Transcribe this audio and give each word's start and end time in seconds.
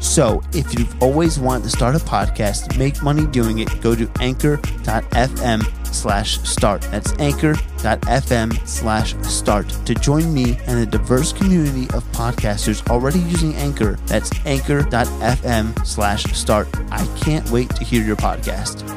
So, 0.00 0.42
if 0.52 0.78
you've 0.78 1.02
always 1.02 1.38
wanted 1.38 1.64
to 1.64 1.70
start 1.70 1.94
a 1.94 1.98
podcast, 1.98 2.76
make 2.78 3.02
money 3.02 3.26
doing 3.26 3.58
it, 3.58 3.68
go 3.80 3.94
to 3.94 4.10
anchor.fm 4.20 5.86
slash 5.94 6.40
start. 6.40 6.82
That's 6.82 7.12
anchor.fm 7.18 8.66
slash 8.66 9.14
start 9.22 9.68
to 9.68 9.94
join 9.94 10.32
me 10.32 10.58
and 10.66 10.80
a 10.80 10.86
diverse 10.86 11.32
community 11.32 11.84
of 11.94 12.02
podcasters 12.12 12.88
already 12.88 13.20
using 13.20 13.54
Anchor. 13.56 13.98
That's 14.06 14.30
anchor.fm 14.46 15.86
slash 15.86 16.24
start. 16.32 16.68
I 16.90 17.06
can't 17.20 17.48
wait 17.50 17.68
to 17.76 17.84
hear 17.84 18.02
your 18.02 18.16
podcast. 18.16 18.88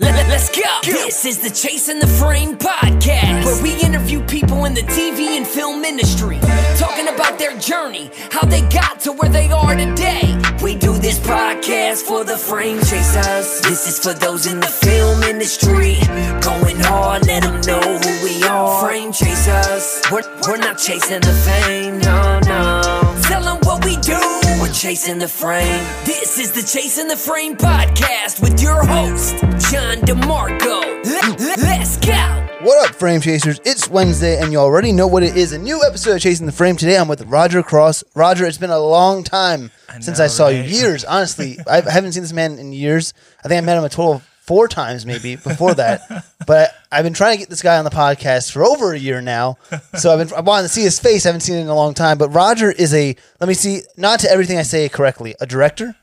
Let. 0.00 0.41
This 0.82 1.24
is 1.24 1.38
the 1.38 1.48
Chasing 1.48 2.00
the 2.00 2.08
Frame 2.08 2.56
podcast, 2.58 3.44
where 3.44 3.62
we 3.62 3.80
interview 3.82 4.20
people 4.26 4.64
in 4.64 4.74
the 4.74 4.80
TV 4.80 5.36
and 5.36 5.46
film 5.46 5.84
industry, 5.84 6.40
talking 6.76 7.06
about 7.06 7.38
their 7.38 7.56
journey, 7.56 8.10
how 8.32 8.44
they 8.44 8.62
got 8.62 8.98
to 9.02 9.12
where 9.12 9.30
they 9.30 9.48
are 9.52 9.76
today. 9.76 10.36
We 10.60 10.74
do 10.74 10.98
this 10.98 11.20
podcast 11.20 12.02
for 12.02 12.24
the 12.24 12.36
frame 12.36 12.78
chasers. 12.78 13.60
This 13.60 13.86
is 13.86 14.00
for 14.00 14.12
those 14.12 14.46
in 14.46 14.58
the 14.58 14.66
film 14.66 15.22
industry, 15.22 15.98
going 16.40 16.80
hard. 16.80 17.28
Let 17.28 17.44
them 17.44 17.60
know 17.60 17.80
who 17.80 18.24
we 18.24 18.42
are. 18.42 18.84
Frame 18.84 19.12
chasers. 19.12 20.02
We're, 20.10 20.22
we're 20.48 20.56
not 20.56 20.78
chasing 20.78 21.20
the 21.20 21.32
fame, 21.46 22.00
no, 22.00 22.40
no. 22.40 23.20
Tell 23.22 23.44
them 23.44 23.58
what 23.62 23.84
we 23.84 23.98
do. 23.98 24.31
We're 24.72 24.78
chasing 24.78 25.18
the 25.18 25.28
frame. 25.28 25.84
This 26.06 26.38
is 26.38 26.50
the 26.52 26.62
Chasing 26.62 27.06
the 27.06 27.14
Frame 27.14 27.58
podcast 27.58 28.40
with 28.40 28.62
your 28.62 28.82
host, 28.82 29.36
John 29.70 29.98
DeMarco. 29.98 31.04
Let, 31.04 31.38
let, 31.40 31.58
let's 31.58 31.98
go. 31.98 32.48
What 32.62 32.88
up, 32.88 32.96
Frame 32.96 33.20
Chasers? 33.20 33.60
It's 33.66 33.90
Wednesday, 33.90 34.40
and 34.40 34.50
you 34.50 34.58
already 34.58 34.90
know 34.90 35.06
what 35.06 35.24
it 35.24 35.36
is. 35.36 35.52
A 35.52 35.58
new 35.58 35.82
episode 35.86 36.14
of 36.14 36.22
Chasing 36.22 36.46
the 36.46 36.52
Frame. 36.52 36.76
Today, 36.76 36.96
I'm 36.96 37.06
with 37.06 37.20
Roger 37.26 37.62
Cross. 37.62 38.02
Roger, 38.14 38.46
it's 38.46 38.56
been 38.56 38.70
a 38.70 38.78
long 38.78 39.24
time 39.24 39.70
since 40.00 40.18
I 40.18 40.24
know, 40.24 40.28
saw 40.28 40.48
you. 40.48 40.62
Years, 40.62 41.04
honestly. 41.04 41.58
I 41.68 41.82
haven't 41.82 42.12
seen 42.12 42.22
this 42.22 42.32
man 42.32 42.58
in 42.58 42.72
years. 42.72 43.12
I 43.44 43.48
think 43.48 43.58
I 43.58 43.66
met 43.66 43.76
him 43.76 43.84
a 43.84 43.90
total 43.90 44.14
of 44.14 44.31
four 44.52 44.68
times, 44.68 45.06
maybe 45.06 45.36
before 45.36 45.72
that. 45.74 46.26
but 46.46 46.72
I've 46.90 47.04
been 47.04 47.14
trying 47.14 47.36
to 47.36 47.38
get 47.38 47.48
this 47.48 47.62
guy 47.62 47.78
on 47.78 47.84
the 47.84 47.90
podcast 47.90 48.52
for 48.52 48.62
over 48.62 48.92
a 48.92 48.98
year 48.98 49.22
now. 49.22 49.56
So 49.94 50.12
I've 50.12 50.28
been 50.28 50.36
I 50.36 50.42
wanted 50.42 50.64
to 50.64 50.68
see 50.68 50.82
his 50.82 50.98
face. 51.00 51.24
I 51.24 51.30
haven't 51.30 51.40
seen 51.40 51.56
it 51.56 51.62
in 51.62 51.68
a 51.68 51.74
long 51.74 51.94
time. 51.94 52.18
But 52.18 52.28
Roger 52.28 52.70
is 52.70 52.92
a 52.92 53.16
let 53.40 53.48
me 53.48 53.54
see, 53.54 53.80
not 53.96 54.20
to 54.20 54.30
everything 54.30 54.58
I 54.58 54.62
say 54.62 54.90
correctly, 54.90 55.34
a 55.40 55.46
director, 55.46 55.96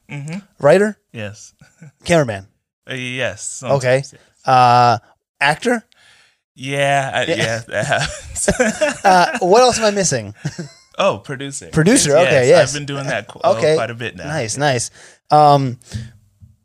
writer, 0.59 0.97
Yes. 1.13 1.53
cameraman, 2.05 2.47
Uh, 2.89 2.95
yes. 2.95 3.61
okay, 3.63 3.97
yes. 3.97 4.15
uh, 4.45 4.97
actor. 5.39 5.85
Yeah. 6.55 7.11
I, 7.13 7.23
yeah. 7.25 7.83
happens. 7.83 8.49
Uh, 9.05 9.37
what 9.41 9.61
else 9.61 9.77
am 9.77 9.85
I 9.85 9.91
missing? 9.91 10.33
oh, 10.97 11.19
producer. 11.19 11.69
Producer, 11.71 12.09
Yes, 12.11 12.27
okay, 12.27 12.47
yes. 12.49 12.69
I've 12.69 12.73
been 12.79 12.85
doing 12.87 13.05
that 13.05 13.29
Okay. 13.43 13.75
quite 13.75 13.91
a 13.91 13.95
bit 13.95 14.15
now. 14.15 14.25
Nice, 14.25 14.57
nice. 14.57 14.89
Um, 15.29 15.77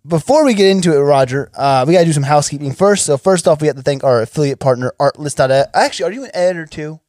before 0.07 0.45
we 0.45 0.55
get 0.55 0.67
into 0.69 0.95
it, 0.95 0.99
Roger, 1.01 1.51
uh, 1.55 1.85
we 1.87 1.95
got 1.95 2.01
to 2.01 2.05
do 2.05 2.13
some 2.13 2.23
housekeeping 2.25 2.73
first. 2.73 3.07
So 3.07 3.17
first 3.17 3.49
off, 3.49 3.61
we 3.61 3.67
have 3.69 3.77
to 3.77 3.83
thank 3.83 4.05
our 4.05 4.21
affiliate 4.23 4.61
partner, 4.61 4.93
Artlist. 5.01 5.41
Actually, 5.75 6.09
are 6.11 6.13
you 6.13 6.25
an 6.25 6.31
editor 6.35 6.67
too? 6.67 7.01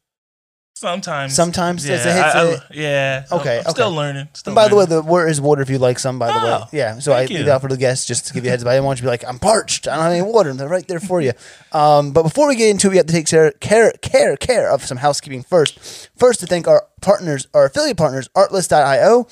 Sometimes. 0.78 1.34
Sometimes? 1.34 1.88
Yeah. 1.88 1.96
Does 1.96 2.06
it 2.06 2.14
hit 2.14 2.24
I, 2.24 2.30
I, 2.30 2.44
the- 2.44 2.64
yeah. 2.72 3.26
I'm- 3.32 3.40
Okay, 3.40 3.60
I'm, 3.66 3.72
still 3.72 3.92
learning. 3.94 4.28
Still 4.34 4.52
And 4.52 4.56
by 4.56 4.68
the 4.68 4.76
way, 4.76 4.84
learning. 4.84 4.98
the 4.98 5.02
word 5.04 5.28
is 5.30 5.40
water 5.40 5.62
if 5.62 5.70
you 5.70 5.78
like 5.78 6.00
some. 6.00 6.20
By 6.20 6.28
the 6.28 6.34
way, 6.46 6.52
Oh, 6.64 6.68
yeah. 6.74 7.00
So 7.00 7.14
I 7.14 7.26
leave 7.26 7.48
out 7.48 7.62
for 7.62 7.70
the 7.70 7.78
guests 7.78 8.06
just 8.06 8.28
to 8.28 8.34
give 8.34 8.44
you 8.44 8.50
a 8.50 8.52
heads 8.52 8.64
up. 8.64 8.68
I 8.68 8.74
didn't 8.74 8.84
want 8.86 9.00
you 9.00 9.04
to 9.04 9.06
be 9.06 9.10
like, 9.10 9.24
I'm 9.26 9.40
parched. 9.40 9.88
I 9.88 9.96
don't 9.96 10.04
have 10.04 10.12
any 10.12 10.22
water. 10.22 10.50
And 10.50 10.60
they're 10.60 10.68
right 10.68 10.86
there 10.86 11.00
for 11.00 11.22
you. 11.22 11.32
Um, 11.72 12.12
but 12.12 12.24
before 12.24 12.50
we 12.50 12.58
get 12.58 12.70
into 12.70 12.88
it, 12.88 12.92
we 12.92 12.98
have 12.98 13.06
to 13.06 13.14
take 13.14 13.26
care, 13.26 13.52
care, 13.54 13.94
care, 14.02 14.36
care 14.36 14.70
of 14.70 14.84
some 14.86 14.98
housekeeping 14.98 15.44
first. 15.44 16.10
First, 16.18 16.42
to 16.42 16.46
thank 16.46 16.68
our 16.68 16.86
partners, 17.02 17.48
our 17.54 17.66
affiliate 17.68 17.96
partners, 17.98 18.28
Artlist.io. 18.36 19.28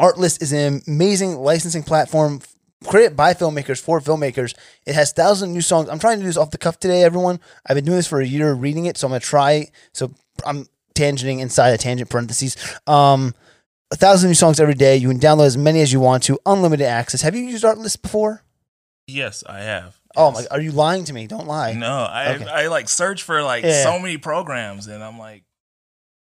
Artlist 0.00 0.40
is 0.42 0.52
an 0.54 0.80
amazing 0.88 1.36
licensing 1.36 1.82
platform 1.82 2.40
created 2.86 3.16
by 3.16 3.34
filmmakers 3.34 3.80
for 3.80 4.00
filmmakers. 4.00 4.54
It 4.86 4.94
has 4.94 5.12
thousands 5.12 5.50
of 5.50 5.54
new 5.54 5.60
songs. 5.60 5.88
I'm 5.88 5.98
trying 5.98 6.18
to 6.18 6.22
do 6.22 6.26
this 6.28 6.36
off 6.36 6.50
the 6.50 6.58
cuff 6.58 6.78
today, 6.78 7.02
everyone. 7.02 7.40
I've 7.66 7.74
been 7.76 7.84
doing 7.84 7.96
this 7.96 8.06
for 8.06 8.20
a 8.20 8.26
year, 8.26 8.52
reading 8.54 8.86
it, 8.86 8.96
so 8.96 9.06
I'm 9.06 9.10
gonna 9.10 9.20
try. 9.20 9.68
So 9.92 10.12
I'm 10.46 10.66
tangenting 10.94 11.40
inside 11.40 11.70
a 11.70 11.78
tangent 11.78 12.10
parentheses. 12.10 12.56
Um, 12.86 13.34
a 13.90 13.96
thousand 13.96 14.30
new 14.30 14.34
songs 14.34 14.60
every 14.60 14.74
day. 14.74 14.96
You 14.96 15.08
can 15.08 15.18
download 15.20 15.46
as 15.46 15.56
many 15.56 15.80
as 15.80 15.92
you 15.92 16.00
want 16.00 16.22
to. 16.24 16.38
Unlimited 16.46 16.86
access. 16.86 17.22
Have 17.22 17.34
you 17.34 17.42
used 17.44 17.64
Artlist 17.64 18.02
before? 18.02 18.42
yes, 19.06 19.44
I 19.46 19.60
have. 19.60 19.98
Oh 20.16 20.30
my! 20.30 20.46
Are 20.50 20.60
you 20.60 20.70
lying 20.72 21.04
to 21.04 21.12
me? 21.12 21.26
Don't 21.26 21.46
lie. 21.46 21.72
No, 21.74 21.88
I 22.08 22.34
Okay. 22.36 22.44
I 22.46 22.66
like 22.68 22.88
search 22.88 23.22
for 23.22 23.42
like 23.42 23.64
Yeah. 23.64 23.82
so 23.82 23.98
many 23.98 24.16
programs, 24.16 24.86
and 24.86 25.02
I'm 25.02 25.18
like, 25.18 25.42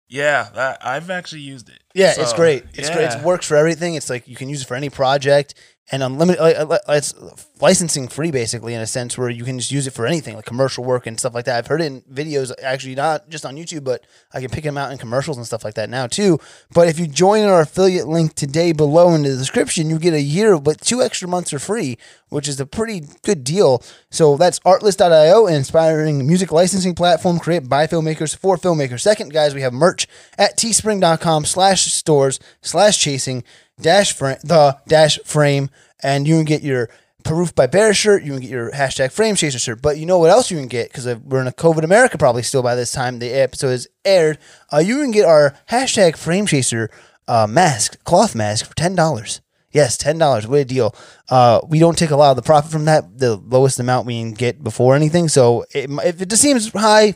yeah, 0.09 0.49
that, 0.55 0.85
I've 0.85 1.09
actually 1.09 1.41
used 1.41 1.69
it. 1.69 1.79
Yeah, 1.93 2.13
it's 2.17 2.33
great. 2.33 2.63
It's 2.73 2.89
great. 2.89 3.11
It 3.13 3.23
works 3.23 3.45
for 3.47 3.55
everything. 3.55 3.95
It's 3.95 4.09
like 4.09 4.27
you 4.27 4.35
can 4.35 4.49
use 4.49 4.61
it 4.61 4.67
for 4.67 4.75
any 4.75 4.89
project 4.89 5.53
and 5.91 6.03
unlimited. 6.03 6.41
It's 6.89 7.13
licensing 7.61 8.07
free, 8.07 8.29
basically, 8.31 8.73
in 8.73 8.81
a 8.81 8.87
sense 8.87 9.17
where 9.17 9.29
you 9.29 9.43
can 9.43 9.57
just 9.57 9.71
use 9.71 9.87
it 9.87 9.91
for 9.91 10.05
anything, 10.05 10.35
like 10.35 10.45
commercial 10.45 10.83
work 10.83 11.07
and 11.07 11.19
stuff 11.19 11.33
like 11.33 11.45
that. 11.45 11.57
I've 11.57 11.67
heard 11.67 11.81
it 11.81 11.85
in 11.85 12.01
videos, 12.01 12.51
actually, 12.61 12.95
not 12.95 13.29
just 13.29 13.45
on 13.45 13.55
YouTube, 13.55 13.83
but 13.83 14.05
I 14.33 14.41
can 14.41 14.49
pick 14.49 14.63
them 14.63 14.77
out 14.77 14.91
in 14.91 14.97
commercials 14.97 15.37
and 15.37 15.45
stuff 15.45 15.63
like 15.63 15.75
that 15.75 15.89
now 15.89 16.07
too. 16.07 16.39
But 16.73 16.87
if 16.87 16.99
you 16.99 17.07
join 17.07 17.43
our 17.43 17.61
affiliate 17.61 18.07
link 18.07 18.33
today 18.33 18.73
below 18.73 19.13
in 19.13 19.23
the 19.23 19.29
description, 19.29 19.89
you 19.89 19.97
get 19.99 20.13
a 20.13 20.21
year, 20.21 20.59
but 20.59 20.81
two 20.81 21.01
extra 21.01 21.27
months 21.27 21.53
are 21.53 21.59
free, 21.59 21.97
which 22.29 22.47
is 22.47 22.59
a 22.59 22.65
pretty 22.65 23.03
good 23.23 23.43
deal. 23.43 23.81
So 24.09 24.35
that's 24.37 24.59
Artlist.io, 24.59 25.47
an 25.47 25.53
inspiring 25.53 26.27
music 26.27 26.51
licensing 26.51 26.95
platform 26.95 27.39
created 27.39 27.69
by 27.69 27.87
filmmakers 27.87 28.35
for 28.35 28.57
filmmakers. 28.57 28.99
Second, 29.01 29.31
guys, 29.31 29.55
we 29.55 29.61
have 29.61 29.73
merch 29.73 30.07
at 30.37 30.57
teespring.com 30.57 31.45
slash 31.45 31.91
stores 31.93 32.39
slash 32.61 32.99
chasing 32.99 33.43
dash 33.79 34.13
frame, 34.13 34.37
the 34.43 34.77
dash 34.87 35.19
frame, 35.25 35.69
and 36.01 36.27
you 36.27 36.35
can 36.35 36.45
get 36.45 36.61
your 36.61 36.89
Proof 37.23 37.53
by 37.53 37.67
Bear 37.67 37.93
shirt. 37.93 38.23
You 38.23 38.31
can 38.31 38.41
get 38.41 38.49
your 38.49 38.71
hashtag 38.71 39.11
frame 39.11 39.35
chaser 39.35 39.59
shirt. 39.59 39.81
But 39.81 39.97
you 39.97 40.05
know 40.05 40.17
what 40.17 40.29
else 40.29 40.49
you 40.49 40.57
can 40.57 40.67
get? 40.67 40.87
Because 40.87 41.05
we're 41.17 41.41
in 41.41 41.47
a 41.47 41.51
COVID 41.51 41.83
America 41.83 42.17
probably 42.17 42.41
still 42.41 42.63
by 42.63 42.73
this 42.75 42.93
time 42.93 43.19
the 43.19 43.29
episode 43.29 43.71
is 43.71 43.89
aired. 44.05 44.37
Uh, 44.71 44.77
you 44.77 45.01
can 45.01 45.11
get 45.11 45.25
our 45.25 45.53
hashtag 45.69 46.15
frame 46.15 46.45
chaser 46.45 46.89
uh, 47.27 47.45
mask, 47.45 48.01
cloth 48.05 48.33
mask 48.33 48.65
for 48.65 48.73
$10. 48.75 49.41
Yes, 49.73 49.97
ten 49.97 50.17
dollars. 50.17 50.47
What 50.47 50.61
a 50.61 50.65
deal! 50.65 50.95
Uh, 51.29 51.59
we 51.67 51.77
don't 51.77 51.97
take 51.97 52.09
a 52.09 52.15
lot 52.15 52.31
of 52.31 52.37
the 52.37 52.41
profit 52.41 52.71
from 52.71 52.85
that. 52.85 53.19
The 53.19 53.35
lowest 53.35 53.79
amount 53.79 54.07
we 54.07 54.19
can 54.19 54.31
get 54.31 54.63
before 54.63 54.95
anything. 54.95 55.27
So 55.27 55.65
it, 55.75 55.89
if 56.05 56.21
it 56.21 56.29
just 56.29 56.41
seems 56.41 56.71
high, 56.71 57.15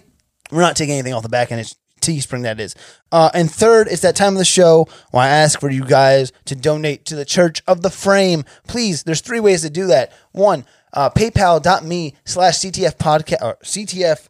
we're 0.52 0.62
not 0.62 0.76
taking 0.76 0.94
anything 0.94 1.14
off 1.14 1.24
the 1.24 1.30
back 1.30 1.52
end. 1.52 1.62
It's 1.62 1.76
Teespring 2.02 2.44
that 2.44 2.60
is. 2.60 2.76
Uh, 3.12 3.30
and 3.34 3.50
third, 3.50 3.88
it's 3.88 4.02
that 4.02 4.16
time 4.16 4.34
of 4.34 4.40
the 4.40 4.46
show 4.46 4.88
when 5.12 5.24
I 5.24 5.30
ask 5.30 5.60
for 5.60 5.70
you 5.70 5.86
guys 5.86 6.32
to 6.46 6.56
donate 6.56 7.06
to 7.06 7.16
the 7.16 7.26
Church 7.26 7.62
of 7.68 7.82
the 7.82 7.90
Frame. 7.90 8.44
Please, 8.68 9.04
there's 9.04 9.22
three 9.22 9.40
ways 9.40 9.62
to 9.62 9.70
do 9.70 9.88
that. 9.88 10.12
One, 10.32 10.66
uh, 10.94 11.10
PayPal.me 11.10 12.16
slash 12.26 12.60
CTF 12.60 12.98
podcast 12.98 13.42
or 13.42 13.58
CTF 13.64 14.28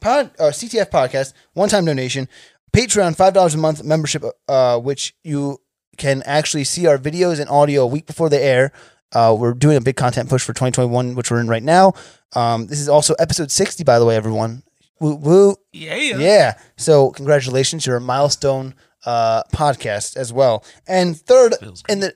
pod 0.00 0.30
or 0.38 0.50
CTF 0.50 0.90
podcast, 0.90 1.32
one 1.52 1.68
time 1.68 1.84
donation. 1.84 2.28
Patreon, 2.72 3.16
five 3.16 3.34
dollars 3.34 3.54
a 3.54 3.58
month 3.58 3.82
membership, 3.82 4.24
uh, 4.48 4.78
which 4.78 5.14
you 5.24 5.60
can 5.96 6.22
actually 6.22 6.64
see 6.64 6.86
our 6.86 6.98
videos 6.98 7.40
and 7.40 7.50
audio 7.50 7.82
a 7.82 7.86
week 7.86 8.06
before 8.06 8.28
they 8.28 8.42
air. 8.42 8.72
Uh, 9.12 9.36
we're 9.38 9.54
doing 9.54 9.76
a 9.76 9.80
big 9.80 9.96
content 9.96 10.28
push 10.28 10.42
for 10.42 10.52
2021, 10.52 11.14
which 11.14 11.30
we're 11.30 11.40
in 11.40 11.48
right 11.48 11.62
now. 11.62 11.92
Um, 12.34 12.68
this 12.68 12.78
is 12.80 12.88
also 12.88 13.14
episode 13.18 13.50
60, 13.50 13.82
by 13.82 13.98
the 13.98 14.04
way, 14.04 14.14
everyone. 14.14 14.62
Woo 15.00 15.14
woo. 15.14 15.56
Yeah. 15.72 15.96
Yeah. 15.96 16.58
So 16.76 17.10
congratulations, 17.10 17.86
you're 17.86 17.96
a 17.96 18.00
milestone 18.00 18.74
uh, 19.04 19.42
podcast 19.52 20.16
as 20.16 20.32
well. 20.32 20.64
And 20.86 21.18
third, 21.18 21.54
in 21.88 22.00
the 22.00 22.14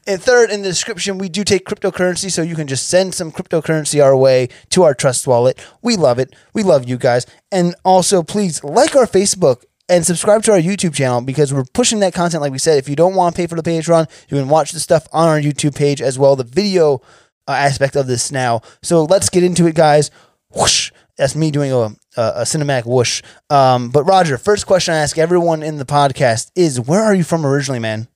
and 0.06 0.22
third 0.22 0.50
in 0.50 0.62
the 0.62 0.68
description, 0.68 1.18
we 1.18 1.28
do 1.28 1.44
take 1.44 1.66
cryptocurrency, 1.66 2.30
so 2.30 2.42
you 2.42 2.54
can 2.54 2.66
just 2.66 2.88
send 2.88 3.14
some 3.14 3.32
cryptocurrency 3.32 4.02
our 4.02 4.16
way 4.16 4.48
to 4.70 4.84
our 4.84 4.94
trust 4.94 5.26
wallet. 5.26 5.60
We 5.82 5.96
love 5.96 6.18
it. 6.18 6.34
We 6.52 6.62
love 6.62 6.88
you 6.88 6.96
guys. 6.96 7.26
And 7.50 7.74
also, 7.84 8.22
please 8.22 8.62
like 8.62 8.94
our 8.94 9.06
Facebook 9.06 9.64
and 9.88 10.06
subscribe 10.06 10.42
to 10.44 10.52
our 10.52 10.60
YouTube 10.60 10.94
channel 10.94 11.20
because 11.20 11.52
we're 11.52 11.64
pushing 11.64 12.00
that 12.00 12.14
content. 12.14 12.40
Like 12.40 12.52
we 12.52 12.58
said, 12.58 12.78
if 12.78 12.88
you 12.88 12.96
don't 12.96 13.14
want 13.14 13.34
to 13.34 13.42
pay 13.42 13.46
for 13.46 13.56
the 13.56 13.68
Patreon, 13.68 14.08
you 14.30 14.38
can 14.38 14.48
watch 14.48 14.72
the 14.72 14.80
stuff 14.80 15.06
on 15.12 15.28
our 15.28 15.40
YouTube 15.40 15.74
page 15.74 16.00
as 16.00 16.18
well. 16.18 16.36
The 16.36 16.44
video 16.44 17.02
uh, 17.46 17.52
aspect 17.52 17.96
of 17.96 18.06
this 18.06 18.32
now. 18.32 18.62
So 18.82 19.04
let's 19.04 19.28
get 19.28 19.42
into 19.42 19.66
it, 19.66 19.74
guys. 19.74 20.10
Whoosh. 20.54 20.92
That's 21.16 21.36
me 21.36 21.50
doing 21.50 21.72
a, 21.72 21.76
a, 21.76 21.92
a 22.16 22.42
cinematic 22.42 22.86
whoosh. 22.86 23.22
Um, 23.50 23.90
but 23.90 24.04
Roger, 24.04 24.36
first 24.38 24.66
question 24.66 24.94
I 24.94 24.98
ask 24.98 25.16
everyone 25.16 25.62
in 25.62 25.78
the 25.78 25.84
podcast 25.84 26.50
is, 26.56 26.80
where 26.80 27.02
are 27.02 27.14
you 27.14 27.24
from 27.24 27.46
originally, 27.46 27.78
man? 27.80 28.08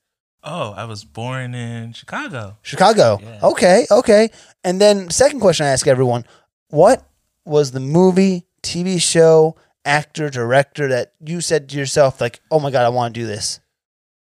Oh, 0.43 0.73
I 0.73 0.85
was 0.85 1.05
born 1.05 1.55
in 1.55 1.93
Chicago. 1.93 2.57
Chicago. 2.63 3.19
Yeah. 3.23 3.41
Okay, 3.43 3.87
okay. 3.91 4.31
And 4.65 4.81
then 4.81 5.11
second 5.11 5.41
question 5.41 5.67
I 5.67 5.71
ask 5.71 5.87
everyone, 5.87 6.25
what 6.69 7.09
was 7.45 7.73
the 7.73 7.81
movie, 7.81 8.47
TV 8.63 9.01
show, 9.01 9.57
actor, 9.85 10.31
director 10.31 10.89
that 10.89 11.15
you 11.25 11.41
said 11.41 11.69
to 11.71 11.79
yourself 11.79 12.21
like, 12.21 12.41
"Oh 12.51 12.61
my 12.61 12.71
god, 12.71 12.85
I 12.85 12.91
want 12.91 13.15
to 13.15 13.21
do 13.21 13.27
this." 13.27 13.61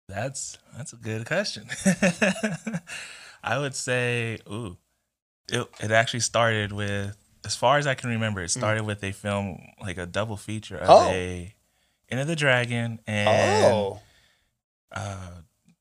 That's 0.09 0.59
that's 0.77 0.93
a 0.93 0.97
good 0.97 1.27
question. 1.27 1.67
I 3.43 3.59
would 3.59 3.75
say, 3.75 4.39
ooh, 4.51 4.77
it 5.51 5.67
it 5.81 5.91
actually 5.91 6.21
started 6.21 6.73
with, 6.73 7.17
as 7.45 7.55
far 7.57 7.79
as 7.79 7.87
I 7.87 7.95
can 7.95 8.11
remember, 8.11 8.43
it 8.43 8.51
started 8.51 8.85
with 8.85 9.03
a 9.05 9.13
film 9.13 9.61
like 9.81 9.99
a 9.99 10.07
double 10.07 10.37
feature 10.37 10.77
of 10.79 10.89
Oh. 10.91 11.09
a 11.11 11.55
Enter 12.11 12.25
the 12.25 12.37
Dragon 12.37 13.01
and 13.07 13.73
oh. 13.73 14.01
uh, 14.93 15.31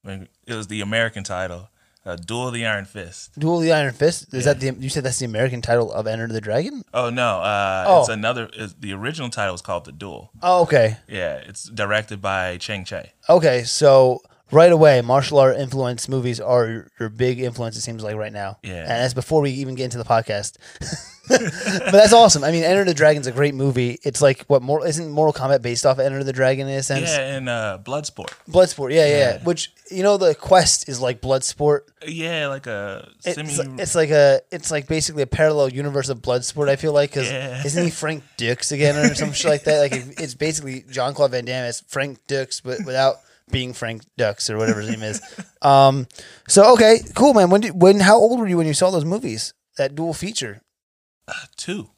it 0.06 0.54
was 0.54 0.68
the 0.68 0.82
American 0.82 1.24
title, 1.24 1.70
uh, 2.06 2.16
Duel 2.16 2.48
of 2.48 2.54
the 2.54 2.66
Iron 2.66 2.86
Fist. 2.86 3.38
Duel 3.40 3.58
of 3.58 3.64
the 3.64 3.72
Iron 3.74 3.94
Fist. 3.94 4.34
Is 4.34 4.46
Yeah. 4.46 4.54
that 4.54 4.60
the 4.60 4.84
you 4.84 4.90
said 4.90 5.04
that's 5.04 5.20
the 5.20 5.26
American 5.26 5.62
title 5.62 5.92
of 5.92 6.08
Enter 6.08 6.28
the 6.28 6.42
Dragon? 6.42 6.84
Oh 6.94 7.10
no, 7.10 7.40
uh, 7.42 7.86
Oh. 7.88 8.00
it's 8.02 8.10
another. 8.10 8.50
It's, 8.54 8.74
the 8.74 8.94
original 8.94 9.30
title 9.30 9.56
is 9.56 9.62
called 9.62 9.86
The 9.86 9.92
Duel. 9.92 10.32
Oh, 10.42 10.62
okay. 10.64 10.98
Yeah, 11.08 11.36
it's 11.36 11.66
directed 11.66 12.22
by 12.22 12.58
Chang 12.58 12.84
Cheh. 12.86 13.08
Okay, 13.30 13.64
so 13.64 14.22
right 14.52 14.72
away, 14.72 15.02
martial 15.02 15.40
art 15.40 15.58
influence 15.58 16.10
movies 16.10 16.40
are 16.40 16.68
your, 16.68 16.92
your 17.00 17.10
big 17.10 17.40
influence. 17.40 17.78
It 17.78 17.82
seems 17.82 18.04
like 18.04 18.16
right 18.16 18.34
now. 18.34 18.58
Yeah. 18.64 18.80
and 18.82 18.88
that's 18.90 19.14
before 19.14 19.42
we 19.42 19.52
even 19.52 19.76
get 19.76 19.86
into 19.86 19.98
the 19.98 20.06
podcast. 20.06 20.58
but 21.30 21.92
that's 21.92 22.12
awesome. 22.12 22.44
I 22.44 22.52
mean, 22.52 22.64
Enter 22.64 22.84
the 22.84 22.94
Dragon's 22.94 23.28
a 23.28 23.32
great 23.32 23.56
movie. 23.56 23.98
It's 24.04 24.22
like 24.22 24.44
what 24.48 24.62
more 24.62 24.86
isn't 24.86 25.10
Mortal 25.10 25.34
Kombat 25.42 25.62
based 25.62 25.86
off 25.86 25.98
of 25.98 26.06
Enter 26.06 26.24
the 26.24 26.34
Dragon 26.34 26.68
in 26.68 26.78
a 26.78 26.84
sense? 26.84 27.10
Yeah, 27.10 27.36
and 27.38 27.48
uh, 27.48 27.80
Bloodsport. 27.82 28.34
Bloodsport, 28.50 28.92
yeah, 28.94 29.06
yeah, 29.06 29.18
yeah. 29.18 29.44
Which 29.44 29.72
you 29.90 30.04
know, 30.04 30.18
the 30.18 30.36
quest 30.36 30.90
is 30.90 31.00
like 31.00 31.22
Bloodsport. 31.22 31.82
Yeah, 32.06 32.48
like 32.48 32.68
a 32.68 33.08
It's, 33.24 33.56
semi. 33.56 33.82
it's 33.82 33.96
like 33.96 34.10
a, 34.10 34.42
it's 34.52 34.70
like 34.72 34.88
basically 34.88 35.22
a 35.24 35.28
parallel 35.28 35.70
universe 35.70 36.10
of 36.10 36.22
Bloodsport. 36.22 36.68
I 36.68 36.76
feel 36.76 36.92
like 36.94 37.12
because 37.12 37.32
Yeah. 37.32 37.64
isn't 37.66 37.84
he 37.86 37.90
Frank 38.04 38.24
Dux 38.38 38.72
again 38.74 38.96
or 38.98 39.16
some 39.16 39.32
shit 39.32 39.50
like 39.50 39.64
that? 39.64 39.80
Like 39.80 39.92
it- 39.94 40.20
it's 40.20 40.34
basically 40.36 40.84
Jean-Claude 40.90 41.32
Van 41.32 41.46
Damme 41.46 41.66
as 41.66 41.82
Frank 41.88 42.20
Dux, 42.28 42.60
but 42.60 42.80
without 42.86 43.16
being 43.52 43.72
Frank 43.74 44.04
Dux 44.18 44.50
or 44.50 44.58
whatever 44.58 44.82
his 44.82 44.90
name 44.90 45.04
is. 45.04 45.22
Um, 45.64 46.08
so 46.50 46.74
okay, 46.74 47.00
cool, 47.16 47.34
man. 47.34 47.50
When 47.50 47.62
did, 47.62 47.82
when 47.82 48.02
how 48.02 48.18
old 48.18 48.38
were 48.38 48.48
you 48.50 48.58
when 48.58 48.68
you 48.68 48.74
saw 48.74 48.92
those 48.92 49.06
movies? 49.06 49.54
That 49.78 49.96
dual 49.96 50.14
feature. 50.14 50.62
Two. 51.58 51.90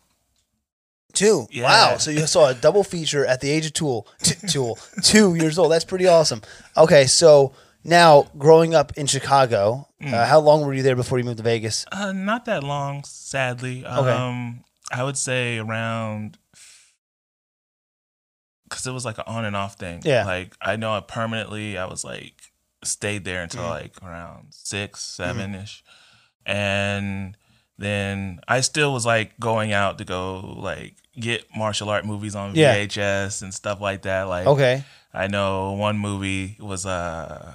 Two. 1.14 1.48
Yeah. 1.50 1.64
Wow. 1.64 1.98
So 1.98 2.12
you 2.12 2.28
saw 2.28 2.50
a 2.50 2.54
double 2.54 2.84
feature 2.84 3.26
at 3.26 3.40
the 3.42 3.50
age 3.50 3.66
of 3.66 3.74
tool, 3.74 4.08
t- 4.22 4.36
tool, 4.48 4.78
two 5.02 5.36
years 5.36 5.58
old. 5.58 5.72
That's 5.72 5.86
pretty 5.86 6.08
awesome. 6.08 6.42
Okay, 6.76 7.06
so 7.06 7.54
now 7.86 8.28
growing 8.38 8.76
up 8.76 8.92
in 8.98 9.08
Chicago, 9.08 9.88
Mm. 10.02 10.14
uh, 10.14 10.26
how 10.26 10.40
long 10.42 10.66
were 10.66 10.74
you 10.74 10.84
there 10.84 10.96
before 10.98 11.18
you 11.18 11.24
moved 11.24 11.38
to 11.38 11.44
Vegas? 11.44 11.86
Uh, 11.90 12.12
not 12.12 12.44
that 12.46 12.64
long, 12.66 13.04
sadly. 13.06 13.86
Um, 13.86 14.66
I 14.92 15.04
would 15.04 15.18
say 15.18 15.58
around 15.58 16.38
because 18.70 18.86
it 18.86 18.92
was 18.92 19.06
like 19.06 19.18
an 19.18 19.24
on 19.28 19.46
and 19.46 19.56
off 19.56 19.76
thing. 19.76 20.02
Yeah. 20.04 20.26
Like 20.26 20.54
I 20.62 20.76
know 20.76 20.94
I 20.94 21.00
permanently. 21.00 21.78
I 21.78 21.86
was 21.86 22.04
like 22.04 22.34
stayed 22.84 23.24
there 23.24 23.42
until 23.42 23.64
Mhm. 23.64 23.70
like 23.70 23.94
around 24.04 24.48
six, 24.52 25.02
seven 25.02 25.56
ish, 25.56 25.84
and 26.46 27.38
then 27.78 28.40
I 28.48 28.62
still 28.62 28.94
was 28.94 29.06
like 29.06 29.40
going 29.40 29.74
out 29.74 29.98
to 29.98 30.06
go 30.06 30.40
like 30.58 30.96
get 31.20 31.46
martial 31.56 31.90
art 31.90 32.06
movies 32.06 32.36
on 32.36 32.56
Yeah. 32.56 32.76
VHS 32.76 33.42
and 33.42 33.54
stuff 33.54 33.82
like 33.82 34.04
that. 34.04 34.24
Like 34.24 34.48
Okay. 34.48 34.84
I 35.14 35.28
know 35.28 35.74
one 35.74 35.98
movie 35.98 36.58
was 36.60 36.86
uh 36.86 37.54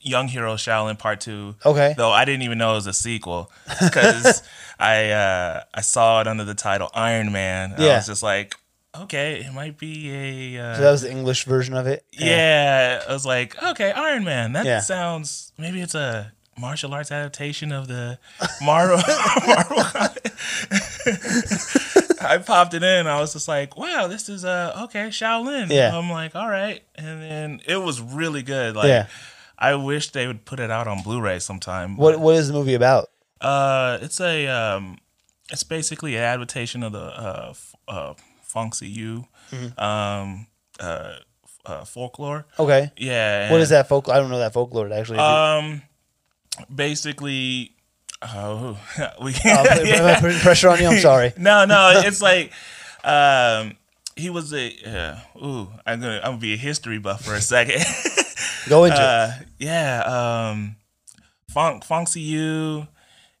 Young 0.00 0.28
Hero 0.28 0.54
Shaolin 0.56 0.98
Part 0.98 1.20
Two 1.20 1.54
Okay. 1.64 1.94
though 1.96 2.10
I 2.10 2.24
didn't 2.24 2.42
even 2.42 2.58
know 2.58 2.72
it 2.72 2.76
was 2.76 2.86
a 2.86 2.92
sequel 2.92 3.50
because 3.80 4.42
I 4.78 5.10
uh, 5.10 5.62
I 5.72 5.80
saw 5.80 6.20
it 6.20 6.26
under 6.26 6.44
the 6.44 6.54
title 6.54 6.90
Iron 6.94 7.32
Man. 7.32 7.72
and 7.72 7.82
I 7.82 7.96
was 7.96 8.06
just 8.06 8.22
like, 8.22 8.54
okay, 8.94 9.40
it 9.40 9.54
might 9.54 9.78
be 9.78 10.10
a 10.56 10.62
uh, 10.62 10.74
So 10.76 10.82
that 10.82 10.90
was 10.90 11.02
the 11.02 11.10
English 11.10 11.44
version 11.46 11.74
of 11.74 11.86
it. 11.86 12.04
yeah. 12.12 13.02
I 13.08 13.12
was 13.12 13.24
like, 13.24 13.60
okay, 13.62 13.92
Iron 13.92 14.24
Man. 14.24 14.52
That 14.52 14.66
Yeah. 14.66 14.80
sounds 14.80 15.52
maybe 15.56 15.80
it's 15.80 15.94
a 15.94 16.32
martial 16.58 16.92
arts 16.94 17.10
adaptation 17.12 17.72
of 17.72 17.88
the 17.88 18.18
Marvel. 18.62 18.98
I 22.20 22.38
popped 22.44 22.74
it 22.74 22.82
in. 22.82 23.06
I 23.06 23.20
was 23.20 23.32
just 23.32 23.48
like, 23.48 23.76
wow, 23.76 24.06
this 24.06 24.28
is 24.28 24.44
uh 24.44 24.80
okay, 24.84 25.08
Shaolin. 25.08 25.70
Yeah. 25.70 25.96
I'm 25.96 26.10
like, 26.10 26.34
all 26.34 26.48
right, 26.48 26.82
and 26.94 27.22
then 27.22 27.60
it 27.66 27.76
was 27.76 28.00
really 28.00 28.42
good. 28.42 28.76
Like, 28.76 28.88
Yeah. 28.88 29.06
I 29.58 29.74
wish 29.76 30.10
they 30.10 30.26
would 30.26 30.44
put 30.44 30.58
it 30.58 30.70
out 30.70 30.88
on 30.88 31.02
Blu-ray 31.02 31.38
sometime. 31.38 31.96
What 31.96 32.18
What 32.18 32.34
is 32.36 32.48
the 32.48 32.54
movie 32.54 32.74
about? 32.74 33.10
uh, 33.40 33.98
it's 34.00 34.20
a 34.20 34.46
um, 34.48 34.98
it's 35.52 35.64
basically 35.64 36.16
an 36.16 36.22
adaptation 36.22 36.82
of 36.82 36.92
the 36.92 37.02
uh, 37.04 37.46
f- 37.50 37.74
uh 37.88 38.14
U, 38.80 39.26
Mm-hmm. 39.50 39.78
um, 39.80 40.46
uh, 40.80 41.16
uh, 41.66 41.84
folklore. 41.84 42.46
Okay. 42.58 42.90
Yeah. 42.96 43.50
What 43.52 43.60
is 43.60 43.68
that 43.70 43.88
folk? 43.88 44.08
I 44.08 44.16
don't 44.18 44.30
know 44.30 44.38
that 44.38 44.52
folklore 44.54 44.90
actually. 44.92 45.18
Um, 45.18 45.82
basically, 46.74 47.72
oh, 48.22 48.78
we 49.22 49.32
Oh, 49.44 49.64
I 49.70 49.82
yeah. 49.84 50.20
putting 50.20 50.38
pressure 50.38 50.68
on 50.68 50.80
you. 50.80 50.88
I'm 50.88 50.98
sorry. 50.98 51.32
No, 51.38 51.64
no, 51.64 51.92
it's 51.94 52.22
like, 52.22 52.52
um, 53.04 53.76
he 54.16 54.30
was 54.30 54.52
a 54.54 54.72
uh, 54.86 55.18
ooh. 55.44 55.68
I'm 55.86 56.00
gonna 56.00 56.16
I'm 56.22 56.32
gonna 56.32 56.38
be 56.38 56.54
a 56.54 56.56
history 56.56 56.98
buff 56.98 57.24
for 57.24 57.34
a 57.34 57.40
second. 57.40 57.82
Go 58.68 58.84
into 58.84 58.96
it. 58.96 59.02
uh, 59.02 59.30
yeah, 59.58 60.50
um, 60.50 60.76
Funk 61.50 61.84
Fong 61.84 62.06
Sai-yuk, 62.06 62.86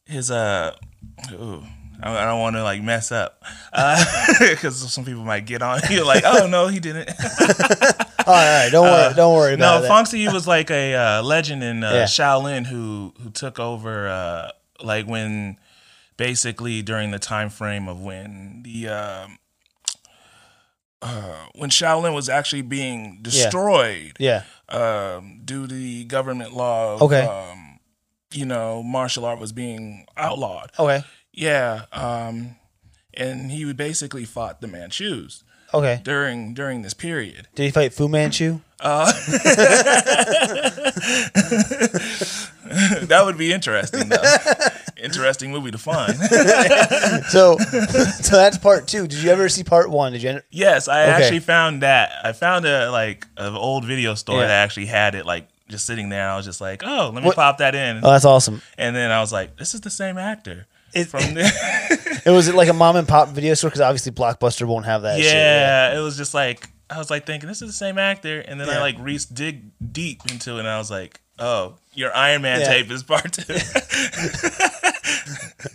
his 0.04 0.30
uh, 0.30 0.74
ooh, 1.32 1.62
I, 2.02 2.16
I 2.16 2.24
don't 2.24 2.40
want 2.40 2.56
to 2.56 2.62
like 2.62 2.82
mess 2.82 3.12
up, 3.12 3.42
because 4.40 4.92
some 4.92 5.04
people 5.04 5.24
might 5.24 5.46
get 5.46 5.62
on 5.62 5.80
you 5.90 6.04
like, 6.04 6.24
oh 6.26 6.46
no, 6.46 6.68
he 6.68 6.80
didn't. 6.80 7.10
All 7.10 7.16
right, 7.46 8.04
all 8.26 8.34
right. 8.34 8.68
Don't 8.70 8.84
worry. 8.84 9.14
Don't 9.14 9.34
worry 9.34 9.52
uh, 9.54 9.56
no, 9.56 9.64
about 9.64 9.82
that. 9.82 9.88
Fong 9.88 10.06
Sai-yuk 10.06 10.32
was 10.32 10.46
like 10.46 10.70
a 10.70 10.94
uh, 10.94 11.22
legend 11.22 11.62
in 11.62 11.84
uh, 11.84 11.92
Yeah. 11.92 12.04
Shaolin 12.04 12.66
who 12.66 13.14
who 13.22 13.30
took 13.30 13.58
over, 13.58 14.08
uh, 14.08 14.50
like 14.82 15.06
when 15.06 15.58
basically 16.16 16.82
during 16.82 17.10
the 17.10 17.18
time 17.18 17.50
frame 17.50 17.88
of 17.88 18.00
when 18.00 18.62
the 18.64 18.88
um, 18.88 19.38
uh, 21.02 21.46
when 21.54 21.70
Shaolin 21.70 22.14
was 22.14 22.28
actually 22.28 22.62
being 22.62 23.18
destroyed 23.22 24.16
yeah. 24.18 24.44
um, 24.70 25.42
due 25.44 25.66
to 25.66 25.74
the 25.74 26.04
government 26.04 26.54
law. 26.54 26.94
Of, 26.94 27.02
Okay. 27.02 27.26
Um, 27.26 27.78
you 28.32 28.46
know, 28.46 28.82
martial 28.82 29.24
art 29.24 29.38
was 29.38 29.52
being 29.52 30.06
outlawed. 30.16 30.72
Okay. 30.78 31.04
Yeah. 31.36 31.86
Um, 31.92 32.56
and 33.12 33.50
he 33.50 33.70
basically 33.72 34.24
fought 34.24 34.60
the 34.60 34.68
Manchus 34.68 35.42
Okay. 35.72 36.00
during 36.04 36.54
during 36.54 36.82
this 36.82 36.94
period. 36.94 37.48
Did 37.54 37.64
he 37.64 37.70
fight 37.70 37.92
Fu 37.92 38.06
Manchu? 38.08 38.60
Uh, 38.80 39.10
that 43.04 43.22
would 43.24 43.38
be 43.38 43.52
interesting, 43.52 44.08
though. 44.08 44.22
interesting 45.02 45.50
movie 45.52 45.70
to 45.70 45.78
find. 45.78 46.14
So, 47.28 47.56
so 47.58 48.36
that's 48.36 48.58
part 48.58 48.86
two. 48.86 49.06
Did 49.06 49.22
you 49.22 49.30
ever 49.30 49.48
see 49.48 49.64
part 49.64 49.90
one? 49.90 50.12
Did 50.12 50.22
you? 50.22 50.28
Enter- 50.30 50.44
yes, 50.50 50.88
I 50.88 51.02
Okay. 51.04 51.10
actually 51.12 51.40
found 51.40 51.82
that. 51.82 52.12
I 52.22 52.32
found 52.32 52.66
a 52.66 52.90
like 52.90 53.26
an 53.36 53.54
old 53.54 53.84
video 53.84 54.14
store 54.14 54.40
Yeah. 54.40 54.48
that 54.48 54.62
actually 54.64 54.86
had 54.86 55.14
it 55.14 55.24
like 55.26 55.48
just 55.68 55.86
sitting 55.86 56.08
there. 56.10 56.28
I 56.28 56.36
was 56.36 56.44
just 56.44 56.60
like, 56.60 56.82
oh, 56.84 57.10
let 57.12 57.22
me 57.22 57.26
What- 57.28 57.36
pop 57.36 57.58
that 57.58 57.74
in. 57.74 57.98
Oh, 58.04 58.10
that's 58.10 58.24
awesome. 58.24 58.60
and 58.78 58.94
then 58.94 59.10
I 59.10 59.20
was 59.20 59.32
like, 59.32 59.56
this 59.56 59.74
is 59.74 59.80
the 59.80 59.90
same 59.90 60.18
actor 60.18 60.66
It, 60.94 61.04
from 61.08 61.20
the 61.34 62.22
it 62.24 62.30
was 62.30 62.52
like 62.54 62.68
a 62.68 62.72
mom 62.72 62.96
and 62.96 63.06
pop 63.08 63.28
video 63.28 63.54
store 63.54 63.70
because 63.70 63.80
obviously 63.80 64.12
Blockbuster 64.12 64.66
won't 64.66 64.86
have 64.86 65.02
that. 65.02 65.18
yeah, 65.18 65.90
shit. 65.90 65.98
It 65.98 66.00
was 66.02 66.16
just 66.16 66.34
like 66.34 66.68
I 66.90 66.98
was 66.98 67.10
like 67.10 67.26
thinking 67.26 67.48
this 67.48 67.62
is 67.62 67.68
the 67.68 67.72
same 67.74 67.98
actor, 67.98 68.40
and 68.40 68.60
then 68.60 68.68
Yeah. 68.68 68.74
I 68.78 68.80
like 68.80 68.96
re 68.98 69.18
dig 69.32 69.62
deep 69.92 70.22
into 70.30 70.56
it, 70.56 70.60
and 70.60 70.68
I 70.68 70.78
was 70.78 70.90
like, 70.90 71.20
oh, 71.38 71.74
your 71.94 72.14
Iron 72.14 72.42
Man 72.42 72.60
Yeah. 72.60 72.68
tape 72.68 72.90
is 72.90 73.02
part 73.02 73.32
two. 73.32 73.42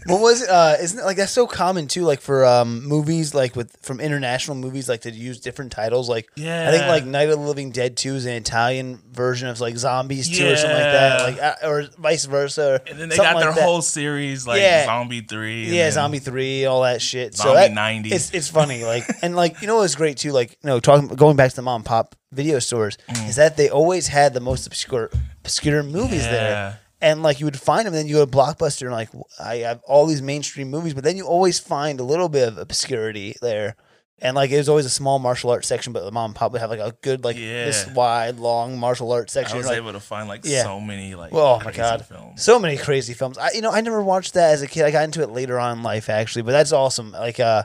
What 0.05 0.21
was 0.21 0.41
it? 0.41 0.49
Uh, 0.49 0.75
isn't 0.81 0.99
it 0.99 1.03
like 1.05 1.17
that's 1.17 1.31
so 1.31 1.47
common 1.47 1.87
too? 1.87 2.03
Like 2.03 2.21
for 2.21 2.45
um 2.45 2.83
movies, 2.87 3.33
like 3.33 3.55
with 3.55 3.75
from 3.81 3.99
international 3.99 4.57
movies, 4.57 4.87
like 4.89 5.01
to 5.01 5.11
use 5.11 5.39
different 5.39 5.71
titles. 5.71 6.09
Like 6.09 6.29
yeah 6.35 6.67
I 6.67 6.71
think 6.71 6.87
like 6.87 7.05
Night 7.05 7.29
of 7.29 7.39
the 7.39 7.45
Living 7.45 7.71
Dead 7.71 7.97
Two 7.97 8.15
is 8.15 8.25
an 8.25 8.33
Italian 8.33 9.01
version 9.11 9.47
of 9.47 9.59
like 9.59 9.77
Zombies 9.77 10.29
Two 10.29 10.47
or 10.51 10.55
something 10.55 10.75
like 10.77 10.83
that. 10.83 11.21
Like 11.23 11.41
uh, 11.63 11.67
or 11.67 11.83
vice 11.97 12.25
versa. 12.25 12.81
And 12.89 12.99
then 12.99 13.09
they 13.09 13.17
got 13.17 13.39
their 13.39 13.51
like 13.51 13.59
whole 13.59 13.81
series 13.81 14.45
like 14.47 14.61
Yeah. 14.61 14.85
Zombie 14.85 15.21
Three. 15.21 15.65
and 15.65 15.73
yeah, 15.73 15.83
then- 15.83 15.91
Zombie 15.93 16.19
Three, 16.19 16.65
all 16.65 16.83
that 16.83 17.01
shit. 17.01 17.35
so 17.35 17.43
Zombie 17.45 17.59
that, 17.61 17.73
90. 17.73 18.09
It's 18.13 18.31
it's 18.33 18.47
funny, 18.49 18.83
like 18.83 19.03
and 19.21 19.35
like 19.35 19.61
you 19.61 19.67
know 19.67 19.77
what's 19.77 19.95
great 19.95 20.17
too, 20.17 20.31
like 20.31 20.51
you 20.63 20.67
know 20.69 20.79
talking 20.79 21.07
going 21.09 21.35
back 21.35 21.49
to 21.51 21.55
the 21.55 21.61
mom 21.61 21.77
and 21.81 21.85
pop 21.85 22.15
video 22.31 22.59
stores 22.59 22.97
Mm. 23.09 23.29
is 23.29 23.35
that 23.37 23.57
they 23.57 23.69
always 23.69 24.07
had 24.07 24.33
the 24.33 24.39
most 24.39 24.67
obscure 24.67 25.09
obscure 25.43 25.81
movies 25.83 26.23
there. 26.23 26.79
Yeah. 27.01 27.11
And 27.11 27.23
like 27.23 27.39
you 27.39 27.45
would 27.45 27.59
find 27.59 27.85
them, 27.85 27.93
then 27.93 28.07
you 28.07 28.15
go 28.15 28.25
to 28.25 28.31
Blockbuster 28.31 28.83
and 28.83 28.91
like 28.91 29.09
I 29.39 29.57
have 29.57 29.81
all 29.85 30.05
these 30.05 30.21
mainstream 30.21 30.69
movies, 30.69 30.93
but 30.93 31.03
then 31.03 31.17
you 31.17 31.25
always 31.25 31.59
find 31.59 31.99
a 31.99 32.03
little 32.03 32.29
bit 32.29 32.47
of 32.47 32.57
obscurity 32.57 33.35
there. 33.41 33.75
And 34.21 34.35
like 34.35 34.51
it 34.51 34.57
was 34.57 34.67
always 34.67 34.85
a 34.85 34.89
small 34.89 35.17
martial 35.17 35.49
arts 35.49 35.65
section, 35.69 35.93
but 35.93 36.03
the 36.03 36.11
mom 36.11 36.31
and 36.31 36.35
pop 36.35 36.51
would 36.51 36.59
have 36.59 36.69
like 36.69 36.81
a 36.81 36.93
good 37.01 37.23
like 37.23 37.37
this 37.37 37.87
wide 37.95 38.35
long 38.37 38.77
martial 38.77 39.09
arts 39.13 39.31
section. 39.31 39.55
I 39.55 39.57
was 39.59 39.65
You're 39.67 39.75
like, 39.75 39.81
able 39.81 39.93
to 39.93 40.01
find 40.05 40.27
like 40.27 40.41
Yeah. 40.43 40.63
so 40.63 40.81
many 40.81 41.15
like 41.15 41.31
Oh 41.33 41.55
my 41.55 41.63
crazy 41.63 41.77
god, 41.77 42.05
films. 42.05 42.43
so 42.43 42.59
many 42.59 42.75
crazy 42.75 43.13
films. 43.13 43.37
I 43.37 43.51
you 43.53 43.61
know 43.61 43.71
I 43.71 43.79
never 43.79 44.01
watched 44.03 44.33
that 44.33 44.51
as 44.51 44.61
a 44.61 44.67
kid. 44.67 44.83
I 44.83 44.91
got 44.91 45.05
into 45.05 45.21
it 45.21 45.29
later 45.29 45.57
on 45.57 45.77
in 45.77 45.83
life 45.83 46.09
actually, 46.09 46.41
but 46.41 46.51
that's 46.51 46.73
awesome. 46.73 47.13
Like 47.13 47.39
uh, 47.39 47.63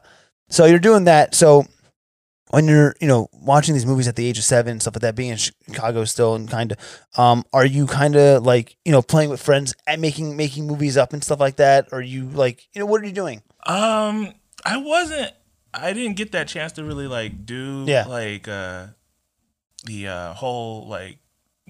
so 0.49 0.67
you're 0.67 0.79
doing 0.79 1.05
that. 1.05 1.35
So 1.35 1.67
when 2.55 2.67
you're 2.67 2.95
you 3.01 3.07
know 3.09 3.29
watching 3.33 3.75
these 3.75 3.85
movies 3.87 4.09
at 4.09 4.17
the 4.17 4.27
age 4.27 4.39
of 4.39 4.45
seven 4.45 4.73
and 4.73 4.81
stuff 4.81 4.95
like 4.95 5.03
that, 5.03 5.15
being 5.15 5.31
in 5.31 5.37
Chicago 5.37 6.05
still 6.05 6.35
and 6.35 6.49
kind 6.49 6.73
of, 6.73 6.79
um, 7.19 7.45
are 7.53 7.67
you 7.67 7.87
kind 7.87 8.17
of 8.17 8.45
like 8.45 8.77
you 8.85 8.93
know 8.93 9.03
playing 9.03 9.31
with 9.31 9.43
friends 9.43 9.75
and 9.87 10.01
making 10.01 10.37
making 10.37 10.67
movies 10.67 10.97
up 10.97 11.13
and 11.13 11.23
stuff 11.23 11.41
like 11.41 11.57
that? 11.57 11.89
Or 11.93 12.01
you 12.01 12.25
like 12.31 12.67
you 12.73 12.81
know 12.81 12.87
what 12.87 13.03
are 13.03 13.07
you 13.07 13.13
doing? 13.13 13.43
Um, 13.67 14.33
I 14.65 14.77
wasn't. 14.79 15.33
I 15.73 15.93
didn't 15.93 16.17
get 16.17 16.33
that 16.33 16.47
chance 16.49 16.73
to 16.73 16.85
really 16.85 17.09
like 17.09 17.45
do 17.45 17.85
Yeah. 17.89 18.05
like 18.07 18.47
uh 18.49 18.87
the 19.85 20.09
uh 20.09 20.33
whole 20.35 20.87
like 20.87 21.19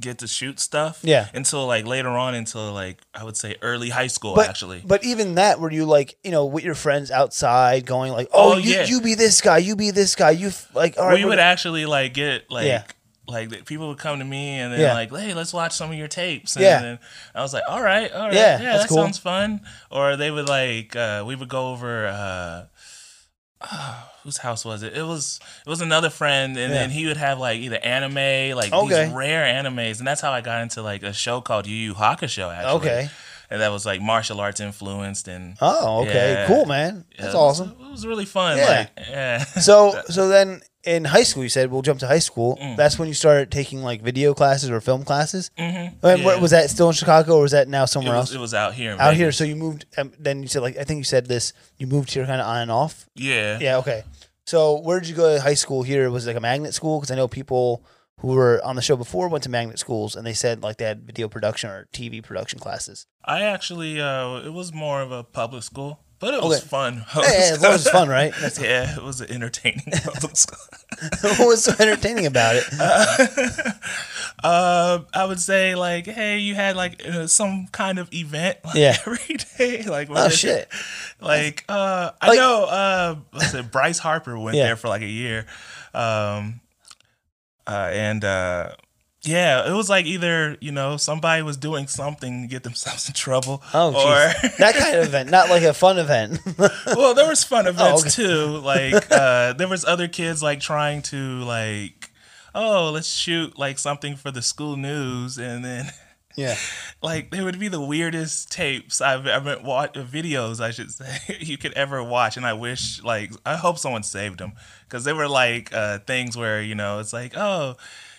get 0.01 0.19
to 0.19 0.27
shoot 0.27 0.59
stuff. 0.61 1.01
Yeah. 1.03 1.29
Until 1.35 1.67
like 1.67 1.87
later 1.87 2.09
on, 2.11 2.35
until 2.35 2.73
like 2.73 3.01
I 3.15 3.23
would 3.25 3.37
say 3.37 3.57
early 3.63 3.91
high 3.91 4.09
school 4.09 4.35
But 4.35 4.49
actually. 4.49 4.83
but 4.85 5.05
even 5.05 5.37
that, 5.37 5.61
were 5.61 5.71
you 5.71 5.85
like 5.85 6.17
you 6.25 6.31
know 6.31 6.47
with 6.47 6.65
your 6.65 6.75
friends 6.75 7.11
outside 7.11 7.87
going 7.87 8.13
like, 8.13 8.29
oh, 8.33 8.55
Oh, 8.55 8.57
you, 8.59 8.75
yeah. 8.75 8.85
you 8.87 9.01
be 9.01 9.15
this 9.15 9.41
guy, 9.41 9.59
you 9.59 9.77
be 9.77 9.91
this 9.93 10.15
guy, 10.17 10.31
you 10.33 10.49
f- 10.49 10.69
like 10.75 10.99
all 10.99 11.07
right, 11.07 11.15
we 11.19 11.25
would 11.25 11.39
actually 11.39 11.87
like 11.87 12.15
get 12.15 12.51
like. 12.51 12.67
Yeah. 12.67 12.83
Like 13.27 13.65
people 13.65 13.89
would 13.89 13.97
come 13.97 14.19
to 14.19 14.25
me 14.25 14.59
and 14.61 14.71
then 14.71 14.81
Yeah. 14.81 14.93
like, 14.93 15.09
hey, 15.11 15.33
let's 15.33 15.55
watch 15.55 15.73
some 15.73 15.91
of 15.91 15.97
your 15.97 16.09
tapes. 16.09 16.57
And 16.57 16.63
Yeah. 16.63 16.83
then 16.83 16.99
I 17.35 17.41
was 17.41 17.55
like, 17.55 17.63
all 17.67 17.81
right, 17.83 18.13
all 18.13 18.27
right, 18.27 18.35
Yeah, 18.35 18.61
yeah, 18.61 18.77
that 18.77 18.89
cool. 18.89 18.99
sounds 18.99 19.17
fun. 19.17 19.63
Or 19.91 20.17
they 20.17 20.31
would 20.31 20.47
like, 20.47 20.95
uh, 20.95 21.25
we 21.27 21.35
would 21.35 21.49
go 21.49 21.69
over. 21.73 22.07
Uh, 22.07 22.65
whose 24.25 24.39
house 24.39 24.65
was 24.65 24.83
it? 24.83 24.97
It 24.97 25.03
was 25.03 25.41
it 25.67 25.69
was 25.69 25.81
another 25.81 26.11
friend, 26.11 26.57
and 26.57 26.73
Yeah. 26.73 26.81
then 26.81 26.91
he 26.91 27.07
would 27.07 27.17
have 27.17 27.39
like 27.39 27.59
either 27.61 27.79
anime, 27.79 28.57
like 28.57 28.73
Okay. 28.73 29.05
these 29.07 29.13
rare 29.15 29.45
animes, 29.45 29.99
and 29.99 30.07
that's 30.07 30.21
how 30.21 30.33
I 30.33 30.41
got 30.41 30.63
into 30.63 30.83
like 30.83 31.03
a 31.03 31.13
show 31.13 31.41
called 31.41 31.67
Yu 31.67 31.75
Yu 31.77 31.95
Hakusho. 31.95 32.53
Actually, 32.55 32.77
Okay. 32.77 33.11
and 33.51 33.61
that 33.61 33.71
was 33.73 33.85
like 33.87 34.01
martial 34.01 34.41
arts 34.41 34.61
influenced, 34.61 35.29
and 35.29 35.57
Oh, 35.61 36.03
okay, 36.03 36.33
Yeah. 36.33 36.47
cool, 36.47 36.65
man. 36.67 37.05
yeah, 37.15 37.23
That's 37.23 37.35
it 37.35 37.37
was- 37.37 37.61
awesome. 37.61 37.77
It 37.81 37.91
was 37.91 38.07
really 38.07 38.25
fun. 38.25 38.57
Yeah. 38.59 38.67
Like, 38.69 38.91
yeah. 39.11 39.45
So, 39.45 40.01
so 40.09 40.29
then 40.29 40.63
in 40.87 41.05
high 41.05 41.23
school, 41.23 41.43
you 41.43 41.49
said 41.49 41.71
we'll 41.71 41.83
jump 41.83 42.01
to 42.01 42.07
high 42.07 42.19
school. 42.19 42.59
Mm. 42.61 42.77
That's 42.77 42.99
when 42.99 43.09
you 43.09 43.15
started 43.15 43.51
taking 43.51 43.83
like 43.83 44.03
video 44.03 44.35
classes 44.35 44.71
or 44.71 44.81
film 44.81 45.05
classes. 45.05 45.51
mm-hmm. 45.59 46.07
And 46.07 46.25
what- 46.25 46.41
was 46.41 46.51
that 46.51 46.71
still 46.71 46.89
in 46.89 46.95
Chicago 46.95 47.37
or 47.37 47.43
was 47.43 47.53
that 47.53 47.69
now 47.69 47.85
it 47.85 47.89
somewhere 47.89 48.15
was, 48.15 48.31
else? 48.31 48.35
it 48.35 48.41
was 48.41 48.55
out 48.55 48.75
here. 48.75 48.97
Out 48.99 49.15
here. 49.15 49.33
So 49.33 49.45
you 49.45 49.57
moved. 49.57 49.87
Um, 49.97 50.13
then 50.19 50.43
you 50.43 50.49
said 50.49 50.63
like 50.63 50.77
I 50.77 50.85
think 50.85 50.99
you 50.99 51.05
said 51.05 51.27
this. 51.27 51.53
You 51.79 51.87
moved 51.87 52.13
here 52.13 52.27
kind 52.27 52.41
of 52.41 52.47
on 52.47 52.63
and 52.63 52.71
off. 52.71 53.09
Yeah. 53.15 53.59
Yeah. 53.61 53.79
Okay. 53.79 54.05
So 54.47 54.81
where 54.81 55.01
did 55.01 55.09
you 55.09 55.15
go 55.17 55.35
to 55.35 55.41
high 55.41 55.55
school? 55.55 55.83
Here 55.83 56.11
was 56.11 56.27
it 56.27 56.31
like 56.31 56.37
a 56.37 56.41
magnet 56.41 56.75
school 56.75 57.01
because 57.01 57.11
I 57.11 57.15
know 57.17 57.29
people 57.29 57.85
who 58.21 58.29
were 58.29 58.61
on 58.65 58.77
the 58.77 58.83
show 58.83 58.97
before 58.97 59.29
went 59.29 59.43
to 59.45 59.51
magnet 59.51 59.79
schools 59.79 60.15
and 60.17 60.27
they 60.27 60.33
said 60.33 60.63
like 60.63 60.77
they 60.79 60.85
had 60.85 61.03
video 61.05 61.29
production 61.29 61.71
or 61.71 61.89
TV 61.93 62.23
production 62.23 62.59
classes. 62.59 63.07
I 63.25 63.43
actually, 63.43 64.01
uh, 64.01 64.37
it 64.37 64.53
was 64.53 64.73
more 64.73 65.01
of 65.01 65.11
a 65.13 65.25
public 65.25 65.63
school, 65.63 66.01
but 66.25 66.33
it 66.35 66.43
was 66.43 66.59
Okay. 66.61 66.69
fun. 66.69 67.05
Yeah, 67.15 67.23
yeah, 67.23 67.53
as 67.53 67.63
long 67.63 67.73
as 67.75 67.83
it's 67.83 67.91
fun, 67.91 68.09
right? 68.09 68.33
That's, 68.41 68.59
yeah, 68.59 68.97
it 68.97 69.03
was 69.03 69.21
entertaining 69.21 69.85
public 70.05 70.37
school. 70.37 70.59
what 71.21 71.47
was 71.49 71.65
so 71.65 71.73
entertaining 71.79 72.25
about 72.25 72.57
it? 72.57 72.65
uh, 74.43 75.01
I 75.13 75.25
would 75.27 75.41
say 75.41 75.75
like, 75.75 76.07
hey, 76.07 76.39
you 76.39 76.55
had 76.55 76.77
like 76.77 77.07
uh, 77.07 77.27
some 77.27 77.67
kind 77.73 77.99
of 77.99 78.13
event 78.15 78.59
like, 78.65 78.75
Yeah. 78.77 78.97
every 79.07 79.37
day. 79.59 79.83
Like, 79.83 80.09
Oh 80.11 80.29
shit! 80.29 80.69
Like, 81.21 81.65
uh, 81.69 82.11
I 82.21 82.29
Like- 82.29 82.39
know. 82.39 82.65
Uh, 82.65 83.17
it? 83.35 83.71
Bryce 83.71 83.99
Harper 83.99 84.39
went 84.39 84.57
Yeah. 84.57 84.65
there 84.67 84.77
for 84.77 84.89
like 84.89 85.03
a 85.03 85.07
year, 85.09 85.47
um, 85.93 86.61
uh, 87.67 87.91
and 87.93 88.25
uh, 88.25 88.71
yeah, 89.27 89.69
it 89.69 89.73
was 89.73 89.89
like 89.89 90.07
either 90.07 90.57
you 90.61 90.73
know 90.73 90.97
somebody 90.97 91.43
was 91.43 91.57
doing 91.57 91.87
something 91.87 92.43
to 92.43 92.49
get 92.49 92.63
themselves 92.63 93.09
in 93.09 93.15
trouble, 93.15 93.63
Oh, 93.73 93.89
or 93.89 94.49
that 94.59 94.75
kind 94.77 94.97
of 94.97 95.05
event, 95.05 95.31
not 95.31 95.49
like 95.49 95.63
a 95.63 95.75
fun 95.75 95.99
event. 95.99 96.41
well, 96.87 97.15
there 97.15 97.29
was 97.29 97.45
fun 97.45 97.67
events 97.67 98.03
okay. 98.03 98.11
too. 98.11 98.59
Like 98.59 99.11
uh, 99.11 99.55
there 99.55 99.69
was 99.69 99.85
other 99.85 100.09
kids 100.09 100.43
like 100.43 100.61
trying 100.61 101.03
to 101.03 101.41
like, 101.45 102.11
oh, 102.55 102.91
let's 102.91 103.09
shoot 103.09 103.59
like 103.59 103.79
something 103.79 104.17
for 104.17 104.31
the 104.31 104.43
school 104.43 104.77
news, 104.77 105.39
and 105.39 105.65
then 105.65 105.91
yeah. 106.37 106.57
like 107.03 107.31
they 107.31 107.43
would 107.43 107.59
be 107.59 107.69
the 107.69 107.81
weirdest 107.81 108.51
tapes 108.51 109.01
I've 109.01 109.27
ever 109.27 109.59
watched, 109.63 109.97
videos 109.97 110.61
I 110.61 110.71
should 110.71 110.91
say 110.91 111.19
you 111.41 111.57
could 111.57 111.73
ever 111.73 112.03
watch, 112.03 112.37
and 112.37 112.45
I 112.45 112.53
wish 112.53 113.03
like 113.03 113.33
I 113.47 113.57
hope 113.57 113.79
someone 113.79 114.03
saved 114.03 114.41
them 114.41 114.53
because 114.85 115.05
they 115.05 115.13
were 115.13 115.29
like 115.29 115.73
uh, 115.73 116.01
things 116.01 116.37
where 116.37 116.61
you 116.61 116.75
know 116.75 116.99
it's 116.99 117.13
like 117.13 117.37
oh, 117.37 117.77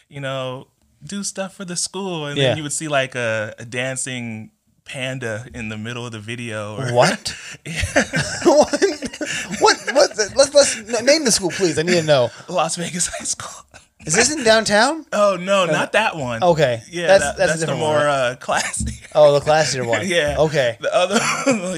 you 0.10 0.22
know 0.22 0.68
do 1.06 1.24
stuff 1.24 1.56
for 1.56 1.66
the 1.66 1.76
school, 1.76 2.26
and 2.26 2.38
Yeah. 2.38 2.50
then 2.50 2.58
you 2.58 2.64
would 2.64 2.74
see 2.74 2.88
like 2.88 3.16
a, 3.16 3.54
a 3.60 3.66
dancing 3.66 4.52
panda 4.86 5.46
in 5.54 5.70
the 5.70 5.78
middle 5.78 6.06
of 6.06 6.12
the 6.12 6.20
video 6.20 6.76
or 6.78 6.94
What? 6.94 7.34
what? 9.60 9.80
What? 9.94 10.18
Let's 10.36 10.54
let's 10.54 11.02
name 11.02 11.26
the 11.26 11.32
school, 11.32 11.52
please. 11.52 11.78
I 11.80 11.84
need 11.84 11.94
to 11.94 12.04
know. 12.04 12.30
Las 12.50 12.76
Vegas 12.76 13.08
High 13.08 13.26
School. 13.26 13.64
Is 14.06 14.14
this 14.14 14.32
in 14.32 14.44
downtown? 14.44 15.06
Oh 15.12 15.36
no, 15.40 15.66
not 15.66 15.94
that 15.94 16.16
one. 16.16 16.44
Okay. 16.44 16.84
Yeah, 16.92 17.08
That's- 17.08 17.22
that- 17.22 17.38
that's 17.38 17.56
a 17.56 17.58
that's, 17.66 17.72
the 17.72 17.76
more 17.78 17.98
uh, 17.98 18.36
classy. 18.40 19.00
Oh, 19.16 19.34
the 19.40 19.44
classier 19.44 19.86
one. 19.88 20.08
yeah. 20.08 20.36
Okay. 20.40 20.78
The 20.80 20.94
other, 20.96 21.16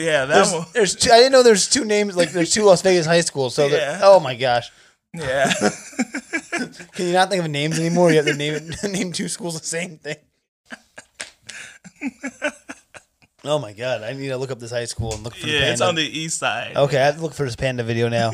yeah, 0.02 0.26
that 0.26 0.34
There's, 0.34 0.52
one. 0.54 0.66
there's 0.74 0.96
two, 0.96 1.12
I 1.12 1.18
didn't 1.20 1.32
know 1.32 1.44
there's 1.44 1.70
two 1.70 1.86
names. 1.86 2.18
Like 2.18 2.32
there's 2.32 2.52
two 2.52 2.64
Las 2.64 2.82
Vegas 2.82 3.06
high 3.06 3.22
schools. 3.22 3.56
So 3.56 3.68
Yeah. 3.68 4.02
oh 4.04 4.20
my 4.20 4.36
gosh, 4.36 4.70
Yeah, 5.14 5.52
can 6.94 7.08
you 7.08 7.14
not 7.14 7.30
think 7.30 7.44
of 7.44 7.50
names 7.50 7.80
anymore? 7.80 8.12
You 8.12 8.18
have 8.18 8.26
to 8.26 8.36
name 8.36 8.72
name 8.92 9.12
two 9.12 9.28
schools 9.28 9.60
the 9.60 9.66
same 9.66 9.98
thing. 9.98 10.18
oh 13.44 13.58
my 13.58 13.74
god, 13.74 14.04
I 14.04 14.14
need 14.14 14.28
to 14.28 14.38
look 14.38 14.52
up 14.52 14.60
this 14.60 14.72
high 14.72 14.86
school 14.86 15.14
and 15.14 15.24
look 15.24 15.36
for 15.36 15.46
the 15.46 15.52
yeah. 15.52 15.60
panda. 15.60 15.74
It's 15.74 15.82
on 15.82 15.96
the 15.96 16.04
east 16.04 16.40
side. 16.40 16.76
okay, 16.76 16.98
I 16.98 17.06
have 17.06 17.16
to 17.16 17.22
look 17.22 17.34
for 17.34 17.46
this 17.46 17.56
panda 17.56 17.84
video 17.84 18.10
now. 18.10 18.32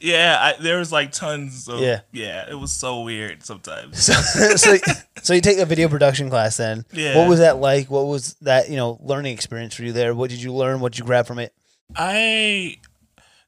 Yeah, 0.00 0.38
I, 0.40 0.62
there 0.62 0.78
was 0.78 0.92
like 0.92 1.12
tons 1.12 1.68
of. 1.68 1.80
Yeah. 1.80 2.00
Yeah, 2.12 2.48
it 2.48 2.54
was 2.54 2.72
so 2.72 3.02
weird 3.02 3.44
sometimes. 3.44 4.02
So, 4.02 4.12
so, 4.12 4.76
so 5.22 5.34
you 5.34 5.40
take 5.40 5.58
a 5.58 5.66
video 5.66 5.88
production 5.88 6.30
class 6.30 6.56
then. 6.56 6.84
Yeah. 6.92 7.16
What 7.16 7.28
was 7.28 7.40
that 7.40 7.58
like? 7.58 7.90
What 7.90 8.06
was 8.06 8.34
that, 8.42 8.70
you 8.70 8.76
know, 8.76 8.98
learning 9.02 9.34
experience 9.34 9.74
for 9.74 9.82
you 9.82 9.92
there? 9.92 10.14
What 10.14 10.30
did 10.30 10.42
you 10.42 10.52
learn? 10.52 10.80
What 10.80 10.92
did 10.92 11.00
you 11.00 11.04
grab 11.04 11.26
from 11.26 11.38
it? 11.38 11.52
I 11.96 12.76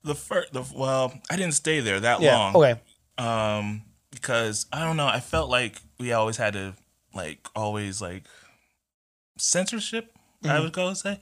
the 0.04 0.14
first, 0.14 0.52
the 0.52 0.64
well, 0.74 1.12
I 1.30 1.36
didn't 1.36 1.54
stay 1.54 1.80
there 1.80 2.00
that 2.00 2.20
Yeah. 2.20 2.36
long. 2.36 2.56
Okay. 2.56 2.80
Um, 3.18 3.82
because 4.10 4.66
I 4.72 4.80
don't 4.84 4.96
know, 4.96 5.06
I 5.06 5.20
felt 5.20 5.50
like 5.50 5.80
we 5.98 6.12
always 6.12 6.36
had 6.36 6.54
to 6.54 6.74
like 7.14 7.46
always 7.54 8.00
like 8.00 8.24
censorship. 9.38 10.12
I 10.44 10.48
Mhm. 10.48 10.62
would 10.62 10.72
go 10.72 10.94
say, 10.94 11.20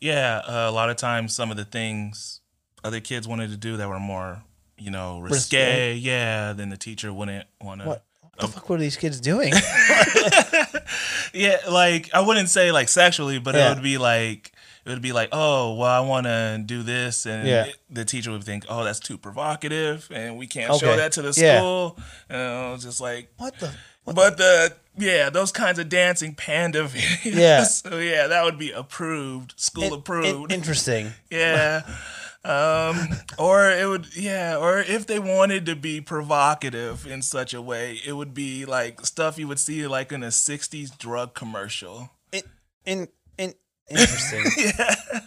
yeah. 0.00 0.38
Uh, 0.46 0.70
a 0.70 0.72
lot 0.72 0.88
of 0.90 0.96
times, 0.96 1.34
some 1.34 1.50
of 1.50 1.56
the 1.56 1.64
things 1.64 2.40
other 2.84 3.00
kids 3.00 3.26
wanted 3.28 3.50
to 3.50 3.56
do 3.56 3.76
that 3.76 3.88
were 3.88 3.98
more, 4.00 4.42
you 4.78 4.90
know, 4.90 5.18
risque. 5.20 5.94
Yeah, 5.94 6.52
then 6.52 6.68
the 6.70 6.76
teacher 6.76 7.12
wouldn't 7.12 7.46
want 7.60 7.80
to. 7.82 7.86
What? 7.88 8.04
What 8.20 8.38
the 8.38 8.48
fuck 8.48 8.68
were 8.68 8.76
these 8.78 8.96
kids 8.98 9.18
doing? 9.20 9.52
yeah, 11.32 11.58
like 11.68 12.10
I 12.14 12.20
wouldn't 12.20 12.48
say 12.50 12.72
like 12.72 12.88
sexually, 12.88 13.38
but 13.38 13.54
Yeah. 13.54 13.70
it 13.70 13.74
would 13.74 13.82
be 13.82 13.98
like 13.98 14.52
it 14.86 14.90
would 14.90 15.02
be 15.02 15.12
like, 15.12 15.28
oh, 15.32 15.74
well, 15.74 15.90
I 15.90 16.00
want 16.06 16.26
to 16.26 16.62
do 16.64 16.82
this, 16.82 17.26
and 17.26 17.46
Yeah. 17.46 17.64
it- 17.66 17.76
the 17.90 18.04
teacher 18.04 18.30
would 18.30 18.44
think, 18.44 18.64
oh, 18.68 18.84
that's 18.84 19.00
too 19.00 19.18
provocative, 19.18 20.08
and 20.12 20.38
we 20.38 20.46
can't 20.46 20.70
Okay. 20.70 20.86
show 20.86 20.96
that 20.96 21.12
to 21.12 21.22
the 21.22 21.32
Yeah. 21.40 21.58
school. 21.58 21.98
And 22.30 22.40
I 22.40 22.70
was 22.72 22.82
just 22.84 23.00
like, 23.00 23.30
what 23.36 23.58
the? 23.58 23.72
What 24.04 24.14
but 24.16 24.36
the 24.38 24.72
yeah, 24.98 25.28
those 25.30 25.50
kinds 25.52 25.78
of 25.80 25.88
dancing 25.88 26.34
panda 26.34 26.84
videos. 26.88 27.34
Yeah. 27.34 27.64
so 27.64 27.98
yeah, 27.98 28.28
that 28.28 28.44
would 28.44 28.58
be 28.58 28.70
approved, 28.70 29.54
school 29.56 29.84
In- 29.84 29.92
approved. 29.94 30.52
in- 30.52 30.58
interesting. 30.58 31.12
yeah. 31.30 31.82
Um, 32.44 33.08
or 33.38 33.68
it 33.72 33.88
would, 33.88 34.14
yeah, 34.14 34.56
or 34.56 34.78
if 34.78 35.04
they 35.08 35.18
wanted 35.18 35.66
to 35.66 35.74
be 35.74 36.00
provocative 36.00 37.04
in 37.04 37.20
such 37.22 37.52
a 37.52 37.60
way, 37.60 38.00
it 38.06 38.12
would 38.12 38.34
be 38.34 38.64
like 38.64 39.04
stuff 39.04 39.36
you 39.36 39.48
would 39.48 39.58
see 39.58 39.84
like 39.88 40.12
in 40.12 40.22
a 40.22 40.28
'60s 40.30 40.96
drug 40.96 41.34
commercial. 41.34 42.10
In, 42.30 42.42
in, 42.84 42.98
in, 43.00 43.08
interesting. 43.90 44.44
Yeah, 44.58 45.20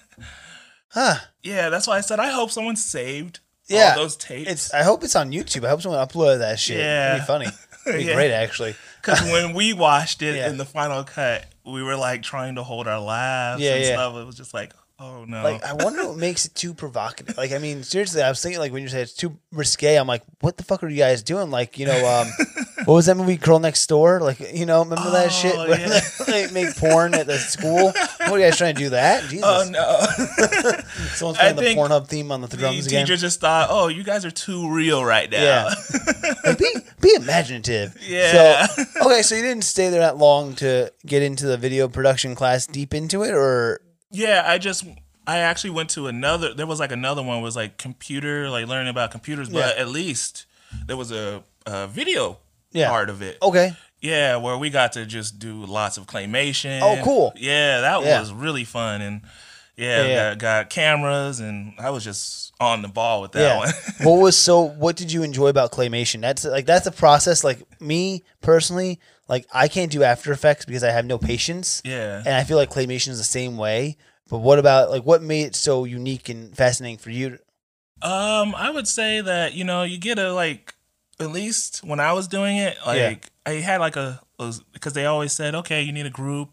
Huh. 0.92 1.16
Yeah, 1.44 1.70
that's 1.70 1.86
why 1.88 1.98
I 1.98 2.02
said 2.02 2.20
I 2.20 2.30
hope 2.32 2.50
someone 2.52 2.76
saved 2.76 3.40
Yeah, 3.68 3.92
all 3.96 4.04
those 4.04 4.16
tapes. 4.18 4.50
It's. 4.50 4.74
I 4.74 4.82
hope 4.84 5.04
it's 5.04 5.16
on 5.16 5.32
YouTube. 5.32 5.64
I 5.66 5.70
hope 5.70 5.82
someone 5.84 6.06
uploaded 6.06 6.40
that 6.40 6.60
shit. 6.60 6.80
Yeah. 6.80 7.16
It'd 7.16 7.22
be 7.22 7.26
funny. 7.28 7.46
It'd 7.86 8.00
be 8.00 8.06
Yeah. 8.06 8.16
great, 8.16 8.32
actually. 8.32 8.76
Because 9.02 9.22
when 9.32 9.54
we 9.54 9.74
watched 9.74 10.22
it 10.24 10.36
Yeah. 10.38 10.50
in 10.50 10.58
the 10.58 10.66
final 10.66 11.04
cut, 11.04 11.46
we 11.66 11.84
were 11.84 11.96
like 11.96 12.24
trying 12.24 12.56
to 12.56 12.64
hold 12.64 12.88
our 12.88 13.00
laughs 13.00 13.62
Yeah, 13.62 13.76
and 13.76 13.84
yeah. 13.84 13.94
stuff. 13.94 14.16
It 14.16 14.26
was 14.26 14.36
just 14.36 14.54
like, 14.54 14.74
oh 15.00 15.26
no. 15.26 15.44
Like, 15.44 15.64
I 15.64 15.74
wonder 15.74 16.08
what 16.08 16.18
makes 16.18 16.46
it 16.46 16.56
too 16.56 16.74
provocative. 16.74 17.38
Like, 17.38 17.52
I 17.52 17.58
mean, 17.58 17.84
seriously, 17.84 18.22
I 18.22 18.30
was 18.30 18.42
thinking, 18.42 18.60
like, 18.60 18.72
when 18.72 18.82
you 18.84 18.90
say 18.90 19.02
it's 19.02 19.14
too 19.14 19.38
risque, 19.52 19.96
I'm 19.96 20.08
like, 20.08 20.24
what 20.42 20.58
the 20.58 20.64
fuck 20.64 20.84
are 20.84 20.90
you 20.90 20.98
guys 20.98 21.24
doing? 21.24 21.50
Like, 21.52 21.78
you 21.78 21.86
know, 21.86 22.08
um, 22.22 22.28
what 22.86 22.96
was 22.96 23.06
that 23.08 23.16
movie, 23.16 23.38
Girl 23.38 23.60
Next 23.60 23.86
Door? 23.88 24.22
Like, 24.22 24.40
you 24.54 24.66
know, 24.66 24.84
remember 24.84 25.12
that 25.12 25.32
shit? 25.32 25.56
Oh, 25.56 25.68
Where 25.68 25.80
yeah. 25.80 26.00
they 26.28 26.52
make 26.52 26.76
porn 26.76 27.14
at 27.14 27.28
the 27.28 27.38
school? 27.38 27.92
What 27.92 28.22
are 28.22 28.38
you 28.40 28.46
guys 28.46 28.58
trying 28.58 28.76
to 28.76 28.80
do 28.80 28.90
that? 28.90 29.24
Jesus. 29.30 29.46
oh 29.46 29.70
no. 29.70 30.00
Someone's 31.14 31.38
I 31.38 31.54
playing 31.54 31.56
the 31.56 31.62
think 31.62 31.80
Pornhub 31.80 32.08
theme 32.08 32.32
on 32.32 32.42
the 32.42 32.48
the 32.48 32.58
drums 32.58 32.88
again. 32.88 33.06
teacher 33.06 33.18
just 33.18 33.40
thought, 33.40 33.68
oh, 33.72 33.88
you 33.88 34.04
guys 34.04 34.26
are 34.26 34.32
too 34.32 34.70
real 34.72 35.04
right 35.04 35.30
now. 35.30 35.42
Yeah. 35.44 35.74
Like, 36.44 36.58
be, 36.58 36.68
be 37.02 37.14
imaginative. 37.16 37.98
Yeah. 38.02 38.66
So, 38.68 38.84
okay, 39.06 39.22
so 39.22 39.36
you 39.36 39.42
didn't 39.42 39.64
stay 39.64 39.90
there 39.90 40.02
that 40.02 40.18
long 40.18 40.56
to 40.56 40.92
get 41.06 41.22
into 41.24 41.46
the 41.46 41.58
video 41.58 41.88
production 41.88 42.36
class 42.36 42.66
deep 42.66 42.94
into 42.94 43.24
it, 43.24 43.34
or 43.34 43.82
Yeah, 44.12 44.44
I 44.46 44.58
just 44.58 44.86
I 45.28 45.38
actually 45.40 45.72
went 45.72 45.90
to 45.92 46.08
another. 46.08 46.54
There 46.54 46.66
was 46.68 46.80
like 46.80 46.92
another 46.92 47.22
one 47.22 47.42
was 47.42 47.56
like 47.56 47.78
computer, 47.78 48.50
like 48.50 48.68
learning 48.68 48.90
about 48.90 49.12
computers, 49.12 49.50
but 49.50 49.76
Yeah. 49.76 49.82
at 49.82 49.90
least 49.90 50.46
there 50.88 50.98
was 50.98 51.12
a, 51.12 51.44
a 51.66 51.88
video 51.88 52.38
Yeah. 52.72 52.90
part 52.90 53.10
of 53.10 53.22
it. 53.22 53.38
okay, 53.42 53.74
Yeah, 54.02 54.38
where 54.38 54.58
we 54.58 54.70
got 54.70 54.94
to 54.94 55.06
just 55.06 55.40
do 55.40 55.66
lots 55.66 55.98
of 55.98 56.08
claymation. 56.08 56.80
Oh, 56.82 57.00
cool. 57.04 57.34
Yeah, 57.36 57.82
that 57.82 58.02
Yeah. 58.04 58.20
was 58.20 58.32
really 58.32 58.64
fun, 58.64 59.02
and 59.02 59.22
yeah, 59.76 60.06
Yeah. 60.06 60.30
Got, 60.36 60.38
got 60.40 60.70
cameras, 60.70 61.40
and 61.40 61.74
I 61.80 61.90
was 61.92 62.04
just 62.04 62.54
on 62.60 62.82
the 62.82 62.88
ball 62.88 63.22
with 63.22 63.34
that 63.34 63.42
yeah. 63.42 63.58
one. 63.58 63.70
what 64.02 64.22
was 64.22 64.36
so? 64.36 64.62
What 64.62 64.96
did 64.96 65.12
you 65.12 65.22
enjoy 65.24 65.48
about 65.48 65.72
claymation? 65.72 66.22
That's 66.22 66.44
like 66.46 66.66
that's 66.66 66.88
a 66.88 66.92
process. 66.92 67.44
Like 67.44 67.60
me 67.80 68.24
personally, 68.42 69.00
like 69.30 69.48
I 69.54 69.70
can't 69.70 69.92
do 69.92 70.04
After 70.04 70.34
Effects 70.34 70.66
because 70.66 70.84
I 70.84 70.92
have 70.92 71.06
no 71.06 71.18
patience, 71.18 71.82
yeah, 71.86 72.18
and 72.26 72.36
I 72.36 72.44
feel 72.44 72.58
like 72.58 72.70
claymation 72.70 73.10
is 73.10 73.18
the 73.18 73.24
same 73.24 73.56
way. 73.56 73.96
But 74.30 74.40
what 74.40 74.60
about 74.60 74.90
like 74.92 75.04
what 75.04 75.22
made 75.22 75.46
it 75.46 75.56
so 75.56 75.86
unique 75.86 76.28
and 76.28 76.56
fascinating 76.56 76.98
for 76.98 77.12
you? 77.12 77.38
Um, 78.02 78.56
I 78.56 78.70
would 78.70 78.88
say 78.88 79.22
that 79.22 79.54
you 79.54 79.64
know 79.64 79.84
you 79.84 79.98
get 79.98 80.20
a 80.20 80.34
like 80.34 80.74
at 81.20 81.32
least 81.32 81.84
when 81.84 82.00
I 82.00 82.14
was 82.14 82.28
doing 82.28 82.58
it, 82.58 82.78
like 82.86 83.30
I 83.46 83.52
had 83.54 83.80
like 83.80 83.96
a 83.96 84.22
because 84.74 84.94
they 84.94 85.06
always 85.06 85.32
said 85.34 85.56
okay, 85.56 85.82
you 85.82 85.92
need 85.92 86.06
a 86.06 86.10
group 86.12 86.50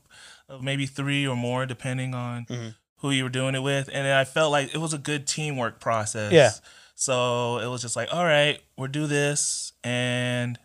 of 0.48 0.62
maybe 0.62 0.86
three 0.86 1.26
or 1.26 1.36
more 1.36 1.66
depending 1.66 2.14
on 2.14 2.46
Mhm. 2.46 2.74
who 2.98 3.10
you 3.10 3.24
were 3.24 3.30
doing 3.30 3.54
it 3.54 3.62
with, 3.62 3.88
and 3.92 4.06
I 4.06 4.24
felt 4.24 4.50
like 4.52 4.74
it 4.74 4.78
was 4.78 4.92
a 4.92 4.98
good 4.98 5.26
teamwork 5.26 5.80
process. 5.80 6.32
Yeah. 6.32 6.50
So 6.94 7.58
it 7.58 7.66
was 7.66 7.82
just 7.82 7.94
like, 7.94 8.08
all 8.12 8.24
right, 8.24 8.58
we'll 8.78 8.88
do 8.88 9.06
this, 9.06 9.72
and 9.84 10.58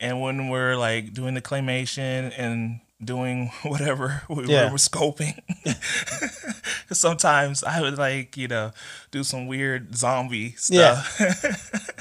and 0.00 0.20
when 0.20 0.48
we're 0.48 0.76
like 0.76 1.12
doing 1.12 1.34
the 1.34 1.42
claymation 1.42 2.32
and 2.36 2.80
doing 3.02 3.50
whatever 3.62 4.22
we 4.28 4.46
Yeah. 4.46 4.70
were 4.70 4.76
scoping, 4.78 5.38
sometimes 6.92 7.62
I 7.64 7.80
would 7.80 7.98
like 7.98 8.36
you 8.36 8.48
know 8.48 8.72
do 9.10 9.24
some 9.24 9.46
weird 9.46 9.96
zombie 9.96 10.54
Yeah. 10.70 11.02
stuff, 11.02 11.94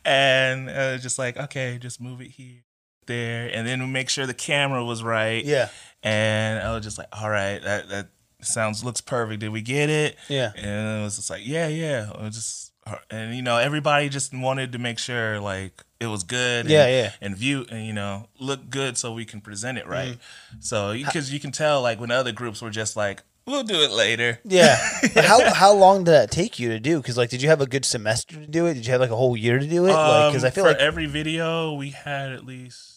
and 0.04 0.68
uh, 0.68 0.98
just 0.98 1.18
like 1.18 1.36
okay, 1.36 1.78
just 1.78 2.00
move 2.00 2.20
it 2.20 2.30
here, 2.30 2.62
there, 3.06 3.50
and 3.52 3.66
then 3.66 3.90
make 3.92 4.08
sure 4.08 4.26
the 4.26 4.34
camera 4.34 4.84
was 4.84 5.02
right, 5.02 5.44
Yeah, 5.44 5.68
and 6.02 6.60
I 6.62 6.74
was 6.74 6.84
just 6.84 6.98
like, 6.98 7.08
all 7.12 7.30
right, 7.30 7.62
that 7.62 7.88
that 7.88 8.08
sounds 8.42 8.84
looks 8.84 9.00
perfect. 9.00 9.40
Did 9.40 9.50
we 9.50 9.62
get 9.62 9.90
it? 9.90 10.16
yeah, 10.28 10.52
And 10.56 11.00
it 11.00 11.02
was 11.02 11.16
just 11.16 11.28
like, 11.30 11.42
yeah, 11.44 11.66
yeah. 11.68 12.12
Just, 12.30 12.72
and 13.10 13.34
you 13.34 13.42
know, 13.42 13.56
everybody 13.58 14.08
just 14.08 14.32
wanted 14.32 14.72
to 14.72 14.78
make 14.78 14.98
sure 14.98 15.40
like 15.40 15.82
it 16.00 16.06
was 16.06 16.22
good. 16.22 16.66
And, 16.66 16.70
Yeah, 16.70 16.86
yeah. 16.86 17.12
And 17.20 17.36
view 17.36 17.66
and 17.70 17.84
you 17.86 17.92
know 17.92 18.28
look 18.38 18.70
good 18.70 18.96
so 18.98 19.12
we 19.12 19.24
can 19.24 19.40
present 19.40 19.78
it 19.78 19.86
right. 19.86 20.12
Mm-hmm. 20.12 20.56
So 20.60 20.92
because 20.92 21.32
you 21.32 21.40
can 21.40 21.50
tell 21.52 21.82
like 21.82 22.00
when 22.00 22.10
other 22.10 22.32
groups 22.32 22.62
were 22.62 22.70
just 22.70 22.96
like, 22.96 23.22
we'll 23.46 23.62
do 23.64 23.80
it 23.82 23.90
later. 23.90 24.38
yeah. 24.44 24.78
But 25.14 25.24
how 25.24 25.52
how 25.52 25.72
long 25.72 26.04
did 26.04 26.12
that 26.12 26.30
take 26.30 26.58
you 26.58 26.68
to 26.70 26.80
do? 26.80 26.98
Because 27.00 27.16
like, 27.16 27.30
did 27.30 27.42
you 27.42 27.48
have 27.48 27.60
a 27.60 27.66
good 27.66 27.84
semester 27.84 28.36
to 28.36 28.46
do 28.46 28.66
it? 28.66 28.74
Did 28.74 28.86
you 28.86 28.92
have 28.92 29.00
like 29.00 29.10
a 29.10 29.16
whole 29.16 29.36
year 29.36 29.58
to 29.58 29.66
do 29.66 29.86
it? 29.86 29.92
Like, 29.92 30.32
because 30.32 30.44
I 30.44 30.48
Um, 30.48 30.52
feel 30.54 30.64
for 30.64 30.70
like 30.70 30.78
every 30.80 31.06
video 31.06 31.72
we 31.74 31.90
had 31.90 32.32
at 32.32 32.44
least 32.44 32.94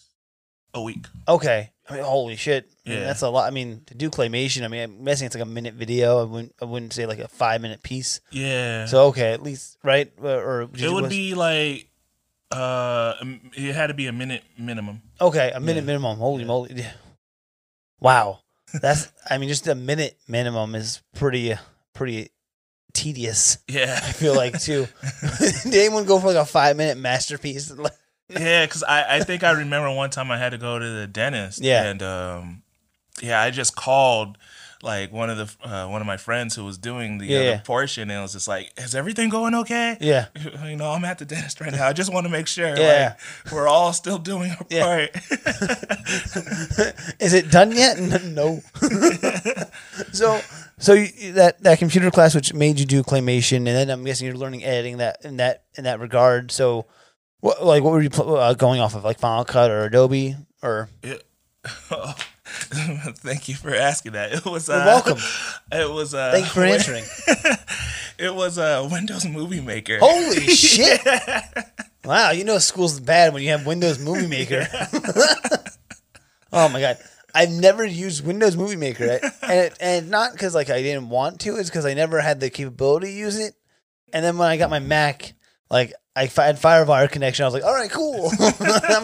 a 0.74 0.80
week. 0.82 1.06
Okay. 1.28 1.70
I 1.88 1.94
mean, 1.94 2.04
holy 2.04 2.36
shit. 2.36 2.70
I 2.86 2.88
mean, 2.90 2.98
Yeah. 3.00 3.04
that's 3.06 3.22
a 3.22 3.28
lot. 3.28 3.46
I 3.46 3.50
mean, 3.50 3.82
to 3.86 3.94
do 3.94 4.08
claymation, 4.08 4.62
I 4.64 4.68
mean, 4.68 4.82
I'm 4.82 5.04
guessing 5.04 5.26
it's 5.26 5.34
like 5.34 5.42
a 5.42 5.46
minute 5.46 5.74
video. 5.74 6.20
I 6.20 6.24
wouldn't, 6.24 6.54
I 6.62 6.64
wouldn't 6.64 6.92
say 6.92 7.04
like 7.06 7.18
a 7.18 7.28
five 7.28 7.60
minute 7.60 7.82
piece. 7.82 8.20
Yeah. 8.30 8.86
So, 8.86 9.06
okay, 9.08 9.32
at 9.32 9.42
least, 9.42 9.76
right? 9.82 10.10
Uh, 10.22 10.28
Or 10.28 10.62
it 10.62 10.70
would 10.92 11.02
was- 11.02 11.10
be 11.10 11.34
like, 11.34 11.88
uh, 12.52 13.14
it 13.56 13.74
had 13.74 13.88
to 13.88 13.94
be 13.94 14.06
a 14.06 14.12
minute 14.12 14.42
minimum. 14.58 15.02
okay, 15.20 15.50
a 15.54 15.60
minute 15.60 15.80
yeah. 15.82 15.86
minimum. 15.86 16.18
Holy 16.18 16.42
Yeah. 16.42 16.46
moly. 16.48 16.72
Yeah. 16.74 16.92
Wow. 18.00 18.40
That's, 18.80 19.12
I 19.28 19.38
mean, 19.38 19.48
just 19.48 19.66
a 19.68 19.74
minute 19.74 20.18
minimum 20.26 20.74
is 20.74 21.02
pretty, 21.14 21.52
uh, 21.52 21.58
pretty 21.94 22.30
tedious. 22.94 23.58
Yeah. 23.68 24.00
I 24.02 24.12
feel 24.12 24.34
like, 24.34 24.60
too. 24.60 24.86
Did 25.62 25.74
anyone 25.74 26.04
go 26.04 26.18
for 26.18 26.28
like 26.28 26.36
a 26.36 26.46
five 26.46 26.76
minute 26.76 26.98
masterpiece? 26.98 27.72
Yeah, 28.28 28.64
because 28.64 28.82
I, 28.82 29.16
I 29.16 29.20
think 29.24 29.42
I 29.44 29.50
remember 29.50 29.90
one 29.90 30.08
time 30.08 30.30
I 30.30 30.38
had 30.38 30.52
to 30.52 30.58
go 30.58 30.78
to 30.78 30.88
the 30.88 31.06
dentist. 31.06 31.60
Yeah. 31.60 31.82
And 31.84 32.02
um, 32.02 32.62
yeah, 33.20 33.38
I 33.42 33.50
just 33.50 33.76
called 33.76 34.38
like 34.82 35.12
one 35.12 35.30
of 35.30 35.36
the 35.38 35.66
uh, 35.66 35.86
one 35.88 36.00
of 36.00 36.06
my 36.06 36.16
friends 36.16 36.56
who 36.56 36.64
was 36.64 36.76
doing 36.76 37.18
the 37.18 37.26
Yeah, 37.26 37.36
other 37.38 37.48
yeah. 37.50 37.60
portion, 37.60 38.10
and 38.10 38.18
it 38.18 38.22
was 38.22 38.32
just 38.32 38.48
like, 38.48 38.72
"Is 38.76 38.94
everything 38.94 39.28
going 39.30 39.54
okay?" 39.54 39.96
Yeah. 40.00 40.26
You 40.64 40.76
know, 40.76 40.90
I'm 40.90 41.04
at 41.04 41.18
the 41.18 41.24
dentist 41.24 41.60
right 41.60 41.72
now. 41.72 41.86
I 41.86 41.92
just 41.92 42.12
want 42.12 42.26
to 42.26 42.30
make 42.32 42.46
sure 42.48 42.76
Yeah. 42.76 43.14
like, 43.44 43.54
we're 43.54 43.68
all 43.68 43.92
still 43.92 44.18
doing 44.18 44.50
our 44.50 44.66
Yeah. 44.70 44.84
part. 44.84 45.16
Is 47.20 47.32
it 47.32 47.50
done 47.50 47.72
yet? 47.72 47.98
No. 48.32 48.60
so, 50.12 50.40
so 50.78 50.92
you, 50.94 51.32
that 51.34 51.62
that 51.62 51.78
computer 51.78 52.10
class, 52.10 52.34
which 52.34 52.54
made 52.54 52.78
you 52.80 52.86
do 52.86 53.02
claymation, 53.02 53.58
and 53.58 53.66
then 53.68 53.90
I'm 53.90 54.04
guessing 54.04 54.26
you're 54.26 54.36
learning 54.36 54.64
editing 54.64 54.98
that 54.98 55.24
in 55.24 55.36
that 55.36 55.64
in 55.76 55.84
that 55.84 56.00
regard. 56.00 56.50
So, 56.50 56.86
what 57.40 57.64
like 57.64 57.82
what 57.82 57.92
were 57.92 58.02
you 58.02 58.10
pl- 58.10 58.36
uh, 58.36 58.54
going 58.54 58.80
off 58.80 58.94
of, 58.94 59.04
like 59.04 59.18
Final 59.18 59.44
Cut 59.44 59.70
or 59.70 59.84
Adobe 59.84 60.36
or? 60.62 60.88
It- 61.02 61.24
Thank 63.16 63.48
you 63.48 63.54
for 63.54 63.74
asking 63.74 64.12
that. 64.12 64.32
It 64.32 64.44
was. 64.44 64.68
Uh, 64.68 64.74
You're 64.74 64.84
welcome. 64.86 65.18
It 65.72 65.90
was. 65.90 66.14
Uh, 66.14 66.30
Thank 66.32 66.46
you 66.46 66.52
for 66.52 66.64
answering. 66.64 67.04
it 68.18 68.34
was 68.34 68.58
a 68.58 68.86
Windows 68.90 69.26
Movie 69.26 69.60
Maker. 69.60 69.98
Holy 70.00 70.46
shit! 70.48 71.00
Wow, 72.04 72.30
you 72.32 72.44
know 72.44 72.58
school's 72.58 73.00
bad 73.00 73.32
when 73.32 73.42
you 73.42 73.50
have 73.50 73.64
Windows 73.66 73.98
Movie 73.98 74.26
Maker. 74.26 74.66
oh 76.52 76.68
my 76.68 76.80
god. 76.80 76.98
I've 77.34 77.50
never 77.50 77.82
used 77.82 78.26
Windows 78.26 78.58
Movie 78.58 78.76
Maker, 78.76 79.18
and 79.42 79.52
it, 79.52 79.74
and 79.80 80.10
not 80.10 80.32
because 80.32 80.54
like 80.54 80.68
I 80.68 80.82
didn't 80.82 81.08
want 81.08 81.40
to. 81.40 81.56
It's 81.56 81.70
because 81.70 81.86
I 81.86 81.94
never 81.94 82.20
had 82.20 82.40
the 82.40 82.50
capability 82.50 83.06
to 83.06 83.12
use 83.12 83.38
it. 83.38 83.54
And 84.12 84.22
then 84.22 84.36
when 84.36 84.48
I 84.48 84.58
got 84.58 84.68
my 84.68 84.78
Mac, 84.80 85.32
like 85.70 85.94
I 86.14 86.26
had 86.26 86.56
FireWire 86.60 87.10
connection, 87.10 87.44
I 87.44 87.46
was 87.46 87.54
like, 87.54 87.64
"All 87.64 87.72
right, 87.72 87.90
cool, 87.90 88.30
I'm 88.40 89.02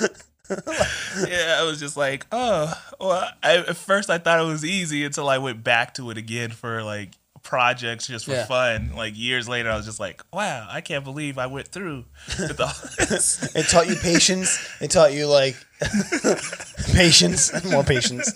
good." 0.00 0.16
yeah, 1.28 1.56
I 1.58 1.64
was 1.64 1.78
just 1.80 1.96
like, 1.96 2.26
oh, 2.32 2.72
well. 3.00 3.28
I, 3.42 3.56
at 3.58 3.76
first, 3.76 4.10
I 4.10 4.18
thought 4.18 4.40
it 4.40 4.46
was 4.46 4.64
easy 4.64 5.04
until 5.04 5.28
I 5.28 5.38
went 5.38 5.62
back 5.64 5.94
to 5.94 6.10
it 6.10 6.16
again 6.18 6.50
for 6.50 6.82
like 6.82 7.10
projects 7.42 8.06
just 8.08 8.24
for 8.26 8.32
Yeah. 8.32 8.44
fun. 8.46 8.92
Like 8.96 9.16
years 9.16 9.48
later, 9.48 9.70
I 9.70 9.76
was 9.76 9.86
just 9.86 10.00
like, 10.00 10.22
wow, 10.32 10.66
I 10.70 10.80
can't 10.80 11.04
believe 11.04 11.38
I 11.38 11.46
went 11.46 11.68
through 11.68 12.04
with 12.38 12.60
all 12.60 12.72
this. 13.08 13.52
It 13.56 13.68
taught 13.68 13.88
you 13.88 13.96
patience. 13.96 14.58
It 14.80 14.90
taught 14.90 15.12
you 15.12 15.26
like 15.26 15.56
patience, 16.92 17.64
more 17.64 17.84
patience. 17.84 18.32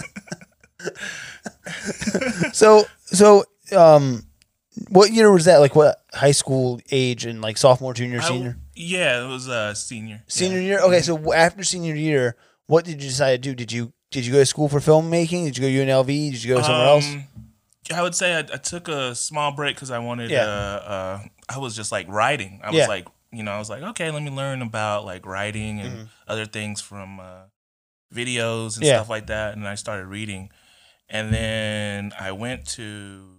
so, 2.53 2.85
so, 3.05 3.45
um, 3.77 4.23
what 4.89 5.13
year 5.13 5.31
was 5.31 5.45
that? 5.45 5.59
Like, 5.59 5.75
what 5.77 5.99
high 6.13 6.31
school 6.33 6.81
age 6.91 7.27
and 7.27 7.41
like 7.43 7.57
sophomore, 7.59 7.95
junior, 7.95 8.21
senior, 8.23 8.57
yeah, 8.75 9.25
it 9.25 9.29
was 9.29 9.49
uh, 9.49 9.75
senior. 9.75 10.23
senior 10.27 10.59
Yeah. 10.59 10.65
year? 10.65 10.81
Okay, 10.81 11.01
so 11.03 11.33
after 11.33 11.63
senior 11.65 11.95
year, 11.95 12.37
what 12.67 12.85
did 12.85 13.03
you 13.03 13.09
decide 13.09 13.43
to 13.43 13.51
do? 13.51 13.55
Did 13.55 13.73
you 13.73 13.93
did 14.11 14.27
you 14.27 14.33
go 14.33 14.39
to 14.39 14.47
school 14.47 14.69
for 14.69 14.79
filmmaking? 14.81 15.45
Did 15.45 15.59
you 15.59 15.63
go 15.63 15.69
to 15.69 15.91
UNLV? 15.91 16.07
Did 16.33 16.45
you 16.45 16.55
go 16.55 16.63
somewhere 16.63 16.87
else? 16.87 17.07
Um, 17.13 17.25
I 17.93 18.03
would 18.03 18.15
say 18.15 18.35
I, 18.35 18.39
I 18.41 18.59
took 18.59 18.89
a 18.89 19.15
small 19.15 19.53
break 19.53 19.77
because 19.77 19.91
I 19.91 19.99
wanted. 19.99 20.31
Yeah. 20.31 20.45
Uh, 20.47 20.49
uh, 20.95 21.19
I 21.49 21.59
was 21.59 21.75
just 21.75 21.91
like 21.93 22.07
writing. 22.09 22.61
I 22.63 22.71
was 22.71 22.89
like, 22.89 23.07
you 23.33 23.43
know, 23.43 23.53
I 23.53 23.59
was 23.59 23.69
like, 23.71 23.83
okay, 23.83 24.11
let 24.11 24.23
me 24.23 24.31
learn 24.31 24.63
about 24.63 25.05
like 25.05 25.27
writing 25.27 25.81
and 25.81 25.93
Mhm. 25.99 26.09
other 26.29 26.47
things 26.47 26.81
from 26.81 27.19
uh, 27.21 27.45
videos 28.15 28.77
and 28.77 28.85
Yeah. 28.87 28.97
stuff 28.97 29.09
like 29.09 29.27
that. 29.27 29.57
And 29.57 29.67
I 29.67 29.75
started 29.75 30.07
reading, 30.07 30.51
and 31.09 31.33
then 31.33 32.13
I 32.19 32.33
went 32.33 32.67
to 32.77 33.32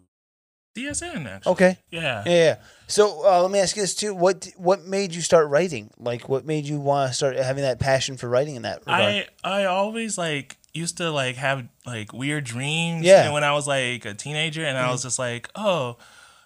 CSN 0.75 1.25
actually. 1.27 1.51
Okay, 1.51 1.77
Yeah. 1.91 2.23
yeah. 2.25 2.31
yeah. 2.31 2.55
So 2.87 3.25
uh, 3.27 3.41
let 3.41 3.51
me 3.51 3.59
ask 3.59 3.75
you 3.75 3.81
this 3.83 3.95
too: 3.95 4.13
what 4.13 4.47
what 4.57 4.85
made 4.85 5.13
you 5.15 5.21
start 5.21 5.49
writing? 5.49 5.91
Like, 5.97 6.27
what 6.29 6.45
made 6.45 6.65
you 6.65 6.79
want 6.79 7.11
to 7.11 7.13
start 7.15 7.35
having 7.37 7.63
that 7.63 7.79
passion 7.79 8.17
for 8.17 8.27
writing 8.29 8.55
in 8.55 8.63
that 8.63 8.79
regard? 8.79 9.01
I 9.01 9.27
I 9.43 9.65
always 9.65 10.17
like 10.17 10.57
used 10.73 10.97
to 10.97 11.11
like 11.11 11.35
have 11.35 11.67
like 11.85 12.13
weird 12.13 12.43
dreams. 12.45 13.05
Yeah. 13.05 13.25
And 13.25 13.33
when 13.33 13.43
I 13.43 13.53
was 13.53 13.67
like 13.67 14.05
a 14.05 14.13
teenager, 14.13 14.63
and 14.65 14.77
I 14.77 14.83
Mhm. 14.87 14.91
was 14.91 15.03
just 15.03 15.19
like, 15.19 15.49
oh, 15.55 15.97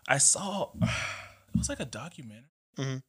I 0.07 0.17
saw 0.17 0.69
it 0.81 1.57
was 1.57 1.69
like 1.69 1.79
a 1.79 1.85
documentary. 1.85 2.43
Mhm. 2.77 3.01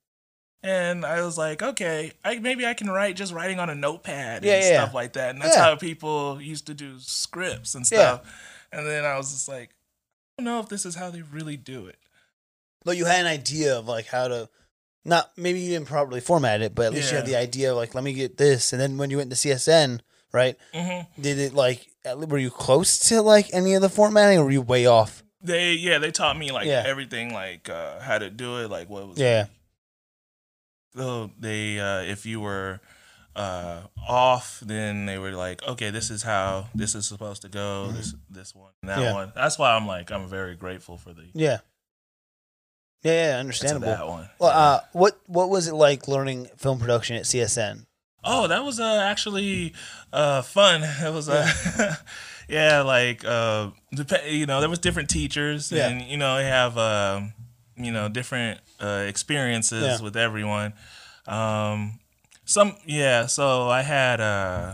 And 0.62 1.04
I 1.06 1.22
was 1.22 1.38
like, 1.38 1.62
okay, 1.62 2.12
I, 2.24 2.38
maybe 2.40 2.66
I 2.66 2.74
can 2.74 2.90
write 2.90 3.14
just 3.14 3.32
writing 3.32 3.60
on 3.60 3.70
a 3.70 3.76
notepad 3.76 4.42
Yeah, 4.44 4.54
and 4.54 4.64
yeah. 4.64 4.82
stuff 4.82 4.94
like 4.94 5.12
that. 5.12 5.30
And 5.30 5.40
that's 5.40 5.54
Yeah. 5.56 5.62
how 5.62 5.76
people 5.76 6.40
used 6.42 6.66
to 6.66 6.74
do 6.74 6.98
scripts 6.98 7.76
and 7.76 7.88
Yeah. 7.90 7.98
stuff. 8.18 8.34
And 8.72 8.84
then 8.84 9.04
I 9.04 9.16
was 9.16 9.30
just 9.32 9.46
like, 9.48 9.70
I 9.70 9.74
don't 10.38 10.44
know 10.44 10.60
if 10.60 10.68
this 10.68 10.86
is 10.86 10.94
how 10.94 11.10
they 11.10 11.22
really 11.22 11.56
do 11.56 11.86
it. 11.86 11.96
But 12.84 12.96
you 12.96 13.04
had 13.04 13.20
an 13.20 13.26
idea 13.26 13.76
of 13.76 13.88
like 13.88 14.06
how 14.06 14.28
to, 14.28 14.48
not 15.04 15.32
maybe 15.36 15.60
you 15.60 15.70
didn't 15.70 15.88
properly 15.88 16.20
format 16.20 16.62
it, 16.62 16.74
but 16.74 16.86
at 16.86 16.92
least 16.92 17.10
you 17.10 17.16
had 17.16 17.26
the 17.26 17.36
idea 17.36 17.72
of 17.72 17.76
like, 17.76 17.94
let 17.94 18.04
me 18.04 18.12
get 18.12 18.36
this. 18.36 18.72
And 18.72 18.80
then 18.80 18.96
when 18.98 19.10
you 19.10 19.16
went 19.16 19.30
to 19.30 19.36
CSN, 19.36 20.00
right? 20.32 20.56
Mm-hmm. 20.72 21.20
Did 21.20 21.38
it 21.38 21.54
like, 21.54 21.86
were 22.04 22.38
you 22.38 22.50
close 22.50 22.98
to 23.08 23.20
like 23.20 23.48
any 23.52 23.74
of 23.74 23.82
the 23.82 23.88
formatting 23.88 24.38
or 24.38 24.44
were 24.44 24.50
you 24.50 24.62
way 24.62 24.86
off? 24.86 25.22
They 25.40 25.72
yeah, 25.74 25.98
they 25.98 26.10
taught 26.10 26.36
me 26.38 26.50
like 26.52 26.66
Yeah. 26.66 26.82
everything, 26.86 27.32
like 27.32 27.68
uh, 27.68 28.00
how 28.00 28.18
to 28.18 28.30
do 28.30 28.58
it, 28.58 28.70
like 28.70 28.88
what 28.88 29.08
was 29.08 29.18
Yeah. 29.18 29.46
so 30.96 31.30
they 31.38 31.78
uh 31.78 32.00
if 32.02 32.26
you 32.26 32.40
were 32.40 32.80
uh 33.38 33.82
off 34.08 34.58
then 34.66 35.06
they 35.06 35.16
were 35.18 35.32
like 35.32 35.62
okay 35.66 35.90
this 35.90 36.10
is 36.10 36.22
how 36.24 36.66
this 36.74 36.94
is 36.94 37.06
supposed 37.06 37.42
to 37.42 37.48
go 37.48 37.92
this 37.92 38.14
this 38.28 38.54
one 38.54 38.72
that 38.82 38.96
Mm-hmm. 38.98 39.02
Yeah. 39.02 39.12
one 39.14 39.32
that's 39.34 39.58
why 39.58 39.74
i'm 39.76 39.86
like 39.86 40.10
i'm 40.10 40.26
very 40.28 40.56
grateful 40.56 40.96
for 40.98 41.12
the 41.12 41.22
Yeah. 41.34 41.58
Yeah, 43.04 43.30
yeah, 43.34 43.38
understandable. 43.38 43.86
that 43.86 44.06
one 44.08 44.28
Well, 44.40 44.50
uh, 44.50 44.80
what 44.92 45.20
what 45.26 45.48
was 45.50 45.68
it 45.68 45.74
like 45.74 46.08
learning 46.08 46.48
film 46.56 46.78
production 46.80 47.14
at 47.16 47.22
CSN? 47.24 47.86
oh 48.24 48.48
that 48.48 48.64
was 48.64 48.80
uh 48.80 49.00
actually 49.06 49.72
uh 50.12 50.42
fun 50.42 50.82
it 51.06 51.12
was 51.12 51.28
uh 51.28 51.94
yeah 52.48 52.80
like 52.96 53.24
uh 53.24 53.70
you 54.26 54.46
know 54.46 54.58
there 54.60 54.68
was 54.68 54.80
different 54.80 55.08
teachers 55.08 55.70
Yeah. 55.70 55.88
and 55.88 56.02
you 56.02 56.16
know 56.16 56.36
they 56.36 56.44
have 56.46 56.76
um 56.76 57.32
you 57.76 57.92
know 57.92 58.08
different 58.08 58.58
uh 58.80 59.04
experiences 59.06 59.82
Yeah. 59.84 60.00
with 60.04 60.16
everyone 60.16 60.72
um 61.28 62.00
some 62.48 62.74
yeah 62.86 63.26
so 63.26 63.68
i 63.68 63.82
had 63.82 64.20
uh 64.20 64.72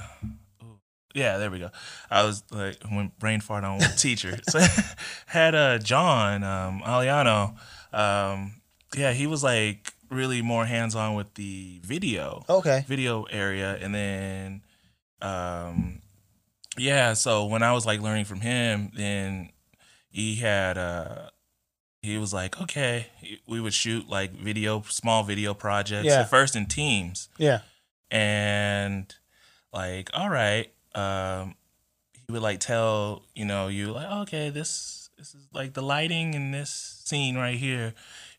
yeah 1.15 1.39
there 1.39 1.51
we 1.51 1.59
go. 1.61 1.71
I 2.11 2.25
was 2.25 2.43
like 2.51 2.77
when 2.89 3.13
brain 3.19 3.41
fart 3.41 3.63
on 3.65 3.79
teacher. 3.97 4.39
So 4.49 4.59
had 5.27 5.55
uh 5.55 5.79
john 5.79 6.43
um 6.43 6.81
aliano 6.85 7.55
um 7.93 8.55
yeah 8.97 9.13
he 9.13 9.27
was 9.27 9.43
like 9.45 9.93
really 10.11 10.43
more 10.43 10.65
hands-on 10.67 11.15
with 11.15 11.35
the 11.35 11.81
video 11.85 12.45
Okay. 12.49 12.85
video 12.89 13.25
area. 13.25 13.77
And 13.81 13.95
then 13.95 14.63
um 15.23 16.01
yeah 16.77 17.13
so 17.15 17.47
when 17.47 17.63
i 17.63 17.73
was 17.73 17.87
like 17.87 18.01
learning 18.01 18.25
from 18.25 18.41
him 18.41 18.91
then 18.97 19.51
he 20.11 20.35
had 20.37 20.77
uh 20.77 21.31
he 22.05 22.19
was 22.19 22.33
like 22.33 22.61
okay 22.61 23.07
we 23.47 23.61
would 23.61 23.75
shoot 23.75 24.09
like 24.09 24.33
video 24.33 24.83
small 24.89 25.23
video 25.23 25.55
projects 25.55 26.07
Yeah. 26.07 26.21
at 26.21 26.31
first 26.31 26.55
in 26.55 26.67
teams 26.67 27.29
Yeah. 27.39 27.61
and 28.11 29.13
like 29.73 30.11
all 30.15 30.29
right 30.31 30.71
um 30.95 31.55
he 32.27 32.33
would 32.33 32.43
like 32.43 32.61
tell 32.61 33.23
you 33.35 33.45
know 33.45 33.69
you 33.69 33.93
like 33.93 34.11
okay 34.29 34.51
this 34.51 35.11
this 35.19 35.35
is 35.35 35.47
like 35.53 35.75
the 35.75 35.83
lighting 35.83 36.35
in 36.35 36.51
this 36.53 37.01
scene 37.05 37.37
right 37.37 37.57
here 37.57 37.95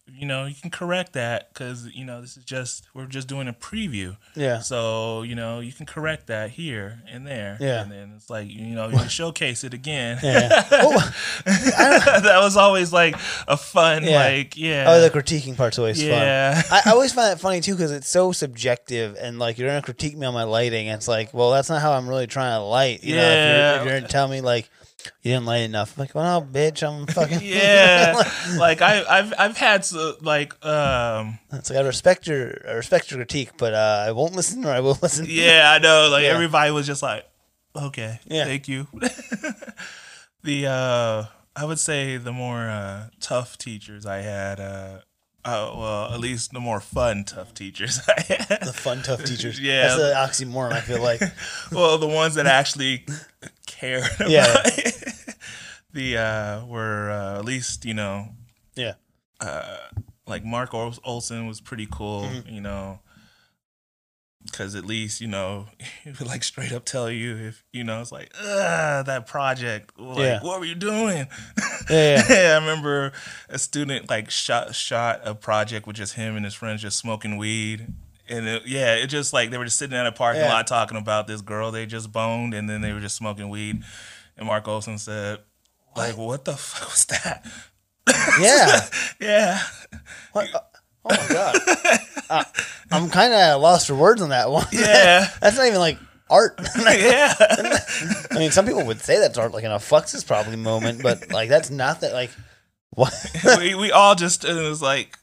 you 0.08 0.26
know 0.28 0.46
you 0.46 0.54
can 0.54 0.70
correct 0.70 1.14
that 1.14 1.52
because 1.52 1.88
you 1.94 2.06
know 2.06 2.22
this 2.22 2.38
is 2.38 2.44
just 2.44 2.86
we're 2.94 3.08
just 3.08 3.28
doing 3.28 3.48
a 3.48 3.54
preview 3.54 4.16
Yeah. 4.36 4.60
so 4.60 5.24
you 5.24 5.34
know 5.34 5.62
you 5.62 5.74
can 5.74 5.88
correct 5.88 6.28
that 6.28 6.52
here 6.52 7.02
and 7.12 7.26
there 7.26 7.58
Yeah. 7.60 7.82
and 7.82 7.92
then 7.92 8.14
it's 8.16 8.30
like 8.30 8.48
you 8.50 8.76
know 8.76 8.88
you 8.90 8.98
can 8.98 9.08
showcase 9.10 9.64
it 9.64 9.74
again 9.74 10.20
Yeah. 10.22 10.64
Oh, 10.72 11.12
that 11.46 12.38
was 12.42 12.56
always 12.58 12.94
like 12.94 13.16
a 13.48 13.58
fun 13.58 14.04
Yeah. 14.04 14.18
like 14.20 14.56
yeah 14.58 14.86
Oh, 14.88 15.02
the 15.02 15.10
critiquing 15.10 15.58
part's 15.58 15.80
always 15.80 16.00
fun. 16.00 16.10
yeah 16.10 16.62
I, 16.72 16.84
I 16.86 16.92
always 16.92 17.12
find 17.14 17.32
that 17.32 17.40
funny 17.40 17.62
too 17.62 17.74
because 17.74 17.92
it's 17.92 18.10
so 18.10 18.32
subjective 18.32 19.18
and 19.20 19.40
like 19.40 19.58
you're 19.58 19.68
gonna 19.70 19.82
critique 19.82 20.16
me 20.18 20.26
on 20.28 20.34
my 20.34 20.44
lighting. 20.44 20.88
And 20.88 20.98
it's 20.98 21.08
like, 21.08 21.34
well, 21.34 21.52
that's 21.52 21.70
not 21.70 21.82
how 21.82 21.94
I'm 21.94 22.08
really 22.08 22.28
trying 22.28 22.58
to 22.60 22.64
light. 22.64 23.04
You 23.04 23.16
know, 23.16 23.22
if 23.22 23.28
you're, 23.28 23.58
Yeah. 23.58 23.80
if 23.80 23.86
you're 23.86 23.96
gonna 24.00 24.08
tell 24.08 24.28
me 24.28 24.42
like 24.42 24.70
you 25.22 25.32
didn't 25.32 25.46
light 25.46 25.64
enough, 25.64 25.98
I'm 25.98 26.02
like, 26.02 26.16
well, 26.16 26.42
no, 26.42 26.48
bitch, 26.48 26.82
I'm 26.88 27.06
fucking 27.18 27.40
yeah 27.44 28.22
like 28.58 28.82
I, 28.82 29.04
i've 29.10 29.34
i've 29.38 29.58
had 29.58 29.86
so, 29.86 30.16
like 30.22 30.54
um 30.66 31.40
it's 31.54 31.70
like 31.70 31.80
I 31.80 31.82
respect 31.82 32.28
your 32.28 32.62
I 32.68 32.74
respect 32.74 33.12
your 33.12 33.18
critique, 33.20 33.52
but 33.58 33.74
uh, 33.74 34.06
I 34.08 34.12
won't 34.12 34.36
listen 34.36 34.66
or 34.66 34.72
I 34.72 34.80
will 34.80 34.98
listen. 35.02 35.26
yeah 35.30 35.72
i 35.72 35.80
know 35.80 36.10
like 36.12 36.24
Yeah. 36.24 36.30
everybody 36.30 36.72
was 36.72 36.86
just 36.88 37.02
like 37.04 37.26
okay 37.76 38.20
Yeah. 38.28 38.46
thank 38.46 38.68
you 38.68 38.88
the 40.44 40.68
uh 40.68 41.26
i 41.56 41.66
would 41.66 41.80
say 41.80 42.18
the 42.18 42.32
more 42.34 42.70
uh 42.70 43.10
tough 43.20 43.58
teachers 43.58 44.06
i 44.06 44.18
had 44.18 44.60
uh 44.60 45.00
uh, 45.48 45.72
well, 45.78 46.12
at 46.12 46.20
least 46.20 46.54
the 46.54 46.60
more 46.60 46.80
fun, 46.80 47.24
tough 47.24 47.54
teachers 47.54 48.00
I 48.08 48.20
had. 48.20 48.62
The 48.64 48.74
fun, 48.74 49.04
tough 49.04 49.24
teachers. 49.26 49.60
Yeah. 49.60 49.96
that's 49.96 49.96
the 50.40 50.46
oxymoron. 50.46 50.72
I 50.72 50.82
feel 50.82 51.00
like. 51.04 51.22
well, 51.72 52.00
the 52.00 52.08
ones 52.08 52.34
that 52.34 52.48
actually 52.48 53.06
cared 53.80 54.04
about 54.16 54.30
it. 54.78 55.04
The 55.94 56.18
uh, 56.18 56.66
were 56.66 57.10
uh, 57.10 57.40
at 57.40 57.46
least 57.46 57.86
you 57.86 57.94
know 57.94 58.28
Yeah. 58.76 58.96
uh, 59.40 59.78
like 60.28 60.44
Mark 60.44 60.74
Olson 60.74 61.48
was 61.48 61.62
pretty 61.62 61.88
cool, 61.90 62.24
Mhm. 62.24 62.52
you 62.52 62.60
know, 62.60 63.00
because 64.44 64.76
at 64.76 64.84
least 64.86 65.22
you 65.22 65.28
know 65.28 65.68
he 66.04 66.10
would 66.12 66.28
like 66.28 66.44
straight 66.44 66.74
up 66.74 66.84
tell 66.84 67.10
you 67.10 67.38
if 67.38 67.64
you 67.72 67.86
know 67.86 68.02
it's 68.02 68.12
like 68.12 68.34
that 68.34 69.26
project, 69.26 69.98
like 69.98 70.18
Yeah. 70.20 70.44
what 70.44 70.60
were 70.60 70.66
you 70.66 70.76
doing? 70.76 71.28
Yeah, 71.90 72.24
yeah. 72.30 72.58
I 72.60 72.60
remember 72.60 73.14
a 73.48 73.58
student 73.58 74.10
like 74.10 74.30
shot 74.30 74.76
shot 74.76 75.22
a 75.24 75.34
project 75.34 75.88
with 75.88 75.96
just 75.96 76.16
him 76.16 76.36
and 76.36 76.44
his 76.44 76.54
friends 76.56 76.82
just 76.82 77.00
smoking 77.00 77.38
weed. 77.38 77.88
And 78.28 78.48
it, 78.48 78.64
yeah, 78.66 78.96
it 78.96 79.08
just 79.08 79.34
like 79.34 79.52
they 79.52 79.58
were 79.58 79.66
just 79.66 79.78
sitting 79.78 79.98
in 79.98 80.06
a 80.06 80.12
parking 80.12 80.42
Yeah. 80.42 80.54
lot 80.54 80.68
talking 80.68 80.98
about 80.98 81.28
this 81.28 81.42
girl 81.42 81.72
they 81.72 81.86
just 81.86 82.12
boned, 82.12 82.54
and 82.54 82.70
then 82.70 82.82
they 82.82 82.92
were 82.94 83.00
just 83.00 83.16
smoking 83.16 83.50
weed. 83.50 83.84
And 84.38 84.48
Mark 84.48 84.68
Olson 84.68 84.98
said, 84.98 85.40
"Like, 85.96 86.18
what 86.18 86.44
the 86.46 86.54
fuck 86.58 86.90
was 86.90 87.06
that?" 87.06 87.46
Yeah. 88.40 88.82
yeah, 89.20 89.60
What? 90.32 90.54
uh, 90.54 90.60
Oh 91.08 91.16
my 91.16 91.28
god. 91.34 91.56
Uh, 92.30 92.44
I'm 92.92 93.10
kind 93.12 93.32
of 93.34 93.62
lost 93.62 93.86
for 93.88 93.94
words 93.96 94.22
on 94.24 94.30
that 94.30 94.50
one. 94.50 94.66
Yeah. 94.72 95.28
that's 95.40 95.56
not 95.58 95.68
even 95.68 95.80
like 95.80 96.00
art. 96.30 96.60
yeah. 96.78 97.34
I 98.32 98.40
mean, 98.40 98.50
some 98.52 98.66
people 98.66 98.84
would 98.88 99.02
say 99.02 99.20
that's 99.20 99.38
art, 99.38 99.52
like 99.54 99.64
in 99.64 99.72
a 99.72 99.76
fucks 99.76 100.16
is 100.16 100.24
probably 100.24 100.56
moment, 100.56 101.04
but 101.04 101.32
like 101.32 101.48
that's 101.50 101.70
not 101.70 102.02
that. 102.02 102.14
Like, 102.14 102.32
what? 102.90 103.14
we 103.60 103.76
we 103.76 103.92
all 103.92 104.16
just 104.16 104.46
it 104.46 104.54
was 104.56 104.82
like, 104.82 105.16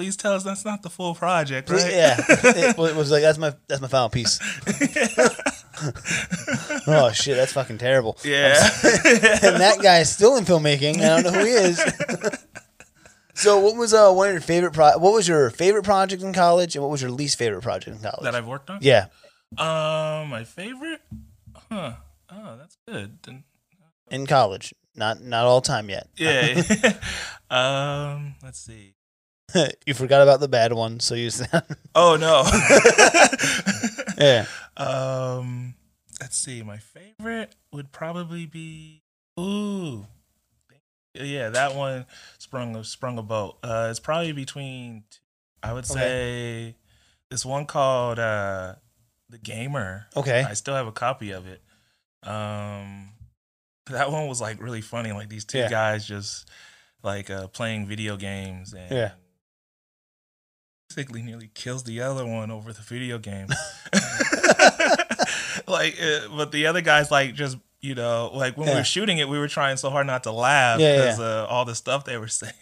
please 0.00 0.16
tell 0.16 0.32
us 0.32 0.42
that's 0.44 0.64
not 0.64 0.80
the 0.80 0.88
full 0.88 1.14
project, 1.14 1.68
right? 1.68 1.92
Yeah, 1.92 2.16
it 2.28 2.74
was, 2.78 3.10
like 3.10 3.20
that's 3.20 3.36
my 3.36 3.52
that's 3.68 3.82
my 3.82 3.88
final 3.88 4.08
piece. 4.08 4.38
oh 6.86 7.10
shit, 7.12 7.36
that's 7.36 7.52
fucking 7.52 7.76
terrible. 7.76 8.16
Yeah. 8.24 8.54
and 9.42 9.60
that 9.60 9.78
guy 9.82 9.98
is 9.98 10.08
still 10.10 10.36
in 10.38 10.44
filmmaking. 10.44 10.96
I 11.02 11.20
don't 11.20 11.24
know 11.24 11.38
who 11.38 11.44
he 11.44 11.52
is. 11.52 11.82
so, 13.34 13.58
what 13.60 13.76
was 13.76 13.92
uh, 13.92 14.10
one 14.10 14.28
of 14.28 14.32
your 14.32 14.40
favorite? 14.40 14.72
Pro- 14.72 14.96
what 14.98 15.12
was 15.12 15.28
your 15.28 15.50
favorite 15.50 15.84
project 15.84 16.22
in 16.22 16.32
college, 16.32 16.74
and 16.76 16.82
what 16.82 16.90
was 16.90 17.02
your 17.02 17.10
least 17.10 17.36
favorite 17.36 17.60
project 17.62 17.94
in 17.94 18.02
college? 18.02 18.22
that 18.22 18.34
I've 18.34 18.46
worked 18.46 18.70
on. 18.70 18.78
yeah, 18.80 19.08
Um, 19.58 20.30
my 20.30 20.44
favorite. 20.44 21.02
Huh. 21.70 21.92
Oh, 22.30 22.56
that's 22.56 22.78
good. 22.88 23.18
Then- 23.22 23.44
in 24.10 24.26
college, 24.26 24.72
not 24.96 25.20
not 25.20 25.44
all 25.44 25.60
time 25.60 25.90
yet. 25.90 26.08
Yeah. 26.16 26.62
um. 27.50 28.34
Let's 28.42 28.60
see. 28.60 28.94
you 29.86 29.94
forgot 29.94 30.22
about 30.22 30.40
the 30.40 30.48
bad 30.48 30.72
one, 30.72 31.00
so 31.00 31.14
you 31.14 31.30
said, 31.30 31.48
Oh 31.94 32.16
no. 32.16 32.44
yeah, 34.18 34.46
um. 34.76 35.74
Let's 36.20 36.36
see. 36.36 36.62
My 36.62 36.76
favorite 36.78 37.54
would 37.72 37.92
probably 37.92 38.44
be. 38.46 39.02
Ooh. 39.38 40.06
Yeah, 41.14 41.48
that 41.48 41.74
one 41.74 42.06
sprung 42.38 42.76
a 42.76 42.84
sprung 42.84 43.18
a 43.18 43.22
boat. 43.22 43.58
Uh, 43.62 43.88
it's 43.90 44.00
probably 44.00 44.32
between. 44.32 45.04
I 45.62 45.72
would 45.72 45.86
say 45.86 46.76
this 47.30 47.44
one 47.44 47.66
called 47.66 48.18
uh, 48.18 48.74
the 49.28 49.38
Gamer. 49.38 50.06
okay, 50.16 50.44
I 50.46 50.52
still 50.54 50.74
have 50.74 50.86
a 50.86 50.92
copy 50.92 51.30
of 51.32 51.46
it. 51.46 51.62
Um, 52.22 53.08
that 53.86 54.10
one 54.12 54.28
was 54.28 54.40
like 54.40 54.60
really 54.62 54.82
funny. 54.82 55.12
Like 55.12 55.28
these 55.30 55.44
two 55.44 55.58
Yeah. 55.58 55.68
guys 55.68 56.06
just 56.06 56.48
like 57.02 57.28
uh, 57.30 57.48
playing 57.48 57.86
video 57.86 58.16
games 58.16 58.72
and 58.74 58.90
Yeah. 58.90 59.10
Basically 60.94 61.22
nearly 61.22 61.50
kills 61.54 61.84
the 61.84 62.00
other 62.00 62.26
one 62.26 62.50
over 62.50 62.72
the 62.72 62.82
video 62.82 63.18
game. 63.18 63.46
like, 65.66 65.96
uh, 66.00 66.28
but 66.36 66.52
the 66.52 66.66
other 66.66 66.80
guys 66.80 67.10
like 67.10 67.34
just 67.34 67.56
you 67.80 67.94
know 67.94 68.30
like 68.34 68.56
when 68.56 68.68
we 68.68 68.74
were 68.74 68.84
shooting 68.84 69.18
it, 69.18 69.28
we 69.28 69.38
were 69.38 69.48
trying 69.48 69.76
so 69.76 69.90
hard 69.90 70.06
not 70.06 70.22
to 70.24 70.32
laugh 70.32 70.80
Yeah, 70.80 70.92
yeah. 70.94 71.00
because 71.02 71.20
uh, 71.20 71.46
all 71.48 71.64
the 71.64 71.74
stuff 71.74 72.04
they 72.04 72.16
were 72.16 72.28
saying. 72.42 72.52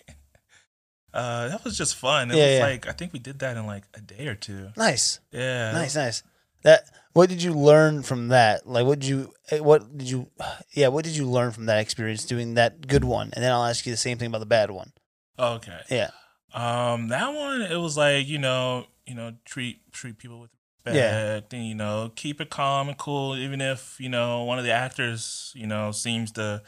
Uh, 1.12 1.48
that 1.48 1.64
was 1.64 1.76
just 1.76 1.96
fun. 1.96 2.30
It 2.30 2.36
Yeah, 2.36 2.44
was 2.44 2.54
yeah. 2.54 2.62
like 2.66 2.86
I 2.88 2.92
think 2.92 3.12
we 3.12 3.18
did 3.18 3.38
that 3.40 3.56
in 3.56 3.66
like 3.66 3.84
a 3.94 4.00
day 4.00 4.26
or 4.28 4.34
two. 4.34 4.68
nice, 4.76 5.20
Yeah, 5.32 5.72
nice, 5.72 5.96
nice. 5.96 6.22
That 6.64 6.84
What 7.12 7.28
did 7.28 7.42
you 7.42 7.52
learn 7.54 8.02
from 8.02 8.28
that? 8.28 8.66
Like, 8.68 8.84
what 8.84 8.98
did 8.98 9.08
you, 9.08 9.32
eh, 9.50 9.60
what 9.60 9.96
did 9.96 10.10
you, 10.10 10.28
yeah, 10.72 10.88
what 10.88 11.04
did 11.04 11.16
you 11.16 11.24
learn 11.28 11.52
from 11.52 11.66
that 11.66 11.78
experience 11.78 12.24
doing 12.24 12.54
that 12.54 12.86
good 12.86 13.04
one? 13.04 13.30
And 13.32 13.42
then 13.42 13.52
I'll 13.52 13.64
ask 13.64 13.86
you 13.86 13.92
the 13.92 13.96
same 13.96 14.18
thing 14.18 14.26
about 14.28 14.40
the 14.40 14.46
bad 14.46 14.70
one. 14.70 14.92
Okay. 15.38 15.78
Yeah. 15.88 16.10
Um, 16.54 17.08
that 17.08 17.34
one 17.34 17.60
it 17.62 17.76
was 17.76 17.96
like 17.96 18.26
you 18.26 18.38
know 18.38 18.86
you 19.06 19.14
know 19.14 19.34
treat 19.44 19.80
treat 19.92 20.18
people 20.18 20.40
with 20.40 20.50
Yeah. 20.86 20.92
respect 21.26 21.52
and 21.52 21.66
you 21.66 21.74
know 21.74 22.10
keep 22.16 22.40
it 22.40 22.48
calm 22.50 22.88
and 22.88 22.96
cool 22.96 23.36
even 23.36 23.60
if 23.60 23.96
you 24.00 24.08
know 24.08 24.44
one 24.44 24.58
of 24.58 24.64
the 24.64 24.72
actors 24.72 25.52
you 25.54 25.66
know 25.66 25.92
seems 25.92 26.32
to 26.32 26.62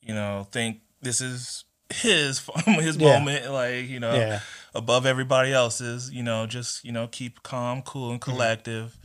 you 0.00 0.12
know 0.14 0.46
think 0.50 0.80
this 1.00 1.20
is 1.20 1.64
his 1.90 2.40
his 2.66 2.98
Yeah. 2.98 3.18
moment 3.18 3.52
like 3.52 3.88
you 3.88 4.00
know 4.00 4.14
Yeah. 4.16 4.40
above 4.74 5.06
everybody 5.06 5.52
else's 5.52 6.10
you 6.10 6.22
know 6.24 6.46
just 6.46 6.84
you 6.84 6.90
know 6.90 7.06
keep 7.06 7.42
calm 7.44 7.82
cool 7.82 8.10
and 8.10 8.20
Mm-hmm. 8.20 8.30
collective 8.32 8.98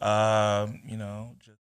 um 0.00 0.80
you 0.86 0.96
know 0.96 1.34
just 1.44 1.58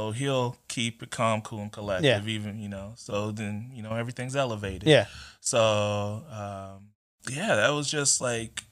so 0.00 0.10
he'll 0.12 0.56
keep 0.68 1.02
it 1.02 1.10
calm 1.10 1.40
cool 1.42 1.60
and 1.60 1.72
collective 1.72 2.28
even 2.28 2.58
you 2.60 2.68
know 2.68 2.92
so 2.96 3.30
then 3.32 3.70
you 3.74 3.82
know 3.82 3.92
everything's 3.92 4.36
elevated 4.36 4.88
Yeah. 4.88 5.06
so 5.40 6.22
um, 6.30 6.88
yeah, 7.30 7.56
that 7.56 7.70
was 7.70 7.90
just 7.90 8.20
like 8.20 8.62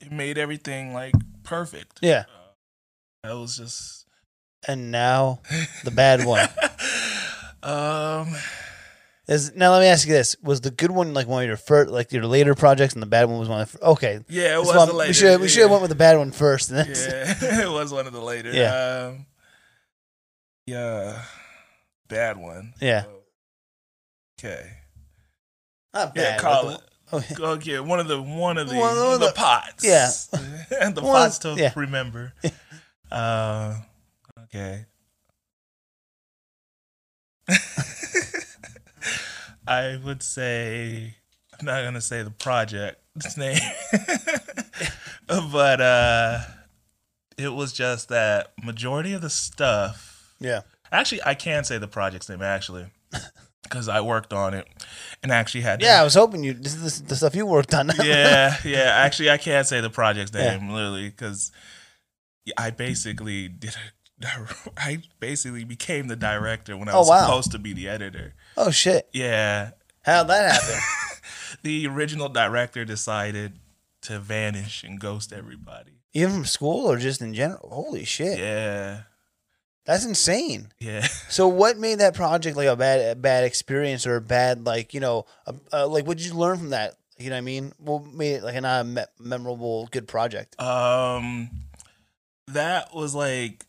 it 0.00 0.12
made 0.12 0.38
everything 0.38 0.92
like 0.92 1.14
perfect. 1.42 1.98
Yeah. 2.02 2.24
That 3.22 3.32
was 3.36 3.56
just 3.56 4.06
And 4.68 4.90
now 4.90 5.40
the 5.84 5.90
bad 5.90 6.24
one. 6.24 6.48
um 7.62 8.34
Is 9.26 9.54
now 9.54 9.72
let 9.72 9.80
me 9.80 9.86
ask 9.86 10.06
you 10.06 10.12
this: 10.12 10.36
Was 10.42 10.60
the 10.60 10.70
good 10.70 10.90
one 10.90 11.14
like 11.14 11.26
one 11.26 11.42
of 11.42 11.46
your 11.48 11.56
first, 11.56 11.90
like 11.90 12.12
your 12.12 12.26
later 12.26 12.54
projects, 12.54 12.92
and 12.92 13.02
the 13.02 13.06
bad 13.06 13.24
one 13.30 13.38
was 13.38 13.48
one 13.48 13.62
of 13.62 13.72
the 13.72 13.82
okay? 13.86 14.20
yeah, 14.28 14.54
it 14.54 14.58
was 14.58 14.68
why 14.68 14.84
the 14.84 14.92
later. 14.92 15.08
we 15.08 15.14
should 15.14 15.40
we 15.40 15.48
should 15.48 15.62
have 15.62 15.70
went 15.70 15.80
with 15.82 15.88
the 15.90 15.94
bad 15.96 16.18
one 16.18 16.30
first. 16.32 16.70
Yeah, 16.74 16.84
it 16.86 17.70
was 17.70 17.90
one 17.92 18.06
of 18.06 18.12
the 18.12 18.20
later. 18.20 18.52
Yeah. 18.52 19.08
Um, 19.14 19.26
yeah. 20.66 21.22
Bad 22.08 22.36
one. 22.36 22.74
Yeah. 22.80 23.04
Okay. 24.38 24.70
not 25.94 26.12
Yeah, 26.14 26.22
bad. 26.36 26.40
call 26.40 26.68
it. 26.70 26.80
Okay. 27.14 27.34
Okay, 27.42 27.80
one 27.80 28.00
of 28.00 28.08
the 28.08 28.20
one 28.20 28.58
of 28.58 28.68
the 28.68 28.76
One 28.76 28.96
of 28.96 29.20
the, 29.20 29.26
the- 29.26 29.32
pots. 29.32 29.84
yeah. 29.84 30.10
and 30.80 30.94
the 30.96 31.02
One- 31.02 31.12
pots 31.14 31.38
to 31.38 31.54
yeah. 31.56 31.72
remember. 31.76 32.32
uh, 33.10 33.76
okay. 34.44 34.86
I 39.66 39.98
would 40.04 40.22
say 40.22 41.16
I'm 41.58 41.66
not 41.66 41.82
gonna 41.84 42.00
say 42.00 42.22
the 42.22 42.30
project's 42.30 43.36
name, 43.36 43.58
but 45.28 45.80
uh, 45.80 46.40
it 47.38 47.48
was 47.52 47.72
just 47.72 48.08
that 48.10 48.52
majority 48.62 49.12
of 49.12 49.22
the 49.22 49.30
stuff 49.30 50.34
Yeah. 50.40 50.60
Actually, 50.92 51.22
I 51.24 51.34
can 51.34 51.64
say 51.64 51.78
the 51.78 51.88
project's 51.88 52.28
name 52.28 52.42
actually, 52.42 52.86
because 53.64 53.88
I 53.88 54.00
worked 54.00 54.32
on 54.32 54.54
it 54.54 54.66
and 55.22 55.32
actually 55.32 55.62
had. 55.62 55.80
to- 55.80 55.86
Yeah, 55.86 56.00
I 56.00 56.04
was 56.04 56.14
hoping 56.14 56.44
you. 56.44 56.52
This 56.54 56.74
is 56.74 57.00
the, 57.02 57.08
the 57.08 57.16
stuff 57.16 57.34
you 57.34 57.44
worked 57.46 57.74
on. 57.74 57.90
yeah, 58.02 58.56
yeah. 58.64 58.92
Actually, 59.04 59.30
I 59.30 59.36
can't 59.38 59.66
say 59.66 59.80
the 59.80 59.90
project's 59.90 60.30
Yeah. 60.34 60.56
name 60.56 60.70
literally 60.70 61.08
because 61.10 61.50
I 62.56 62.70
basically 62.70 63.48
did 63.48 63.74
a. 63.74 63.78
I 64.78 65.02
basically 65.18 65.64
became 65.64 66.06
the 66.06 66.16
director 66.16 66.76
when 66.76 66.88
I 66.88 66.92
Oh, 66.92 66.98
was 67.00 67.08
wow. 67.08 67.22
supposed 67.26 67.50
to 67.52 67.58
be 67.58 67.72
the 67.72 67.88
editor. 67.88 68.34
oh 68.56 68.70
shit! 68.70 69.08
Yeah, 69.12 69.70
How'd 70.02 70.28
that 70.28 70.52
happen? 70.52 70.80
the 71.62 71.86
original 71.88 72.28
director 72.28 72.84
decided 72.84 73.58
to 74.02 74.20
vanish 74.20 74.84
and 74.84 75.00
ghost 75.00 75.32
everybody. 75.32 76.02
Even 76.12 76.32
from 76.32 76.44
school 76.44 76.90
or 76.90 76.96
just 76.98 77.20
in 77.22 77.34
general? 77.34 77.68
Holy 77.70 78.04
shit! 78.04 78.38
Yeah, 78.38 79.02
That's 79.86 80.04
insane. 80.04 80.72
yeah. 80.78 81.06
So, 81.28 81.48
what 81.48 81.76
made 81.78 81.98
that 82.00 82.14
project 82.14 82.56
like 82.56 82.68
a 82.68 82.76
bad, 82.76 83.00
a 83.00 83.14
bad 83.16 83.44
experience 83.44 84.06
or 84.06 84.16
a 84.16 84.20
bad, 84.20 84.64
like 84.66 84.94
you 84.94 85.00
know, 85.00 85.26
a, 85.46 85.54
uh, 85.72 85.86
like 85.88 86.06
what 86.06 86.16
did 86.18 86.26
you 86.26 86.34
learn 86.34 86.58
from 86.58 86.70
that? 86.70 86.94
You 87.18 87.30
know 87.30 87.36
what 87.36 87.38
I 87.38 87.42
mean? 87.42 87.72
What 87.78 88.06
made 88.06 88.34
it 88.36 88.42
like 88.44 88.56
a 88.56 88.60
not 88.60 88.86
me- 88.86 89.02
memorable, 89.20 89.88
good 89.92 90.08
project? 90.08 90.60
um 90.60 91.50
that 92.48 92.94
was 92.94 93.14
like 93.14 93.64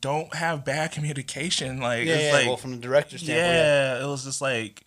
don't 0.00 0.32
have 0.34 0.64
bad 0.64 0.92
communication 0.92 1.80
like 1.80 2.06
yeah, 2.06 2.18
yeah. 2.28 2.32
like 2.32 2.46
well, 2.46 2.56
from 2.56 2.70
the 2.72 2.76
director's 2.78 3.20
standpoint, 3.22 3.46
yeah, 3.54 4.02
it 4.02 4.06
was 4.06 4.24
just 4.24 4.40
like 4.40 4.84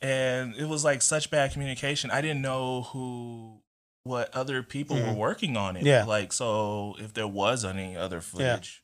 and 0.00 0.54
it 0.54 0.66
was 0.66 0.84
like 0.84 1.02
such 1.02 1.30
bad 1.30 1.52
communication 1.52 2.10
i 2.10 2.20
didn't 2.20 2.40
know 2.40 2.82
who 2.82 3.58
what 4.04 4.34
other 4.34 4.62
people 4.62 4.96
were 4.96 5.02
Mhm. 5.02 5.16
working 5.16 5.56
on 5.56 5.76
it 5.76 5.82
Yeah. 5.84 6.04
like 6.04 6.32
so 6.32 6.94
if 6.98 7.12
there 7.12 7.26
was 7.28 7.64
any 7.64 7.96
other 7.96 8.20
footage 8.20 8.81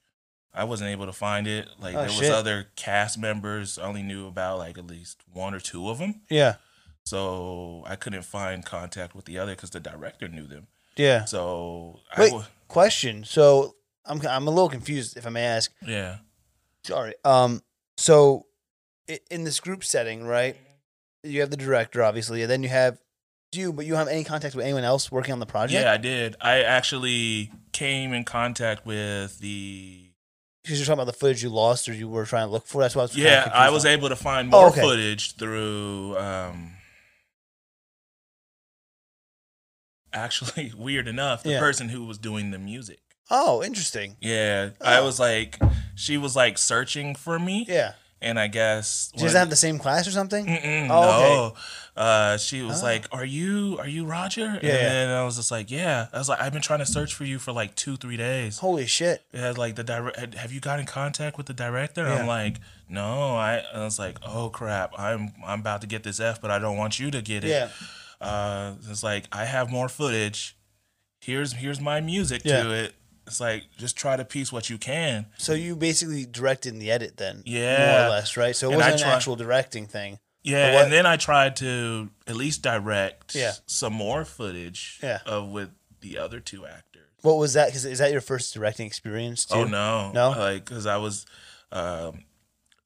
i 0.55 0.65
wasn't 0.65 0.89
able 0.91 1.07
to 1.07 1.13
find 1.13 1.47
it 1.47 1.69
like 1.81 1.95
Oh, 1.95 1.99
there 1.99 2.07
was 2.07 2.17
shit. 2.17 2.33
other 2.33 2.67
cast 2.77 3.19
members 3.19 3.79
I 3.79 3.83
only 3.83 4.03
knew 4.03 4.27
about 4.27 4.59
like 4.59 4.79
at 4.79 4.87
least 4.87 5.23
one 5.33 5.55
or 5.55 5.61
two 5.61 5.89
of 5.89 5.99
them 5.99 6.23
yeah, 6.31 6.55
so 7.05 7.85
i 7.87 7.97
couldn't 7.97 8.23
find 8.25 8.65
contact 8.65 9.15
with 9.15 9.25
the 9.25 9.39
other 9.39 9.55
because 9.55 9.71
the 9.71 9.81
director 9.81 10.29
knew 10.29 10.47
them 10.47 10.67
yeah. 10.97 11.25
so 11.25 12.01
Wait. 12.17 12.33
i 12.33 12.35
wa- 12.37 12.45
Question. 12.69 13.25
So, 13.25 13.77
I'm 14.05 14.21
I'm 14.27 14.47
a 14.47 14.51
little 14.51 14.69
confused, 14.69 15.17
if 15.17 15.27
I 15.27 15.31
may 15.31 15.45
ask. 15.45 15.73
yeah 15.87 16.17
Sorry. 16.85 17.15
Um. 17.25 17.63
So, 17.97 18.45
in 19.31 19.45
this 19.45 19.59
group 19.59 19.85
setting, 19.85 20.25
right? 20.27 20.55
You 21.23 21.41
have 21.41 21.49
the 21.51 21.57
director, 21.57 22.03
obviously, 22.03 22.43
and 22.43 22.51
then 22.51 22.63
you 22.63 22.69
have 22.69 22.99
you, 23.53 23.73
but 23.73 23.87
you 23.87 23.93
don't 23.93 24.01
have 24.01 24.09
any 24.09 24.23
contact 24.23 24.55
with 24.55 24.65
anyone 24.67 24.85
else 24.85 25.11
working 25.11 25.33
on 25.33 25.39
the 25.39 25.47
project. 25.47 25.83
Yeah, 25.83 25.91
I 25.93 25.97
did. 25.97 26.37
I 26.43 26.61
actually 26.63 27.51
came 27.73 28.13
in 28.13 28.25
contact 28.25 28.85
with 28.85 29.39
the. 29.39 30.08
Because 30.69 30.81
you're 30.81 30.85
talking 30.85 31.01
about 31.03 31.11
the 31.11 31.19
footage 31.19 31.43
you 31.43 31.49
lost 31.49 31.89
or 31.89 31.95
you 31.95 32.07
were 32.11 32.27
trying 32.27 32.47
to 32.47 32.53
look 32.53 32.67
for. 32.67 32.83
That's 32.83 32.95
why 32.95 33.01
I 33.01 33.05
was. 33.05 33.17
Yeah, 33.17 33.51
I 33.55 33.71
was 33.71 33.87
on. 33.87 33.93
able 33.93 34.11
to 34.11 34.17
find 34.17 34.53
Oh, 34.53 34.61
more 34.61 34.69
okay. 34.69 34.83
footage 34.83 35.35
through. 35.37 36.19
Um, 36.19 36.75
actually, 40.13 40.73
weird 40.77 41.09
enough, 41.09 41.43
the 41.43 41.53
Yeah. 41.53 41.59
person 41.59 41.89
who 41.89 42.05
was 42.05 42.19
doing 42.19 42.51
the 42.51 42.59
music. 42.59 43.01
Oh, 43.31 43.63
interesting. 43.63 44.17
Yeah, 44.21 44.71
I 44.81 44.99
Oh. 44.99 45.05
was 45.07 45.19
like, 45.19 45.59
she 45.95 46.19
was 46.19 46.37
like 46.37 46.59
searching 46.59 47.15
for 47.15 47.39
me, 47.39 47.65
Yeah. 47.67 47.93
And 48.21 48.39
I 48.39 48.49
guess 48.49 49.11
She 49.17 49.23
doesn't 49.23 49.39
have 49.39 49.51
the 49.51 49.57
same 49.57 49.79
class 49.79 50.07
or 50.09 50.11
something. 50.11 50.47
Mm-mm, 50.47 50.89
Oh, 50.91 51.47
okay. 51.47 51.61
Uh, 51.97 52.37
she 52.39 52.63
was 52.63 52.81
Oh. 52.81 52.87
like, 52.87 53.07
"Are 53.11 53.25
you 53.25 53.77
are 53.81 53.89
you 53.89 54.05
Roger?" 54.07 54.47
And 54.47 54.63
Yeah, 54.63 54.77
then 54.89 55.11
I 55.11 55.25
was 55.25 55.35
just 55.37 55.51
like, 55.51 55.69
"Yeah." 55.71 56.07
I 56.13 56.19
was 56.19 56.29
like, 56.29 56.41
"I've 56.41 56.53
been 56.53 56.63
trying 56.63 56.79
to 56.79 56.87
search 56.87 57.13
for 57.15 57.25
you 57.25 57.39
for 57.41 57.51
like 57.53 57.75
two 57.75 57.97
three 57.97 58.17
days." 58.17 58.59
Holy 58.59 58.87
shit. 58.87 59.25
It 59.33 59.41
had 59.41 59.59
like 59.59 59.75
the 59.75 59.83
direct. 59.83 60.35
Have 60.35 60.53
you 60.53 60.61
got 60.61 60.79
in 60.79 60.87
contact 60.87 61.37
with 61.37 61.47
the 61.47 61.55
director? 61.55 62.03
Yeah. 62.07 62.15
I'm 62.21 62.27
like, 62.29 62.61
no. 62.89 63.37
I, 63.37 63.65
I 63.75 63.81
was 63.85 63.99
like, 63.99 64.19
oh 64.25 64.49
crap. 64.49 64.93
I'm 64.97 65.33
I'm 65.45 65.59
about 65.61 65.81
to 65.81 65.89
get 65.89 66.05
this 66.05 66.21
F, 66.21 66.41
but 66.41 66.53
I 66.53 66.61
don't 66.61 66.77
want 66.77 67.01
you 67.01 67.11
to 67.11 67.21
get 67.21 67.43
it. 67.43 67.49
Yeah. 67.51 67.69
Uh, 68.21 68.75
it's 68.89 69.03
like 69.03 69.25
I 69.33 69.45
have 69.45 69.69
more 69.71 69.89
footage. 69.89 70.57
Here's 71.21 71.53
here's 71.55 71.81
my 71.81 72.01
music 72.01 72.43
Yeah. 72.45 72.63
to 72.63 72.71
it. 72.73 72.95
It's 73.29 73.41
like 73.41 73.65
just 73.77 73.97
try 73.97 74.17
to 74.17 74.25
piece 74.25 74.51
what 74.53 74.69
you 74.69 74.79
can. 74.79 75.27
So 75.39 75.53
you 75.55 75.77
basically 75.77 76.25
directed 76.27 76.73
in 76.73 76.79
the 76.81 76.91
edit 76.91 77.17
then, 77.17 77.43
yeah, 77.47 77.97
more 77.99 78.07
or 78.07 78.11
less, 78.11 78.37
right? 78.37 78.57
So 78.57 78.69
it 78.71 78.73
And 78.73 78.83
wasn't 78.83 79.03
an 79.03 79.09
actual 79.09 79.37
directing 79.37 79.87
thing. 79.87 80.19
Yeah, 80.43 80.83
and 80.83 80.93
then 80.93 81.05
I 81.07 81.17
tried 81.17 81.57
to 81.57 82.11
at 82.27 82.35
least 82.37 82.63
direct 82.63 83.35
Yeah. 83.35 83.53
some 83.67 83.93
more 83.93 84.25
footage 84.25 84.99
Yeah. 85.03 85.19
of 85.27 85.49
with 85.49 85.71
the 86.01 86.17
other 86.19 86.41
two 86.41 86.67
actors. 86.67 87.03
What 87.23 87.37
was 87.37 87.53
that? 87.55 87.67
Because 87.67 87.85
is 87.85 87.99
that 87.99 88.13
your 88.13 88.21
first 88.21 88.55
directing 88.55 88.87
experience? 88.87 89.45
Too? 89.45 89.57
Oh 89.57 89.65
no, 89.65 90.11
No? 90.13 90.31
like 90.31 90.65
because 90.65 90.87
I 90.87 90.97
was, 90.97 91.27
um, 91.73 92.25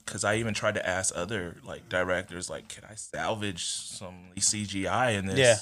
because 0.05 0.25
I 0.25 0.37
even 0.37 0.55
tried 0.55 0.75
to 0.75 0.87
ask 0.87 1.15
other 1.15 1.59
like 1.63 1.89
directors, 1.89 2.51
like, 2.51 2.69
can 2.69 2.85
I 2.91 2.95
salvage 2.97 3.65
some 3.67 4.31
CGI 4.37 5.11
in 5.17 5.27
this? 5.27 5.39
Yeah. 5.39 5.57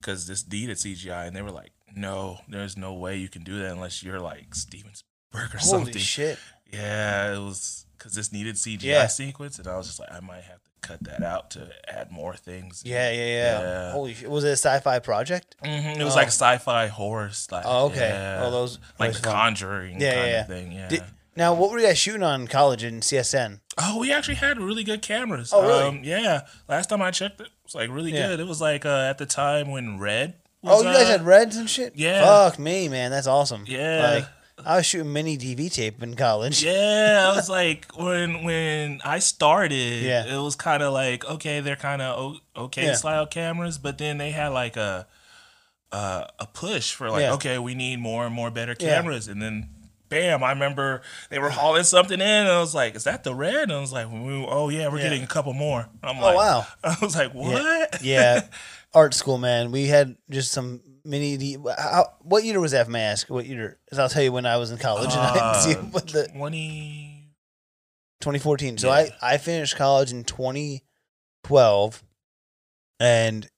Because 0.00 0.26
this 0.26 0.46
needed 0.46 0.76
CGI, 0.78 1.26
and 1.28 1.34
they 1.36 1.42
were 1.42 1.52
like, 1.52 1.70
no, 1.94 2.38
there's 2.48 2.76
no 2.76 2.94
way 2.94 3.16
you 3.16 3.28
can 3.28 3.44
do 3.44 3.58
that 3.60 3.72
unless 3.72 4.02
you're 4.02 4.20
like 4.20 4.54
Steven 4.54 4.92
Spielberg 4.94 5.54
or 5.54 5.58
something. 5.58 5.78
Holy 5.80 5.84
something. 5.92 6.02
shit. 6.02 6.38
Yeah, 6.72 7.34
it 7.34 7.38
was 7.38 7.86
because 7.98 8.14
this 8.14 8.32
needed 8.32 8.56
CGI 8.56 8.82
Yeah. 8.82 9.06
sequence, 9.06 9.58
and 9.58 9.68
I 9.68 9.76
was 9.76 9.86
just 9.86 10.00
like, 10.00 10.10
I 10.12 10.20
might 10.20 10.42
have 10.44 10.62
to 10.64 10.70
cut 10.80 11.04
that 11.04 11.22
out 11.22 11.50
to 11.52 11.68
add 11.86 12.10
more 12.10 12.34
things. 12.34 12.82
Yeah, 12.84 13.10
yeah, 13.12 13.24
yeah. 13.26 13.60
Yeah. 13.60 13.92
Holy 13.92 14.14
shit. 14.14 14.28
Was 14.30 14.42
it 14.44 14.48
a 14.48 14.52
sci-fi 14.52 14.98
project? 14.98 15.54
hmm 15.62 15.68
It 15.70 16.02
was 16.02 16.14
Oh. 16.14 16.16
like 16.16 16.28
sci-fi 16.28 16.86
horror 16.88 17.30
style. 17.30 17.62
Oh, 17.64 17.86
okay. 17.86 18.08
Yeah. 18.08 18.40
Oh, 18.44 18.50
those 18.50 18.78
like 18.98 19.12
The. 19.12 19.20
Conjuring 19.20 20.00
Yeah, 20.00 20.14
kind 20.14 20.26
yeah, 20.30 20.40
of 20.40 20.46
thing. 20.48 20.72
Yeah. 20.72 20.88
Did- 20.88 21.04
Now, 21.36 21.54
what 21.54 21.70
were 21.70 21.78
you 21.78 21.86
guys 21.86 21.96
shooting 21.98 22.22
on 22.22 22.46
college 22.48 22.84
in 22.84 23.00
CSN? 23.00 23.60
Oh, 23.78 23.98
we 24.00 24.12
actually 24.12 24.34
had 24.34 24.60
really 24.60 24.84
good 24.84 25.00
cameras. 25.00 25.50
Oh, 25.52 25.62
really? 25.62 25.84
Um, 25.84 26.00
yeah. 26.04 26.42
Last 26.68 26.88
time 26.90 27.00
I 27.00 27.10
checked 27.10 27.40
it, 27.40 27.44
it 27.46 27.52
was 27.64 27.74
like 27.74 27.88
really 27.90 28.10
good. 28.12 28.38
It 28.40 28.46
was 28.46 28.60
like 28.60 28.84
uh, 28.84 29.06
at 29.08 29.16
the 29.18 29.24
time 29.26 29.70
when 29.70 29.98
Red. 29.98 30.34
Was, 30.62 30.82
Oh, 30.84 30.88
you 30.88 30.94
guys 30.96 31.08
uh, 31.08 31.12
had 31.12 31.26
reds 31.26 31.56
and 31.56 31.68
shit. 31.68 31.94
yeah. 31.96 32.24
Fuck 32.24 32.58
me, 32.58 32.88
man. 32.88 33.10
That's 33.10 33.26
awesome. 33.26 33.64
Yeah. 33.66 34.10
Like 34.14 34.66
I 34.66 34.76
was 34.76 34.86
shooting 34.86 35.12
mini 35.12 35.36
DV 35.36 35.72
tape 35.72 36.02
in 36.02 36.14
college. 36.14 36.62
Yeah, 36.62 37.30
I 37.32 37.34
was 37.36 37.48
like 37.48 37.86
when 37.96 38.44
when 38.44 39.00
I 39.04 39.18
started, 39.18 40.02
Yeah. 40.04 40.24
it 40.24 40.40
was 40.40 40.54
kind 40.54 40.82
of 40.82 40.92
like 40.92 41.24
okay, 41.24 41.58
they're 41.60 41.74
kind 41.76 42.00
of 42.00 42.36
okay 42.56 42.86
Yeah. 42.86 42.94
style 42.94 43.26
cameras, 43.26 43.78
but 43.78 43.98
then 43.98 44.18
they 44.18 44.30
had 44.30 44.48
like 44.48 44.76
a 44.76 45.06
uh, 45.90 46.26
a 46.38 46.46
push 46.46 46.92
for 46.94 47.10
like 47.10 47.22
Yeah. 47.22 47.32
okay, 47.34 47.58
we 47.58 47.74
need 47.74 47.98
more 47.98 48.24
and 48.24 48.34
more 48.34 48.50
better 48.50 48.76
Yeah. 48.78 48.94
cameras, 49.00 49.26
and 49.28 49.42
then 49.42 49.68
bam! 50.08 50.44
I 50.44 50.50
remember 50.52 51.02
they 51.30 51.38
were 51.38 51.50
hauling 51.50 51.82
something 51.84 52.20
in, 52.20 52.26
and 52.26 52.48
I 52.48 52.60
was 52.60 52.74
like, 52.74 52.94
"Is 52.94 53.04
that 53.04 53.24
the 53.24 53.34
red?" 53.34 53.64
And 53.64 53.72
I 53.72 53.80
was 53.80 53.92
like, 53.92 54.06
"Oh 54.10 54.68
yeah, 54.68 54.88
we're 54.88 54.98
Yeah. 54.98 55.04
getting 55.04 55.24
a 55.24 55.26
couple 55.26 55.54
more." 55.54 55.88
I'm 56.04 56.18
Oh 56.18 56.22
like, 56.22 56.36
wow. 56.36 56.66
I 56.84 56.96
was 57.02 57.16
like, 57.16 57.32
"What?" 57.34 58.00
Yeah. 58.02 58.42
Art 58.94 59.14
school, 59.14 59.38
man. 59.38 59.72
We 59.72 59.86
had 59.86 60.16
just 60.30 60.52
some 60.52 60.82
mini. 61.04 61.36
D- 61.36 61.56
how, 61.78 62.06
what 62.20 62.44
year 62.44 62.60
was 62.60 62.72
that? 62.72 62.86
If 62.88 62.94
I 62.94 62.98
ask, 63.00 63.28
what 63.30 63.46
year? 63.46 63.78
'Cause 63.88 63.98
I'll 63.98 64.08
tell 64.08 64.22
you 64.22 64.32
when 64.32 64.44
I 64.46 64.56
was 64.58 64.70
in 64.70 64.78
college. 64.78 65.10
and 65.12 65.20
I 65.20 65.38
Uh, 65.38 65.60
see 65.60 65.72
what 65.74 66.08
the 66.08 66.28
Twenty. 66.28 67.30
2014. 68.20 68.78
So 68.78 68.88
Yeah. 68.88 69.08
I 69.22 69.34
I 69.34 69.38
finished 69.38 69.76
college 69.76 70.12
in 70.12 70.24
2012, 70.24 72.02
and 73.00 73.48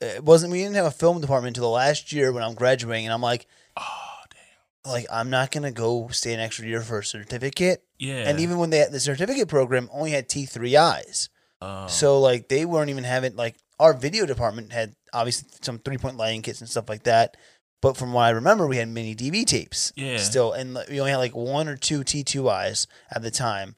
it 0.00 0.22
wasn't. 0.24 0.52
We 0.52 0.58
didn't 0.58 0.76
have 0.76 0.86
a 0.86 0.90
film 0.90 1.20
department 1.20 1.56
until 1.56 1.68
the 1.68 1.74
last 1.74 2.12
year 2.12 2.32
when 2.32 2.42
I'm 2.42 2.54
graduating, 2.54 3.06
and 3.06 3.12
I'm 3.14 3.20
like, 3.22 3.46
Oh 3.76 4.18
damn. 4.84 4.92
like 4.92 5.06
I'm 5.10 5.30
not 5.30 5.50
gonna 5.50 5.72
go 5.72 6.08
stay 6.08 6.34
an 6.34 6.40
extra 6.40 6.66
year 6.66 6.82
for 6.82 6.98
a 7.00 7.04
certificate. 7.04 7.82
Yeah. 7.98 8.28
And 8.28 8.40
even 8.40 8.58
when 8.58 8.70
they 8.70 8.78
had 8.78 8.92
the 8.92 9.00
certificate 9.00 9.48
program 9.48 9.88
only 9.92 10.10
had 10.10 10.28
T3Is. 10.28 11.28
Oh. 11.60 11.86
So 11.86 12.20
like 12.20 12.48
they 12.48 12.64
weren't 12.64 12.90
even 12.90 13.04
having 13.04 13.36
like 13.36 13.56
our 13.78 13.92
video 13.94 14.26
department 14.26 14.72
had 14.72 14.94
obviously 15.12 15.48
some 15.62 15.78
three 15.78 15.98
point 15.98 16.16
lighting 16.16 16.42
kits 16.42 16.60
and 16.60 16.68
stuff 16.70 16.88
like 16.88 17.04
that. 17.04 17.36
But 17.80 17.96
from 17.96 18.12
what 18.12 18.22
I 18.22 18.30
remember, 18.30 18.66
we 18.68 18.76
had 18.76 18.88
mini 18.88 19.14
DV 19.16 19.44
tapes. 19.44 19.92
Yeah. 19.96 20.18
Still, 20.18 20.52
and 20.52 20.78
we 20.88 21.00
only 21.00 21.10
had 21.10 21.16
like 21.18 21.34
one 21.34 21.66
or 21.68 21.76
two 21.76 22.00
T2Is 22.00 22.86
at 23.10 23.22
the 23.22 23.30
time. 23.30 23.74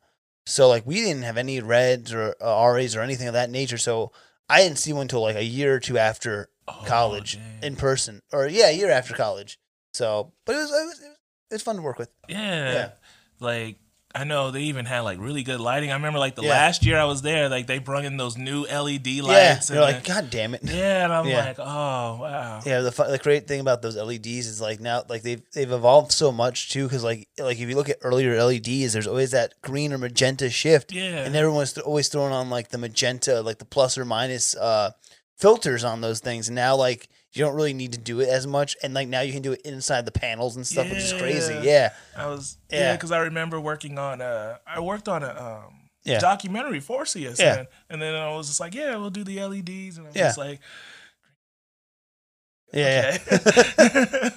So 0.47 0.69
like 0.69 0.85
we 0.87 0.97
didn't 0.97 1.23
have 1.23 1.39
any 1.39 1.61
reds 1.61 2.13
or 2.13 2.35
uh, 2.41 2.71
RAs 2.75 2.95
or 2.95 3.01
anything 3.01 3.29
of 3.29 3.33
that 3.35 3.49
nature. 3.51 3.79
So 3.79 4.13
I 4.49 4.61
didn't 4.63 4.77
see 4.79 4.93
one 4.93 5.03
until 5.03 5.23
like 5.23 5.37
a 5.37 5.45
year 5.45 5.75
or 5.75 5.81
two 5.81 5.97
after 5.99 6.49
Oh, 6.67 6.83
college 6.87 7.35
dang. 7.37 7.63
in 7.63 7.77
person, 7.77 8.23
or 8.33 8.47
yeah, 8.47 8.69
a 8.71 8.73
year 8.73 8.89
after 8.91 9.13
college. 9.15 9.59
So, 9.93 10.33
but 10.47 10.55
it 10.55 10.59
was 10.61 10.71
it 10.71 10.73
was, 10.73 10.99
it 11.01 11.03
was, 11.09 11.17
it 11.51 11.55
was 11.57 11.63
fun 11.63 11.77
to 11.77 11.83
work 11.83 11.99
with. 11.99 12.09
Yeah. 12.27 12.73
Yeah. 12.73 12.91
Like 13.39 13.77
I 14.17 14.23
know 14.25 14.53
they 14.53 14.61
even 14.63 14.85
had 14.85 15.01
like 15.01 15.19
really 15.19 15.43
good 15.43 15.59
lighting. 15.61 15.91
I 15.91 15.95
remember 15.95 16.21
like 16.21 16.37
the 16.37 16.43
Yeah. 16.45 16.51
last 16.51 16.85
year 16.87 16.99
I 16.99 17.05
was 17.05 17.23
there, 17.23 17.49
like 17.49 17.67
they 17.67 17.79
brought 17.81 18.05
in 18.05 18.17
those 18.17 18.37
new 18.39 18.63
LED 18.65 19.21
lights. 19.23 19.69
Yeah, 19.69 19.75
they're 19.75 19.81
like, 19.81 20.05
God 20.05 20.31
damn 20.31 20.55
it. 20.55 20.61
yeah, 20.63 21.05
and 21.05 21.13
I'm 21.13 21.27
Yeah. 21.27 21.45
like, 21.47 21.59
oh 21.59 21.65
wow. 22.21 22.61
Yeah, 22.65 22.81
the 22.81 22.91
the 22.91 23.19
great 23.23 23.49
thing 23.49 23.59
about 23.61 23.83
those 23.83 23.97
LEDs 23.97 24.47
is 24.47 24.61
like 24.61 24.81
now 24.81 25.03
like 25.09 25.23
they've 25.23 25.43
they've 25.53 25.73
evolved 25.73 26.13
so 26.13 26.31
much 26.31 26.71
too 26.71 26.85
because 26.85 27.03
like 27.03 27.27
like 27.39 27.59
if 27.59 27.69
you 27.69 27.75
look 27.75 27.89
at 27.89 27.99
earlier 28.03 28.41
LEDs, 28.41 28.93
there's 28.93 29.07
always 29.09 29.33
that 29.33 29.55
green 29.63 29.93
or 29.93 29.99
magenta 29.99 30.49
shift, 30.49 30.93
Yeah. 30.93 31.25
and 31.25 31.35
everyone's 31.35 31.73
th- 31.73 31.85
always 31.85 32.09
throwing 32.09 32.33
on 32.33 32.51
like 32.51 32.69
the 32.69 32.79
magenta, 32.79 33.41
like 33.41 33.59
the 33.59 33.65
plus 33.65 33.99
or 33.99 34.05
minus 34.05 34.55
uh, 34.57 34.93
filters 35.37 35.83
on 35.85 36.01
those 36.01 36.21
things. 36.21 36.49
And 36.49 36.55
now 36.55 36.77
like 36.77 37.09
you 37.35 37.45
don't 37.45 37.55
really 37.55 37.75
need 37.75 37.93
to 37.93 37.99
do 37.99 38.21
it 38.21 38.29
as 38.29 38.47
much, 38.47 38.77
and 38.83 38.95
like 38.95 39.09
now 39.09 39.21
you 39.21 39.33
can 39.33 39.43
do 39.43 39.53
it 39.53 39.61
inside 39.63 40.07
the 40.07 40.13
panels 40.13 40.57
and 40.57 40.67
stuff, 40.67 40.89
which 40.89 40.99
is 40.99 41.13
crazy. 41.13 41.55
Yeah. 41.55 41.63
Yeah, 41.63 41.93
I 42.17 42.27
was 42.27 42.57
Yeah. 42.71 42.79
yeah, 42.81 42.93
because 42.97 43.11
I 43.13 43.19
remember 43.19 43.61
working 43.61 43.99
on 43.99 44.21
uh 44.23 44.57
I 44.67 44.81
worked 44.81 45.09
on 45.09 45.23
a 45.23 45.29
um 45.67 45.91
Yeah. 46.05 46.19
documentary 46.21 46.81
for 46.81 47.05
CSN. 47.05 47.39
Yeah. 47.41 47.65
And 47.91 48.01
then 48.01 48.15
I 48.15 48.35
was 48.37 48.47
just 48.49 48.61
like, 48.61 48.75
Yeah, 48.75 48.97
we'll 48.97 49.11
do 49.11 49.25
the 49.25 49.41
LEDs 49.41 49.97
and 49.99 50.07
I 50.07 50.11
was 50.11 50.17
Yeah. 50.17 50.27
just 50.29 50.39
like, 50.39 50.61
yeah. 52.73 53.17
okay. 53.33 53.41
yeah. 53.79 54.31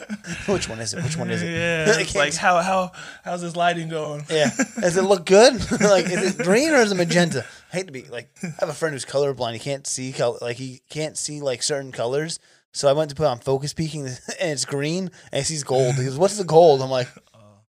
Which 0.53 0.69
one 0.69 0.79
is 0.79 0.93
it? 0.93 1.03
Which 1.03 1.17
one 1.17 1.29
is 1.31 1.41
it? 1.41 1.47
Yeah. 1.51 1.85
It's 1.99 2.15
like 2.15 2.35
how 2.35 2.61
how 2.61 2.91
how's 3.23 3.41
this 3.41 3.55
lighting 3.55 3.89
going? 3.89 4.25
Yeah. 4.29 4.49
Does 4.79 4.95
it 4.97 5.03
look 5.03 5.25
good? 5.25 5.53
like, 5.81 6.05
is 6.05 6.35
it 6.39 6.43
green 6.43 6.69
or 6.71 6.77
is 6.81 6.91
it 6.91 6.95
magenta? 6.95 7.45
I 7.73 7.75
hate 7.77 7.87
to 7.87 7.91
be 7.93 8.03
like, 8.03 8.29
I 8.43 8.47
have 8.59 8.69
a 8.69 8.73
friend 8.73 8.93
who's 8.93 9.05
colorblind. 9.05 9.53
He 9.53 9.59
can't 9.59 9.85
see 9.87 10.11
color, 10.13 10.37
like 10.41 10.57
he 10.57 10.81
can't 10.89 11.17
see 11.17 11.41
like 11.41 11.63
certain 11.63 11.91
colors. 11.91 12.39
So 12.77 12.87
I 12.87 12.93
went 12.93 13.09
to 13.09 13.15
put 13.15 13.25
on 13.25 13.39
focus 13.39 13.73
peaking, 13.73 14.05
and 14.05 14.19
it's 14.39 14.63
green, 14.63 15.09
and 15.31 15.39
he 15.39 15.43
sees 15.43 15.63
gold. 15.63 15.95
He 15.95 16.03
goes, 16.05 16.15
"What's 16.17 16.37
the 16.37 16.43
gold?" 16.43 16.83
I'm 16.83 16.91
like, 16.91 17.07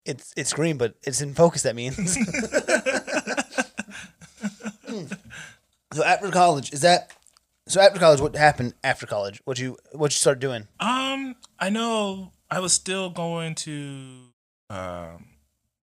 "It's 0.04 0.34
it's 0.36 0.52
green, 0.52 0.78
but 0.78 0.96
it's 1.04 1.22
in 1.22 1.34
focus. 1.34 1.64
That 1.64 1.74
means." 1.74 1.96
so 5.94 6.04
after 6.04 6.30
college, 6.32 6.74
is 6.74 6.82
that? 6.82 7.14
So 7.68 7.80
after 7.80 7.98
college, 7.98 8.20
what 8.20 8.36
happened 8.36 8.74
after 8.84 9.06
college? 9.06 9.42
What 9.46 9.58
you 9.58 9.78
what 9.94 10.12
you 10.12 10.16
start 10.16 10.42
doing? 10.42 10.68
Um, 10.82 11.38
I 11.58 11.70
know 11.70 12.34
I 12.52 12.60
was 12.60 12.74
still 12.74 13.10
going 13.10 13.56
to 13.56 14.34
um 14.70 15.28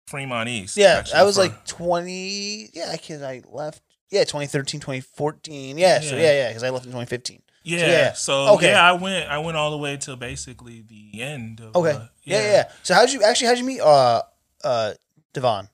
Fremont 0.06 0.48
East. 0.48 0.76
Yeah, 0.76 0.98
actually, 1.00 1.18
I 1.18 1.22
was 1.24 1.34
for- 1.34 1.42
like 1.42 1.66
20. 1.66 2.70
Yeah, 2.72 2.90
I 2.92 2.98
can. 2.98 3.24
I 3.24 3.42
left. 3.50 3.82
Yeah, 4.10 4.22
2013, 4.24 4.78
2014. 4.80 5.76
Yeah, 5.78 5.98
so 6.00 6.14
Yeah. 6.14 6.22
yeah, 6.22 6.32
yeah, 6.32 6.48
because 6.50 6.62
I 6.62 6.70
left 6.70 6.84
in 6.84 6.92
2015. 6.92 7.42
Yeah. 7.64 7.86
yeah. 7.86 8.12
So 8.14 8.54
Okay. 8.54 8.70
yeah, 8.70 8.82
I 8.82 8.92
went 8.92 9.28
I 9.30 9.38
went 9.38 9.56
all 9.56 9.70
the 9.70 9.78
way 9.78 9.96
to 9.98 10.16
basically 10.16 10.84
the 10.86 11.22
end 11.22 11.60
of 11.60 11.74
Okay. 11.76 11.92
uh, 11.92 12.06
yeah. 12.24 12.40
yeah, 12.42 12.52
yeah. 12.52 12.64
So 12.82 12.94
how'd 12.94 13.10
you 13.10 13.22
actually 13.22 13.46
how'd 13.48 13.58
you 13.58 13.64
meet 13.64 13.80
uh 13.80 14.22
uh 14.64 14.92
Devon? 15.32 15.68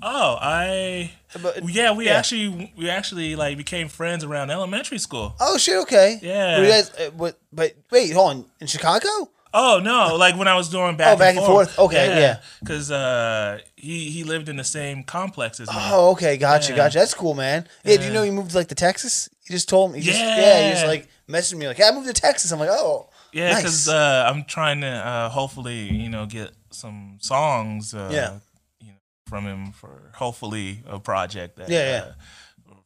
Oh, 0.00 0.38
I 0.40 1.10
But- 1.42 1.68
yeah, 1.68 1.92
we 1.92 2.06
yeah. 2.06 2.18
actually 2.18 2.72
we 2.76 2.88
actually 2.88 3.34
like 3.34 3.56
became 3.56 3.88
friends 3.88 4.22
around 4.22 4.50
elementary 4.50 4.98
school. 4.98 5.34
Oh 5.40 5.58
shit. 5.58 5.76
Okay. 5.82 6.18
Yeah. 6.22 6.58
Were 6.58 6.64
you 6.64 6.70
guys? 6.70 6.90
Uh, 6.90 7.10
what? 7.16 7.38
But 7.52 7.74
wait, 7.90 8.12
hold 8.12 8.30
on. 8.30 8.44
In 8.60 8.66
Chicago? 8.68 9.08
Oh 9.54 9.80
no! 9.82 10.14
Like 10.16 10.36
when 10.36 10.46
I 10.46 10.54
was 10.56 10.68
doing 10.68 10.96
back, 10.98 11.14
Oh, 11.14 11.18
back 11.18 11.34
and 11.34 11.44
forth. 11.44 11.78
Okay, 11.78 12.20
yeah. 12.20 12.40
Because 12.60 12.90
uh, 12.90 13.58
he 13.76 14.10
he 14.10 14.22
lived 14.22 14.50
in 14.50 14.56
the 14.56 14.62
same 14.62 15.02
complex 15.02 15.58
as 15.58 15.68
me. 15.68 15.74
Oh, 15.76 16.10
okay. 16.12 16.36
Gotcha. 16.36 16.72
Yeah. 16.72 16.76
Gotcha. 16.76 16.98
That's 16.98 17.14
cool, 17.14 17.32
man. 17.34 17.66
Yeah. 17.82 17.96
Do 17.96 18.04
you 18.04 18.12
know 18.12 18.22
you 18.24 18.32
moved 18.32 18.54
like 18.54 18.68
to 18.68 18.74
Texas? 18.74 19.28
You 19.48 19.54
just 19.54 19.66
told 19.68 19.92
me. 19.92 19.98
You 20.00 20.04
just, 20.04 20.18
yeah. 20.20 20.36
Yeah. 20.36 20.66
You 20.68 20.74
just 20.74 20.86
like 20.86 21.08
messaged 21.28 21.56
me 21.56 21.68
like, 21.68 21.78
yeah, 21.78 21.88
I 21.88 21.94
moved 21.94 22.06
to 22.06 22.12
Texas. 22.12 22.50
I'm 22.52 22.58
like, 22.58 22.70
oh. 22.72 23.08
yeah, 23.32 23.52
nice. 23.52 23.62
because 23.62 23.88
uh, 23.88 24.28
I'm 24.30 24.44
trying 24.44 24.80
to 24.80 24.88
uh, 24.88 25.28
hopefully 25.28 25.92
you 25.92 26.08
know 26.08 26.26
get 26.26 26.52
some 26.70 27.18
songs. 27.20 27.94
Uh, 27.94 28.10
Yeah. 28.12 28.38
You 28.80 28.88
know, 28.88 28.98
from 29.26 29.44
him 29.44 29.72
for 29.72 30.10
hopefully 30.14 30.82
a 30.86 30.98
project 30.98 31.56
that. 31.56 31.68
Yeah, 31.68 31.90
yeah. 31.90 32.04
Uh, 32.04 32.12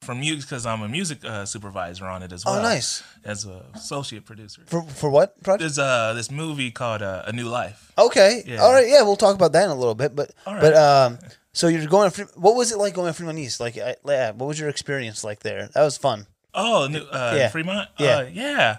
from 0.03 0.21
you 0.23 0.37
because 0.37 0.67
I'm 0.67 0.83
a 0.83 0.89
music 0.89 1.25
uh, 1.25 1.45
supervisor 1.47 2.07
on 2.07 2.23
it 2.25 2.33
as 2.33 2.45
well. 2.45 2.55
Oh, 2.55 2.59
well. 2.59 2.75
nice. 2.75 3.05
As 3.25 3.45
a 3.47 3.65
associate 3.75 4.25
producer. 4.25 4.63
For 4.67 4.83
for 4.83 5.11
what 5.11 5.41
project? 5.43 5.61
There's 5.61 5.79
uh 5.79 6.13
this 6.15 6.31
movie 6.31 6.73
called 6.73 7.03
uh, 7.03 7.23
A 7.27 7.33
New 7.33 7.49
Life. 7.49 7.93
Okay. 7.97 8.43
Yeah. 8.45 8.63
All 8.63 8.73
right. 8.73 8.89
Yeah, 8.89 9.03
we'll 9.03 9.17
talk 9.17 9.35
about 9.37 9.53
that 9.53 9.65
in 9.65 9.71
a 9.71 9.77
little 9.77 9.95
bit. 9.95 10.17
But 10.17 10.33
All 10.45 10.59
but 10.59 10.75
um, 10.75 11.19
so 11.53 11.69
you're 11.69 11.87
going. 11.87 12.11
What 12.35 12.57
was 12.57 12.73
it 12.73 12.79
like 12.79 12.95
going 12.95 13.07
to 13.09 13.13
Fremont 13.13 13.39
East? 13.39 13.61
Like, 13.61 13.79
I, 13.79 13.95
yeah, 14.05 14.33
what 14.33 14.47
was 14.47 14.59
your 14.59 14.69
experience 14.69 15.23
like 15.23 15.41
there? 15.41 15.69
That 15.75 15.85
was 15.85 15.97
fun. 15.97 16.27
Oh, 16.55 16.87
new, 16.91 17.01
uh, 17.01 17.35
Yeah. 17.37 17.49
Fremont. 17.49 17.89
Yeah. 17.99 18.19
uh, 18.19 18.29
yeah. 18.33 18.77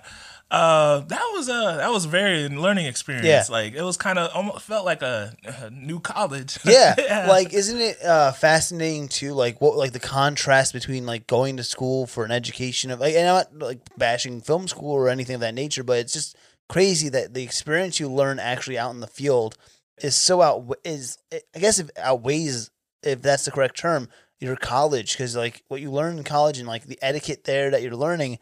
Uh, 0.52 1.00
that 1.00 1.32
was 1.34 1.50
a 1.50 1.78
that 1.78 1.90
was 1.92 2.06
a 2.06 2.08
very 2.08 2.48
learning 2.48 2.86
experience. 2.86 3.26
Yeah. 3.26 3.44
Like 3.50 3.74
it 3.74 3.82
was 3.82 3.98
kind 3.98 4.20
of 4.20 4.30
almost 4.36 4.62
felt 4.62 4.86
like 4.86 5.02
a, 5.02 5.36
a 5.44 5.72
new 5.72 6.00
college. 6.00 6.60
Yeah. 6.66 7.26
Like, 7.28 7.54
isn't 7.54 7.80
it 7.82 8.00
uh, 8.04 8.34
fascinating 8.34 9.08
too? 9.08 9.34
Like, 9.34 9.60
what 9.62 9.78
like 9.78 9.94
the 9.94 10.00
contrast 10.00 10.72
between 10.72 11.08
like 11.08 11.26
going 11.26 11.58
to 11.58 11.64
school 11.64 12.06
for 12.06 12.24
an 12.24 12.30
education 12.32 12.92
of 12.92 13.00
like, 13.00 13.16
and 13.16 13.28
I'm 13.28 13.34
not 13.36 13.58
like 13.58 13.80
bashing 13.98 14.42
film 14.42 14.68
school 14.68 14.92
or 14.92 15.10
anything 15.10 15.34
of 15.36 15.42
that 15.42 15.56
nature, 15.56 15.84
but 15.84 15.98
it's 15.98 16.14
just 16.14 16.36
crazy 16.70 17.10
that 17.10 17.34
the 17.34 17.42
experience 17.42 18.00
you 18.00 18.08
learn 18.08 18.38
actually 18.38 18.78
out 18.78 18.94
in 18.94 19.00
the 19.00 19.08
field 19.08 19.58
is 20.04 20.16
so 20.16 20.44
out 20.44 20.72
is 20.84 21.18
I 21.32 21.60
guess 21.60 21.80
if 21.80 21.90
outweighs 21.98 22.70
if 23.02 23.24
that's 23.24 23.46
the 23.46 23.52
correct 23.52 23.78
term 23.78 24.08
your 24.40 24.56
college 24.56 25.14
because 25.14 25.36
like 25.36 25.64
what 25.68 25.82
you 25.82 25.92
learn 25.92 26.18
in 26.18 26.24
college 26.24 26.58
and 26.58 26.68
like 26.68 26.86
the 26.86 27.00
etiquette 27.02 27.44
there 27.46 27.72
that 27.72 27.82
you're 27.82 27.96
learning 27.96 28.40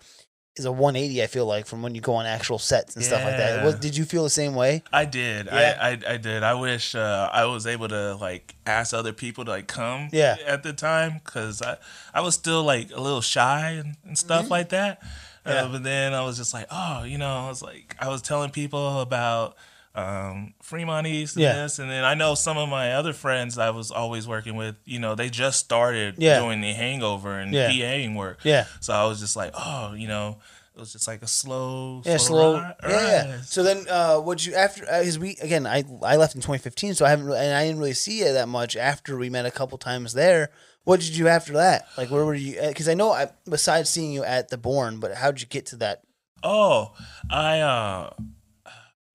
is 0.58 0.66
a 0.66 0.72
180 0.72 1.24
I 1.24 1.28
feel 1.28 1.46
like 1.46 1.66
from 1.66 1.82
when 1.82 1.96
you 1.96 2.02
go 2.02 2.14
on 2.16 2.26
actual 2.26 2.60
sets 2.60 2.96
and 2.96 3.06
stuff 3.06 3.24
like 3.24 3.38
that. 3.38 3.58
Yeah. 3.58 3.66
Was, 3.66 3.76
did 3.76 3.96
you 3.96 4.04
feel 4.04 4.24
the 4.24 4.30
same 4.30 4.54
way? 4.54 4.84
I 4.92 5.06
did. 5.06 5.46
Yeah. 5.46 5.78
I, 5.80 5.90
I 5.90 6.14
I 6.14 6.18
did. 6.18 6.44
I 6.44 6.56
wish 6.56 6.94
uh, 6.94 7.30
I 7.32 7.46
was 7.46 7.66
able 7.66 7.88
to 7.88 8.16
like 8.16 8.56
ask 8.66 8.94
other 8.94 9.14
people 9.14 9.46
to 9.46 9.52
like 9.52 9.68
come. 9.68 10.10
Yeah. 10.12 10.36
At 10.46 10.64
the 10.64 10.74
time, 10.74 11.22
because 11.24 11.62
I 11.62 11.78
I 12.14 12.22
was 12.22 12.36
still 12.36 12.64
like 12.64 12.92
a 12.92 13.00
little 13.00 13.22
shy 13.22 13.72
and, 13.72 13.96
and 14.04 14.18
stuff 14.18 14.50
like 14.50 14.70
that. 14.70 15.02
Mm-hmm. 15.02 15.50
Yeah. 15.50 15.64
Uh, 15.64 15.72
but 15.72 15.84
then 15.84 16.14
I 16.14 16.24
was 16.24 16.38
just 16.38 16.54
like, 16.54 16.68
oh, 16.70 17.04
you 17.04 17.18
know, 17.18 17.32
I 17.32 17.48
was 17.48 17.62
like, 17.62 17.96
I 18.00 18.10
was 18.10 18.22
telling 18.22 18.52
people 18.52 19.00
about 19.00 19.56
um, 19.96 20.54
Fremont 20.62 21.06
East 21.08 21.36
and 21.36 21.44
Yeah. 21.44 21.54
this, 21.64 21.80
and 21.80 21.90
then 21.90 22.04
I 22.04 22.14
know 22.14 22.36
some 22.36 22.58
of 22.58 22.70
my 22.70 22.94
other 22.94 23.14
friends 23.14 23.58
I 23.58 23.72
was 23.72 23.92
always 23.92 24.28
working 24.28 24.56
with. 24.56 24.76
You 24.86 25.00
know, 25.00 25.16
they 25.16 25.30
just 25.30 25.60
started 25.60 26.16
Yeah. 26.18 26.40
doing 26.40 26.62
the 26.62 26.74
Hangover 26.74 27.38
and 27.40 27.54
Yeah. 27.54 27.70
PAing 27.70 28.16
work. 28.16 28.40
Yeah. 28.44 28.66
So 28.80 28.94
I 28.94 29.06
was 29.06 29.20
just 29.20 29.36
like, 29.36 29.52
oh, 29.54 29.94
you 29.94 30.08
know, 30.08 30.38
it 30.74 30.80
was 30.80 30.94
just 30.94 31.08
like 31.08 31.22
a 31.22 31.28
slow, 31.28 32.02
Yeah, 32.06 32.16
slow. 32.18 32.54
ri- 32.60 32.74
Yeah, 32.90 33.26
yeah. 33.26 33.42
So 33.46 33.64
then, 33.64 33.86
uh, 33.90 34.18
what 34.20 34.46
you 34.46 34.56
after? 34.56 34.82
Because 34.86 35.20
we 35.20 35.36
again, 35.42 35.68
I 35.68 35.84
I 36.04 36.16
left 36.16 36.36
in 36.36 36.42
2015, 36.42 36.94
so 36.96 37.06
I 37.06 37.10
haven't, 37.10 37.30
and 37.30 37.54
I 37.54 37.66
didn't 37.66 37.80
really 37.80 37.94
see 37.94 38.20
you 38.20 38.32
that 38.32 38.48
much 38.48 38.78
after 38.78 39.18
we 39.18 39.30
met 39.30 39.46
a 39.46 39.52
couple 39.52 39.78
times 39.78 40.14
there. 40.14 40.52
What 40.86 41.02
did 41.02 41.10
you 41.10 41.26
do 41.26 41.28
after 41.28 41.54
that? 41.54 41.86
Like, 41.98 42.10
where 42.10 42.24
were 42.26 42.34
you? 42.34 42.60
Because 42.62 42.88
I 42.88 42.94
know, 42.94 43.12
I 43.12 43.28
besides 43.48 43.90
seeing 43.90 44.14
you 44.14 44.24
at 44.24 44.48
the 44.50 44.58
Born, 44.58 45.00
but 45.02 45.14
how 45.16 45.32
did 45.32 45.42
you 45.42 45.48
get 45.48 45.66
to 45.68 45.76
that? 45.76 46.02
Oh, 46.42 46.94
I 47.30 47.60
uh 47.60 48.12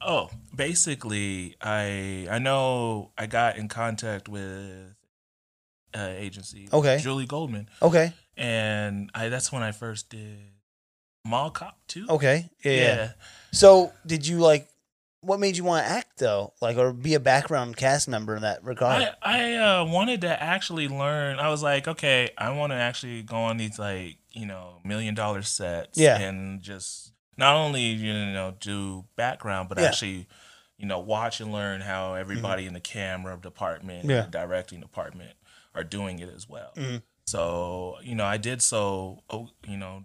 oh, 0.07 0.31
basically 0.55 1.57
I 1.61 2.27
I 2.31 2.39
know 2.39 3.11
I 3.19 3.27
got 3.27 3.57
in 3.57 3.69
contact 3.69 4.29
with 4.29 4.95
uh 5.95 5.99
agency 6.17 6.69
Okay. 6.73 6.99
Julie 7.03 7.27
Goldman 7.27 7.69
Okay, 7.83 8.13
and 8.37 9.11
I 9.15 9.29
that's 9.29 9.51
when 9.53 9.63
I 9.63 9.73
first 9.73 10.11
did 10.11 10.39
Mall 11.25 11.51
Cop 11.51 11.77
2. 11.89 12.07
okay, 12.11 12.51
yeah, 12.65 12.73
yeah. 12.73 13.11
So 13.53 13.93
did 14.07 14.27
you 14.27 14.39
like? 14.39 14.69
what 15.23 15.41
made 15.41 15.57
you 15.57 15.65
want 15.65 15.85
to 15.85 15.91
act 15.91 16.19
though, 16.19 16.53
like 16.61 16.77
or 16.77 16.93
be 16.93 17.15
a 17.15 17.21
background 17.21 17.77
cast 17.77 18.07
member 18.07 18.37
in 18.37 18.43
that 18.43 18.63
regard? 18.63 19.03
I 19.03 19.11
I 19.23 19.55
uh, 19.81 19.85
wanted 19.85 20.21
to 20.21 20.41
actually 20.41 20.87
learn. 20.87 21.41
I 21.41 21.49
was 21.49 21.65
like, 21.65 21.89
okay, 21.89 22.31
I 22.39 22.51
want 22.53 22.71
to 22.71 22.77
actually 22.77 23.23
go 23.23 23.37
on 23.37 23.57
these 23.57 23.77
like 23.77 24.19
you 24.31 24.47
know 24.47 24.79
million 24.85 25.15
dollar 25.17 25.43
sets, 25.43 25.99
Yeah. 25.99 26.17
and 26.19 26.63
just 26.63 27.11
not 27.37 27.55
only 27.57 27.83
you 27.83 28.13
know 28.13 28.55
do 28.61 29.05
background, 29.17 29.69
but 29.69 29.79
Yeah. 29.79 29.85
Mm-hmm. 29.85 29.89
actually 29.93 30.27
you 30.79 30.87
know 30.87 30.99
watch 30.99 31.41
and 31.41 31.53
learn 31.53 31.81
how 31.81 32.15
everybody 32.15 32.67
in 32.67 32.73
the 32.75 32.81
camera 32.81 33.37
department, 33.41 34.05
Yeah. 34.05 34.17
and 34.25 34.27
the 34.33 34.39
directing 34.39 34.81
department 34.81 35.33
are 35.75 35.85
doing 35.85 36.19
it 36.19 36.29
as 36.35 36.49
well. 36.49 36.73
Mhm. 36.77 37.03
So 37.27 37.97
you 38.03 38.15
know, 38.15 38.25
I 38.25 38.37
did 38.37 38.63
so 38.63 39.23
oh, 39.31 39.49
you 39.67 39.77
know 39.77 40.05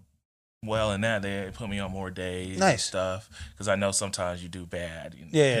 well 0.64 0.92
in 0.92 1.00
that 1.00 1.22
they 1.22 1.50
put 1.52 1.68
me 1.68 1.80
on 1.80 1.90
more 1.90 2.10
days, 2.10 2.50
and 2.50 2.60
Nice. 2.60 2.84
stuff 2.84 3.28
because 3.50 3.66
I 3.66 3.74
know 3.74 3.90
sometimes 3.90 4.42
you 4.44 4.48
do 4.48 4.64
bad. 4.64 5.14
and 5.14 5.28
Yeah, 5.32 5.60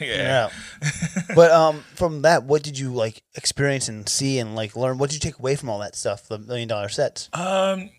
you're 0.00 0.08
Yeah. 0.08 0.48
yeah. 0.80 1.22
but 1.36 1.50
um, 1.52 1.84
from 1.94 2.22
that, 2.22 2.42
what 2.44 2.62
did 2.64 2.76
you 2.78 2.92
like 2.92 3.22
experience 3.36 3.88
and 3.88 4.08
see 4.08 4.38
and 4.40 4.56
like 4.56 4.74
learn? 4.76 4.98
What 4.98 5.10
did 5.10 5.14
you 5.22 5.30
take 5.30 5.38
away 5.38 5.54
from 5.56 5.68
all 5.70 5.78
that 5.80 5.94
stuff? 5.94 6.26
The 6.28 6.38
million 6.38 6.68
dollar 6.68 6.88
sets. 6.88 7.28
Um, 7.32 7.90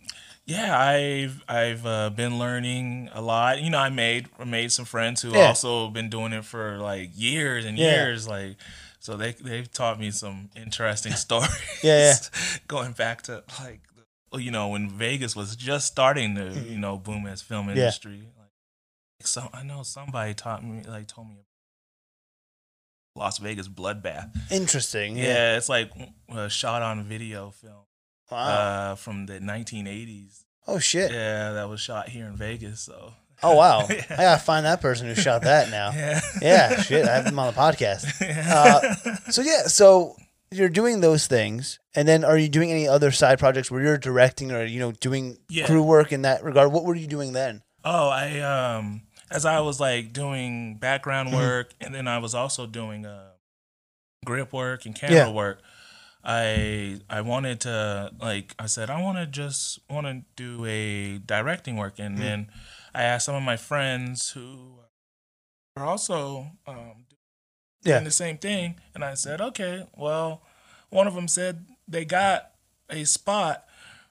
yeah, 0.46 0.78
I've 0.80 1.44
I've 1.48 1.86
uh, 1.86 2.10
been 2.12 2.38
learning 2.38 3.10
a 3.14 3.22
lot. 3.22 3.62
You 3.62 3.70
know, 3.70 3.80
I 3.80 3.90
made 3.90 4.28
made 4.46 4.72
some 4.72 4.86
friends 4.86 5.22
who 5.22 5.32
Yeah. 5.34 5.48
also 5.48 5.90
been 5.90 6.10
doing 6.10 6.34
it 6.34 6.46
for 6.46 6.78
like 6.78 7.10
years 7.16 7.66
and 7.66 7.78
Yeah. 7.78 7.92
years. 7.92 8.28
Like, 8.28 8.58
so 9.00 9.18
they 9.18 9.32
they've 9.34 9.72
taught 9.72 10.00
me 10.00 10.12
some 10.12 10.50
interesting 10.56 11.14
stories. 11.26 11.50
Yeah, 11.84 12.14
going 12.68 12.92
back 12.94 13.24
to 13.24 13.44
like 13.60 13.82
you 14.38 14.52
know 14.52 14.68
when 14.68 14.90
Vegas 14.90 15.36
was 15.36 15.56
just 15.56 15.88
starting 15.88 16.36
to 16.36 16.54
you 16.60 16.78
know 16.78 16.98
boom 16.98 17.26
as 17.26 17.42
film 17.42 17.68
Mm-hmm. 17.68 17.78
Yeah. 17.78 17.84
industry. 17.86 18.28
Like, 18.38 18.52
so 19.28 19.50
I 19.54 19.64
know 19.64 19.82
somebody 19.84 20.34
taught 20.34 20.64
me 20.64 20.84
like 20.88 21.08
told 21.08 21.28
me 21.28 21.34
about 23.16 23.24
Las 23.24 23.38
Vegas 23.40 23.68
bloodbath. 23.68 24.30
Interesting. 24.52 25.18
Yeah, 25.18 25.58
it's 25.58 25.70
like 25.70 25.90
a 26.30 26.50
shot 26.50 26.82
on 26.82 27.04
video 27.04 27.50
film 27.52 27.86
Wow. 28.32 28.38
uh, 28.92 28.96
from 28.96 29.26
the 29.28 29.40
1980s. 29.40 30.44
oh 30.68 30.80
shit. 30.80 31.12
Yeah, 31.12 31.52
that 31.54 31.70
was 31.70 31.80
shot 31.82 32.10
here 32.10 32.26
in 32.26 32.36
Vegas. 32.36 32.82
So 32.82 33.14
Oh 33.44 33.56
wow. 33.56 33.86
Yeah. 33.90 34.04
I 34.10 34.16
gotta 34.16 34.42
find 34.44 34.66
that 34.66 34.82
person 34.82 35.08
who 35.08 35.16
shot 35.16 35.42
that 35.44 35.70
now. 35.70 35.92
yeah, 35.96 36.20
Yeah, 36.42 36.82
shit. 36.82 37.06
I 37.08 37.16
have 37.16 37.26
them 37.26 37.38
on 37.40 37.54
the 37.54 37.60
podcast. 37.60 38.06
Uh, 38.48 38.96
so 39.32 39.42
yeah, 39.42 39.64
so 39.68 40.16
you're 40.52 40.70
doing 40.70 41.02
those 41.02 41.28
things, 41.28 41.80
and 41.96 42.08
then 42.08 42.24
are 42.24 42.38
you 42.38 42.48
doing 42.48 42.72
any 42.72 42.88
other 42.88 43.12
side 43.12 43.40
projects 43.40 43.70
where 43.70 43.82
you're 43.82 43.98
directing 43.98 44.52
or 44.52 44.64
you 44.64 44.80
know 44.80 44.92
doing 44.94 45.38
Yeah. 45.50 45.66
crew 45.66 45.84
work 45.84 46.12
in 46.14 46.22
that 46.24 46.44
regard? 46.44 46.72
What 46.72 46.86
were 46.86 46.96
you 46.96 47.08
doing 47.08 47.34
then? 47.34 47.62
oh, 47.84 48.10
I 48.10 48.40
um, 48.40 49.02
as 49.30 49.46
I 49.46 49.60
was 49.60 49.80
like 49.80 50.14
doing 50.14 50.78
background 50.78 51.30
Mm-hmm. 51.30 51.38
work, 51.38 51.74
and 51.82 51.94
then 51.94 52.08
I 52.08 52.18
was 52.20 52.34
also 52.34 52.66
doing 52.66 53.06
uh, 53.06 53.32
grip 54.26 54.54
work 54.54 54.86
and 54.86 54.96
camera 54.96 55.16
Yeah. 55.28 55.32
work. 55.32 55.62
I 56.26 57.00
I 57.10 57.22
wanted 57.22 57.60
to 57.62 58.12
like 58.20 58.56
I 58.58 58.66
said 58.66 58.90
I 58.90 59.02
want 59.02 59.18
to 59.20 59.26
just 59.28 59.80
want 59.90 60.08
to 60.08 60.24
do 60.36 60.66
a 60.66 61.20
directing 61.20 61.78
work, 61.78 61.96
Mm-hmm. 61.96 62.04
and 62.06 62.18
then 62.18 62.48
I 62.94 63.04
asked 63.04 63.26
some 63.26 63.36
of 63.36 63.44
my 63.44 63.58
friends 63.58 64.32
who 64.32 64.80
are 65.78 65.86
also 65.86 66.48
um, 66.66 67.06
Yeah. 67.84 67.96
doing 67.96 68.06
the 68.06 68.12
same 68.12 68.38
thing. 68.38 68.80
And 68.94 69.04
I 69.04 69.14
said, 69.16 69.42
okay, 69.42 69.86
well, 69.98 70.42
one 70.90 71.06
of 71.06 71.14
them 71.14 71.28
said 71.28 71.66
they 71.88 72.06
got 72.06 72.52
a 72.90 73.04
spot 73.04 73.66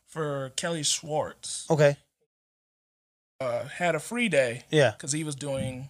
for 0.07 0.51
Kelly 0.57 0.83
Schwartz. 0.83 1.67
Okay. 1.71 1.97
Uh, 3.41 3.65
had 3.65 3.95
a 3.95 3.99
free 4.01 4.29
day 4.29 4.65
Yeah. 4.71 4.91
because 4.93 5.12
he 5.12 5.25
was 5.25 5.35
doing 5.35 5.89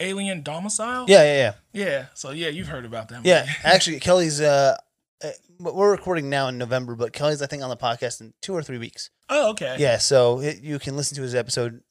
Alien 0.00 0.42
Domicile. 0.42 1.04
Yeah. 1.08 1.24
Yeah. 1.24 1.52
Yeah. 1.72 1.84
Yeah. 1.86 2.06
So, 2.14 2.30
yeah, 2.30 2.48
you've 2.48 2.68
heard 2.68 2.84
about 2.84 3.08
that. 3.08 3.24
Yeah. 3.26 3.46
Actually, 3.64 4.00
Kelly's. 4.00 4.40
Uh, 4.40 4.76
we're 5.58 5.90
recording 5.90 6.28
now 6.30 6.48
in 6.48 6.58
November, 6.58 6.94
but 6.94 7.12
Kelly's 7.12 7.42
I 7.42 7.46
think 7.46 7.62
on 7.62 7.70
the 7.70 7.76
podcast 7.76 8.20
in 8.20 8.32
two 8.40 8.54
or 8.54 8.62
three 8.62 8.78
weeks. 8.78 9.10
oh, 9.28 9.50
okay. 9.50 9.76
Yeah. 9.78 9.98
So 9.98 10.40
it, 10.40 10.60
you 10.62 10.78
can 10.78 10.96
listen 10.96 11.16
to 11.16 11.22
his 11.22 11.34
episode 11.34 11.82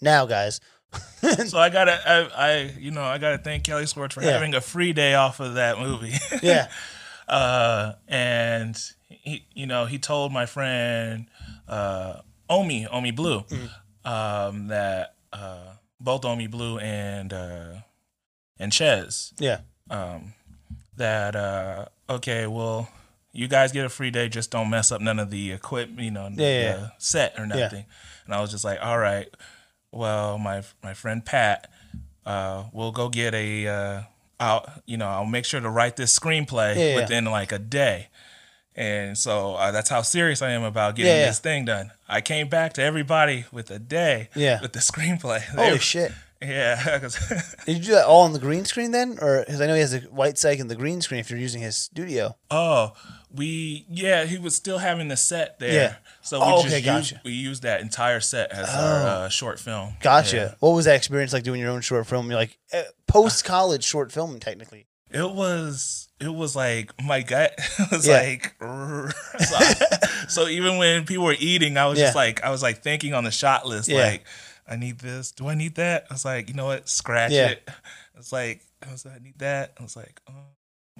now, 0.00 0.26
guys. 0.26 0.60
So 1.46 1.56
I 1.58 1.70
gotta, 1.70 1.98
I, 2.06 2.48
I, 2.50 2.74
you 2.78 2.90
know, 2.90 3.02
I 3.02 3.16
gotta 3.18 3.38
thank 3.38 3.64
Kelly 3.64 3.86
Schwartz 3.86 4.14
for 4.14 4.22
Yeah. 4.22 4.32
having 4.32 4.54
a 4.54 4.60
free 4.60 4.92
day 4.92 5.14
off 5.14 5.40
of 5.40 5.54
that 5.54 5.78
movie. 5.78 6.12
yeah. 6.42 6.68
uh, 7.28 7.92
and 8.08 8.76
he, 9.08 9.46
you 9.54 9.66
know, 9.66 9.86
he 9.86 9.98
told 9.98 10.32
my 10.32 10.44
friend 10.46 11.26
uh, 11.68 12.20
Omi, 12.50 12.86
Omi 12.88 13.10
Blue, 13.12 13.40
Mm-hmm. 13.40 14.08
um, 14.10 14.66
that 14.68 15.14
uh, 15.32 15.74
both 16.00 16.24
Omi 16.24 16.46
Blue 16.48 16.78
and 16.78 17.32
uh, 17.32 17.74
and 18.58 18.70
Ches, 18.72 19.32
Yeah. 19.38 19.60
um, 19.88 20.34
that 20.96 21.34
uh, 21.36 21.86
okay, 22.10 22.46
well, 22.46 22.88
you 23.32 23.48
guys 23.48 23.72
get 23.72 23.84
a 23.84 23.88
free 23.88 24.10
day, 24.10 24.28
just 24.28 24.50
don't 24.50 24.68
mess 24.70 24.92
up 24.92 25.00
none 25.00 25.18
of 25.18 25.30
the 25.30 25.52
equipment, 25.52 26.00
you 26.00 26.10
know, 26.10 26.28
the 26.30 26.42
Yeah, 26.42 26.60
yeah, 26.60 26.88
set 26.98 27.34
or 27.38 27.46
nothing. 27.46 27.86
And 28.26 28.34
I 28.34 28.40
was 28.40 28.50
just 28.50 28.64
like, 28.64 28.78
all 28.82 28.98
right, 28.98 29.28
well, 29.90 30.38
my 30.38 30.62
my 30.82 30.94
friend 30.94 31.24
Pat, 31.24 31.70
uh, 32.26 32.64
we'll 32.72 32.92
go 32.92 33.08
get 33.08 33.34
a. 33.34 33.66
Uh, 33.66 34.02
I'll 34.40 34.66
you 34.86 34.96
know 34.96 35.06
I'll 35.08 35.24
make 35.26 35.44
sure 35.44 35.60
to 35.60 35.70
write 35.70 35.96
this 35.96 36.18
screenplay 36.18 36.74
Yeah, 36.76 36.82
yeah. 36.84 36.96
within 36.96 37.24
like 37.26 37.52
a 37.52 37.58
day. 37.58 38.08
And 38.74 39.18
so 39.18 39.54
uh, 39.54 39.70
that's 39.70 39.90
how 39.90 40.00
serious 40.02 40.40
I 40.40 40.50
am 40.52 40.62
about 40.62 40.96
getting 40.96 41.12
Yeah, 41.12 41.20
yeah. 41.20 41.26
this 41.26 41.40
thing 41.40 41.66
done. 41.66 41.92
I 42.08 42.22
came 42.22 42.48
back 42.48 42.72
to 42.74 42.82
everybody 42.82 43.44
with 43.52 43.70
a 43.70 43.78
day 43.78 44.30
Yeah. 44.34 44.62
with 44.62 44.72
the 44.72 44.78
screenplay. 44.80 45.42
Holy 45.42 45.72
They- 45.72 45.78
shit. 45.78 46.12
Yeah. 46.40 46.98
Did 47.66 47.76
you 47.76 47.82
do 47.84 47.92
that 47.92 48.06
all 48.06 48.22
on 48.22 48.32
the 48.32 48.38
green 48.40 48.64
screen 48.64 48.90
then, 48.90 49.16
or 49.20 49.44
because 49.46 49.60
I 49.60 49.66
know 49.66 49.74
he 49.74 49.80
has 49.80 49.94
a 49.94 50.00
white 50.00 50.34
cyc 50.34 50.58
and 50.60 50.68
the 50.70 50.74
green 50.74 51.00
screen 51.00 51.20
if 51.20 51.30
you're 51.30 51.38
using 51.38 51.62
his 51.62 51.76
studio? 51.76 52.34
oh, 52.50 52.94
we 53.34 53.86
yeah, 53.88 54.24
he 54.24 54.38
was 54.38 54.54
still 54.54 54.78
having 54.78 55.08
the 55.08 55.16
set 55.16 55.58
there. 55.58 55.72
Yeah. 55.72 55.94
So 56.22 56.38
we 56.38 56.44
Oh, 56.46 56.62
just 56.62 56.66
okay, 56.68 56.76
used, 56.76 57.12
gotcha. 57.12 57.20
we 57.24 57.32
used 57.32 57.62
that 57.62 57.80
entire 57.80 58.20
set 58.20 58.50
as 58.52 58.68
our 58.68 59.02
Oh. 59.02 59.06
uh, 59.06 59.28
short 59.28 59.58
film. 59.58 59.94
Gotcha. 60.00 60.36
Yeah. 60.36 60.54
What 60.60 60.70
was 60.70 60.84
that 60.84 60.96
experience 60.96 61.32
like 61.32 61.42
doing 61.42 61.60
your 61.60 61.70
own 61.70 61.80
short 61.80 62.06
film? 62.06 62.26
You're 62.30 62.38
like 62.38 62.58
uh, 62.72 62.82
post 63.06 63.44
college 63.44 63.84
short 63.84 64.12
film, 64.12 64.38
technically. 64.38 64.86
It 65.10 65.30
was 65.30 66.08
it 66.20 66.32
was 66.32 66.54
like 66.56 66.92
my 67.02 67.22
gut 67.22 67.58
was 67.90 68.06
Yeah. 68.06 68.14
like 68.16 68.54
so, 69.38 69.64
so 70.28 70.48
even 70.48 70.78
when 70.78 71.04
people 71.04 71.24
were 71.24 71.36
eating, 71.38 71.76
I 71.76 71.86
was 71.86 71.98
just 71.98 72.14
like 72.16 72.42
I 72.44 72.50
was 72.50 72.62
like 72.62 72.82
thinking 72.82 73.14
on 73.14 73.24
the 73.24 73.30
shot 73.30 73.66
list 73.66 73.88
Yeah. 73.88 73.98
like 74.02 74.24
I 74.68 74.76
need 74.76 75.00
this. 75.00 75.32
Do 75.32 75.48
I 75.48 75.54
need 75.54 75.74
that? 75.74 76.06
I 76.08 76.14
was 76.14 76.24
like, 76.24 76.48
you 76.48 76.54
know 76.54 76.66
what? 76.66 76.88
Scratch 76.88 77.32
Yeah. 77.32 77.48
it. 77.48 77.68
It's 78.16 78.32
like 78.32 78.62
I 78.86 78.90
was 78.92 79.04
like, 79.04 79.16
I 79.16 79.18
need 79.18 79.38
that. 79.38 79.72
I 79.78 79.82
was 79.82 79.96
like, 79.96 80.20
oh, 80.30 80.32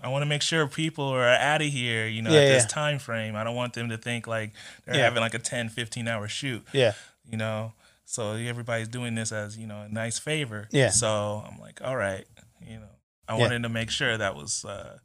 I 0.03 0.09
want 0.09 0.23
to 0.23 0.27
make 0.27 0.43
sure 0.43 0.67
people 0.67 1.05
are 1.05 1.27
out 1.29 1.63
of 1.63 1.69
here, 1.69 2.07
you 2.09 2.23
know, 2.23 2.31
Yeah, 2.31 2.41
at 2.41 2.49
this 2.49 2.65
yeah. 2.65 2.69
time 2.69 2.99
frame. 2.99 3.37
I 3.37 3.45
don't 3.45 3.55
want 3.55 3.75
them 3.75 3.89
to 3.91 3.97
think 3.97 4.27
like 4.27 4.53
they're 4.85 4.97
Yeah. 4.97 5.05
having 5.05 5.21
like 5.21 5.35
a 5.35 5.39
10, 5.39 5.69
15 5.69 6.09
hour 6.09 6.27
shoot, 6.29 6.67
Yeah. 6.73 6.93
you 7.31 7.37
know. 7.39 7.73
So 8.05 8.33
everybody's 8.33 8.89
doing 8.89 9.15
this 9.15 9.31
as, 9.33 9.57
you 9.57 9.67
know, 9.67 9.83
a 9.83 9.89
nice 9.89 10.19
favor. 10.19 10.69
Yeah. 10.71 10.91
So 10.91 11.45
I'm 11.49 11.59
like, 11.61 11.81
all 11.83 11.97
right, 11.97 12.27
you 12.67 12.77
know. 12.79 12.89
I 13.29 13.35
wanted 13.37 13.63
to 13.63 13.69
make 13.71 13.91
sure 13.91 14.19
that 14.19 14.35
was 14.37 14.65
uh 14.65 14.99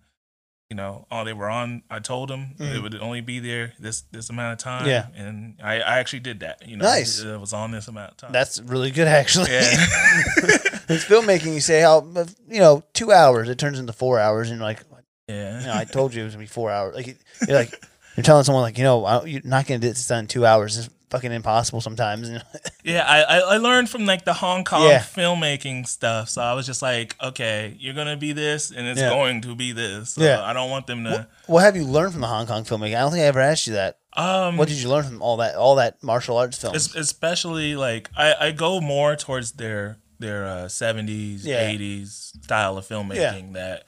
you 0.69 0.75
know, 0.75 1.05
all 1.09 1.23
they 1.23 1.31
were 1.31 1.49
on. 1.49 1.81
I 1.89 1.99
told 1.99 2.27
them 2.29 2.55
it 2.59 2.81
would 2.83 2.93
only 2.95 3.21
be 3.21 3.39
there 3.39 3.71
this 3.79 4.01
this 4.11 4.29
amount 4.29 4.51
of 4.53 4.59
time. 4.61 4.81
Mm-hmm. 4.85 5.15
Yeah. 5.15 5.23
and 5.25 5.55
I, 5.63 5.75
I 5.79 5.99
actually 5.99 6.19
did 6.19 6.41
that. 6.41 6.67
You 6.67 6.75
know, 6.75 6.83
Nice. 6.83 7.19
It 7.21 7.39
was 7.39 7.53
on 7.53 7.71
this 7.71 7.87
amount 7.87 8.11
of 8.11 8.17
time. 8.17 8.31
That's 8.33 8.59
really 8.59 8.91
good, 8.91 9.07
actually. 9.07 9.51
yeah, 9.51 9.85
it's 10.89 11.05
filmmaking. 11.05 11.53
You 11.53 11.59
say 11.61 11.81
how 11.81 12.05
you 12.49 12.59
know 12.59 12.83
two 12.93 13.11
hours, 13.11 13.49
it 13.49 13.57
turns 13.57 13.79
into 13.79 13.93
four 13.93 14.19
hours, 14.19 14.49
and 14.49 14.59
you're 14.59 14.67
like, 14.67 14.81
yeah. 15.27 15.59
you 15.59 15.67
know, 15.67 15.73
I 15.75 15.85
told 15.85 16.13
you 16.13 16.21
it 16.21 16.25
was 16.25 16.33
gonna 16.35 16.43
be 16.43 16.47
four 16.47 16.71
hours. 16.71 16.95
Like 16.95 17.07
you're 17.47 17.57
like 17.57 17.73
you're 18.15 18.23
telling 18.23 18.43
someone 18.43 18.63
like, 18.63 18.77
you 18.77 18.83
know, 18.83 19.05
I- 19.05 19.25
you're 19.25 19.41
not 19.43 19.67
gonna 19.67 19.79
get 19.79 19.89
this 19.89 20.07
done 20.07 20.19
in 20.21 20.27
two 20.27 20.45
hours. 20.45 20.77
It's 20.77 20.89
fucking 21.09 21.31
impossible 21.31 21.81
sometimes. 21.81 22.29
Yeah, 22.83 23.03
I, 23.05 23.39
I 23.39 23.57
learned 23.57 23.89
from 23.89 24.05
like 24.05 24.23
the 24.23 24.31
Hong 24.31 24.63
Kong 24.63 24.87
Yeah. 24.87 24.99
filmmaking 24.99 25.85
stuff. 25.87 26.29
So 26.29 26.41
I 26.41 26.53
was 26.53 26.65
just 26.65 26.81
like, 26.81 27.17
okay, 27.21 27.75
you're 27.79 27.93
gonna 27.93 28.15
be 28.15 28.31
this, 28.31 28.71
and 28.71 28.87
it's 28.87 28.97
Yeah. 29.01 29.09
going 29.09 29.41
to 29.41 29.55
be 29.55 29.73
this. 29.73 30.11
So 30.11 30.21
Yeah. 30.23 30.41
I 30.41 30.53
don't 30.53 30.69
want 30.69 30.87
them 30.87 31.03
to. 31.03 31.27
what 31.47 31.63
have 31.63 31.75
you 31.75 31.83
learned 31.83 32.13
from 32.13 32.21
the 32.21 32.27
Hong 32.27 32.47
Kong 32.47 32.63
filmmaking? 32.63 32.95
I 32.95 33.01
don't 33.01 33.11
think 33.11 33.23
I 33.23 33.25
ever 33.25 33.41
asked 33.41 33.67
you 33.67 33.73
that. 33.73 33.97
Um, 34.15 34.55
What 34.55 34.69
did 34.69 34.77
you 34.77 34.87
learn 34.87 35.03
from 35.03 35.21
all 35.21 35.35
that 35.37 35.55
all 35.55 35.75
that 35.75 36.01
martial 36.01 36.37
arts 36.37 36.57
films? 36.57 36.75
es- 36.77 36.95
especially 36.95 37.75
like 37.75 38.09
I, 38.15 38.33
I 38.39 38.51
go 38.51 38.79
more 38.79 39.17
towards 39.17 39.51
their 39.53 39.97
their 40.19 40.45
uh, 40.45 40.65
70s 40.65 41.45
Yeah. 41.45 41.61
80s 41.61 42.33
style 42.43 42.77
of 42.77 42.87
filmmaking 42.87 43.53
that 43.53 43.83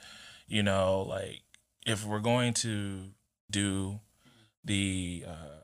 you 0.46 0.62
know 0.62 1.02
like 1.02 1.42
if 1.86 2.04
we're 2.06 2.20
going 2.20 2.54
to 2.54 3.10
do 3.50 4.00
the 4.64 5.24
uh, 5.26 5.60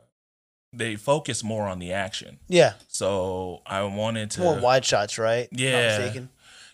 they 0.72 0.96
focus 0.96 1.44
more 1.44 1.66
on 1.68 1.78
the 1.78 1.92
action 1.92 2.38
yeah, 2.48 2.74
so 2.88 3.62
i 3.66 3.82
wanted 3.82 4.30
to 4.32 4.40
more 4.40 4.58
wide 4.58 4.84
shots, 4.84 5.18
right? 5.18 5.48
If 5.52 5.74
I'm 5.74 6.02
not 6.02 6.14
Yeah. 6.16 6.20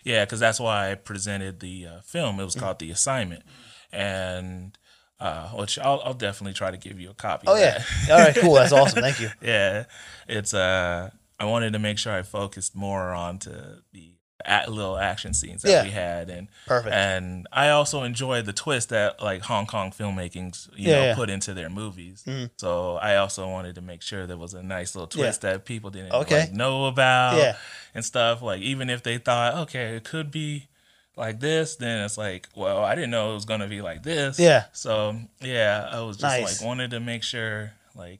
yeah 0.03 0.25
because 0.25 0.39
that's 0.39 0.59
why 0.59 0.91
i 0.91 0.95
presented 0.95 1.59
the 1.59 1.87
uh, 1.87 2.01
film 2.01 2.39
it 2.39 2.43
was 2.45 2.55
Mm-hmm. 2.55 2.65
called 2.65 2.79
the 2.79 2.91
assignment 2.91 3.43
and 3.91 4.77
uh, 5.19 5.47
which 5.49 5.79
I'll, 5.79 6.01
I'll 6.03 6.13
definitely 6.13 6.53
try 6.53 6.69
to 6.71 6.77
give 6.77 6.99
you 6.99 7.09
a 7.11 7.13
copy 7.13 7.47
Oh 7.47 7.55
yeah. 7.55 7.81
all 8.09 8.19
right, 8.19 8.35
cool. 8.35 8.55
That's 8.55 8.73
awesome. 8.73 8.99
Thank 9.07 9.19
you. 9.21 9.29
yeah, 9.41 9.85
it's 10.27 10.53
uh, 10.53 11.11
I 11.39 11.45
wanted 11.45 11.73
to 11.73 11.79
make 11.79 11.97
sure 11.97 12.13
I 12.13 12.21
focused 12.21 12.75
more 12.75 13.11
onto 13.11 13.51
the 13.91 14.11
at 14.45 14.69
little 14.69 14.97
action 14.97 15.33
scenes 15.33 15.61
that 15.61 15.71
Yeah. 15.71 15.83
we 15.83 15.91
had, 15.91 16.29
and 16.29 16.49
Perfect. 16.67 16.93
and 16.93 17.47
I 17.53 17.69
also 17.69 18.03
enjoyed 18.03 18.45
the 18.45 18.51
twist 18.51 18.89
that 18.89 19.21
like 19.23 19.43
Hong 19.43 19.65
Kong 19.65 19.91
filmmakings 19.91 20.67
you 20.77 20.89
Yeah, 20.89 20.95
know 20.95 21.03
yeah. 21.05 21.15
put 21.15 21.29
into 21.29 21.53
their 21.53 21.69
movies. 21.69 22.23
Mhm. 22.27 22.49
So 22.57 22.97
I 22.97 23.15
also 23.15 23.47
wanted 23.47 23.75
to 23.75 23.81
make 23.81 24.01
sure 24.01 24.27
there 24.27 24.35
was 24.35 24.53
a 24.53 24.61
nice 24.61 24.95
little 24.95 25.07
twist 25.07 25.41
that 25.41 25.63
people 25.63 25.91
didn't 25.91 26.11
Okay. 26.11 26.41
like, 26.41 26.51
know 26.51 26.87
about 26.87 27.55
and 27.95 28.03
stuff. 28.03 28.41
Like 28.41 28.61
even 28.61 28.89
if 28.89 29.01
they 29.01 29.17
thought, 29.17 29.53
okay, 29.69 29.95
it 29.95 30.03
could 30.03 30.29
be 30.29 30.67
like 31.15 31.39
this, 31.39 31.77
then 31.77 32.03
it's 32.03 32.17
like, 32.17 32.49
well, 32.53 32.83
I 32.83 32.95
didn't 32.95 33.11
know 33.11 33.31
it 33.31 33.35
was 33.35 33.45
gonna 33.45 33.67
be 33.67 33.81
like 33.81 34.03
this. 34.03 34.39
Yeah. 34.39 34.65
So 34.73 35.21
yeah, 35.39 35.87
I 35.89 36.01
was 36.01 36.17
just 36.17 36.37
Nice. 36.37 36.59
like 36.59 36.67
wanted 36.67 36.91
to 36.91 36.99
make 36.99 37.23
sure 37.23 37.71
like 37.95 38.19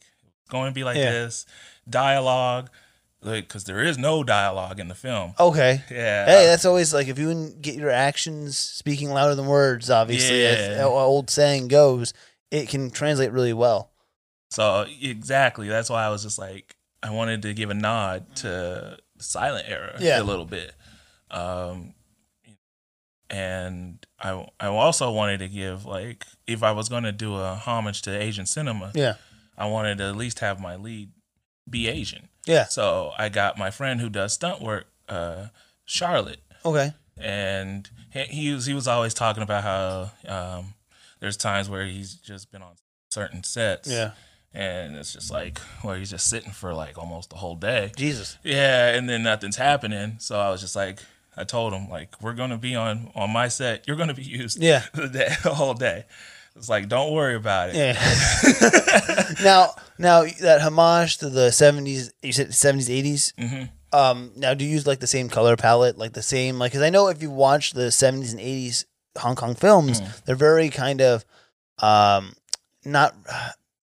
going 0.49 0.69
to 0.69 0.73
be 0.73 0.83
like 0.85 0.95
this 0.95 1.45
dialogue, 1.89 2.69
like 3.23 3.47
because 3.47 3.63
there 3.63 3.81
is 3.83 3.97
no 3.97 4.23
dialogue 4.23 4.79
in 4.79 4.87
the 4.87 4.95
film. 4.95 5.33
Okay. 5.39 5.81
Yeah. 5.89 6.25
Hey, 6.25 6.45
that's 6.45 6.65
always 6.65 6.93
like 6.93 7.07
if 7.07 7.17
you 7.17 7.29
can 7.29 7.59
get 7.61 7.75
your 7.75 7.89
actions 7.89 8.57
speaking 8.57 9.09
louder 9.11 9.35
than 9.35 9.47
words, 9.47 9.89
obviously, 9.89 10.43
Yeah. 10.43 10.83
old 10.83 11.29
saying 11.29 11.67
goes, 11.69 12.13
it 12.51 12.69
can 12.69 12.89
translate 12.91 13.31
really 13.31 13.53
well. 13.53 13.91
So 14.51 14.85
exactly, 15.01 15.67
that's 15.67 15.89
why 15.89 16.03
I 16.05 16.09
was 16.09 16.23
just 16.23 16.37
like, 16.37 16.75
I 17.01 17.09
wanted 17.09 17.41
to 17.41 17.53
give 17.53 17.69
a 17.69 17.73
nod 17.73 18.35
to 18.37 18.97
the 19.15 19.23
silent 19.23 19.65
era 19.67 19.95
Yeah. 19.99 20.21
a 20.21 20.23
little 20.23 20.45
bit, 20.45 20.73
um, 21.31 21.93
and 23.29 24.05
I 24.19 24.45
I 24.59 24.67
also 24.67 25.11
wanted 25.11 25.39
to 25.39 25.47
give 25.47 25.85
like 25.85 26.25
if 26.45 26.61
I 26.63 26.71
was 26.71 26.89
going 26.89 27.03
to 27.03 27.11
do 27.11 27.35
a 27.35 27.55
homage 27.55 28.01
to 28.03 28.11
Asian 28.15 28.45
cinema, 28.45 28.91
Yeah. 28.93 29.15
I 29.57 29.65
wanted 29.67 29.97
to 29.99 30.05
at 30.05 30.15
least 30.15 30.39
have 30.39 30.59
my 30.59 30.75
lead 30.75 31.11
be 31.69 31.87
Asian. 31.87 32.29
Yeah. 32.45 32.65
So 32.65 33.11
I 33.17 33.29
got 33.29 33.57
my 33.57 33.71
friend 33.71 34.01
who 34.01 34.09
does 34.09 34.33
stunt 34.33 34.61
work, 34.61 34.85
uh, 35.09 35.47
Charlotte, 35.85 36.39
Okay. 36.65 36.91
and 37.17 37.89
he, 38.11 38.23
he 38.23 38.53
was 38.53 38.65
he 38.65 38.73
was 38.73 38.87
always 38.87 39.13
talking 39.13 39.43
about 39.43 39.63
how 39.63 40.11
um, 40.27 40.73
there's 41.19 41.37
times 41.37 41.69
where 41.69 41.85
he's 41.85 42.13
just 42.15 42.51
been 42.51 42.61
on 42.61 42.73
certain 43.09 43.43
sets, 43.43 43.89
Yeah. 43.89 44.11
and 44.53 44.95
it's 44.95 45.13
just 45.13 45.31
like 45.31 45.59
where 45.83 45.97
he's 45.97 46.09
just 46.09 46.29
sitting 46.29 46.51
for 46.51 46.73
like 46.73 46.97
almost 46.97 47.29
the 47.29 47.37
whole 47.37 47.55
day. 47.55 47.91
Jesus. 47.95 48.37
Yeah, 48.43 48.89
and 48.95 49.07
then 49.09 49.23
nothing's 49.23 49.55
happening. 49.57 50.15
So 50.19 50.39
I 50.39 50.49
was 50.49 50.61
just 50.61 50.75
like, 50.75 50.99
I 51.37 51.43
told 51.43 51.73
him 51.73 51.89
like, 51.89 52.21
we're 52.21 52.33
gonna 52.33 52.57
be 52.57 52.75
on 52.75 53.11
on 53.15 53.29
my 53.31 53.47
set. 53.47 53.87
You're 53.87 53.97
gonna 53.97 54.13
be 54.13 54.23
used 54.23 54.57
Yeah. 54.61 54.83
the, 54.93 55.07
day, 55.07 55.33
the 55.43 55.53
whole 55.53 55.73
day. 55.75 56.05
It's 56.55 56.69
like, 56.69 56.87
don't 56.87 57.13
worry 57.13 57.35
about 57.35 57.69
it. 57.69 57.75
Yeah. 57.75 57.93
now, 59.43 59.73
now 59.97 60.23
that 60.41 60.61
homage 60.61 61.17
to 61.17 61.29
the 61.29 61.51
seventies, 61.51 62.11
you 62.21 62.31
said 62.33 62.53
seventies, 62.53 62.89
eighties. 62.89 63.33
hmm 63.37 63.63
Um, 63.91 64.31
now 64.35 64.53
do 64.53 64.63
you 64.65 64.71
use 64.71 64.87
like 64.87 64.99
the 64.99 65.07
same 65.07 65.29
color 65.29 65.55
palette, 65.55 65.97
like 65.97 66.13
the 66.13 66.21
same, 66.23 66.59
like? 66.59 66.71
Because 66.71 66.83
I 66.83 66.89
know 66.89 67.07
if 67.09 67.21
you 67.21 67.29
watch 67.31 67.73
the 67.73 67.91
seventies 67.91 68.31
and 68.33 68.41
eighties 68.41 68.85
Hong 69.17 69.35
Kong 69.35 69.55
films, 69.55 70.01
Mm. 70.01 70.23
they're 70.25 70.35
very 70.35 70.69
kind 70.69 71.01
of, 71.01 71.25
um, 71.79 72.33
not. 72.85 73.15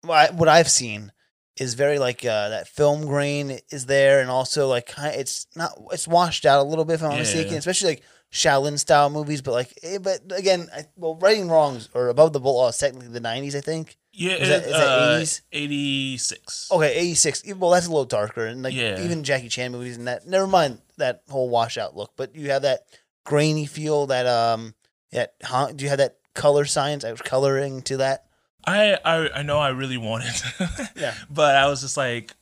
What 0.03 0.47
I've 0.49 0.69
seen 0.69 1.11
is 1.57 1.75
very 1.75 1.99
like 1.99 2.25
uh, 2.25 2.49
that 2.49 2.67
film 2.67 3.05
grain 3.05 3.59
is 3.69 3.85
there, 3.85 4.19
and 4.21 4.29
also 4.31 4.67
like 4.67 4.91
it's 4.97 5.45
not, 5.55 5.73
it's 5.91 6.07
washed 6.07 6.45
out 6.45 6.59
a 6.61 6.67
little 6.67 6.85
bit 6.85 6.93
if 6.95 7.03
I'm 7.03 7.11
Yeah. 7.13 7.19
mistaken, 7.19 7.57
especially 7.57 7.89
like 7.89 8.03
Shaolin 8.31 8.79
style 8.79 9.09
movies. 9.09 9.41
But 9.41 9.51
like, 9.53 9.73
eh, 9.83 9.97
but 9.97 10.19
again, 10.35 10.67
I, 10.75 10.85
well, 10.95 11.15
Righting 11.15 11.49
Wrongs 11.49 11.89
or 11.93 12.07
above 12.09 12.33
the 12.33 12.39
law 12.39 12.69
is 12.69 12.77
technically 12.77 13.09
the 13.09 13.19
nineties, 13.19 13.55
I 13.55 13.61
think. 13.61 13.97
Yeah, 14.13 14.33
Is 14.33 14.49
that- 14.49 14.63
is 14.65 14.71
that 14.71 14.87
uh, 14.89 15.19
80s? 15.21 15.41
86. 15.53 16.71
Okay, 16.71 16.93
eighty 16.95 17.13
six. 17.15 17.43
Well, 17.55 17.71
that's 17.71 17.85
a 17.85 17.89
little 17.89 18.03
darker, 18.05 18.45
and 18.45 18.61
like 18.63 18.73
Yeah. 18.73 19.01
even 19.01 19.23
Jackie 19.23 19.47
Chan 19.49 19.71
movies 19.71 19.95
and 19.97 20.07
that. 20.07 20.27
Never 20.27 20.47
mind 20.47 20.81
that 20.97 21.23
whole 21.29 21.49
washout 21.49 21.95
look, 21.95 22.11
but 22.17 22.35
you 22.35 22.51
have 22.51 22.63
that 22.63 22.81
grainy 23.25 23.65
feel. 23.65 24.07
That 24.07 24.27
um, 24.27 24.75
that 25.13 25.35
huh, 25.43 25.71
do 25.73 25.83
you 25.85 25.89
have 25.89 25.99
that 25.99 26.17
color 26.33 26.65
science, 26.65 27.03
uh, 27.05 27.15
coloring 27.23 27.81
to 27.83 27.97
that? 27.97 28.25
I, 28.65 28.97
I 29.05 29.29
I 29.39 29.41
know 29.43 29.59
I 29.59 29.69
really 29.69 29.97
wanted, 29.97 30.33
Yeah. 30.95 31.13
but 31.29 31.55
I 31.55 31.67
was 31.67 31.79
just 31.81 31.95
like, 31.97 32.33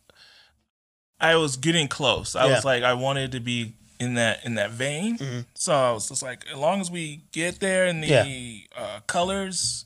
I 1.19 1.35
was 1.35 1.55
getting 1.57 1.87
close. 1.87 2.35
I 2.35 2.47
Yeah. 2.47 2.55
was 2.55 2.65
like, 2.65 2.83
I 2.83 2.93
wanted 2.93 3.33
to 3.33 3.39
be 3.39 3.75
in 3.99 4.13
that 4.15 4.45
in 4.45 4.55
that 4.55 4.71
vein. 4.71 5.17
Mhm. 5.17 5.45
So 5.55 5.73
I 5.73 5.91
was 5.91 6.07
just 6.09 6.23
like, 6.23 6.45
as 6.51 6.57
long 6.57 6.79
as 6.81 6.89
we 6.89 7.23
get 7.31 7.59
there 7.59 7.85
and 7.85 8.03
the 8.03 8.07
Yeah. 8.07 8.57
uh, 8.77 8.99
colors 9.07 9.85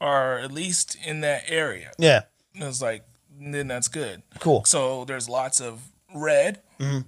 are 0.00 0.38
at 0.38 0.52
least 0.52 0.96
in 1.04 1.20
that 1.22 1.44
area, 1.48 1.92
Yeah, 1.98 2.22
it 2.54 2.64
was 2.64 2.82
like, 2.82 3.04
then 3.40 3.66
that's 3.68 3.88
good. 3.88 4.22
cool. 4.40 4.64
So 4.64 5.04
there's 5.06 5.28
lots 5.28 5.60
of 5.60 5.80
red. 6.14 6.60
Mhm. 6.78 7.06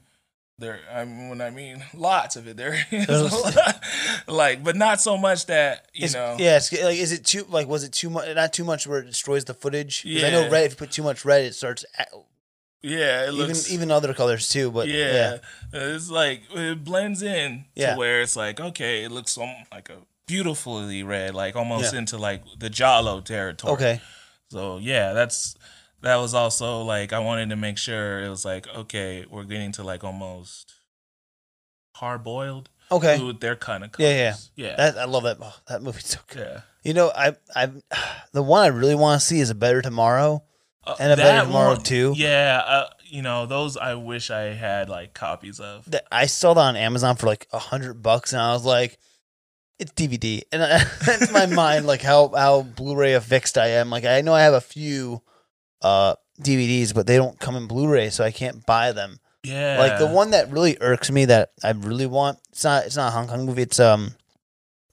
There, 0.60 0.80
I 0.92 1.04
mean, 1.04 1.28
when 1.28 1.40
I 1.40 1.50
mean 1.50 1.84
lots 1.94 2.34
of 2.34 2.48
it, 2.48 2.56
there 2.56 2.84
is 2.90 3.08
lot. 3.32 3.80
like, 4.26 4.64
but 4.64 4.74
not 4.74 5.00
so 5.00 5.16
much 5.16 5.46
that 5.46 5.86
you 5.94 6.06
Is- 6.06 6.14
know. 6.14 6.36
yeah, 6.38 6.58
like 6.82 6.96
is 6.98 7.12
it 7.12 7.24
too 7.24 7.46
like 7.48 7.68
was 7.68 7.84
it 7.84 7.92
too 7.92 8.10
much? 8.10 8.34
Not 8.34 8.52
too 8.52 8.64
much 8.64 8.84
where 8.86 8.98
it 9.00 9.06
destroys 9.06 9.44
the 9.44 9.54
footage. 9.54 10.02
'Cause 10.02 10.24
I 10.24 10.30
know 10.30 10.42
Yeah. 10.46 10.48
red. 10.50 10.64
If 10.64 10.72
you 10.72 10.76
put 10.76 10.90
too 10.90 11.04
much 11.04 11.24
red, 11.24 11.44
it 11.44 11.54
starts 11.54 11.84
Yeah, 12.82 13.24
it 13.24 13.32
even 13.34 13.46
looks 13.48 13.70
even 13.72 13.90
other 13.90 14.14
colors 14.14 14.48
too. 14.48 14.70
But 14.70 14.88
yeah, 14.88 15.12
yeah, 15.12 15.78
uh, 15.80 15.94
it's 15.96 16.10
like 16.10 16.42
it 16.54 16.84
blends 16.84 17.22
in 17.22 17.64
Yeah. 17.74 17.92
to 17.94 17.98
where 17.98 18.22
it's 18.22 18.36
like 18.36 18.60
okay, 18.60 19.04
it 19.04 19.10
looks 19.10 19.36
like 19.72 19.88
a 19.90 19.98
beautifully 20.26 21.02
red, 21.02 21.34
like 21.34 21.56
almost 21.56 21.92
Yeah. 21.92 21.98
into 22.00 22.18
like 22.18 22.42
the 22.58 22.70
giallo 22.70 23.20
territory. 23.20 23.72
okay, 23.74 24.00
So 24.50 24.78
yeah, 24.78 25.12
that's 25.12 25.56
that 26.02 26.16
was 26.16 26.34
also 26.34 26.82
like 26.82 27.12
I 27.12 27.18
wanted 27.18 27.48
to 27.50 27.56
make 27.56 27.78
sure 27.78 28.22
it 28.22 28.28
was 28.28 28.44
like 28.44 28.68
okay, 28.68 29.24
we're 29.28 29.44
getting 29.44 29.72
to 29.72 29.82
like 29.82 30.04
almost 30.04 30.74
hard 31.96 32.22
boiled 32.22 32.68
okay. 32.92 33.20
with 33.20 33.40
their 33.40 33.56
kind 33.56 33.82
of 33.84 33.90
Yeah, 33.98 34.10
yeah. 34.10 34.34
yeah, 34.54 34.76
That 34.76 34.98
I 34.98 35.04
love 35.06 35.24
that. 35.24 35.38
Oh, 35.40 35.54
that 35.66 35.82
movie's 35.82 36.06
so 36.06 36.20
good. 36.28 36.46
yeah. 36.46 36.60
You 36.84 36.94
know, 36.94 37.10
I 37.14 37.34
I 37.56 37.70
the 38.32 38.42
one 38.42 38.62
I 38.62 38.68
really 38.68 38.94
want 38.94 39.20
to 39.20 39.26
see 39.26 39.40
is 39.40 39.50
a 39.50 39.54
Better 39.54 39.82
Tomorrow. 39.82 40.44
Uh, 40.88 40.96
And 40.98 41.12
a 41.12 41.16
Better 41.16 41.28
that 41.28 41.44
Tomorrow 41.44 41.76
too? 41.76 42.14
Yeah, 42.16 42.62
uh, 42.66 42.88
you 43.04 43.22
know 43.22 43.46
those 43.46 43.76
I 43.76 43.94
wish 43.94 44.30
I 44.30 44.54
had 44.54 44.88
like 44.88 45.14
copies 45.14 45.60
of. 45.60 45.90
that 45.90 46.06
I 46.10 46.26
saw 46.26 46.54
that 46.54 46.60
on 46.60 46.76
Amazon 46.76 47.16
for 47.16 47.26
like 47.26 47.46
a 47.52 47.58
hundred 47.58 48.02
bucks, 48.02 48.32
and 48.32 48.40
I 48.42 48.52
was 48.52 48.64
like, 48.64 48.98
"It's 49.78 49.92
DVD." 49.92 50.42
And 50.52 50.62
I, 50.62 50.80
in 51.26 51.32
my 51.32 51.46
mind, 51.46 51.86
like 51.86 52.02
how 52.02 52.28
how 52.34 52.62
Blu-ray 52.62 53.14
affixed 53.14 53.58
I 53.58 53.68
am. 53.68 53.90
Like 53.90 54.04
I 54.04 54.20
know 54.22 54.34
I 54.34 54.42
have 54.42 54.54
a 54.54 54.60
few 54.60 55.22
uh 55.82 56.14
DVDs, 56.40 56.94
but 56.94 57.06
they 57.06 57.16
don't 57.16 57.38
come 57.40 57.56
in 57.56 57.66
Blu-ray, 57.66 58.10
so 58.10 58.22
I 58.24 58.30
can't 58.30 58.64
buy 58.64 58.92
them. 58.92 59.18
Yeah, 59.44 59.78
Like 59.78 59.98
the 59.98 60.06
one 60.06 60.30
that 60.30 60.50
really 60.52 60.76
irks 60.80 61.10
me 61.10 61.24
that 61.26 61.50
I 61.64 61.70
really 61.70 62.06
want. 62.06 62.38
It's 62.50 62.62
not. 62.64 62.86
It's 62.86 62.96
not 62.96 63.08
a 63.08 63.10
Hong 63.10 63.26
Kong 63.28 63.44
movie. 63.46 63.62
It's 63.62 63.80
um, 63.80 64.14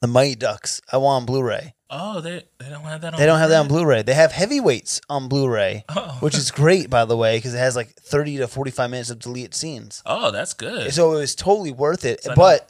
the 0.01 0.07
Mighty 0.07 0.35
Ducks. 0.35 0.81
I 0.91 0.97
want 0.97 1.21
on 1.21 1.25
Blu-ray. 1.27 1.73
Oh, 1.89 2.19
they 2.21 2.43
they 2.57 2.69
don't 2.69 2.81
have 2.83 3.01
that. 3.01 3.13
on 3.13 3.19
They 3.19 3.25
don't 3.27 3.37
have 3.39 3.49
that 3.49 3.59
on 3.59 3.67
Blu-ray? 3.67 4.01
They 4.01 4.13
have 4.15 4.31
heavyweights 4.31 5.01
on 5.09 5.27
Blu-ray, 5.27 5.85
Oh. 5.89 6.17
which 6.19 6.35
is 6.35 6.49
great 6.51 6.89
by 6.89 7.05
the 7.05 7.15
way, 7.15 7.37
because 7.37 7.53
it 7.53 7.59
has 7.59 7.75
like 7.75 7.89
thirty 7.93 8.37
to 8.37 8.47
forty-five 8.47 8.89
minutes 8.89 9.09
of 9.11 9.19
deleted 9.19 9.53
scenes. 9.53 10.01
oh, 10.05 10.31
that's 10.31 10.53
good. 10.53 10.93
So 10.93 11.13
it 11.13 11.17
was 11.17 11.35
totally 11.35 11.71
worth 11.71 12.03
it. 12.05 12.25
But 12.35 12.69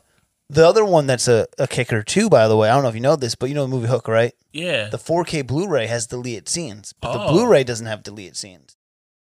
the 0.50 0.68
other 0.68 0.84
one 0.86 1.08
that's 1.08 1.28
a, 1.28 1.48
a 1.58 1.68
kicker 1.68 2.04
too, 2.04 2.30
by 2.30 2.48
the 2.48 2.58
way, 2.58 2.70
I 2.70 2.74
don't 2.74 2.84
know 2.84 2.90
if 2.90 2.96
you 2.96 3.02
know 3.02 3.16
this, 3.16 3.36
but 3.36 3.48
you 3.50 3.56
know 3.56 3.64
the 3.64 3.70
movie 3.70 3.88
Hook, 3.88 4.08
right? 4.08 4.34
yeah. 4.52 4.90
The 4.90 4.98
4K 4.98 5.48
Blu-ray 5.48 5.88
has 5.88 6.06
deleted 6.08 6.48
scenes, 6.50 6.94
but 7.02 7.14
the 7.14 7.20
Oh. 7.24 7.32
Blu-ray 7.32 7.64
doesn't 7.64 7.88
have 7.88 8.04
deleted 8.04 8.36
scenes. 8.38 8.76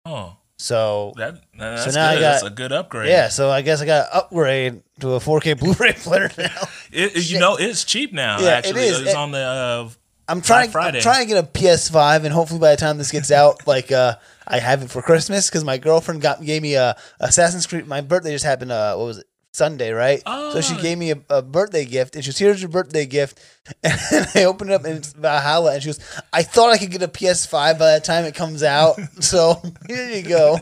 oh, 0.05 0.37
So 0.59 1.13
that 1.17 1.41
that's 1.59 1.85
So 1.85 1.91
now 1.91 2.09
I 2.11 2.15
got- 2.15 2.21
that's 2.21 2.43
a 2.45 2.51
good 2.51 2.73
upgrade. 2.73 3.11
yeah, 3.11 3.29
so 3.29 3.51
I 3.51 3.61
guess 3.63 3.83
I 3.83 3.87
got 3.87 4.07
to 4.07 4.17
upgrade 4.17 4.83
to 5.01 5.13
a 5.15 5.21
4K 5.21 5.59
Blu-ray 5.59 5.93
player 5.99 6.31
now. 6.39 6.45
It, 6.93 7.17
it- 7.17 7.31
you 7.31 7.39
know 7.39 7.57
it's 7.57 7.85
cheap 7.85 8.13
now. 8.13 8.41
Yeah, 8.41 8.47
it 8.59 8.67
actually, 8.67 8.83
is. 8.87 9.01
it's 9.01 9.11
It- 9.11 9.17
on 9.17 9.33
the. 9.33 9.39
Uh, 9.39 9.89
I'm 10.29 10.41
trying. 10.41 10.71
Friday. 10.71 10.99
I'm 10.99 11.03
trying 11.03 11.29
to 11.29 11.35
get 11.35 11.45
a 11.45 11.47
PS5, 11.47 12.25
and 12.25 12.33
hopefully 12.35 12.59
by 12.59 12.71
the 12.73 12.77
time 12.79 12.99
this 12.99 13.13
gets 13.13 13.31
out, 13.31 13.67
like 13.67 13.93
uh, 13.93 14.17
I 14.49 14.59
have 14.59 14.83
it 14.83 14.91
for 14.91 15.01
Christmas 15.03 15.49
because 15.49 15.63
my 15.63 15.79
girlfriend 15.79 16.21
got 16.23 16.43
gave 16.43 16.63
me 16.63 16.75
a 16.75 16.97
Assassin's 17.21 17.67
Creed. 17.67 17.87
My 17.87 18.01
birthday 18.01 18.33
just 18.33 18.45
happened. 18.45 18.73
Uh, 18.73 18.97
what 18.97 19.05
was 19.07 19.19
it? 19.19 19.27
Sunday, 19.57 19.91
right? 19.91 20.21
so 20.27 20.61
she 20.61 20.75
Oh. 20.75 20.83
gave 20.83 20.99
me 20.99 21.13
a, 21.13 21.19
a 21.31 21.43
birthday 21.43 21.85
gift, 21.85 22.15
and 22.15 22.23
she 22.25 22.29
was 22.29 22.39
here's 22.39 22.61
your 22.61 22.69
birthday 22.69 23.07
gift, 23.07 23.41
and 23.83 24.27
I 24.35 24.45
opened 24.45 24.71
it 24.71 24.75
up 24.75 24.85
and 24.85 24.99
it's 24.99 25.13
Valhalla, 25.15 25.73
and 25.75 25.83
she 25.83 25.89
goes, 25.89 26.01
I 26.33 26.43
thought 26.43 26.71
I 26.73 26.79
could 26.79 26.91
get 26.91 27.03
a 27.03 27.09
PS5 27.09 27.79
by 27.79 27.95
the 27.95 28.01
time 28.01 28.25
it 28.25 28.35
comes 28.35 28.63
out, 28.63 28.97
so 29.21 29.61
here 29.87 30.11
you 30.11 30.23
go. 30.23 30.59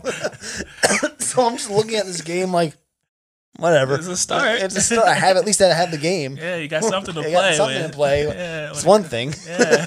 so 1.19 1.47
I'm 1.47 1.57
just 1.57 1.71
looking 1.71 1.97
at 1.97 2.07
this 2.07 2.21
game 2.23 2.53
like, 2.53 2.75
whatever. 3.57 3.95
It's 3.97 4.07
a 4.07 4.17
start. 4.17 4.61
It's 4.61 4.77
a 4.77 4.81
start. 4.81 5.07
I 5.09 5.15
have 5.15 5.37
at 5.37 5.45
least 5.45 5.61
I 5.61 5.73
have 5.75 5.91
the 5.91 5.99
game. 5.99 6.37
yeah, 6.37 6.57
you 6.57 6.69
got 6.69 6.85
something 6.85 7.15
to 7.15 7.21
I 7.21 7.25
play. 7.31 7.55
something 7.57 7.83
with. 7.83 7.91
to 7.91 7.97
play. 7.97 8.25
Yeah, 8.25 8.71
It's 8.71 8.85
one 8.85 9.03
thing. 9.05 9.35
Yeah. 9.47 9.87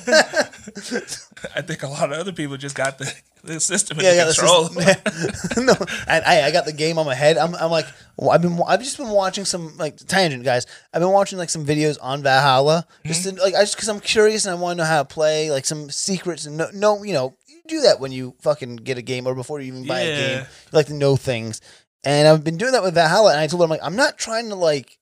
I 1.55 1.61
think 1.61 1.83
a 1.83 1.87
lot 1.87 2.11
of 2.11 2.17
other 2.19 2.31
people 2.31 2.57
just 2.57 2.75
got 2.75 2.97
the, 2.97 3.13
the 3.43 3.59
system 3.59 3.99
Yeah, 4.01 4.13
yeah. 4.13 4.25
control. 4.25 4.69
just- 4.69 5.57
no, 5.57 5.73
I, 6.07 6.19
I 6.19 6.41
I 6.47 6.51
got 6.51 6.65
the 6.65 6.73
game 6.73 6.97
on 6.97 7.05
my 7.05 7.15
head. 7.15 7.37
I'm, 7.37 7.55
I'm 7.55 7.71
like, 7.71 7.85
well, 8.17 8.31
I've 8.31 8.41
been, 8.41 8.59
I've 8.67 8.81
just 8.81 8.97
been 8.97 9.09
watching 9.09 9.45
some 9.45 9.77
like 9.77 9.97
tangent 9.97 10.43
guys. 10.43 10.65
I've 10.93 11.01
been 11.01 11.11
watching 11.11 11.37
like 11.37 11.49
some 11.49 11.65
videos 11.65 11.97
on 12.01 12.23
Valhalla, 12.23 12.85
just 13.05 13.23
to, 13.23 13.29
mm-hmm. 13.29 13.39
like 13.39 13.55
I 13.55 13.61
just 13.61 13.75
because 13.75 13.89
I'm 13.89 13.99
curious 13.99 14.45
and 14.45 14.55
I 14.55 14.59
want 14.59 14.77
to 14.77 14.83
know 14.83 14.89
how 14.89 15.03
to 15.03 15.05
play, 15.05 15.51
like 15.51 15.65
some 15.65 15.89
secrets 15.89 16.45
and 16.45 16.57
no, 16.57 16.69
no, 16.73 17.03
you 17.03 17.13
know, 17.13 17.35
you 17.47 17.61
do 17.67 17.81
that 17.81 17.99
when 17.99 18.11
you 18.11 18.35
fucking 18.41 18.77
get 18.77 18.97
a 18.97 19.01
game 19.01 19.27
or 19.27 19.35
before 19.35 19.59
you 19.59 19.67
even 19.67 19.85
buy 19.87 20.01
a 20.01 20.15
game. 20.15 20.39
You 20.41 20.45
like 20.71 20.87
to 20.87 20.93
know 20.93 21.15
things. 21.15 21.61
And 22.03 22.27
I've 22.27 22.43
been 22.43 22.57
doing 22.57 22.71
that 22.73 22.83
with 22.83 22.93
Valhalla, 22.93 23.31
and 23.31 23.39
I 23.39 23.47
told 23.47 23.61
her, 23.61 23.63
I'm 23.65 23.69
like, 23.69 23.79
I'm 23.83 23.95
not 23.95 24.17
trying 24.17 24.49
to 24.49 24.55
like 24.55 24.97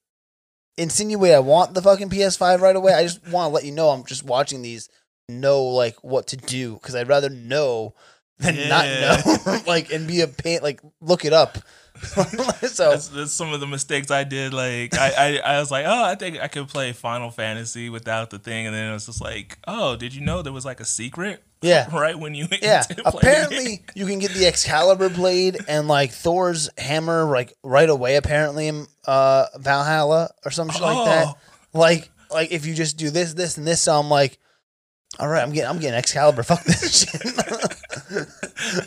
insinuate 0.77 1.33
I 1.33 1.39
want 1.39 1.73
the 1.73 1.81
fucking 1.81 2.09
PS5 2.09 2.59
right 2.61 2.75
away. 2.75 2.93
I 2.93 3.03
just 3.03 3.25
want 3.29 3.49
to 3.49 3.53
let 3.53 3.65
you 3.65 3.71
know 3.71 3.89
I'm 3.89 4.03
just 4.05 4.23
watching 4.23 4.61
these, 4.61 4.89
know 5.29 5.63
like 5.63 6.03
what 6.03 6.27
to 6.27 6.37
do 6.37 6.73
because 6.75 6.95
I'd 6.95 7.07
rather 7.07 7.29
know 7.29 7.95
than 8.39 8.55
Yeah. 8.55 8.67
not 8.67 9.45
know, 9.45 9.59
like 9.67 9.91
and 9.91 10.07
be 10.07 10.21
a 10.21 10.27
pain, 10.27 10.59
like 10.61 10.81
look 11.01 11.25
it 11.25 11.33
up. 11.33 11.57
so 12.03 12.89
That's, 12.91 13.07
that's 13.07 13.31
some 13.31 13.53
of 13.53 13.61
the 13.61 13.67
mistakes 13.67 14.11
I 14.11 14.25
did. 14.25 14.53
Like 14.53 14.97
I, 14.97 15.39
I, 15.45 15.53
I 15.55 15.59
was 15.59 15.71
like, 15.71 15.85
oh, 15.87 16.03
I 16.03 16.15
think 16.15 16.39
I 16.41 16.49
could 16.49 16.67
play 16.67 16.91
Final 16.91 17.31
Fantasy 17.31 17.89
without 17.89 18.29
the 18.31 18.37
thing, 18.37 18.65
and 18.65 18.75
then 18.75 18.89
it 18.89 18.93
was 18.93 19.05
just 19.05 19.21
like, 19.21 19.57
oh, 19.65 19.95
did 19.95 20.13
you 20.13 20.19
know 20.19 20.41
there 20.41 20.51
was 20.51 20.65
like 20.65 20.81
a 20.81 20.85
secret? 20.85 21.41
Yeah. 21.61 21.87
Right 21.95 22.19
when 22.19 22.35
you 22.35 22.47
yeah, 22.61 22.83
apparently 23.05 23.83
you 23.95 24.05
can 24.05 24.19
get 24.19 24.31
the 24.31 24.45
Excalibur 24.45 25.09
blade 25.09 25.57
and 25.69 25.87
like 25.87 26.11
Thor's 26.11 26.69
hammer 26.77 27.23
like 27.23 27.53
right 27.63 27.89
away. 27.89 28.17
Apparently 28.17 28.67
in 28.67 28.87
uh, 29.07 29.45
Valhalla 29.57 30.31
or 30.43 30.51
some 30.51 30.69
shit 30.69 30.81
like 30.81 31.05
that. 31.05 31.27
Oh. 31.27 31.37
Like 31.73 32.09
like 32.29 32.51
if 32.51 32.65
you 32.65 32.75
just 32.75 32.97
do 32.97 33.09
this, 33.09 33.33
this, 33.33 33.57
and 33.57 33.65
this, 33.65 33.81
so 33.81 33.97
I'm 33.97 34.09
like, 34.09 34.37
all 35.19 35.27
right, 35.27 35.41
I'm 35.41 35.51
getting 35.53 35.69
I'm 35.69 35.79
getting 35.79 35.97
Excalibur. 35.97 36.43
Fuck 36.43 36.63
this 36.63 37.01
shit. 37.09 37.21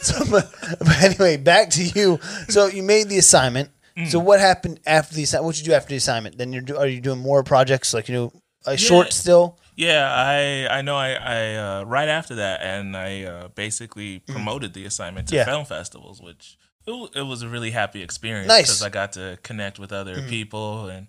so, 0.02 0.24
but, 0.30 0.52
but 0.78 1.02
anyway, 1.02 1.36
back 1.36 1.70
to 1.70 1.82
you. 1.84 2.18
So 2.48 2.66
you 2.66 2.82
made 2.82 3.08
the 3.08 3.18
assignment. 3.18 3.70
Mm. 3.96 4.08
So 4.08 4.18
what 4.18 4.40
happened 4.40 4.80
after 4.86 5.14
the 5.14 5.22
assignment? 5.24 5.46
What 5.46 5.54
did 5.56 5.66
you 5.66 5.72
do 5.72 5.76
after 5.76 5.88
the 5.90 5.96
assignment? 5.96 6.38
Then 6.38 6.52
you're 6.52 6.62
do, 6.62 6.76
are 6.76 6.86
you 6.86 7.00
doing 7.00 7.18
more 7.18 7.42
projects 7.42 7.92
like 7.94 8.08
you 8.08 8.14
know 8.14 8.32
a 8.66 8.76
short 8.76 9.12
still? 9.12 9.58
Yeah, 9.76 10.10
I 10.12 10.66
I 10.78 10.82
know 10.82 10.96
I 10.96 11.10
I 11.12 11.54
uh, 11.54 11.84
right 11.84 12.08
after 12.08 12.36
that, 12.36 12.60
and 12.62 12.96
I 12.96 13.22
uh, 13.24 13.48
basically 13.48 14.20
promoted 14.20 14.74
the 14.74 14.84
assignment 14.84 15.28
to 15.28 15.34
Mm. 15.34 15.38
Yeah. 15.38 15.44
film 15.44 15.64
festivals, 15.64 16.20
which 16.20 16.56
it, 16.86 17.10
it 17.16 17.22
was 17.22 17.42
a 17.42 17.48
really 17.48 17.70
happy 17.70 18.02
experience 18.02 18.48
Nice. 18.48 18.66
because 18.66 18.82
I 18.82 18.88
got 18.88 19.12
to 19.12 19.38
connect 19.42 19.78
with 19.78 19.92
other 19.92 20.16
Mm. 20.16 20.28
people 20.28 20.88
and 20.88 21.06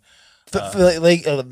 F- 0.53 0.75
f- 0.75 0.75
like, 0.75 0.99
like 0.99 1.27
uh, 1.27 1.43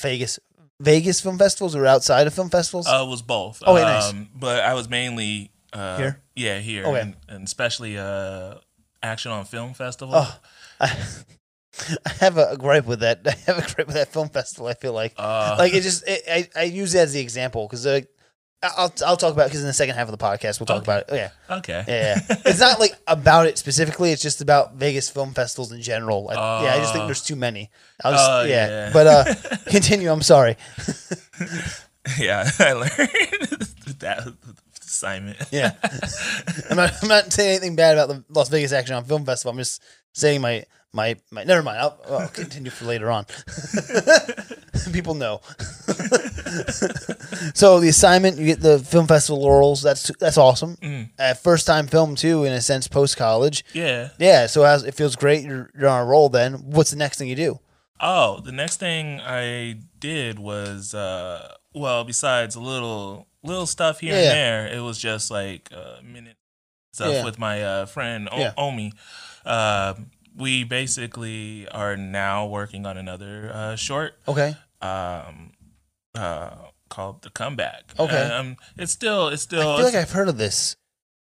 Vegas, 0.00 0.38
Vegas 0.84 1.20
film 1.20 1.38
festivals 1.38 1.74
or 1.74 1.86
outside 1.86 2.26
of 2.26 2.34
film 2.34 2.50
festivals? 2.50 2.86
uh, 2.86 3.02
it 3.06 3.08
was 3.08 3.22
both. 3.22 3.62
Oh, 3.66 3.74
wait, 3.74 3.82
nice. 3.82 4.12
But 4.34 4.60
I 4.64 4.74
was 4.74 4.88
mainly 4.88 5.50
uh, 5.72 5.96
Here? 5.96 6.22
Yeah, 6.36 6.58
here, 6.58 6.84
Okay. 6.86 7.00
and, 7.00 7.16
and 7.28 7.44
especially 7.46 7.98
uh, 7.98 8.56
action 9.02 9.32
on 9.32 9.44
film 9.44 9.74
festival. 9.74 10.14
Oh, 10.16 10.38
I, 10.80 10.86
I 12.06 12.10
have 12.20 12.38
a 12.38 12.56
gripe 12.56 12.86
with 12.86 13.00
that. 13.00 13.20
I 13.26 13.30
have 13.46 13.58
a 13.58 13.74
gripe 13.74 13.86
with 13.88 13.96
that 13.96 14.12
film 14.12 14.28
festival. 14.28 14.66
I 14.68 14.74
feel 14.74 14.92
like, 14.92 15.14
Uh, 15.16 15.56
like 15.58 15.74
it 15.74 15.82
just, 15.82 16.06
it, 16.06 16.22
I, 16.30 16.48
I 16.60 16.62
use 16.64 16.94
it 16.94 16.98
as 17.00 17.12
the 17.12 17.20
example 17.20 17.66
because 17.66 17.84
like, 17.86 18.08
I'll, 18.62 18.92
I'll 19.04 19.16
talk 19.18 19.34
about 19.34 19.46
because 19.48 19.60
in 19.60 19.66
the 19.66 19.72
second 19.74 19.94
half 19.96 20.08
of 20.08 20.18
the 20.18 20.24
podcast 20.24 20.58
we'll 20.58 20.66
talk 20.66 20.78
Okay. 20.78 20.84
about 20.84 21.00
it. 21.00 21.06
Oh, 21.10 21.14
yeah, 21.16 21.30
okay. 21.58 21.84
yeah, 21.86 22.20
yeah. 22.28 22.36
it's 22.46 22.60
not 22.60 22.80
like 22.80 22.92
about 23.06 23.46
it 23.46 23.58
specifically. 23.58 24.10
It's 24.10 24.22
just 24.22 24.40
about 24.40 24.74
Vegas 24.76 25.10
film 25.10 25.34
festivals 25.34 25.70
in 25.72 25.82
general. 25.82 26.30
I, 26.30 26.62
yeah, 26.64 26.74
I 26.74 26.78
just 26.78 26.92
think 26.92 27.02
Uh, 27.02 27.06
there's 27.06 27.22
too 27.22 27.36
many. 27.36 27.70
I'll 28.02 28.12
just, 28.12 28.30
oh, 28.30 28.42
yeah. 28.44 28.66
yeah. 28.66 28.90
but 28.92 29.06
uh, 29.06 29.34
continue. 29.66 30.10
I'm 30.10 30.22
sorry. 30.22 30.56
yeah, 32.18 32.48
I 32.58 32.72
learned 32.72 32.90
that 34.00 34.32
assignment. 34.80 35.36
Yeah, 35.50 35.72
I'm 36.70 36.76
not, 36.76 36.92
I'm 37.02 37.08
not 37.08 37.32
saying 37.32 37.50
anything 37.50 37.76
bad 37.76 37.98
about 37.98 38.08
the 38.08 38.24
Las 38.32 38.48
Vegas 38.48 38.72
Action 38.72 38.94
on 38.94 39.04
Film 39.04 39.24
Festival. 39.26 39.52
I'm 39.52 39.58
just 39.58 39.82
saying 40.12 40.40
my 40.40 40.64
my 40.94 41.16
my. 41.30 41.44
Never 41.44 41.62
mind. 41.62 41.78
I'll, 41.78 41.98
I'll 42.08 42.28
continue 42.28 42.70
for 42.70 42.84
later 42.86 43.10
on. 43.10 43.26
People 44.92 45.14
know. 45.14 45.40
so 47.54 47.80
the 47.80 47.88
assignment, 47.88 48.38
you 48.38 48.46
get 48.46 48.60
the 48.60 48.78
film 48.78 49.06
festival 49.06 49.42
laurels. 49.42 49.82
That's 49.82 50.10
that's 50.18 50.38
awesome. 50.38 50.76
Mm. 50.76 51.10
Uh, 51.18 51.34
first 51.34 51.66
time 51.66 51.86
film 51.86 52.14
too, 52.14 52.44
in 52.44 52.52
a 52.52 52.60
sense, 52.60 52.88
post 52.88 53.16
college. 53.16 53.64
Yeah. 53.72 54.10
Yeah. 54.18 54.46
So 54.46 54.64
as 54.64 54.84
it 54.84 54.94
feels 54.94 55.16
great, 55.16 55.44
you're 55.44 55.70
you're 55.78 55.88
on 55.88 56.02
a 56.02 56.04
roll. 56.06 56.28
Then 56.28 56.54
what's 56.70 56.90
the 56.90 56.96
next 56.96 57.18
thing 57.18 57.28
you 57.28 57.36
do? 57.36 57.60
Oh, 58.00 58.40
the 58.40 58.52
next 58.52 58.78
thing 58.78 59.20
I 59.20 59.78
did 59.98 60.38
was 60.38 60.94
uh 60.94 61.54
well, 61.74 62.04
besides 62.04 62.54
a 62.54 62.60
little 62.60 63.26
little 63.42 63.66
stuff 63.66 64.00
here 64.00 64.12
Yeah. 64.14 64.18
and 64.20 64.30
there, 64.30 64.66
it 64.78 64.80
was 64.80 64.98
just 64.98 65.30
like 65.30 65.70
uh 65.74 66.00
minute 66.02 66.36
stuff 66.92 67.12
Yeah. 67.12 67.24
with 67.24 67.38
my 67.38 67.62
uh 67.62 67.86
friend 67.86 68.28
o- 68.30 68.38
Yeah. 68.38 68.52
Omi. 68.56 68.92
Uh, 69.44 69.94
we 70.36 70.64
basically 70.64 71.68
are 71.68 71.96
now 71.96 72.46
working 72.46 72.86
on 72.86 72.96
another 72.96 73.50
uh 73.52 73.76
short 73.76 74.14
Okay. 74.26 74.56
um 74.82 75.52
uh 76.14 76.50
called 76.88 77.22
The 77.22 77.30
Comeback. 77.30 77.84
Okay. 77.98 78.22
Um 78.30 78.56
it's 78.76 78.92
still 78.92 79.28
it's 79.28 79.42
still. 79.42 79.60
I 79.72 79.76
feel 79.76 79.84
like 79.86 79.94
I've 79.94 80.10
heard 80.12 80.28
of 80.28 80.38
this. 80.38 80.76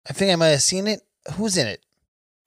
I 0.09 0.13
think 0.13 0.31
I 0.31 0.35
might 0.35 0.49
have 0.49 0.61
seen 0.61 0.87
it. 0.87 1.01
Who's 1.33 1.57
in 1.57 1.67
it? 1.67 1.81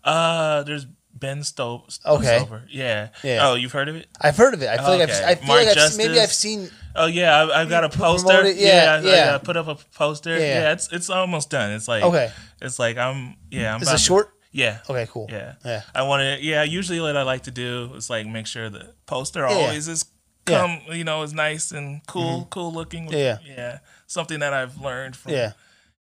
uh 0.05 0.63
there's 0.63 0.87
Ben 1.13 1.43
Sto- 1.43 1.85
Okay. 2.07 2.37
Stover. 2.39 2.63
Yeah. 2.71 3.09
Yeah. 3.25 3.41
Oh, 3.43 3.55
you've 3.57 3.73
heard 3.73 3.89
of 3.89 3.97
it? 3.97 4.07
I've 4.21 4.37
heard 4.37 4.55
of 4.55 4.63
it. 4.63 4.69
I 4.69 4.77
feel 4.77 4.91
like 4.91 5.01
I've. 5.01 5.11
Okay. 5.11 5.25
I 5.25 5.35
feel 5.35 5.47
Mark 5.49 5.67
like 5.67 5.77
I've, 5.77 5.97
maybe 5.97 6.21
I've 6.21 6.33
seen. 6.33 6.71
Oh 6.95 7.07
yeah, 7.07 7.37
I, 7.37 7.63
I've 7.63 7.69
got 7.69 7.83
a 7.83 7.89
poster. 7.89 8.45
it? 8.45 8.57
Yeah, 8.57 9.01
I, 9.03 9.05
yeah. 9.05 9.13
I, 9.13 9.19
uh, 9.35 9.39
put 9.41 9.57
up 9.57 9.67
a 9.67 9.75
poster. 9.97 10.35
Yeah. 10.39 10.39
Yeah, 10.61 10.73
it's 10.73 10.93
it's 10.93 11.11
almost 11.11 11.51
done. 11.51 11.73
It's 11.73 11.89
like 11.89 12.05
Okay. 12.05 12.31
it's 12.63 12.79
like 12.79 12.99
I'm 12.99 13.37
yeah. 13.51 13.75
I'm 13.75 13.83
Is 13.83 13.89
about 13.89 13.95
it 13.97 13.99
to- 13.99 14.05
short? 14.05 14.33
Yeah, 14.59 14.79
Okay. 14.91 15.07
Cool. 15.11 15.27
yeah, 15.31 15.55
Yeah. 15.65 15.83
I 15.95 16.03
want 16.03 16.21
to. 16.23 16.45
Yeah, 16.45 16.63
usually 16.65 17.01
what 17.01 17.17
I 17.17 17.23
like 17.23 17.43
to 17.45 17.51
do 17.51 17.93
is 17.97 18.11
like 18.11 18.27
make 18.27 18.47
sure 18.47 18.69
the 18.71 18.95
poster 19.07 19.41
Yeah. 19.41 19.55
always 19.55 19.87
is 19.89 20.05
Yeah. 20.49 20.59
come. 20.59 20.95
You 20.97 21.05
know, 21.05 21.23
is 21.23 21.33
nice 21.33 21.71
and 21.73 22.01
cool, 22.07 22.47
cool 22.51 22.73
looking. 22.73 23.09
Yeah. 23.13 23.39
yeah. 23.45 23.79
Something 24.07 24.41
that 24.41 24.53
I've 24.53 24.81
learned 24.81 25.15
from. 25.17 25.33
Yeah. 25.33 25.53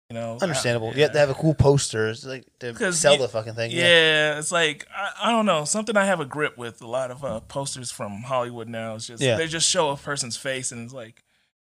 you 0.09 0.13
know, 0.13 0.37
Understandable. 0.39 0.89
Yeah, 0.89 0.95
You 0.97 1.01
have 1.03 1.11
to 1.13 1.19
have 1.19 1.29
a 1.31 1.33
cool 1.33 1.55
poster. 1.55 2.09
It's 2.09 2.23
like 2.23 2.45
to 2.59 2.93
sell 2.93 3.13
you- 3.13 3.19
the 3.25 3.27
fucking 3.27 3.55
thing. 3.55 3.71
Yeah, 3.71 3.87
Yeah. 3.87 4.39
it's 4.39 4.51
like 4.51 4.85
I, 4.95 5.29
I 5.29 5.31
don't 5.31 5.47
know 5.47 5.65
something 5.65 5.97
I 5.97 6.05
have 6.05 6.19
a 6.19 6.25
grip 6.25 6.59
with. 6.59 6.79
A 6.83 6.87
lot 6.87 7.09
of 7.09 7.25
uh, 7.25 7.39
posters 7.39 7.89
from 7.91 8.21
Hollywood 8.21 8.67
now. 8.69 8.93
It's 8.95 9.07
just 9.07 9.23
Yeah. 9.23 9.35
they 9.35 9.47
just 9.47 9.67
show 9.67 9.89
a 9.89 9.97
person's 9.97 10.37
face 10.37 10.71
and 10.71 10.83
it's 10.85 10.93
like 10.93 11.23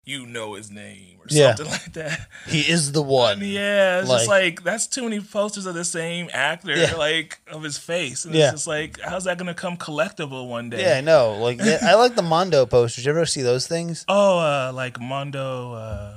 you 0.07 0.25
know 0.25 0.53
his 0.53 0.71
name 0.71 1.17
or 1.19 1.25
Yeah. 1.29 1.53
something 1.55 1.71
like 1.71 1.93
that. 1.93 2.27
He 2.47 2.61
is 2.61 2.93
the 2.93 3.01
one. 3.01 3.41
Yeah, 3.41 3.99
it's 3.99 4.09
just 4.09 4.27
Like- 4.27 4.43
like 4.43 4.63
that's 4.63 4.87
too 4.87 5.03
many 5.03 5.19
posters 5.19 5.65
of 5.65 5.75
the 5.75 5.83
same 5.85 6.29
actor, 6.33 6.75
Yeah. 6.75 6.95
like 6.95 7.39
of 7.51 7.61
his 7.63 7.77
face, 7.77 8.23
and 8.25 8.33
Yeah. 8.33 8.45
it's 8.45 8.53
just 8.53 8.67
like 8.67 8.99
how's 9.01 9.25
that 9.25 9.37
gonna 9.37 9.53
come 9.53 9.77
collectible 9.77 10.47
one 10.47 10.69
day? 10.69 10.81
Yeah, 10.83 10.97
I 10.97 11.01
know. 11.01 11.33
Like 11.39 11.59
I 11.61 11.95
like 11.95 12.15
the 12.15 12.21
Mondo 12.23 12.65
posters. 12.65 13.05
You 13.05 13.11
ever 13.11 13.25
see 13.25 13.41
those 13.41 13.67
things? 13.67 14.05
Oh, 14.07 14.39
uh, 14.39 14.71
like 14.73 14.99
Mondo. 14.99 15.73
Uh, 15.73 16.13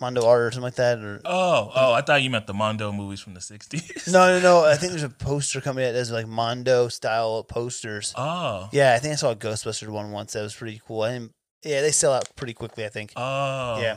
Mondo 0.00 0.24
art 0.24 0.42
or 0.42 0.50
something 0.52 0.62
like 0.62 0.76
that. 0.76 1.00
Or 1.00 1.20
oh, 1.24 1.72
oh, 1.74 1.92
I 1.92 2.02
thought 2.02 2.22
you 2.22 2.30
meant 2.30 2.46
the 2.46 2.54
Mondo 2.54 2.92
movies 2.92 3.18
from 3.18 3.34
the 3.34 3.40
'60s. 3.40 4.12
no, 4.12 4.38
no, 4.38 4.40
no. 4.40 4.64
I 4.64 4.76
think 4.76 4.90
there's 4.92 5.02
a 5.02 5.08
poster 5.08 5.60
company 5.60 5.86
that 5.86 5.92
does 5.92 6.12
like 6.12 6.28
Mondo 6.28 6.86
style 6.86 7.42
posters. 7.42 8.12
Oh. 8.16 8.68
Yeah, 8.70 8.94
I 8.94 9.00
think 9.00 9.14
I 9.14 9.16
saw 9.16 9.32
a 9.32 9.34
Ghostbusters 9.36 9.88
one 9.88 10.12
once. 10.12 10.34
That 10.34 10.42
was 10.42 10.54
pretty 10.54 10.80
cool. 10.86 11.02
I 11.02 11.14
didn't, 11.14 11.32
yeah, 11.64 11.80
they 11.82 11.90
sell 11.92 12.12
out 12.12 12.34
pretty 12.36 12.54
quickly. 12.54 12.84
I 12.84 12.88
think. 12.88 13.12
Oh. 13.16 13.80
Yeah, 13.80 13.96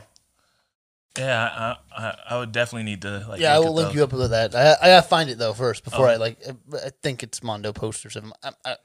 Yeah, 1.18 1.76
I, 1.96 2.02
I, 2.02 2.16
I 2.30 2.38
would 2.38 2.52
definitely 2.52 2.84
need 2.84 3.02
to 3.02 3.24
like. 3.28 3.40
yeah. 3.40 3.54
I 3.54 3.58
will 3.58 3.74
link 3.74 3.88
those. 3.88 3.96
you 3.96 4.04
up 4.04 4.12
with 4.12 4.30
that. 4.30 4.54
I, 4.54 4.76
I 4.80 4.86
gotta 4.88 5.06
find 5.06 5.28
it 5.30 5.38
though 5.38 5.52
first 5.54 5.84
before 5.84 6.06
Oh. 6.08 6.10
I 6.12 6.16
like. 6.16 6.38
I 6.74 6.90
think 7.02 7.22
it's 7.22 7.42
Mondo 7.42 7.72
posters. 7.72 8.16
I'm, 8.16 8.32
I, 8.42 8.50
I, 8.64 8.76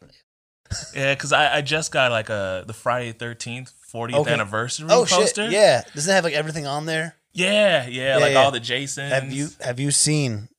Yeah, 0.93 1.13
because 1.13 1.31
I, 1.31 1.57
I 1.57 1.61
just 1.61 1.91
got 1.91 2.11
like 2.11 2.29
a 2.29 2.63
the 2.67 2.73
Friday 2.73 3.13
Thirteenth 3.13 3.71
40th 3.93 4.15
Okay. 4.15 4.33
anniversary 4.33 4.87
oh 4.89 5.05
poster. 5.05 5.43
shit! 5.45 5.51
Yeah, 5.51 5.81
doesn't 5.95 6.11
it 6.11 6.15
have 6.15 6.25
like 6.25 6.33
everything 6.33 6.67
on 6.67 6.85
there? 6.85 7.15
yeah, 7.33 7.87
yeah, 7.87 8.17
Yeah, 8.17 8.17
like 8.17 8.33
yeah. 8.33 8.39
all 8.43 8.51
the 8.51 8.59
Jasons. 8.59 9.11
Have 9.13 9.31
you 9.31 9.47
have 9.61 9.79
you 9.79 9.91
seen? 9.91 10.49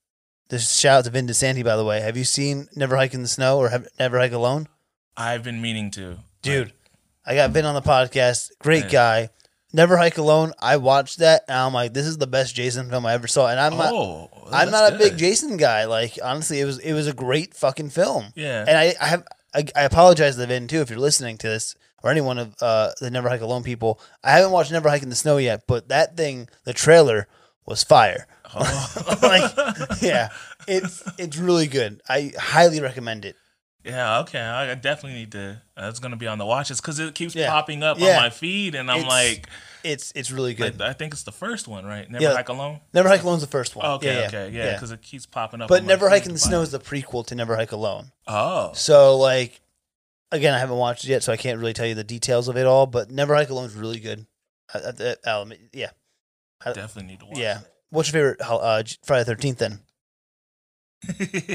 This 0.48 0.78
shout 0.80 1.00
out 1.00 1.04
to 1.04 1.10
Vin 1.10 1.26
DiSanti, 1.26 1.62
by 1.62 1.76
the 1.76 1.84
way. 1.84 2.00
Have 2.00 2.16
you 2.16 2.24
seen 2.24 2.68
Never 2.74 2.96
Hike 2.96 3.12
in 3.12 3.20
the 3.20 3.28
Snow 3.28 3.58
or 3.58 3.68
have, 3.68 3.86
Never 3.98 4.18
Hike 4.18 4.32
Alone? 4.32 4.66
I've 5.14 5.42
been 5.44 5.60
meaning 5.60 5.90
to, 5.90 6.20
Dude, 6.40 6.72
I 7.28 7.34
got 7.34 7.50
Vin 7.50 7.66
on 7.66 7.74
the 7.74 7.82
podcast. 7.82 8.52
Great 8.58 8.90
guy. 8.90 9.28
Never 9.70 9.98
Hike 9.98 10.16
Alone. 10.16 10.54
I 10.58 10.78
watched 10.78 11.18
that 11.18 11.42
and 11.46 11.58
I'm 11.58 11.74
like, 11.74 11.92
this 11.92 12.06
is 12.06 12.16
the 12.16 12.26
best 12.26 12.54
Jason 12.54 12.88
film 12.88 13.04
I 13.04 13.12
ever 13.12 13.26
saw. 13.26 13.48
And 13.48 13.60
I'm 13.60 13.76
not 13.76 13.92
oh, 13.92 14.30
I'm 14.46 14.50
that's 14.50 14.70
not 14.70 14.94
a 14.94 14.96
big 14.96 15.12
good. 15.12 15.18
Jason 15.18 15.58
guy. 15.58 15.84
Like 15.84 16.18
honestly, 16.24 16.58
it 16.58 16.64
was 16.64 16.78
it 16.78 16.94
was 16.94 17.06
a 17.06 17.12
great 17.12 17.52
fucking 17.52 17.90
film. 17.90 18.32
Yeah, 18.34 18.64
And 18.66 18.78
I, 18.78 18.94
I 18.98 19.08
have 19.08 19.24
I, 19.54 19.64
I 19.76 19.82
apologize 19.82 20.36
to 20.36 20.46
Vin 20.46 20.68
too 20.68 20.80
if 20.80 20.88
you're 20.88 20.98
listening 20.98 21.36
to 21.38 21.48
this 21.48 21.76
or 22.02 22.10
any 22.10 22.22
one 22.22 22.38
of 22.38 22.54
uh, 22.62 22.92
the 22.98 23.10
Never 23.10 23.28
Hike 23.28 23.42
Alone 23.42 23.62
people. 23.62 24.00
I 24.24 24.30
haven't 24.30 24.52
watched 24.52 24.72
Never 24.72 24.88
Hike 24.88 25.02
in 25.02 25.10
the 25.10 25.14
Snow 25.14 25.36
yet, 25.36 25.64
but 25.66 25.88
that 25.88 26.16
thing, 26.16 26.48
the 26.64 26.72
trailer 26.72 27.28
was 27.66 27.84
fire. 27.84 28.26
Oh. 28.54 29.18
like, 29.22 30.00
yeah, 30.00 30.30
it's 30.66 31.02
it's 31.18 31.36
really 31.36 31.66
good. 31.66 32.00
I 32.08 32.32
highly 32.38 32.80
recommend 32.80 33.26
it. 33.26 33.36
Yeah. 33.88 34.20
Okay, 34.20 34.38
I 34.40 34.70
I 34.70 34.74
definitely 34.74 35.18
need 35.18 35.32
to. 35.32 35.62
That's 35.76 35.98
gonna 35.98 36.16
be 36.16 36.26
on 36.26 36.38
the 36.38 36.46
watches 36.46 36.80
because 36.80 36.98
it 36.98 37.14
keeps 37.14 37.34
Yeah. 37.34 37.48
popping 37.50 37.82
up 37.82 37.98
Yeah. 37.98 38.16
on 38.16 38.22
my 38.22 38.30
feed, 38.30 38.74
and 38.74 38.90
I'm 38.90 38.98
It's 39.00 39.08
like, 39.08 39.48
It's 39.84 40.12
it's 40.14 40.30
really 40.30 40.54
good. 40.54 40.80
I, 40.82 40.90
I 40.90 40.92
think 40.92 41.12
it's 41.14 41.22
the 41.22 41.32
first 41.32 41.66
one, 41.68 41.84
right? 41.86 42.10
Never 42.10 42.22
Yeah. 42.24 42.34
hike 42.34 42.48
alone. 42.48 42.80
Never 42.92 43.08
Hike 43.08 43.22
Alone's 43.22 43.40
the 43.42 43.46
first 43.48 43.74
one. 43.76 43.86
Okay, 43.86 44.26
okay, 44.26 44.50
yeah, 44.50 44.74
because 44.74 44.90
it 44.90 45.02
keeps 45.02 45.24
popping 45.26 45.60
up. 45.62 45.68
But 45.68 45.84
Never 45.84 46.08
Hike 46.08 46.26
in 46.26 46.32
the 46.32 46.38
Snow 46.38 46.62
is 46.62 46.70
the 46.72 46.80
prequel 46.80 47.24
to 47.28 47.34
Never 47.34 47.56
Hike 47.56 47.72
Alone. 47.72 48.10
Oh, 48.26 48.72
So 48.74 49.16
like, 49.16 49.60
again, 50.32 50.52
I 50.52 50.58
haven't 50.58 50.76
watched 50.78 51.04
it 51.04 51.08
yet, 51.10 51.22
so 51.22 51.32
I 51.32 51.36
can't 51.36 51.58
really 51.58 51.72
tell 51.72 51.86
you 51.86 51.94
the 51.94 52.04
details 52.04 52.48
of 52.48 52.56
it 52.56 52.66
all. 52.66 52.86
But 52.86 53.10
Never 53.10 53.34
Hike 53.34 53.50
Alone 53.50 53.66
is 53.66 53.74
really 53.74 54.00
good. 54.00 54.26
Uh, 54.74 54.92
uh, 55.00 55.14
I'll 55.24 55.42
admit- 55.42 55.60
yeah, 55.72 55.90
definitely 56.64 57.04
need 57.04 57.20
to 57.20 57.26
watch. 57.26 57.38
yeah. 57.38 57.60
it. 57.60 57.66
What's 57.90 58.12
your 58.12 58.34
favorite 58.36 58.40
uh, 58.42 58.82
Friday 59.04 59.24
Thirteenth 59.24 59.58
then? 59.58 59.80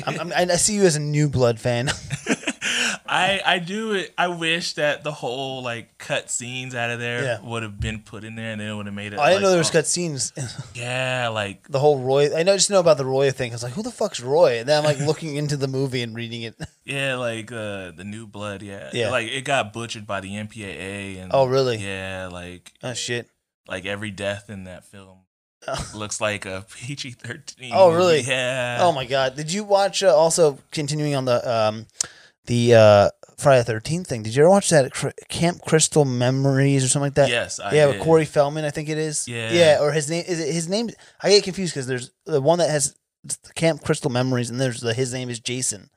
I'm, 0.05 0.31
I'm, 0.33 0.51
I 0.51 0.55
see 0.55 0.75
you 0.75 0.83
as 0.83 0.95
a 0.95 0.99
New 0.99 1.29
Blood 1.29 1.59
fan. 1.59 1.89
I 3.05 3.41
I 3.45 3.59
do. 3.59 4.03
I 4.17 4.29
wish 4.29 4.73
that 4.73 5.03
the 5.03 5.11
whole 5.11 5.61
like 5.61 5.97
cut 5.97 6.31
scenes 6.31 6.73
out 6.73 6.89
of 6.89 6.99
there 6.99 7.23
Yeah. 7.23 7.41
would 7.41 7.61
have 7.61 7.79
been 7.79 7.99
put 7.99 8.23
in 8.23 8.35
there, 8.35 8.51
and 8.53 8.61
then 8.61 8.69
it 8.69 8.75
would 8.75 8.85
have 8.85 8.95
made 8.95 9.13
it. 9.13 9.19
I 9.19 9.29
didn't 9.29 9.35
like, 9.35 9.41
know 9.43 9.49
there 9.49 9.57
was 9.59 9.69
oh, 9.69 9.73
cut 9.73 9.87
scenes. 9.87 10.31
Yeah, 10.73 11.27
like 11.29 11.67
the 11.67 11.79
whole 11.79 11.99
Roy. 11.99 12.35
I 12.35 12.43
know 12.43 12.55
just 12.55 12.69
know 12.71 12.79
about 12.79 12.97
the 12.97 13.05
Roy 13.05 13.29
thing. 13.31 13.51
I 13.51 13.55
was 13.55 13.63
like, 13.63 13.73
who 13.73 13.83
the 13.83 13.91
fuck's 13.91 14.19
Roy? 14.21 14.59
And 14.59 14.67
then 14.69 14.77
I'm 14.79 14.83
like 14.83 14.99
looking 14.99 15.35
into 15.35 15.57
the 15.57 15.67
movie 15.67 16.01
and 16.01 16.15
reading 16.15 16.41
it. 16.43 16.55
yeah, 16.85 17.15
like 17.17 17.51
uh 17.51 17.91
the 17.91 18.03
new 18.05 18.25
blood. 18.25 18.61
Yeah, 18.63 18.89
Yeah. 18.93 19.09
Like 19.11 19.27
it 19.27 19.41
got 19.43 19.73
butchered 19.73 20.07
by 20.07 20.21
the 20.21 20.29
MPAA, 20.31 21.21
and 21.21 21.31
Oh, 21.33 21.45
really? 21.45 21.77
Yeah, 21.77 22.29
like 22.31 22.71
Oh 22.81 22.93
shit. 22.93 23.29
like 23.67 23.85
every 23.85 24.11
death 24.11 24.49
in 24.49 24.63
that 24.63 24.85
film 24.85 25.17
Oh. 25.19 25.22
looks 25.95 26.19
like 26.21 26.45
a 26.45 26.65
PG 26.73 27.11
thirteen. 27.11 27.71
Oh, 27.73 27.93
really? 27.93 28.21
Yeah. 28.21 28.77
Oh 28.81 28.91
my 28.91 29.05
god! 29.05 29.35
Did 29.35 29.51
you 29.51 29.63
watch? 29.63 30.03
Uh, 30.03 30.15
also, 30.15 30.59
continuing 30.71 31.15
on 31.15 31.25
the 31.25 31.49
um, 31.51 31.87
the 32.45 32.75
uh, 32.75 33.09
Friday 33.37 33.59
the 33.61 33.65
Thirteenth 33.65 34.07
thing. 34.07 34.23
Did 34.23 34.35
you 34.35 34.43
ever 34.43 34.49
watch 34.49 34.69
that 34.69 34.91
Cr- 34.91 35.09
Camp 35.29 35.61
Crystal 35.65 36.05
Memories 36.05 36.83
or 36.83 36.87
something 36.87 37.07
like 37.07 37.15
that? 37.15 37.29
Yes, 37.29 37.59
I 37.59 37.73
yeah, 37.73 37.85
did. 37.87 37.95
with 37.97 38.03
Corey 38.05 38.25
Feldman, 38.25 38.65
I 38.65 38.69
think 38.69 38.89
it 38.89 38.97
is. 38.97 39.27
Yeah. 39.27 39.51
yeah, 39.51 39.77
or 39.81 39.91
his 39.91 40.09
name 40.09 40.23
is 40.27 40.39
it 40.39 40.53
his 40.53 40.67
name? 40.67 40.89
I 41.21 41.29
get 41.29 41.43
confused 41.43 41.73
because 41.73 41.87
there's 41.87 42.11
the 42.25 42.41
one 42.41 42.59
that 42.59 42.69
has 42.69 42.95
Camp 43.55 43.83
Crystal 43.83 44.09
Memories, 44.11 44.49
and 44.49 44.59
there's 44.59 44.81
the 44.81 44.93
his 44.93 45.13
name 45.13 45.29
is 45.29 45.39
Jason. 45.39 45.89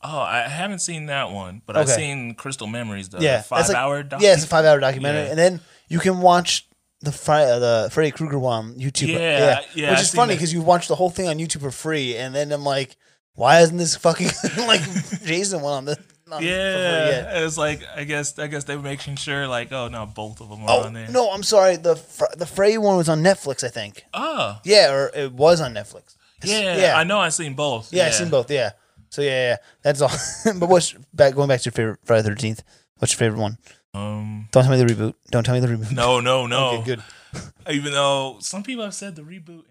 Oh, 0.00 0.20
I 0.20 0.42
haven't 0.42 0.78
seen 0.78 1.06
that 1.06 1.32
one, 1.32 1.60
but 1.66 1.76
I've 1.76 1.88
seen 1.88 2.34
Crystal 2.36 2.68
Memories, 2.68 3.08
the 3.08 3.18
Yeah, 3.18 3.42
five 3.42 3.66
like- 3.66 3.76
hour. 3.76 4.04
Yeah, 4.20 4.34
it's 4.34 4.44
a 4.44 4.46
five 4.46 4.64
hour 4.64 4.78
documentary, 4.78 5.24
Yeah. 5.24 5.30
and 5.30 5.38
then 5.38 5.60
you 5.88 5.98
can 5.98 6.20
watch 6.20 6.68
the 7.00 7.12
Fri- 7.12 7.34
uh, 7.44 7.58
the 7.58 7.88
Freddy 7.92 8.10
Krueger 8.10 8.38
one 8.38 8.74
YouTube. 8.74 9.08
Yeah, 9.08 9.60
yeah, 9.74 9.90
which 9.90 9.98
I've 9.98 10.04
is 10.04 10.14
funny 10.14 10.34
because 10.34 10.52
you 10.52 10.62
watch 10.62 10.88
the 10.88 10.94
whole 10.96 11.10
thing 11.10 11.28
on 11.28 11.38
YouTube 11.38 11.60
for 11.60 11.70
free, 11.70 12.16
and 12.16 12.34
then 12.34 12.50
I'm 12.52 12.64
like, 12.64 12.96
why 13.34 13.60
isn't 13.60 13.76
this 13.76 13.96
fucking 13.96 14.28
like 14.58 14.80
Jason 15.24 15.60
one 15.60 15.72
on 15.74 15.84
the 15.84 15.98
on, 16.30 16.42
Yeah, 16.42 17.08
yet? 17.08 17.42
it's 17.42 17.56
like 17.56 17.82
I 17.96 18.04
guess 18.04 18.38
I 18.38 18.48
guess 18.48 18.64
they 18.64 18.76
were 18.76 18.82
making 18.82 19.16
sure 19.16 19.46
like 19.46 19.72
oh 19.72 19.88
no 19.88 20.06
both 20.06 20.40
of 20.40 20.48
them 20.50 20.62
are 20.64 20.70
Oh 20.70 20.80
on 20.84 20.92
there. 20.92 21.08
no, 21.08 21.30
I'm 21.30 21.42
sorry. 21.42 21.76
The 21.76 21.96
Fr- 21.96 22.34
the 22.36 22.46
Freddy 22.46 22.78
one 22.78 22.96
was 22.96 23.08
on 23.08 23.22
Netflix, 23.22 23.62
I 23.64 23.68
think. 23.68 24.02
Oh 24.12 24.58
Yeah, 24.64 24.92
or 24.92 25.10
it 25.14 25.32
was 25.32 25.60
on 25.60 25.72
Netflix. 25.74 26.16
yeah, 26.44 26.76
yeah. 26.76 26.96
I 26.98 27.04
know 27.04 27.18
I've 27.20 27.32
seen 27.34 27.54
both. 27.54 27.92
Yeah, 27.92 28.06
I've 28.06 28.14
seen 28.14 28.28
both. 28.28 28.50
Yeah. 28.50 28.70
So 29.10 29.22
yeah, 29.22 29.30
yeah, 29.50 29.56
that's 29.82 30.02
all. 30.02 30.10
but 30.58 30.68
what's 30.68 30.92
back 31.14 31.34
going 31.34 31.48
back 31.48 31.60
to 31.60 31.64
your 31.66 31.72
favorite 31.72 32.00
Friday 32.04 32.28
Thirteenth? 32.28 32.62
What's 32.98 33.12
your 33.14 33.18
favorite 33.20 33.40
one? 33.40 33.56
Um, 33.98 34.48
Don't 34.52 34.64
tell 34.64 34.72
me 34.76 34.82
the 34.82 34.92
reboot. 34.94 35.14
Don't 35.30 35.44
tell 35.44 35.54
me 35.54 35.60
the 35.60 35.66
reboot. 35.68 35.92
no, 35.92 36.20
no, 36.20 36.46
no. 36.46 36.70
Okay, 36.78 36.84
good. 36.84 37.02
Even 37.70 37.92
though 37.92 38.36
some 38.40 38.62
people 38.62 38.84
have 38.84 38.94
said 38.94 39.16
the 39.16 39.22
reboot 39.22 39.64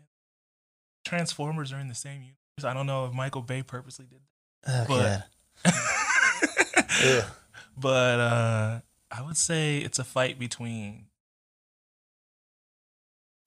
Transformers 1.05 1.71
are 1.71 1.79
in 1.79 1.87
the 1.87 1.95
same 1.95 2.21
universe, 2.21 2.63
I 2.63 2.73
don't 2.73 2.85
know 2.85 3.05
if 3.05 3.13
Michael 3.13 3.41
Bay 3.41 3.63
purposely 3.63 4.05
did 4.05 4.19
Oh, 4.67 4.85
But- 4.87 5.23
that. 5.63 7.25
But 7.79 8.19
uh, 8.19 8.79
I 9.11 9.21
would 9.21 9.37
say 9.37 9.77
it's 9.77 9.99
a 9.99 10.03
fight 10.03 10.39
between. 10.39 11.05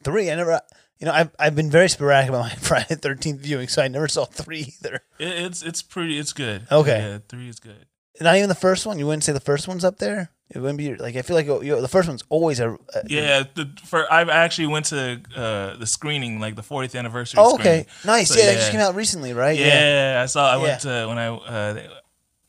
Three. 0.04 0.30
I 0.30 0.36
never. 0.36 0.60
You 1.00 1.06
know, 1.06 1.12
I've 1.12 1.30
I've 1.38 1.56
been 1.56 1.68
very 1.70 1.88
sporadic 1.88 2.28
about 2.28 2.42
my 2.42 2.50
Friday 2.60 2.94
Thirteenth 2.94 3.40
viewing, 3.40 3.66
so 3.68 3.82
I 3.82 3.88
never 3.88 4.06
saw 4.06 4.24
three 4.26 4.72
either. 4.80 5.00
It, 5.18 5.28
it's 5.28 5.62
it's 5.62 5.82
pretty. 5.82 6.16
It's 6.18 6.32
good. 6.32 6.66
Okay. 6.70 6.98
Yeah, 6.98 7.18
three 7.28 7.48
is 7.48 7.58
good. 7.58 7.86
Not 8.20 8.36
even 8.36 8.48
the 8.48 8.54
first 8.54 8.86
one. 8.86 8.98
You 9.00 9.06
wouldn't 9.06 9.24
say 9.24 9.32
the 9.32 9.40
first 9.40 9.66
one's 9.66 9.84
up 9.84 9.98
there. 9.98 10.30
It 10.52 10.58
wouldn't 10.58 10.78
be 10.78 10.96
like 10.96 11.14
I 11.14 11.22
feel 11.22 11.36
like 11.36 11.46
you 11.46 11.60
know, 11.76 11.80
the 11.80 11.86
first 11.88 12.08
one's 12.08 12.24
always 12.28 12.58
a. 12.58 12.72
a 12.72 12.78
Yeah, 13.06 13.44
the, 13.54 13.70
for 13.84 14.12
I 14.12 14.22
actually 14.22 14.66
went 14.66 14.86
to 14.86 15.20
uh, 15.36 15.76
the 15.76 15.86
screening, 15.86 16.40
like 16.40 16.56
the 16.56 16.62
40th 16.62 16.98
anniversary. 16.98 17.38
Oh, 17.40 17.54
okay. 17.54 17.62
screening. 17.62 17.86
Nice. 18.04 18.28
So, 18.30 18.38
yeah, 18.40 18.46
yeah. 18.50 18.54
just 18.54 18.72
came 18.72 18.80
out 18.80 18.96
recently, 18.96 19.32
right? 19.32 19.56
Yeah, 19.56 20.20
I 20.22 20.26
saw. 20.26 20.50
I 20.52 20.56
Yeah. 20.56 20.62
went 20.62 20.80
to 20.80 21.06
when 21.08 21.18
I 21.18 21.26
uh, 21.28 21.82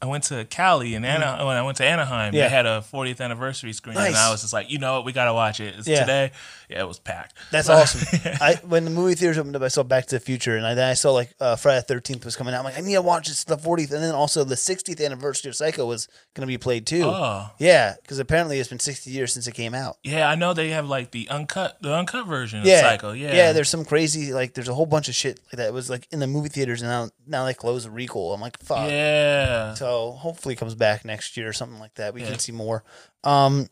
I 0.01 0.07
went 0.07 0.23
to 0.25 0.45
Cali 0.45 0.95
and 0.95 1.05
Ana, 1.05 1.45
when 1.45 1.55
I 1.57 1.61
went 1.61 1.77
to 1.77 1.85
Anaheim. 1.85 2.33
Mm. 2.33 2.37
Yeah. 2.37 2.43
They 2.45 2.49
had 2.49 2.65
a 2.65 2.83
40th 2.91 3.21
anniversary 3.21 3.71
screening, 3.71 4.01
and 4.03 4.15
I 4.15 4.31
was 4.31 4.41
just 4.41 4.51
like, 4.51 4.71
you 4.71 4.79
know 4.79 4.93
what, 4.95 5.05
we 5.05 5.13
gotta 5.13 5.33
watch 5.33 5.59
it. 5.59 5.75
It's 5.77 5.87
Yeah. 5.87 5.99
today. 5.99 6.31
Yeah, 6.71 6.79
it 6.81 6.87
was 6.87 6.99
packed. 6.99 7.37
That's 7.51 7.67
So- 7.67 7.73
awesome. 7.73 8.19
I 8.41 8.55
when 8.65 8.85
the 8.85 8.91
movie 8.91 9.15
theaters 9.15 9.37
opened 9.37 9.55
up, 9.55 9.61
I 9.61 9.67
saw 9.67 9.83
Back 9.83 10.05
to 10.07 10.15
the 10.15 10.19
Future, 10.19 10.55
and 10.57 10.65
I, 10.65 10.73
then 10.73 10.87
I 10.89 10.93
saw 10.93 11.11
like 11.11 11.33
uh, 11.39 11.55
Friday 11.57 11.79
the 11.79 11.83
Thirteenth 11.83 12.23
was 12.23 12.35
coming 12.35 12.53
out. 12.53 12.59
I'm 12.59 12.63
like, 12.65 12.77
I 12.77 12.81
need 12.81 12.93
to 12.93 13.01
watch 13.01 13.27
this. 13.27 13.43
The 13.43 13.57
40th, 13.57 13.91
and 13.91 14.01
then 14.03 14.15
also 14.15 14.43
the 14.43 14.55
60th 14.55 15.03
anniversary 15.03 15.49
of 15.49 15.55
Psycho 15.55 15.85
was 15.85 16.07
going 16.33 16.41
to 16.41 16.47
be 16.47 16.57
played 16.57 16.87
too. 16.87 17.03
oh, 17.03 17.49
Yeah, 17.59 17.95
because 18.01 18.19
apparently 18.19 18.59
it's 18.59 18.69
been 18.69 18.79
60 18.79 19.11
years 19.11 19.33
since 19.33 19.47
it 19.47 19.53
came 19.53 19.73
out. 19.75 19.97
yeah, 20.03 20.29
I 20.29 20.35
know 20.35 20.53
they 20.53 20.69
have 20.69 20.87
like 20.87 21.11
the 21.11 21.27
uncut, 21.29 21.81
the 21.81 21.93
uncut 21.93 22.25
version 22.25 22.61
of 22.61 22.65
Yeah, 22.65 22.81
Psycho. 22.81 23.11
Yeah, 23.11 23.33
yeah. 23.35 23.51
There's 23.53 23.69
some 23.69 23.83
crazy 23.83 24.31
like 24.33 24.53
there's 24.53 24.69
a 24.69 24.73
whole 24.73 24.85
bunch 24.85 25.09
of 25.09 25.15
shit 25.15 25.39
like 25.47 25.57
that. 25.57 25.67
It 25.67 25.73
was 25.73 25.89
like 25.89 26.07
in 26.11 26.19
the 26.19 26.27
movie 26.27 26.49
theaters, 26.49 26.81
and 26.81 26.89
now 26.89 27.09
now 27.27 27.45
they 27.45 27.53
close 27.53 27.83
the 27.83 27.91
recall. 27.91 28.33
I'm 28.33 28.39
like, 28.41 28.57
fuck. 28.63 28.89
yeah. 28.89 29.73
So 29.73 30.11
hopefully 30.11 30.53
it 30.53 30.57
comes 30.57 30.75
back 30.75 31.03
next 31.03 31.35
year 31.35 31.49
or 31.49 31.53
something 31.53 31.79
like 31.79 31.95
that. 31.95 32.13
We 32.13 32.21
Yeah. 32.21 32.29
can 32.29 32.39
see 32.39 32.51
more. 32.53 32.83
Um, 33.23 33.67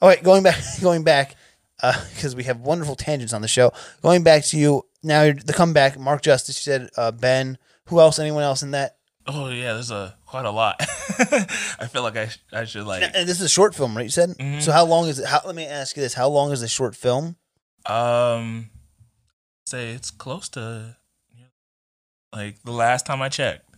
all 0.00 0.08
right, 0.08 0.22
going 0.22 0.42
back, 0.42 0.58
going 0.80 1.04
back, 1.04 1.36
because 2.14 2.34
we 2.36 2.44
have 2.44 2.60
wonderful 2.60 2.96
tangents 2.96 3.32
on 3.32 3.42
the 3.42 3.48
show. 3.48 3.72
Going 4.02 4.22
back 4.22 4.44
to 4.46 4.58
you 4.58 4.86
now, 5.02 5.32
the 5.32 5.52
comeback. 5.52 5.98
Mark 5.98 6.22
Justice, 6.22 6.64
you 6.66 6.72
said 6.72 6.90
uh, 6.96 7.10
Ben. 7.10 7.58
Who 7.86 8.00
else? 8.00 8.18
Anyone 8.18 8.42
else 8.44 8.62
in 8.62 8.70
that? 8.72 8.96
Oh 9.26 9.48
yeah, 9.50 9.74
there's 9.74 9.90
a 9.90 10.16
quite 10.26 10.44
a 10.44 10.50
lot. 10.50 10.76
I 11.18 11.86
feel 11.90 12.02
like 12.02 12.16
I 12.16 12.28
sh- 12.28 12.38
I 12.52 12.64
should 12.64 12.84
like 12.86 13.02
And 13.02 13.28
this 13.28 13.38
is 13.38 13.42
a 13.42 13.48
short 13.48 13.74
film, 13.74 13.96
right? 13.96 14.04
You 14.04 14.10
said. 14.10 14.30
Mhm. 14.30 14.60
So 14.62 14.72
how 14.72 14.84
long 14.84 15.08
is 15.08 15.18
it? 15.18 15.26
How, 15.26 15.40
let 15.44 15.54
me 15.54 15.66
ask 15.66 15.96
you 15.96 16.02
this: 16.02 16.14
How 16.14 16.28
long 16.28 16.52
is 16.52 16.60
the 16.60 16.68
short 16.68 16.96
film? 16.96 17.36
um 17.86 18.70
say 19.66 19.90
it's 19.90 20.10
close 20.10 20.48
to 20.50 20.96
like 22.34 22.62
the 22.62 22.72
last 22.72 23.06
time 23.06 23.22
I 23.22 23.28
checked. 23.28 23.68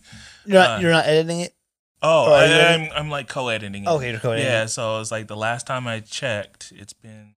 You're 0.45 0.59
not. 0.59 0.77
Uh, 0.77 0.81
you're 0.81 0.91
not 0.91 1.05
editing 1.05 1.41
it. 1.41 1.53
Oh, 2.01 2.25
Oh, 2.27 2.33
are 2.33 2.43
I'm, 2.43 2.89
I'm 2.93 3.09
like 3.09 3.29
co-editing 3.29 3.85
it. 3.85 3.87
Okay, 3.87 4.11
you're 4.11 4.19
co-editing 4.19 4.51
Yeah, 4.51 4.65
so 4.65 4.99
it's 4.99 5.09
like 5.11 5.27
the 5.27 5.37
last 5.37 5.65
time 5.65 5.87
I 5.87 6.01
checked, 6.01 6.73
it's 6.75 6.91
been 6.93 7.35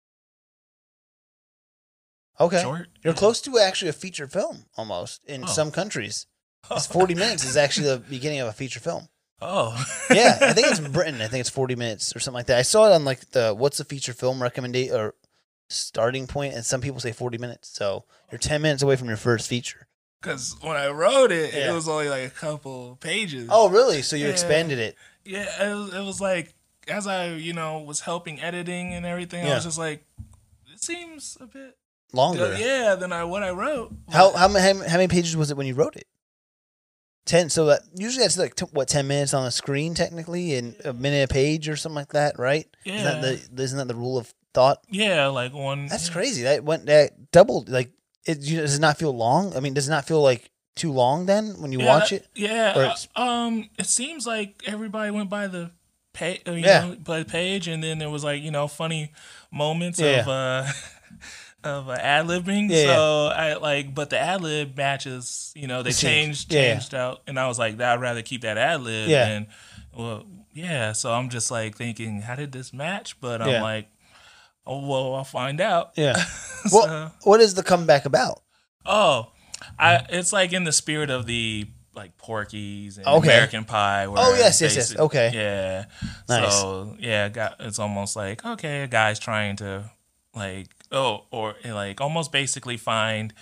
Okay. 2.39 2.61
short. 2.61 2.87
You're 3.03 3.13
Yeah. 3.13 3.17
close 3.19 3.41
to 3.41 3.59
actually 3.59 3.89
a 3.89 3.93
feature 3.93 4.27
film 4.27 4.65
almost 4.77 5.23
in 5.25 5.43
Oh. 5.43 5.47
some 5.47 5.71
countries. 5.71 6.25
It's 6.71 6.85
40 6.99 7.15
minutes 7.15 7.43
is 7.43 7.55
actually 7.57 7.87
the 7.87 7.97
beginning 7.99 8.39
of 8.39 8.47
a 8.47 8.53
feature 8.53 8.79
film. 8.79 9.07
Oh, 9.41 9.71
Yeah, 10.09 10.37
I 10.41 10.53
think 10.53 10.67
it's 10.67 10.79
in 10.79 10.91
Britain. 10.93 11.21
I 11.21 11.27
think 11.27 11.41
it's 11.41 11.49
40 11.49 11.75
minutes 11.75 12.15
or 12.15 12.19
something 12.19 12.35
like 12.39 12.47
that. 12.47 12.57
I 12.57 12.61
saw 12.63 12.87
it 12.89 12.93
on 12.93 13.05
like 13.05 13.31
the 13.31 13.53
what's 13.53 13.77
the 13.77 13.83
feature 13.85 14.13
film 14.13 14.41
recommendation 14.41 14.95
or 14.95 15.13
starting 15.69 16.27
point, 16.27 16.53
and 16.53 16.65
some 16.65 16.79
people 16.81 16.99
say 16.99 17.11
40 17.11 17.37
minutes. 17.37 17.69
So 17.69 18.05
you're 18.31 18.39
10 18.39 18.61
minutes 18.61 18.81
away 18.83 18.95
from 18.95 19.07
your 19.07 19.17
first 19.17 19.47
feature. 19.47 19.87
because 20.21 20.55
when 20.61 20.75
I 20.75 20.87
wrote 20.87 21.31
it, 21.31 21.53
Yeah. 21.53 21.69
it 21.69 21.73
was 21.73 21.87
only 21.87 22.09
like 22.09 22.25
a 22.25 22.29
couple 22.31 22.95
pages. 22.99 23.47
Oh, 23.51 23.69
really? 23.69 24.01
So 24.01 24.15
you 24.15 24.25
Yeah. 24.25 24.31
expanded 24.31 24.79
it? 24.79 24.95
yeah, 25.23 25.69
it 25.69 25.75
was, 25.75 25.93
it 25.93 26.01
was 26.01 26.19
like 26.21 26.53
as 26.87 27.05
I 27.05 27.27
you 27.33 27.53
know 27.53 27.79
was 27.79 27.99
helping 28.01 28.39
editing 28.41 28.93
and 28.93 29.05
everything, 29.05 29.45
I 29.45 29.53
was 29.55 29.63
just 29.65 29.77
like, 29.77 30.03
it 30.73 30.81
seems 30.83 31.37
a 31.39 31.45
bit 31.45 31.77
Longer. 32.15 32.55
yeah 32.57 32.95
than 32.95 33.11
I 33.11 33.23
what 33.23 33.43
I 33.43 33.51
wrote. 33.51 33.93
How, 34.11 34.31
how 34.31 34.47
ma- 34.47 34.59
how 34.59 34.73
many 34.97 35.07
pages 35.07 35.35
was 35.37 35.51
it 35.51 35.57
when 35.57 35.67
you 35.67 35.73
wrote 35.75 35.95
it? 35.95 36.07
10. 37.25 37.49
So 37.49 37.65
that 37.65 37.81
usually 37.95 38.23
that's 38.23 38.37
like 38.37 38.55
t- 38.55 38.65
what 38.71 38.87
10 38.87 39.07
minutes 39.07 39.33
on 39.33 39.45
a 39.47 39.51
screen 39.51 39.93
technically, 39.95 40.55
and 40.55 40.75
a 40.85 40.93
minute 40.93 41.29
a 41.29 41.33
page 41.33 41.67
or 41.67 41.75
something 41.75 41.95
like 41.95 42.13
that, 42.13 42.37
right? 42.37 42.67
Isn't 42.85 43.03
that 43.03 43.21
the 43.55 43.63
isn't 43.63 43.77
that 43.77 43.87
the 43.87 43.95
rule 43.95 44.17
of 44.17 44.33
thought? 44.53 44.79
yeah, 44.89 45.27
like 45.27 45.53
one. 45.53 45.87
That's 45.87 46.09
crazy. 46.09 46.43
That 46.43 46.63
went 46.63 46.85
that 46.85 47.31
doubled. 47.31 47.67
Like 47.69 47.91
it 48.25 48.39
you, 48.41 48.61
does 48.61 48.75
it 48.75 48.81
not 48.81 48.97
feel 48.97 49.15
long? 49.15 49.55
I 49.55 49.59
mean, 49.59 49.73
does 49.73 49.87
it 49.87 49.91
not 49.91 50.05
feel 50.07 50.21
like 50.21 50.51
too 50.75 50.91
long 50.91 51.25
then 51.25 51.59
when 51.61 51.71
you 51.71 51.79
yeah, 51.79 51.85
watch 51.87 52.11
it? 52.11 52.27
Yeah. 52.35 52.93
Uh, 53.17 53.21
um, 53.21 53.69
it 53.79 53.87
seems 53.87 54.27
like 54.27 54.61
everybody 54.67 55.09
went 55.09 55.29
by 55.29 55.47
the 55.47 55.71
page, 56.13 56.41
you 56.45 56.53
Yeah. 56.57 56.89
know, 56.89 56.95
by 56.95 57.19
the 57.19 57.25
page, 57.25 57.67
and 57.67 57.83
then 57.83 57.97
there 57.97 58.09
was 58.11 58.23
like 58.23 58.43
you 58.43 58.51
know 58.51 58.67
funny 58.67 59.11
moments 59.51 59.99
Yeah, 59.99 60.21
of 60.21 60.27
uh 60.27 60.65
of 61.65 61.89
ad 61.89 62.25
libbing. 62.27 62.69
Yeah, 62.69 62.85
so 62.95 63.27
I 63.27 63.53
like, 63.55 63.93
but 63.95 64.09
the 64.09 64.19
ad 64.19 64.41
lib 64.41 64.75
matches, 64.77 65.51
you 65.55 65.67
know, 65.67 65.83
they 65.83 65.89
The 65.89 65.93
scenes. 65.95 66.11
changed 66.45 66.53
Yeah, 66.53 66.73
changed 66.73 66.93
out, 66.95 67.21
and 67.27 67.39
I 67.39 67.47
was 67.47 67.57
like, 67.59 67.79
I'd 67.79 67.99
rather 68.01 68.21
keep 68.21 68.41
that 68.41 68.57
ad 68.57 68.81
lib. 68.81 69.09
Yeah. 69.09 69.27
And 69.27 69.47
well, 69.95 70.25
yeah. 70.53 70.91
So 70.93 71.11
I'm 71.13 71.29
just 71.29 71.51
like 71.51 71.75
thinking, 71.77 72.21
how 72.21 72.35
did 72.35 72.51
this 72.51 72.73
match? 72.73 73.19
But 73.21 73.41
I'm 73.41 73.49
Yeah. 73.49 73.61
like, 73.63 73.87
oh 74.65 74.87
well, 74.87 75.15
I'll 75.15 75.23
find 75.23 75.59
out. 75.61 75.91
Yeah. 75.95 76.15
So- 76.65 76.79
What 76.79 77.11
what 77.23 77.41
is 77.41 77.53
the 77.53 77.61
comeback 77.63 78.05
about? 78.05 78.41
Oh, 78.87 79.31
I 79.77 80.05
it's 80.09 80.33
like 80.33 80.51
in 80.51 80.63
the 80.63 80.71
spirit 80.71 81.09
of 81.11 81.25
the 81.27 81.67
like 81.95 82.17
Porky's 82.17 82.97
and 82.97 83.05
Okay. 83.07 83.27
American 83.29 83.63
Pie. 83.65 84.05
Oh, 84.05 84.35
yes, 84.37 84.59
yes, 84.61 84.75
yes. 84.75 84.97
Okay. 84.97 85.31
Yeah. 85.33 85.85
Nice. 86.27 86.59
So 86.59 86.97
yeah, 86.99 87.29
got 87.29 87.55
it's 87.59 87.77
almost 87.79 88.15
like 88.15 88.43
okay, 88.43 88.81
a 88.83 88.87
guy's 88.87 89.17
trying 89.19 89.55
to 89.57 89.89
like 90.35 90.67
oh 90.91 91.25
or 91.31 91.55
like 91.65 92.01
almost 92.01 92.31
basically 92.31 92.77
find, 92.77 93.33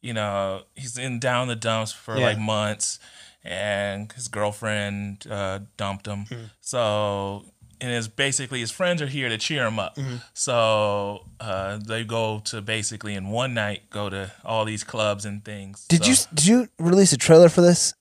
you 0.00 0.12
know, 0.12 0.62
he's 0.74 0.96
in 0.98 1.18
down 1.20 1.48
the 1.48 1.56
dumps 1.56 1.92
for 1.92 2.16
Yeah. 2.16 2.26
like 2.26 2.38
months, 2.38 2.98
and 3.44 4.10
his 4.12 4.28
girlfriend 4.28 5.26
uh, 5.30 5.60
dumped 5.76 6.06
him. 6.06 6.26
Hmm. 6.26 6.44
So 6.60 7.44
and 7.80 7.92
it's 7.92 8.08
basically 8.08 8.58
his 8.60 8.70
friends 8.72 9.00
are 9.00 9.06
here 9.06 9.28
to 9.28 9.38
cheer 9.38 9.64
him 9.66 9.78
up. 9.78 9.94
Mm-hmm. 9.96 10.16
So 10.34 11.24
uh, 11.40 11.78
they 11.78 12.04
go 12.04 12.40
to 12.46 12.60
basically 12.60 13.14
in 13.14 13.28
one 13.28 13.54
night 13.54 13.88
go 13.90 14.10
to 14.10 14.32
all 14.44 14.64
these 14.64 14.82
clubs 14.84 15.24
and 15.24 15.44
things. 15.44 15.86
Did 15.88 16.04
So 16.04 16.10
you 16.10 16.16
did 16.34 16.46
you 16.46 16.68
release 16.78 17.12
a 17.12 17.16
trailer 17.16 17.48
for 17.48 17.60
this? 17.60 17.94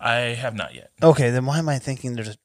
I 0.00 0.34
have 0.38 0.54
not 0.54 0.74
yet. 0.74 0.90
Okay, 1.02 1.30
then 1.30 1.44
why 1.44 1.58
am 1.58 1.68
I 1.68 1.78
thinking 1.78 2.14
there's 2.14 2.28
a 2.28 2.36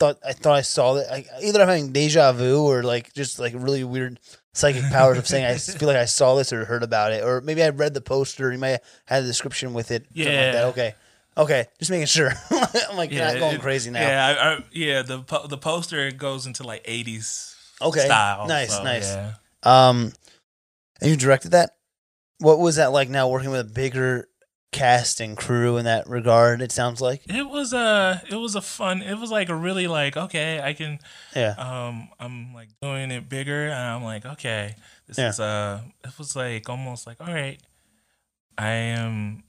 thought 0.00 0.18
I 0.26 0.32
thought 0.32 0.56
I 0.56 0.62
saw 0.62 0.94
that 0.94 1.12
I, 1.12 1.24
either 1.42 1.62
I'm 1.62 1.68
having 1.68 1.92
deja 1.92 2.32
vu 2.32 2.64
or 2.64 2.82
like 2.82 3.12
just 3.12 3.38
like 3.38 3.52
really 3.56 3.84
weird 3.84 4.18
psychic 4.54 4.84
powers 4.90 5.18
of 5.18 5.26
saying 5.26 5.44
I 5.44 5.56
feel 5.58 5.86
like 5.88 5.96
I 5.98 6.06
saw 6.06 6.34
this 6.36 6.52
or 6.52 6.64
heard 6.64 6.82
about 6.82 7.12
it 7.12 7.22
or 7.22 7.40
maybe 7.42 7.62
I 7.62 7.68
read 7.68 7.92
the 7.92 8.00
poster. 8.00 8.50
You 8.50 8.58
might 8.58 8.68
have 8.70 8.80
had 9.04 9.22
a 9.24 9.26
description 9.26 9.74
with 9.74 9.90
it. 9.90 10.02
like 10.04 10.10
Yeah. 10.26 10.52
that. 10.52 10.64
Okay. 10.66 10.94
Okay. 11.36 11.66
Just 11.78 11.90
making 11.90 12.06
sure. 12.06 12.30
I'm 12.50 12.96
like 12.96 13.10
not 13.12 13.38
going 13.38 13.56
it- 13.56 13.60
crazy 13.60 13.90
now. 13.90 14.00
Yeah, 14.00 14.26
I, 14.26 14.52
I, 14.54 14.64
yeah. 14.72 15.02
The 15.02 15.18
po- 15.20 15.46
the 15.48 15.58
poster 15.58 16.10
goes 16.12 16.46
into 16.46 16.62
like 16.62 16.84
'80s 16.84 17.54
Okay. 17.82 18.04
style. 18.06 18.46
Nice, 18.46 18.76
so, 18.76 18.84
nice. 18.84 19.12
yeah. 19.12 19.32
Um, 19.64 20.12
and 21.00 21.10
you 21.10 21.16
directed 21.16 21.50
that. 21.50 21.70
What 22.38 22.60
was 22.60 22.76
that 22.76 22.92
like? 22.92 23.08
Now 23.08 23.28
working 23.28 23.50
with 23.50 23.60
a 23.60 23.64
bigger 23.64 24.28
cast 24.74 25.20
and 25.20 25.36
crew 25.36 25.76
in 25.76 25.84
that 25.84 26.08
regard. 26.08 26.60
It 26.60 26.72
sounds 26.72 27.00
like. 27.00 27.22
It 27.28 27.48
was 27.48 27.72
a 27.72 28.22
it 28.30 28.36
was 28.36 28.54
a 28.56 28.60
fun. 28.60 29.02
It 29.02 29.14
was 29.18 29.30
like 29.30 29.48
a 29.48 29.54
really 29.54 29.86
like 29.86 30.16
okay, 30.16 30.60
I 30.60 30.72
can 30.74 30.98
Yeah. 31.34 31.54
um 31.58 32.08
I'm 32.18 32.52
like 32.54 32.68
doing 32.82 33.10
it 33.10 33.28
bigger 33.28 33.66
and 33.68 33.74
I'm 33.94 34.02
like 34.04 34.26
okay, 34.26 34.74
this 35.06 35.18
Yeah. 35.18 35.28
is 35.30 35.40
uh 35.40 35.80
it 36.04 36.18
was 36.18 36.34
like 36.36 36.68
almost 36.68 37.06
like 37.06 37.20
all 37.20 37.32
right, 37.32 37.60
I 38.58 38.70
am 38.70 39.44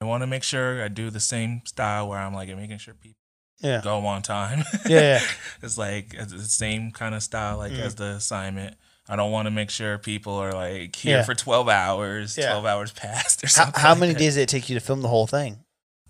I 0.00 0.04
want 0.04 0.22
to 0.22 0.26
make 0.26 0.42
sure 0.42 0.82
I 0.84 0.88
do 0.88 1.10
the 1.10 1.20
same 1.20 1.62
style 1.66 2.08
where 2.08 2.18
I'm 2.18 2.34
like 2.34 2.48
making 2.56 2.78
sure 2.78 2.94
people 2.94 3.18
Yeah. 3.60 3.80
go 3.82 4.04
on 4.06 4.22
time. 4.22 4.64
Yeah, 4.86 5.00
yeah. 5.00 5.20
it's 5.62 5.78
like 5.78 6.14
it's 6.14 6.32
the 6.32 6.42
same 6.42 6.90
kind 6.90 7.14
of 7.14 7.22
style 7.22 7.58
like 7.58 7.72
Mhm. 7.72 7.80
as 7.86 7.94
the 7.94 8.10
assignment. 8.18 8.76
I 9.08 9.16
don't 9.16 9.30
want 9.32 9.46
to 9.46 9.50
make 9.50 9.68
sure 9.70 9.98
people 9.98 10.34
are 10.34 10.52
like 10.52 10.96
here 10.96 11.18
Yeah. 11.18 11.22
for 11.24 11.34
12 11.34 11.68
hours, 11.68 12.38
Yeah. 12.38 12.50
12 12.52 12.64
hours 12.66 12.92
past 12.92 13.44
or 13.44 13.48
something. 13.48 13.80
how 13.80 13.90
like 13.90 13.98
many 14.00 14.14
days 14.14 14.34
did 14.36 14.42
it 14.42 14.48
take 14.48 14.68
you 14.70 14.74
to 14.74 14.80
film 14.80 15.02
the 15.02 15.08
whole 15.08 15.26
thing? 15.26 15.58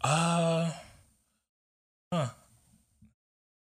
Uh, 0.01 0.71
huh. 2.13 2.29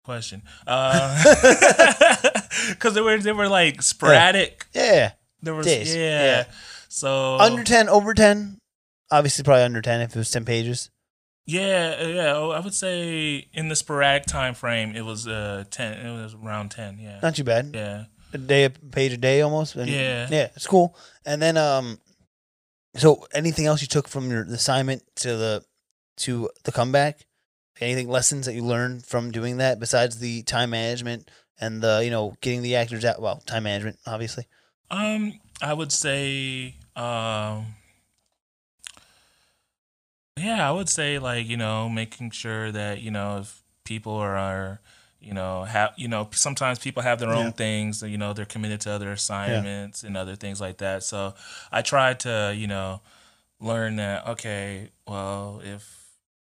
Question. 0.05 0.43
Uh, 0.67 1.23
because 2.71 2.93
they 2.95 3.01
were 3.01 3.17
they 3.19 3.33
were 3.33 3.49
like 3.49 3.81
sporadic. 3.81 4.67
Yeah. 4.75 5.13
There 5.43 5.55
was 5.55 5.67
Days, 5.67 5.95
yeah. 5.95 6.03
yeah. 6.25 6.45
So 6.89 7.39
Under 7.39 7.65
ten, 7.65 7.89
over 7.89 8.13
ten. 8.15 8.59
Obviously, 9.11 9.45
probably 9.45 9.63
under 9.63 9.81
ten 9.81 10.01
if 10.03 10.11
it 10.15 10.19
was 10.19 10.31
ten 10.31 10.45
pages. 10.45 10.91
yeah, 11.47 12.07
yeah. 12.07 12.33
oh, 12.37 12.51
I 12.51 12.61
would 12.61 12.75
say 12.75 13.49
in 13.53 13.69
the 13.69 13.77
sporadic 13.77 14.27
time 14.27 14.55
frame, 14.55 14.95
it 14.95 15.03
was 15.03 15.27
uh 15.27 15.65
ten. 15.71 15.93
It 16.07 16.13
was 16.23 16.35
around 16.35 16.71
ten. 16.71 16.99
Yeah. 16.99 17.21
Not 17.23 17.37
too 17.37 17.45
bad. 17.45 17.71
yeah. 17.75 18.05
A 18.35 18.39
day, 18.39 18.65
a 18.65 18.71
page 18.71 19.13
a 19.13 19.17
day, 19.17 19.41
almost. 19.41 19.77
And- 19.77 19.89
Yeah. 19.89 20.29
Yeah, 20.31 20.49
it's 20.57 20.67
cool. 20.67 20.97
And 21.25 21.41
then, 21.41 21.57
um, 21.57 22.01
so 22.97 23.27
anything 23.33 23.67
else 23.67 23.81
you 23.81 23.87
took 23.89 24.09
from 24.09 24.31
your 24.31 24.43
assignment 24.45 25.03
to 25.17 25.37
the 25.37 25.65
to 26.19 26.51
the 26.65 26.73
comeback? 26.73 27.27
Anything 27.81 28.09
lessons 28.09 28.47
that 28.47 28.55
you 28.55 28.63
learned 28.65 29.05
from 29.05 29.31
doing 29.33 29.57
that 29.57 29.81
besides 29.81 30.19
the 30.19 30.43
time 30.45 30.71
management 30.71 31.29
and 31.61 31.83
the 31.83 32.03
you 32.05 32.11
know 32.11 32.37
getting 32.41 32.63
the 32.63 32.77
actors 32.77 33.05
out? 33.05 33.21
Well, 33.21 33.41
time 33.47 33.65
management, 33.65 33.99
obviously. 34.07 34.47
Um, 34.91 35.41
I 35.61 35.73
would 35.75 35.91
say, 35.91 36.77
um, 36.95 37.75
yeah, 40.37 40.69
I 40.69 40.73
would 40.73 40.89
say 40.89 41.19
like 41.19 41.47
you 41.49 41.57
know 41.57 41.89
making 41.89 42.31
sure 42.31 42.71
that 42.73 43.01
you 43.01 43.11
know 43.11 43.39
if 43.39 43.63
people 43.85 44.13
are, 44.15 44.37
are 44.37 44.81
you 45.25 45.33
know 45.35 45.65
have 45.65 45.93
you 45.97 46.09
know 46.09 46.29
sometimes 46.33 46.79
people 46.79 47.03
have 47.03 47.19
their 47.19 47.31
Yeah. 47.35 47.39
own 47.47 47.53
things 47.53 48.03
you 48.03 48.19
know 48.19 48.33
they're 48.33 48.45
committed 48.45 48.81
to 48.83 48.91
other 48.93 49.11
assignments 49.13 50.05
and 50.05 50.17
other 50.17 50.37
things 50.37 50.61
like 50.61 50.79
that. 50.79 51.03
So 51.03 51.35
I 51.73 51.83
tried 51.83 52.21
to 52.21 52.53
you 52.57 52.67
know 52.67 53.01
learn 53.61 53.97
that 53.97 54.27
okay, 54.29 54.91
well 55.07 55.61
if 55.65 55.83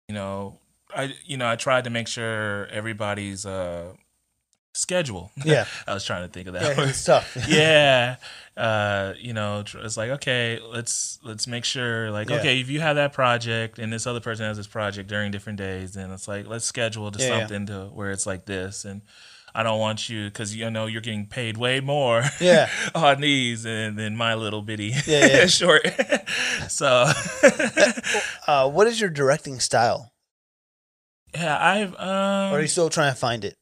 you 0.08 0.14
know 0.14 0.58
I 0.96 1.14
you 1.26 1.36
know 1.36 1.48
I 1.48 1.56
tried 1.56 1.84
to 1.84 1.90
make 1.90 2.08
sure 2.08 2.66
everybody's 2.68 3.44
uh 3.44 3.92
schedule. 4.74 5.30
Yeah. 5.44 5.66
I 5.86 5.94
was 5.94 6.04
trying 6.04 6.22
to 6.26 6.32
think 6.32 6.46
of 6.46 6.54
that. 6.54 6.76
Yeah, 6.76 6.84
it's 6.88 7.04
tough. 7.04 7.36
yeah 7.48 8.16
uh 8.58 9.14
you 9.18 9.32
know 9.32 9.62
it's 9.84 9.96
like 9.96 10.10
okay 10.10 10.58
let's 10.72 11.18
let's 11.22 11.46
make 11.46 11.64
sure 11.64 12.10
like 12.10 12.28
Yeah. 12.28 12.36
okay 12.38 12.60
if 12.60 12.68
you 12.68 12.80
have 12.80 12.96
that 12.96 13.12
project 13.12 13.78
and 13.78 13.92
this 13.92 14.04
other 14.06 14.20
person 14.20 14.46
has 14.46 14.56
this 14.56 14.66
project 14.66 15.08
during 15.08 15.30
different 15.30 15.58
days 15.58 15.92
then 15.94 16.10
it's 16.10 16.26
like 16.26 16.46
let's 16.48 16.64
schedule 16.64 17.10
to 17.12 17.18
Yeah, 17.20 17.28
yeah. 17.28 17.38
something 17.40 17.66
to 17.66 17.84
where 17.94 18.10
it's 18.10 18.26
like 18.26 18.46
this 18.46 18.84
and 18.84 19.02
i 19.54 19.62
don't 19.62 19.78
want 19.78 20.08
you 20.08 20.24
because 20.26 20.56
you 20.56 20.68
know 20.70 20.86
you're 20.86 21.00
getting 21.00 21.26
paid 21.26 21.56
way 21.56 21.78
more 21.80 22.24
Yeah. 22.40 22.68
on 22.96 23.20
these 23.20 23.64
and 23.64 23.96
than 23.96 24.16
my 24.16 24.34
little 24.34 24.62
bitty 24.62 24.92
Yeah, 25.06 25.26
yeah. 25.36 25.46
short 25.46 25.82
so 26.68 27.10
Uh, 28.46 28.68
what 28.68 28.86
is 28.86 29.00
your 29.00 29.10
directing 29.10 29.60
style? 29.60 30.12
yeah 31.34 31.58
i've 31.62 31.94
um 31.94 32.52
Or 32.52 32.58
are 32.58 32.60
you 32.60 32.66
still 32.68 32.90
trying 32.90 33.12
to 33.12 33.18
find 33.18 33.44
it? 33.44 33.56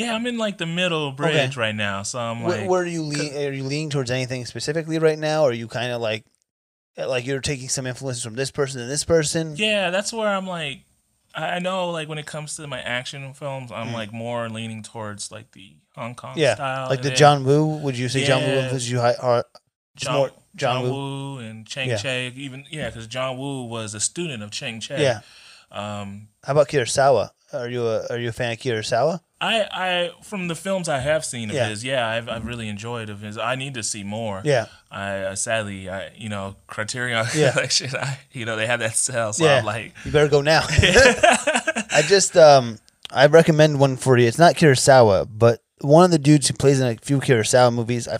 Yeah 0.00 0.14
i'm 0.14 0.26
in 0.26 0.38
like 0.38 0.58
the 0.58 0.66
middle 0.66 1.12
bridge 1.12 1.56
right 1.56 1.74
now 1.74 2.02
so 2.02 2.18
i'm 2.18 2.42
like 2.42 2.68
where 2.68 2.82
are 2.82 2.86
you 2.86 3.02
lean? 3.02 3.34
Are 3.36 3.52
you 3.52 3.64
leaning 3.64 3.90
towards 3.90 4.10
anything 4.10 4.44
specifically 4.46 4.98
right 4.98 5.18
now? 5.18 5.42
Or 5.44 5.50
are 5.50 5.52
you 5.52 5.68
kind 5.68 5.92
of 5.92 6.00
like, 6.00 6.24
like 6.96 7.26
you're 7.26 7.40
taking 7.40 7.68
some 7.68 7.86
influences 7.86 8.22
from 8.24 8.34
this 8.34 8.50
person 8.50 8.80
and 8.80 8.90
this 8.90 9.04
person? 9.04 9.54
Yeah, 9.56 9.90
that's 9.90 10.12
where 10.12 10.28
I'm 10.28 10.46
like, 10.46 10.80
I 11.34 11.58
know 11.60 11.90
like 11.90 12.08
when 12.08 12.18
it 12.18 12.26
comes 12.26 12.56
to 12.56 12.66
my 12.66 12.80
action 12.80 13.32
films, 13.34 13.70
I'm 13.72 13.88
Mm. 13.88 13.94
like 13.94 14.12
more 14.12 14.48
leaning 14.48 14.82
towards 14.82 15.30
like 15.30 15.52
the 15.52 15.76
Hong 15.94 16.14
Kong 16.14 16.34
Yeah, 16.36 16.54
style. 16.54 16.88
like 16.88 17.02
the 17.02 17.10
John 17.10 17.44
Woo. 17.44 17.78
Would 17.78 17.96
you 17.96 18.08
say 18.08 18.24
John 18.24 18.42
Woo 18.42 18.48
Yeah. 18.48 18.60
influenced 18.62 18.88
you? 18.90 19.00
Or 19.00 19.44
John, 19.96 20.14
more 20.16 20.28
John, 20.56 20.82
John 20.82 20.82
Woo. 20.90 21.38
and 21.38 21.66
Chang 21.66 21.88
Yeah. 21.88 21.96
Cheh, 21.96 22.30
even 22.34 22.64
yeah, 22.70 22.88
because 22.90 23.06
John 23.06 23.38
Woo 23.38 23.64
was 23.64 23.94
a 23.94 24.00
student 24.00 24.42
of 24.42 24.50
Chang 24.50 24.80
Cheh. 24.80 25.00
yeah. 25.00 25.20
Um, 25.70 26.28
How 26.44 26.52
about 26.52 26.68
Kurosawa? 26.68 27.30
Are 27.52 27.68
you 27.68 27.86
a 27.86 28.06
Are 28.08 28.18
you 28.18 28.28
a 28.30 28.32
fan 28.32 28.52
of 28.52 28.58
Kurosawa? 28.58 29.20
I 29.40 29.62
I 29.72 30.10
from 30.22 30.48
the 30.48 30.54
films 30.54 30.88
I 30.88 30.98
have 30.98 31.24
seen 31.24 31.48
of 31.50 31.56
Yeah. 31.56 31.68
his, 31.68 31.82
yeah, 31.82 32.06
I've 32.06 32.28
I've 32.28 32.46
really 32.46 32.68
enjoyed 32.68 33.08
of 33.08 33.20
his. 33.22 33.38
I 33.38 33.54
need 33.56 33.74
to 33.74 33.82
see 33.82 34.04
more. 34.04 34.42
Yeah, 34.44 34.66
I 34.90 35.18
uh, 35.20 35.34
sadly, 35.34 35.88
I 35.88 36.10
you 36.14 36.28
know 36.28 36.56
Criterion 36.66 37.26
Yeah. 37.34 37.52
Collection, 37.52 37.90
I 37.96 38.18
you 38.32 38.44
know 38.44 38.56
they 38.56 38.66
have 38.66 38.80
that 38.80 38.96
sale, 38.96 39.32
so 39.32 39.44
yeah. 39.44 39.58
I'm 39.58 39.64
like, 39.64 39.94
you 40.04 40.12
better 40.12 40.28
go 40.28 40.42
now. 40.42 40.62
I 40.70 42.02
just 42.06 42.36
um 42.36 42.78
I 43.10 43.26
recommend 43.26 43.80
one 43.80 43.96
for 43.96 44.16
you. 44.18 44.26
It's 44.28 44.38
not 44.38 44.54
Kurosawa, 44.56 45.28
but 45.30 45.62
one 45.80 46.04
of 46.04 46.10
the 46.10 46.18
dudes 46.18 46.48
who 46.48 46.54
plays 46.54 46.78
in 46.80 46.86
a 46.86 46.96
few 46.96 47.18
Kurosawa 47.20 47.72
movies. 47.72 48.06
I, 48.08 48.18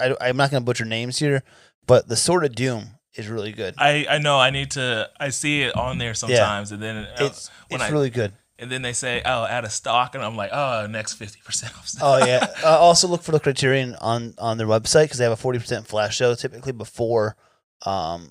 I, 0.00 0.16
I 0.20 0.28
am 0.28 0.36
not 0.36 0.50
gonna 0.50 0.64
butcher 0.64 0.84
names 0.84 1.18
here, 1.18 1.42
but 1.86 2.08
the 2.08 2.16
Sword 2.16 2.44
of 2.44 2.54
Doom 2.54 2.90
is 3.14 3.28
really 3.28 3.52
good. 3.52 3.74
I 3.78 4.06
I 4.10 4.18
know 4.18 4.38
I 4.38 4.50
need 4.50 4.72
to. 4.72 5.08
I 5.18 5.28
see 5.30 5.62
it 5.62 5.76
on 5.76 5.98
there 5.98 6.14
sometimes, 6.14 6.72
and 6.72 6.82
then 6.82 6.96
uh, 6.96 7.14
It's 7.20 7.50
it's 7.70 7.82
I 7.82 7.88
really 7.90 8.10
good. 8.10 8.32
And 8.58 8.70
then 8.70 8.82
they 8.82 8.92
say, 8.92 9.22
"Oh, 9.24 9.42
out 9.44 9.64
of 9.64 9.72
stock," 9.72 10.14
and 10.14 10.24
I'm 10.24 10.36
like, 10.36 10.50
"Oh, 10.52 10.86
next 10.88 11.14
fifty 11.14 11.40
percent 11.44 11.74
off." 11.76 11.90
Oh 12.00 12.24
yeah. 12.24 12.46
uh, 12.64 12.78
also 12.78 13.08
look 13.08 13.22
for 13.22 13.32
the 13.32 13.40
Criterion 13.40 13.94
on 14.00 14.34
on 14.38 14.58
their 14.58 14.66
website 14.66 15.04
because 15.04 15.18
they 15.18 15.24
have 15.24 15.32
a 15.32 15.36
forty 15.36 15.58
percent 15.58 15.86
flash 15.86 16.18
sale 16.18 16.34
typically 16.36 16.72
before 16.72 17.36
um 17.84 18.28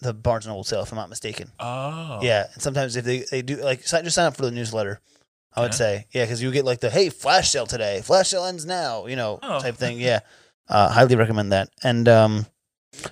the 0.00 0.12
Barnes 0.12 0.44
and 0.46 0.52
Noble 0.52 0.64
sale, 0.64 0.82
if 0.82 0.92
I'm 0.92 0.96
not 0.98 1.08
mistaken. 1.08 1.50
oh, 1.58 2.18
Yeah, 2.22 2.46
and 2.52 2.62
sometimes 2.62 2.96
if 2.96 3.04
they 3.04 3.24
they 3.30 3.42
do 3.42 3.56
like 3.56 3.80
just 3.80 4.14
sign 4.14 4.26
up 4.26 4.36
for 4.36 4.42
the 4.42 4.50
newsletter. 4.50 5.00
I 5.54 5.60
would 5.62 5.68
Okay. 5.70 5.76
say 5.76 6.06
yeah, 6.12 6.24
because 6.24 6.42
you 6.42 6.50
get 6.52 6.66
like 6.66 6.80
the 6.80 6.90
hey 6.90 7.08
flash 7.08 7.50
sale 7.50 7.66
today, 7.66 8.02
flash 8.02 8.28
sale 8.28 8.44
ends 8.44 8.66
now, 8.66 9.06
you 9.06 9.16
know 9.16 9.38
Oh. 9.42 9.58
type 9.60 9.76
thing. 9.76 9.98
Yeah, 9.98 10.20
uh, 10.68 10.90
highly 10.90 11.16
recommend 11.16 11.52
that. 11.52 11.70
And 11.82 12.06
um, 12.10 12.46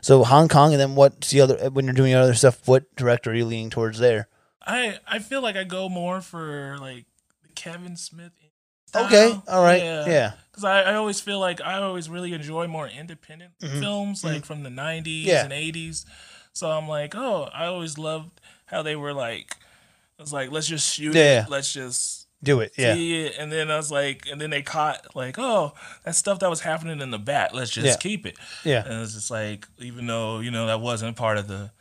so 0.02 0.22
Hong 0.24 0.48
Kong, 0.48 0.72
and 0.72 0.80
then 0.80 0.94
what's 0.94 1.30
the 1.30 1.40
other 1.40 1.70
when 1.70 1.86
you're 1.86 1.94
doing 1.94 2.10
your 2.10 2.20
other 2.20 2.34
stuff? 2.34 2.68
What 2.68 2.84
director 2.96 3.30
are 3.30 3.34
you 3.34 3.46
leaning 3.46 3.70
towards 3.70 3.98
there? 3.98 4.28
I 4.66 4.98
I 5.06 5.18
feel 5.18 5.42
like 5.42 5.56
I 5.56 5.64
go 5.64 5.88
more 5.88 6.20
for 6.20 6.76
like 6.80 7.04
the 7.42 7.48
Kevin 7.54 7.96
Smith. 7.96 8.32
Okay, 8.96 9.36
all 9.48 9.62
right, 9.62 9.82
yeah, 9.82 10.32
Because 10.52 10.62
I, 10.64 10.82
I 10.82 10.94
always 10.94 11.20
feel 11.20 11.40
like 11.40 11.60
I 11.60 11.82
always 11.82 12.08
really 12.08 12.32
enjoy 12.32 12.68
more 12.68 12.86
independent 12.86 13.52
Mhm, 13.60 13.80
films, 13.80 14.22
like 14.22 14.44
from 14.44 14.62
the 14.62 14.70
'90s 14.70 15.24
Yeah. 15.26 15.42
and 15.44 15.52
'80s. 15.52 16.04
So 16.52 16.70
I'm 16.70 16.86
like, 16.86 17.16
oh, 17.16 17.48
I 17.52 17.66
always 17.66 17.98
loved 17.98 18.40
how 18.66 18.82
they 18.82 18.94
were 18.94 19.12
like, 19.12 19.56
I 20.18 20.22
was 20.22 20.32
like 20.32 20.52
let's 20.52 20.68
just 20.68 20.94
shoot 20.94 21.16
Yeah. 21.16 21.42
it, 21.44 21.50
let's 21.50 21.72
just 21.72 22.28
do 22.42 22.60
it. 22.60 22.72
Yeah, 22.78 22.94
see 22.94 23.24
it, 23.24 23.34
and 23.36 23.50
then 23.50 23.68
I 23.70 23.76
was 23.76 23.90
like, 23.90 24.26
and 24.30 24.40
then 24.40 24.50
they 24.50 24.62
caught 24.62 25.16
like, 25.16 25.38
oh, 25.38 25.72
that 26.04 26.14
stuff 26.14 26.38
that 26.38 26.50
was 26.50 26.60
happening 26.60 27.00
in 27.00 27.10
the 27.10 27.18
back, 27.18 27.52
let's 27.52 27.70
just 27.72 27.98
Yeah. 27.98 28.02
keep 28.02 28.26
it. 28.26 28.36
yeah, 28.64 28.84
And 28.84 29.02
it's 29.02 29.14
just 29.14 29.30
like, 29.30 29.66
even 29.78 30.06
though 30.06 30.38
you 30.38 30.52
know 30.52 30.66
that 30.68 30.80
wasn't 30.80 31.16
part 31.16 31.36
of 31.38 31.48
the, 31.48 31.72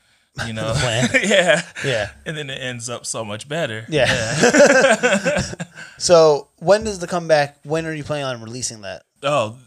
you 0.48 0.54
know, 0.54 0.74
yeah, 1.24 1.62
yeah. 1.86 2.10
and 2.26 2.36
then 2.38 2.50
it 2.50 2.60
ends 2.60 2.90
up 2.90 3.06
so 3.06 3.24
much 3.24 3.48
better. 3.48 3.86
Yeah. 3.90 5.42
so 5.98 6.48
when 6.58 6.84
does 6.84 7.00
the 7.00 7.08
comeback? 7.08 7.58
When 7.64 7.86
are 7.86 7.94
you 7.94 8.04
planning 8.04 8.26
on 8.26 8.42
releasing 8.42 8.82
that? 8.82 9.04
oh, 9.24 9.58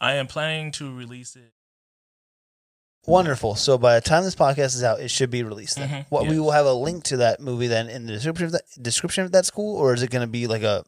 I 0.00 0.14
am 0.14 0.26
planning 0.26 0.70
to 0.72 0.94
release 0.94 1.36
it. 1.36 1.52
Wonderful. 3.06 3.54
So 3.54 3.76
by 3.78 3.94
the 3.94 4.00
time 4.00 4.24
this 4.24 4.34
podcast 4.34 4.74
is 4.74 4.82
out, 4.82 4.98
it 5.00 5.10
should 5.10 5.30
be 5.30 5.42
released. 5.42 5.76
Then. 5.76 5.88
Mhm, 5.88 6.06
What 6.08 6.26
we 6.26 6.40
will 6.40 6.52
have 6.52 6.64
a 6.66 6.72
link 6.72 7.04
to 7.04 7.18
that 7.18 7.38
movie 7.40 7.66
then 7.66 7.88
in 7.88 8.06
the 8.06 8.12
description 8.14 8.46
of 8.46 8.52
that 8.52 8.62
description 8.80 9.24
of 9.24 9.32
that 9.32 9.44
school, 9.46 9.76
or 9.76 9.92
is 9.94 10.02
it 10.02 10.10
going 10.10 10.22
to 10.22 10.26
be 10.30 10.46
like 10.46 10.62
a 10.62 10.84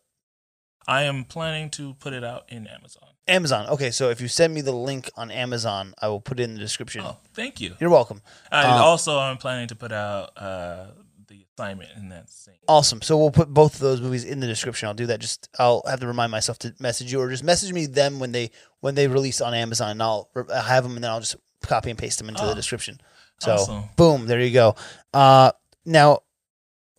I 0.89 1.03
am 1.03 1.25
planning 1.25 1.69
to 1.71 1.95
put 1.95 2.13
it 2.13 2.25
out 2.25 2.45
in 2.49 2.67
Amazon. 2.67 3.09
Amazon. 3.29 3.67
Okay, 3.69 3.91
so 3.91 4.11
if 4.11 4.21
you 4.21 4.29
send 4.29 4.55
me 4.55 4.61
the 4.61 4.73
link 4.73 5.11
on 5.17 5.31
Amazon, 5.31 5.95
I 6.01 6.09
will 6.09 6.21
put 6.21 6.39
it 6.41 6.45
in 6.45 6.55
the 6.55 6.61
description. 6.61 7.03
Oh, 7.05 7.17
thank 7.35 7.61
you. 7.61 7.75
You're 7.81 7.91
welcome. 7.91 8.23
I, 8.53 8.63
Um, 8.65 8.83
also, 8.83 9.19
I'm 9.19 9.37
planning 9.37 9.69
to 9.69 9.75
put 9.75 9.93
out 9.93 10.31
uh, 10.37 10.87
the 11.29 11.45
assignment 11.59 11.91
in 11.97 12.09
that 12.11 12.31
same. 12.31 12.55
Awesome. 12.69 13.03
So 13.03 13.17
we'll 13.19 13.31
put 13.33 13.49
both 13.53 13.75
of 13.75 13.81
those 13.81 14.01
movies 14.01 14.25
in 14.25 14.41
the 14.41 14.47
description. 14.47 14.87
I'll 14.89 14.95
do 14.95 15.07
that. 15.07 15.21
Just 15.21 15.49
I'll 15.59 15.83
have 15.87 16.01
to 16.01 16.07
remind 16.07 16.31
myself 16.31 16.59
to 16.61 16.75
message 16.79 17.11
you, 17.13 17.21
or 17.21 17.29
just 17.29 17.43
message 17.45 17.73
me 17.73 17.87
them 17.87 18.21
when 18.21 18.33
they 18.33 18.51
when 18.81 18.95
they 18.95 19.09
release 19.09 19.41
on 19.41 19.55
Amazon. 19.55 19.91
And 19.91 20.03
I'll 20.03 20.29
have 20.55 20.85
them, 20.85 20.95
and 20.95 21.03
then 21.05 21.11
I'll 21.11 21.21
just 21.21 21.37
copy 21.63 21.91
and 21.91 21.99
paste 21.99 22.19
them 22.19 22.29
into 22.29 22.45
the 22.45 22.53
Oh, 22.53 22.55
description. 22.55 23.01
So 23.41 23.55
awesome. 23.55 23.85
boom, 23.97 24.27
there 24.27 24.41
you 24.41 24.53
go. 24.53 24.77
Uh, 25.13 25.51
now, 25.85 26.21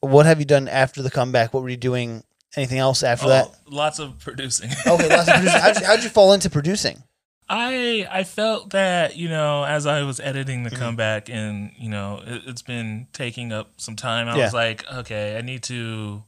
what 0.01 0.25
have 0.25 0.39
you 0.39 0.45
done 0.45 0.67
after 0.67 1.01
the 1.01 1.09
comeback? 1.09 1.53
What 1.53 1.63
were 1.63 1.69
you 1.69 1.77
doing? 1.77 2.23
Anything 2.57 2.79
else 2.79 3.03
after 3.03 3.27
that? 3.29 3.47
Oh, 3.49 3.55
lots 3.69 3.99
of 3.99 4.17
producing. 4.19 4.69
Okay, 4.87 5.07
lots 5.07 5.29
of 5.29 5.35
producing. 5.35 5.61
How'd 5.61 5.79
you, 5.79 5.85
how'd 5.85 6.03
you 6.03 6.09
fall 6.09 6.33
into 6.33 6.49
producing? 6.49 7.03
I 7.49 8.05
I 8.11 8.23
felt 8.25 8.71
that 8.71 9.15
you 9.15 9.29
know 9.29 9.63
as 9.63 9.85
I 9.85 10.01
was 10.03 10.19
editing 10.19 10.63
Mm-hmm. 10.65 10.69
the 10.73 10.75
comeback 10.75 11.29
and 11.29 11.71
you 11.77 11.87
know 11.89 12.21
it, 12.25 12.41
it's 12.47 12.61
been 12.63 13.07
taking 13.13 13.53
up 13.53 13.69
some 13.77 13.95
time. 13.95 14.27
I 14.27 14.35
Yeah. 14.35 14.43
was 14.45 14.53
like, 14.53 14.83
okay, 14.91 15.37
I 15.37 15.41
need 15.41 15.63
to 15.63 16.23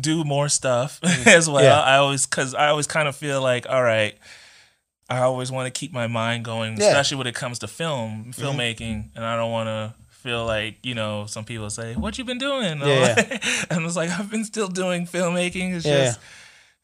do 0.00 0.24
more 0.24 0.48
stuff 0.48 1.00
as 1.26 1.48
well. 1.48 1.58
Mm-hmm. 1.58 1.64
Yeah. 1.64 1.80
I 1.80 1.96
always 1.96 2.26
because 2.26 2.54
I 2.54 2.68
always 2.68 2.86
kind 2.86 3.08
of 3.08 3.16
feel 3.16 3.40
like, 3.40 3.66
all 3.68 3.82
right, 3.82 4.16
I 5.08 5.20
always 5.20 5.50
want 5.50 5.72
to 5.72 5.78
keep 5.78 5.92
my 5.92 6.06
mind 6.06 6.44
going, 6.44 6.72
Yeah. 6.72 6.78
Mm-hmm. 6.80 6.88
especially 6.90 7.16
when 7.18 7.26
it 7.26 7.34
comes 7.34 7.58
to 7.60 7.68
film 7.68 8.32
filmmaking, 8.36 9.10
and 9.14 9.24
I 9.24 9.36
don't 9.36 9.50
want 9.52 9.68
to 9.68 9.94
feel 10.28 10.44
like 10.46 10.76
you 10.84 10.94
know 10.94 11.24
some 11.26 11.44
people 11.44 11.70
say, 11.70 11.94
"What 11.96 12.18
you 12.18 12.24
been 12.24 12.38
doing?" 12.38 12.80
Yeah, 12.80 13.16
and 13.70 13.84
it's 13.86 13.96
like 13.96 14.10
I've 14.10 14.30
been 14.30 14.44
still 14.44 14.68
doing 14.68 15.06
filmmaking. 15.06 15.74
It's 15.76 15.86
Yeah, 15.86 16.04
just. 16.06 16.20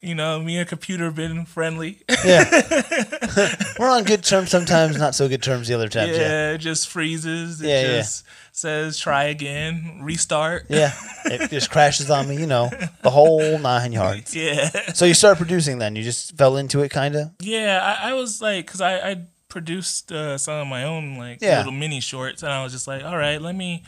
You 0.01 0.14
know, 0.14 0.38
me 0.42 0.59
and 0.59 0.68
computer 0.68 1.11
been 1.11 1.47
friendly. 1.47 2.03
Yeah, 2.26 2.45
we're 3.78 3.88
on 3.88 4.05
good 4.05 4.22
terms 4.22 4.51
sometimes, 4.51 4.99
not 4.99 5.14
so 5.14 5.28
good 5.28 5.42
terms 5.42 5.66
the 5.68 5.72
other 5.74 5.88
times. 5.88 6.11
Yeah, 6.12 6.18
Yeah, 6.18 6.51
it 6.53 6.59
just 6.59 6.88
freezes. 6.90 7.62
It 7.62 7.68
Yeah, 7.68 7.80
yeah. 7.80 7.97
just 8.01 8.24
says 8.53 8.99
try 8.99 9.24
again, 9.24 10.01
restart. 10.03 10.66
yeah. 10.68 10.92
It 11.24 11.49
just 11.57 11.70
crashes 11.70 12.11
on 12.11 12.28
me, 12.28 12.36
you 12.36 12.47
know, 12.47 12.68
the 13.03 13.09
whole 13.09 13.59
nine 13.59 13.92
yards. 13.92 14.36
Yeah. 14.36 14.68
So 14.92 15.07
you 15.07 15.14
started 15.14 15.38
producing 15.38 15.78
then? 15.78 15.97
You 15.97 16.03
just 16.03 16.36
fell 16.36 16.59
into 16.59 16.82
it, 16.82 16.90
kind 16.90 17.16
of? 17.16 17.30
Yeah, 17.40 17.80
I, 17.82 18.11
I 18.11 18.12
was 18.12 18.42
like, 18.42 18.66
because 18.66 18.82
I, 18.82 18.99
I 19.11 19.16
produced 19.55 20.11
uh, 20.12 20.36
some 20.36 20.57
of 20.62 20.66
my 20.66 20.82
own 20.84 21.16
like 21.16 21.38
Yeah. 21.40 21.59
little 21.59 21.72
mini 21.72 22.00
shorts, 22.00 22.42
and 22.42 22.52
I 22.52 22.62
was 22.64 22.72
just 22.72 22.86
like, 22.88 23.02
all 23.05 23.16
right, 23.16 23.40
let 23.40 23.55
me. 23.55 23.84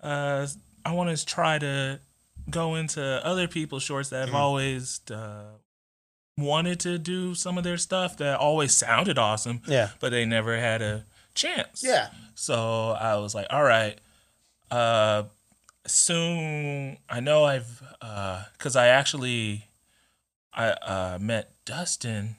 Uh, 0.00 0.46
I 0.84 0.92
want 0.92 1.16
to 1.16 1.24
try 1.36 1.58
to 1.58 2.00
go 2.50 2.74
into 2.74 3.02
other 3.24 3.46
people's 3.46 3.82
shorts 3.84 4.08
that 4.08 4.24
Mm-hmm. 4.24 4.32
have 4.34 4.42
always 4.42 5.00
uh, 5.10 5.44
wanted 6.38 6.80
to 6.80 6.98
do 6.98 7.34
some 7.34 7.58
of 7.58 7.64
their 7.64 7.76
stuff 7.78 8.16
that 8.16 8.38
always 8.38 8.74
sounded 8.74 9.18
awesome, 9.18 9.60
Yeah. 9.66 9.90
but 10.00 10.10
they 10.10 10.24
never 10.24 10.56
had 10.58 10.80
a 10.82 11.04
chance. 11.34 11.84
Yeah. 11.84 12.08
So 12.34 12.92
I 12.98 13.16
was 13.16 13.34
like, 13.34 13.46
all 13.50 13.62
right, 13.62 13.98
uh, 14.70 15.24
soon 15.86 16.96
I 17.08 17.20
know 17.20 17.44
I've, 17.44 17.82
uh, 18.00 18.44
cause 18.58 18.74
I 18.76 18.86
actually, 18.88 19.66
I, 20.54 20.68
uh, 20.70 21.18
met 21.20 21.52
Dustin. 21.64 22.36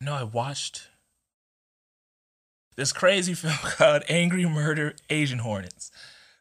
No, 0.00 0.14
I 0.14 0.22
watched 0.22 0.88
this 2.80 2.92
crazy 2.92 3.34
film 3.42 3.54
called 3.62 4.02
Angry 4.08 4.46
Murder 4.46 4.94
Asian 5.10 5.38
Hornets. 5.40 5.90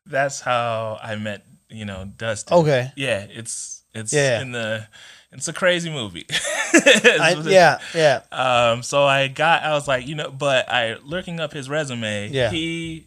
That's 0.05 0.39
how 0.41 0.97
I 1.03 1.15
met, 1.17 1.45
you 1.69 1.85
know, 1.85 2.09
Dustin. 2.17 2.57
Okay. 2.57 2.91
Yeah, 2.95 3.27
it's, 3.29 3.83
it's 3.93 4.13
Yeah. 4.13 4.41
in 4.41 4.51
the, 4.53 4.87
it's 5.31 5.47
a 5.47 5.53
crazy 5.53 5.89
movie. 5.91 6.25
I, 6.73 7.35
yeah, 7.45 7.79
yeah. 7.93 8.21
Um, 8.31 8.81
so 8.83 9.03
I 9.03 9.27
got, 9.27 9.63
I 9.63 9.73
was 9.73 9.87
like, 9.87 10.07
you 10.07 10.15
know, 10.15 10.31
but 10.31 10.67
I 10.69 10.95
looking 11.03 11.39
up 11.39 11.51
his 11.53 11.69
resume. 11.69 12.29
Yeah. 12.29 12.49
he 12.49 13.05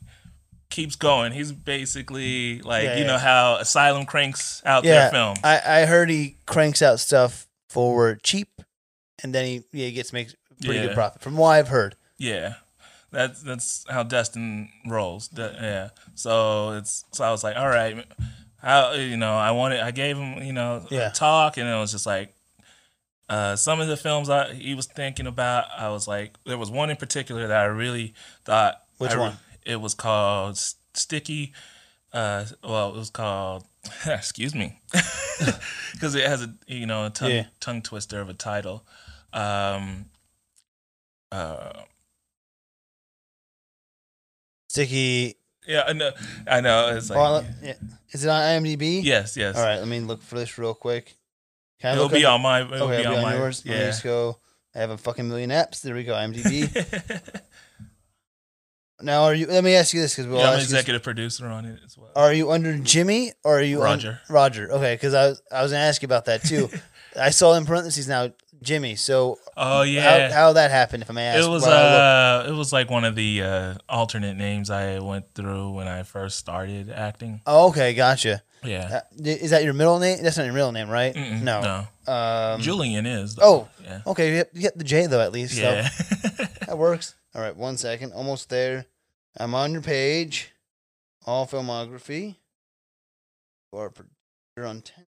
keeps 0.70 0.94
going. 0.96 1.32
He's 1.32 1.50
basically 1.52 2.60
like, 2.60 2.84
Yeah, 2.84 2.94
you 2.94 3.00
yeah. 3.00 3.06
know 3.06 3.18
how 3.18 3.56
Asylum 3.56 4.06
cranks 4.06 4.62
out 4.64 4.84
Yeah. 4.84 4.92
their 5.02 5.10
film. 5.10 5.36
I, 5.42 5.60
I 5.82 5.86
heard 5.86 6.08
he 6.10 6.36
cranks 6.46 6.82
out 6.82 7.00
stuff 7.00 7.46
for 7.68 8.16
cheap 8.22 8.48
and 9.22 9.34
then 9.34 9.44
he, 9.46 9.62
yeah, 9.72 9.86
he 9.86 9.92
gets 9.92 10.12
makes 10.12 10.34
pretty 10.64 10.80
good 10.86 10.94
profit 10.94 11.22
from 11.22 11.36
what 11.36 11.48
I've 11.50 11.68
heard. 11.68 11.96
yeah, 12.18 12.54
that's 13.12 13.42
that's 13.42 13.84
how 13.88 14.02
Dustin 14.02 14.70
rolls. 14.86 15.28
Du- 15.28 15.56
yeah. 15.60 15.90
So 16.14 16.70
it's 16.72 17.04
so 17.12 17.24
I 17.24 17.30
was 17.30 17.44
like, 17.44 17.56
all 17.56 17.68
right, 17.68 18.04
how 18.62 18.92
you 18.94 19.16
know, 19.16 19.34
I 19.36 19.50
wanted, 19.52 19.80
I 19.80 19.90
gave 19.92 20.16
him, 20.18 20.42
you 20.42 20.52
know, 20.52 20.84
Yeah. 20.90 21.10
a 21.10 21.12
talk, 21.12 21.56
and 21.58 21.68
it 21.68 21.74
was 21.76 21.92
just 21.92 22.06
like. 22.06 22.34
Uh, 23.28 23.56
some 23.56 23.80
of 23.80 23.88
the 23.88 23.96
films 23.96 24.28
I, 24.28 24.52
he 24.52 24.74
was 24.74 24.84
thinking 24.84 25.26
about, 25.26 25.64
I 25.78 25.88
was 25.88 26.06
like, 26.06 26.36
there 26.44 26.58
was 26.58 26.70
one 26.70 26.90
in 26.90 26.96
particular 26.96 27.46
that 27.46 27.60
I 27.60 27.64
really 27.64 28.12
thought. 28.44 28.82
Which 28.98 29.12
I- 29.12 29.18
one? 29.18 29.36
It 29.64 29.80
was 29.80 29.94
called 29.94 30.58
Sticky. 30.58 31.54
Uh, 32.12 32.44
well, 32.62 32.90
it 32.90 32.96
was 32.96 33.08
called. 33.08 33.64
excuse 34.06 34.54
me, 34.54 34.78
because 35.92 36.14
it 36.14 36.26
has 36.26 36.42
a 36.42 36.52
you 36.66 36.84
know 36.84 37.06
a 37.06 37.10
tongue 37.10 37.30
Yeah. 37.30 37.46
tongue 37.58 37.80
twister 37.80 38.20
of 38.20 38.28
a 38.28 38.34
title. 38.34 38.84
Um, 39.32 40.06
uh, 41.30 41.72
Sticky. 44.72 45.36
yeah, 45.68 45.84
I 45.86 45.92
know. 45.92 46.10
I 46.46 46.60
know. 46.62 46.96
It's 46.96 47.10
like 47.10 47.18
oh, 47.18 47.44
yeah. 47.62 47.74
Is 48.12 48.24
it 48.24 48.28
on 48.30 48.40
IMDb? 48.40 49.04
yes, 49.04 49.36
yes. 49.36 49.54
All 49.54 49.62
right, 49.62 49.76
let 49.78 49.86
me 49.86 50.00
look 50.00 50.22
for 50.22 50.36
this 50.38 50.56
real 50.56 50.72
quick. 50.72 51.14
Can 51.78 51.94
It'll 51.94 52.08
be 52.08 52.24
on 52.24 52.40
my. 52.40 52.62
It'll 52.62 52.84
Okay, 52.88 52.96
be 52.96 53.02
it'll 53.02 53.16
on, 53.16 53.22
my. 53.22 53.34
yours. 53.36 53.62
Let 53.66 53.78
me 53.78 53.84
just 53.84 54.02
go. 54.02 54.38
I 54.74 54.78
have 54.78 54.88
a 54.88 54.96
fucking 54.96 55.28
million 55.28 55.50
apps. 55.50 55.82
There 55.82 55.94
we 55.94 56.04
go. 56.04 56.14
IMDb. 56.14 56.70
now, 59.02 59.24
are 59.24 59.34
you? 59.34 59.46
Let 59.46 59.62
me 59.62 59.74
ask 59.74 59.92
you 59.92 60.00
this 60.00 60.14
because 60.14 60.26
we'll 60.30 60.38
yeah, 60.38 60.46
I'm 60.48 60.52
you 60.54 60.60
this- 60.60 60.70
executive 60.72 61.02
producer 61.02 61.46
on 61.48 61.66
it 61.66 61.80
as 61.84 61.98
well. 61.98 62.10
Are 62.16 62.32
you 62.32 62.50
under 62.50 62.78
Jimmy 62.78 63.32
or 63.44 63.58
are 63.58 63.62
you 63.62 63.78
un- 63.82 63.84
Roger. 63.84 64.20
Roger. 64.30 64.72
Okay, 64.72 64.94
because 64.94 65.12
I 65.12 65.26
was 65.28 65.42
I 65.52 65.62
was 65.62 65.72
gonna 65.72 65.84
ask 65.84 66.00
you 66.00 66.06
about 66.06 66.24
that 66.26 66.44
too. 66.44 66.70
I 67.20 67.28
saw 67.28 67.54
in 67.54 67.66
parentheses 67.66 68.08
now 68.08 68.30
Jimmy. 68.62 68.96
So 68.96 69.38
Oh 69.56 69.82
yeah. 69.82 70.28
how 70.28 70.34
how 70.34 70.52
that 70.54 70.70
happened? 70.70 71.02
If 71.02 71.10
I 71.10 71.14
may 71.14 71.26
ask. 71.26 71.44
it 71.44 71.48
was 71.48 71.62
while 71.62 71.72
I 71.72 71.82
look? 71.82 72.46
uh, 72.46 72.52
it 72.52 72.56
was 72.56 72.72
like 72.72 72.90
one 72.90 73.04
of 73.04 73.14
the 73.14 73.42
uh, 73.42 73.74
alternate 73.88 74.36
names 74.36 74.70
I 74.70 74.98
went 74.98 75.34
through 75.34 75.72
when 75.72 75.88
I 75.88 76.02
first 76.02 76.38
started 76.38 76.90
acting. 76.90 77.40
Oh, 77.46 77.68
okay, 77.68 77.94
gotcha. 77.94 78.42
Yeah. 78.64 79.00
Uh, 79.00 79.00
is 79.24 79.50
that 79.50 79.64
your 79.64 79.74
middle 79.74 79.98
name? 79.98 80.22
That's 80.22 80.36
not 80.36 80.44
your 80.44 80.54
middle 80.54 80.72
name, 80.72 80.88
right? 80.88 81.14
Mm-mm, 81.14 81.42
no. 81.42 81.86
no. 82.06 82.12
Um, 82.12 82.60
Julian 82.60 83.06
is. 83.06 83.34
Though. 83.34 83.42
oh, 83.44 83.68
yeah. 83.82 84.02
okay. 84.06 84.36
You 84.52 84.60
get, 84.60 84.78
the 84.78 84.84
J 84.84 85.06
though 85.06 85.20
at 85.20 85.32
least. 85.32 85.58
Yeah. 85.58 85.88
So 85.88 86.44
that 86.66 86.78
works. 86.78 87.14
All 87.34 87.42
right, 87.42 87.56
one 87.56 87.76
second. 87.76 88.12
Almost 88.12 88.50
there. 88.50 88.86
I'm 89.36 89.54
on 89.54 89.72
your 89.72 89.82
page. 89.82 90.52
All 91.26 91.46
filmography. 91.46 92.36
Or 93.72 93.90
producer 93.90 94.68
on 94.68 94.82
ten. 94.82 95.06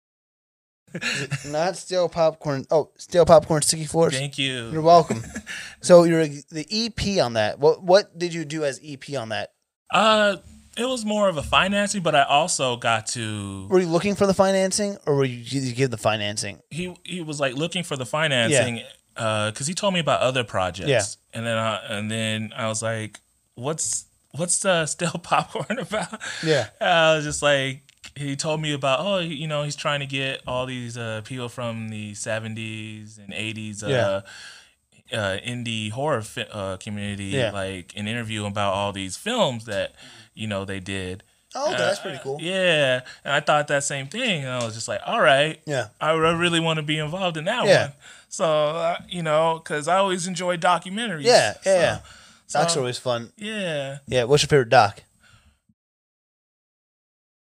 Not 1.48 1.76
still 1.78 2.10
popcorn. 2.10 2.66
Oh, 2.72 2.92
still 2.98 3.26
popcorn 3.26 3.62
sticky 3.62 3.86
floors. 3.86 4.14
Thank 4.14 4.38
you. 4.38 4.70
You're 4.70 4.82
welcome. 4.82 5.24
so 5.82 6.04
you're 6.04 6.28
the 6.28 6.66
EP 6.72 7.24
on 7.24 7.34
that. 7.34 7.60
What 7.60 7.84
what 7.84 8.18
did 8.18 8.34
you 8.34 8.46
do 8.46 8.64
as 8.64 8.80
EP 8.84 9.18
on 9.18 9.30
that? 9.30 9.54
Uh, 9.92 10.38
it 10.78 10.86
was 10.86 11.06
more 11.06 11.28
of 11.28 11.38
a 11.38 11.44
financing, 11.44 12.04
but 12.04 12.16
I 12.16 12.24
also 12.24 12.78
got 12.78 13.08
to. 13.08 13.68
Were 13.68 13.80
you 13.80 13.88
looking 13.88 14.16
for 14.16 14.28
the 14.28 14.34
financing, 14.34 14.98
or 15.06 15.16
were 15.16 15.26
you 15.26 15.44
did 15.44 15.64
you 15.64 15.74
give 15.74 15.92
the 15.92 15.98
financing? 15.98 16.60
He 16.70 16.96
he 17.04 17.22
was 17.22 17.40
like 17.40 17.56
looking 17.56 17.84
for 17.84 17.98
the 17.98 18.06
financing. 18.06 18.84
Uh, 19.16 19.52
cause 19.52 19.66
he 19.66 19.74
told 19.74 19.96
me 19.96 20.00
about 20.00 20.22
other 20.22 20.44
projects. 20.44 20.90
Yeah. 20.90 21.02
And 21.34 21.46
then 21.46 21.58
I 21.58 21.78
and 21.90 22.12
then 22.12 22.54
I 22.56 22.68
was 22.68 22.84
like, 22.84 23.20
what's 23.56 24.06
what's 24.32 24.60
the 24.64 24.86
still 24.86 25.12
popcorn 25.12 25.80
about? 25.80 26.20
Yeah. 26.44 26.68
I 26.80 27.16
was 27.16 27.26
just 27.26 27.42
like, 27.42 27.82
he 28.18 28.36
told 28.36 28.62
me 28.62 28.74
about, 28.74 29.00
oh, 29.02 29.20
you 29.20 29.48
know, 29.48 29.64
he's 29.64 29.76
trying 29.76 30.00
to 30.02 30.06
get 30.06 30.42
all 30.48 30.66
these 30.66 30.98
uh, 30.98 31.22
people 31.24 31.50
from 31.50 31.90
the 31.90 32.14
70s 32.14 33.18
and 33.18 33.34
80s 33.34 33.84
uh, 33.84 33.88
Yeah. 33.88 35.18
uh, 35.18 35.38
indie 35.46 35.92
horror 35.92 36.22
fi- 36.22 36.48
uh, 36.52 36.78
community, 36.78 37.26
Yeah. 37.26 37.52
like 37.52 37.94
an 37.96 38.08
interview 38.08 38.46
about 38.46 38.74
all 38.74 38.92
these 38.92 39.16
films 39.18 39.66
that, 39.66 39.94
you 40.34 40.48
know, 40.48 40.66
they 40.66 40.80
did. 40.80 41.24
Oh, 41.56 41.70
okay, 41.70 41.78
that's 41.78 42.00
pretty 42.00 42.20
cool. 42.22 42.38
Yeah. 42.42 43.02
And 43.24 43.34
I 43.34 43.40
thought 43.40 43.68
that 43.70 43.84
same 43.84 44.08
thing. 44.08 44.44
And 44.44 44.52
I 44.52 44.64
was 44.64 44.76
just 44.76 44.88
like, 44.88 45.00
all 45.06 45.22
right. 45.22 45.60
Yeah. 45.66 45.88
I 46.02 46.12
re- 46.12 46.36
really 46.36 46.60
want 46.60 46.78
to 46.78 46.84
be 46.84 47.00
involved 47.00 47.38
in 47.38 47.46
that 47.46 47.66
Yeah. 47.66 47.82
one. 47.84 47.94
So, 48.30 48.46
uh, 48.46 48.98
you 49.08 49.24
know, 49.24 49.62
because 49.64 49.88
I 49.88 49.98
always 49.98 50.28
enjoy 50.28 50.58
documentaries. 50.58 51.24
Yeah, 51.24 51.54
yeah, 51.66 52.00
So. 52.48 52.60
Docs 52.60 52.74
so, 52.74 52.80
are 52.80 52.82
always 52.82 52.98
fun. 53.00 53.32
Yeah. 53.38 54.00
Yeah. 54.08 54.26
What's 54.26 54.44
your 54.44 54.50
favorite 54.50 54.70
doc? 54.70 55.02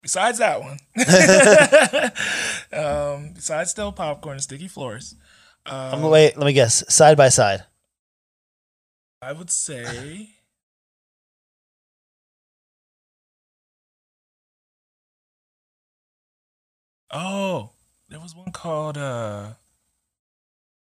Besides 0.07 0.37
that 0.37 0.61
one, 0.61 0.79
um, 2.71 3.33
besides 3.33 3.71
still 3.71 3.91
popcorn 3.91 4.35
and 4.35 4.41
sticky 4.41 4.69
floors, 4.69 5.15
Um, 5.65 5.95
um, 5.95 6.03
wait, 6.03 6.37
let 6.37 6.45
me 6.45 6.53
guess. 6.53 6.81
Side 6.87 7.17
by 7.17 7.27
side. 7.27 7.65
I 9.21 9.33
would 9.33 9.51
say. 9.51 10.29
Oh, 17.11 17.71
there 18.09 18.19
was 18.19 18.35
one 18.35 18.51
called 18.51 18.97
uh 18.97 19.53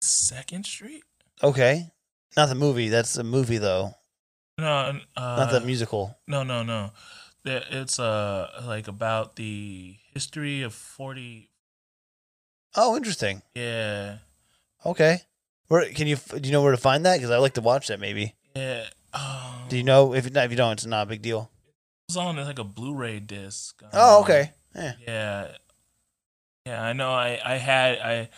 Second 0.01 0.65
Street. 0.65 1.05
Okay, 1.43 1.91
not 2.37 2.49
the 2.49 2.55
movie. 2.55 2.89
That's 2.89 3.17
a 3.17 3.25
movie 3.25 3.59
though, 3.59 3.95
No, 4.59 4.65
uh, 4.67 5.21
not 5.37 5.51
the 5.51 5.61
musical. 5.61 6.17
No, 6.27 6.43
no, 6.43 6.63
no. 6.63 6.93
It's 7.45 7.99
uh 7.99 8.63
like 8.67 8.89
about 8.89 9.37
the 9.37 9.97
history 10.15 10.63
of 10.63 10.73
forty. 10.75 11.51
Oh, 12.75 12.97
interesting. 12.97 13.43
Yeah, 13.55 14.19
Okay, 14.87 15.19
where 15.69 15.89
can 15.93 16.07
you 16.07 16.17
do 16.17 16.41
you 16.43 16.53
know 16.53 16.63
where 16.63 16.71
to 16.73 16.77
find 16.79 17.05
that? 17.05 17.17
Because 17.17 17.31
I 17.31 17.39
like 17.39 17.55
to 17.55 17.61
watch 17.61 17.89
that. 17.89 18.01
Maybe. 18.01 18.35
yeah. 18.57 18.85
Um, 19.15 19.69
Do 19.69 19.77
you 19.77 19.83
know 19.85 20.15
if 20.15 20.27
if 20.35 20.51
you 20.51 20.57
don't, 20.57 20.73
it's 20.73 20.87
not 20.87 21.03
a 21.03 21.07
big 21.07 21.21
deal. 21.23 21.51
It 22.09 22.13
was 22.13 22.17
on 22.17 22.37
like 22.37 22.59
a 22.59 22.65
Blu-ray 22.65 23.21
disc. 23.21 23.83
Oh, 23.93 24.19
Um, 24.19 24.23
okay. 24.25 24.53
Yeah. 24.75 24.93
Yeah, 25.07 25.49
yeah. 26.67 26.83
I 26.83 26.93
know. 26.95 27.11
I 27.13 27.39
I 27.45 27.55
had 27.57 27.99
I. 27.99 28.29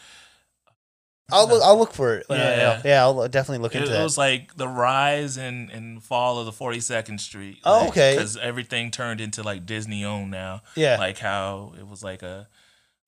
I'll 1.32 1.48
look. 1.48 1.62
I'll 1.62 1.78
look 1.78 1.92
for 1.92 2.14
it. 2.16 2.28
when 2.28 2.40
I- 2.40 2.56
Yeah. 2.56 2.82
yeah, 2.84 3.02
I'll 3.02 3.28
definitely 3.28 3.62
look 3.62 3.74
It, 3.74 3.78
into 3.78 3.90
it 3.90 3.96
that. 3.96 4.02
was 4.02 4.18
like 4.18 4.56
the 4.56 4.68
rise 4.68 5.36
and, 5.38 5.70
and 5.70 6.02
fall 6.02 6.38
of 6.38 6.46
the 6.46 6.52
42nd 6.52 7.18
Street. 7.18 7.58
Oh, 7.64 7.88
okay. 7.88 8.14
Because 8.14 8.36
everything 8.36 8.90
turned 8.90 9.20
into 9.20 9.42
like 9.42 9.64
Disney 9.66 10.04
owned 10.04 10.30
now. 10.30 10.60
yeah. 10.76 10.98
Like 10.98 11.18
how 11.18 11.72
it 11.78 11.86
was 11.86 12.02
like 12.04 12.22
a 12.22 12.48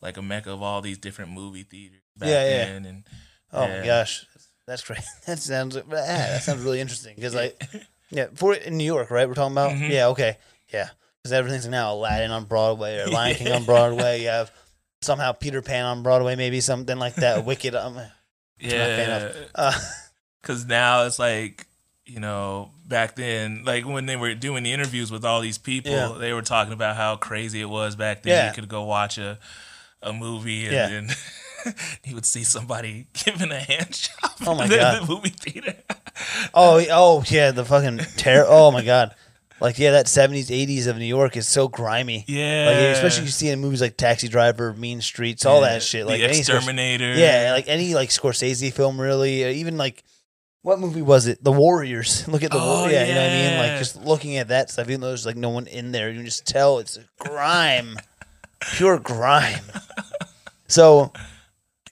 like 0.00 0.16
a 0.16 0.22
mecca 0.22 0.50
of 0.52 0.62
all 0.62 0.80
these 0.80 0.98
different 0.98 1.32
movie 1.32 1.62
theaters 1.62 2.00
back 2.16 2.28
Yeah, 2.28 2.44
yeah. 2.44 2.64
then. 2.66 2.84
And 2.86 3.04
oh 3.52 3.66
yeah. 3.66 3.80
my 3.80 3.86
gosh, 3.86 4.26
that's 4.66 4.82
great. 4.82 5.00
That 5.26 5.38
sounds. 5.38 5.76
ah, 5.76 5.82
that 5.90 6.42
sounds 6.42 6.62
really 6.62 6.80
interesting. 6.80 7.14
Because 7.16 7.36
I, 7.36 7.52
yeah, 8.10 8.26
for 8.34 8.54
in 8.54 8.76
New 8.78 8.84
York, 8.84 9.10
right? 9.10 9.28
We're 9.28 9.34
talking 9.34 9.52
about. 9.54 9.72
Mhm. 9.72 9.90
Yeah. 9.90 10.08
Okay. 10.08 10.38
Yeah. 10.72 10.88
Because 11.22 11.32
everything's 11.32 11.66
now 11.68 11.92
Aladdin 11.92 12.30
on 12.30 12.44
Broadway 12.44 12.98
or 13.00 13.08
Lion 13.08 13.34
King 13.36 13.52
on 13.52 13.64
Broadway. 13.66 14.22
You 14.22 14.28
have 14.28 14.50
somehow 15.02 15.32
Peter 15.32 15.62
Pan 15.62 15.84
on 15.84 16.02
Broadway, 16.02 16.36
maybe 16.36 16.60
something 16.60 16.98
like 16.98 17.16
that. 17.16 17.44
Wicked. 17.44 17.74
Um, 17.74 17.94
fan 17.94 18.10
yeah, 18.58 19.32
uh, 19.54 19.78
because 20.40 20.64
now 20.66 21.04
it's 21.04 21.18
like 21.18 21.66
you 22.06 22.20
know 22.20 22.70
back 22.86 23.14
then 23.16 23.62
like 23.66 23.84
when 23.84 24.06
they 24.06 24.16
were 24.16 24.32
doing 24.34 24.62
the 24.62 24.72
interviews 24.72 25.10
with 25.10 25.24
all 25.26 25.40
these 25.40 25.58
people 25.58 25.90
Yeah. 25.92 26.14
they 26.18 26.32
were 26.32 26.40
talking 26.40 26.72
about 26.72 26.96
how 26.96 27.16
crazy 27.16 27.60
it 27.60 27.68
was 27.68 27.96
back 27.96 28.22
then 28.22 28.30
Yeah. 28.32 28.48
you 28.48 28.54
could 28.54 28.68
go 28.68 28.84
watch 28.84 29.18
a 29.18 29.38
a 30.02 30.12
movie 30.12 30.64
and 30.66 30.72
Yeah. 30.72 30.88
then 30.88 31.08
you 32.04 32.14
would 32.14 32.24
see 32.24 32.44
somebody 32.44 33.08
giving 33.24 33.50
a 33.50 33.58
hand 33.58 33.90
job 33.92 34.30
Oh 34.46 34.54
my 34.54 34.64
in 34.64 34.70
the, 34.70 34.76
God. 34.76 35.02
the 35.02 35.06
movie 35.12 35.28
theater 35.30 35.74
oh, 36.54 36.82
oh 36.90 37.24
yeah, 37.26 37.50
the 37.50 37.64
fucking 37.64 37.98
terror. 38.16 38.46
Oh 38.48 38.70
my 38.70 38.82
god. 38.82 39.14
Like 39.60 39.78
yeah, 39.78 39.92
that 39.92 40.06
seventies, 40.08 40.50
eighties 40.50 40.86
of 40.86 40.98
New 40.98 41.04
York 41.06 41.36
is 41.36 41.48
so 41.48 41.66
grimy. 41.68 42.24
yeah 42.28 42.66
Like 42.66 42.76
especially 42.96 43.24
you 43.24 43.30
see 43.30 43.48
in 43.48 43.60
movies 43.60 43.80
like 43.80 43.96
Taxi 43.96 44.28
Driver, 44.28 44.74
Mean 44.74 45.00
Streets, 45.00 45.46
all 45.46 45.62
Yeah. 45.62 45.68
that 45.74 45.82
shit. 45.82 46.06
Like 46.06 46.18
the 46.20 46.28
any 46.28 46.38
exterminator 46.38 47.14
yeah, 47.14 47.52
like 47.54 47.66
any 47.68 47.94
like 47.94 48.10
Scorsese 48.10 48.72
film, 48.72 49.00
really. 49.00 49.44
Even 49.58 49.76
like 49.78 50.02
what 50.62 50.78
movie 50.80 51.00
was 51.02 51.26
it? 51.26 51.42
The 51.42 51.52
Warriors. 51.52 52.26
Look 52.32 52.42
at 52.42 52.50
the 52.50 52.58
Oh, 52.60 52.80
Warriors. 52.80 52.92
Yeah, 52.92 53.04
you 53.06 53.14
know 53.14 53.22
what 53.22 53.30
I 53.30 53.34
mean. 53.50 53.58
Like 53.70 53.78
just 53.78 53.96
looking 54.04 54.36
at 54.36 54.48
that 54.48 54.68
stuff, 54.70 54.88
even 54.88 55.00
though 55.00 55.08
there's 55.08 55.24
like 55.26 55.36
no 55.36 55.50
one 55.50 55.66
in 55.68 55.92
there, 55.92 56.10
you 56.10 56.16
can 56.16 56.24
just 56.26 56.46
tell 56.46 56.78
it's 56.80 56.98
grime, 57.18 57.96
pure 58.60 58.98
grime. 58.98 59.62
So, 60.68 61.12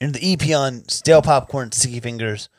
in 0.01 0.11
the 0.11 0.19
EP 0.33 0.53
on 0.53 0.87
stale 0.89 1.21
popcorn, 1.21 1.71
sticky 1.71 2.01
fingers. 2.01 2.49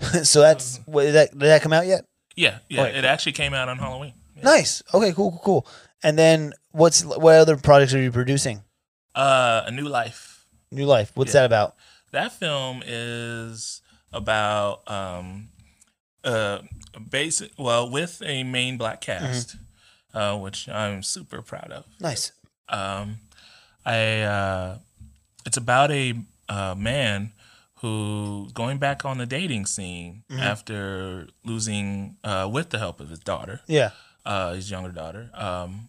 so 0.24 0.40
that's 0.40 0.78
mm-hmm. 0.78 0.90
what, 0.92 1.02
did 1.04 1.14
that 1.14 1.30
did 1.30 1.40
that 1.42 1.62
come 1.62 1.72
out 1.72 1.86
yet? 1.86 2.04
yeah 2.36 2.58
yeah 2.68 2.82
Right. 2.82 2.94
it 2.96 3.04
actually 3.04 3.32
came 3.32 3.52
out 3.54 3.68
on 3.68 3.78
halloween 3.78 4.12
Yeah. 4.16 4.19
Nice. 4.42 4.82
Okay. 4.94 5.12
Cool. 5.12 5.30
Cool. 5.32 5.40
Cool. 5.44 5.66
And 6.02 6.18
then 6.18 6.52
what's 6.72 7.04
what 7.04 7.34
other 7.36 7.56
projects 7.56 7.94
are 7.94 8.00
you 8.02 8.12
producing? 8.12 8.62
uh 9.14 9.62
a 9.66 9.70
new 9.72 9.88
life 9.88 10.46
New 10.70 10.86
Life. 10.86 11.10
What's 11.14 11.34
Yeah. 11.34 11.40
that 11.40 11.46
about? 11.46 11.74
that 12.12 12.32
film 12.32 12.82
is 12.86 13.82
about 14.12 14.88
um 14.90 15.48
uh 16.24 16.58
basic 17.10 17.50
well 17.58 17.88
with 17.90 18.20
a 18.24 18.42
main 18.44 18.76
black 18.76 19.00
cast 19.00 19.56
uh 20.12 20.36
which 20.36 20.68
i'm 20.68 21.02
super 21.04 21.40
proud 21.42 21.70
of 21.70 21.84
Nice. 22.00 22.32
um 22.68 23.18
i 23.86 24.20
uh 24.22 24.78
it's 25.46 25.56
about 25.56 25.90
a 25.92 26.14
uh 26.48 26.74
man 26.76 27.32
who 27.80 28.48
going 28.54 28.78
back 28.78 29.04
on 29.04 29.18
the 29.18 29.26
dating 29.26 29.66
scene 29.66 30.24
after 30.38 31.28
losing 31.44 32.16
uh 32.24 32.48
with 32.52 32.70
the 32.70 32.78
help 32.78 33.00
of 33.00 33.08
his 33.10 33.20
daughter 33.20 33.60
Yeah. 33.68 33.90
Uh 34.26 34.52
his 34.54 34.70
younger 34.70 34.90
daughter 34.92 35.30
um 35.34 35.88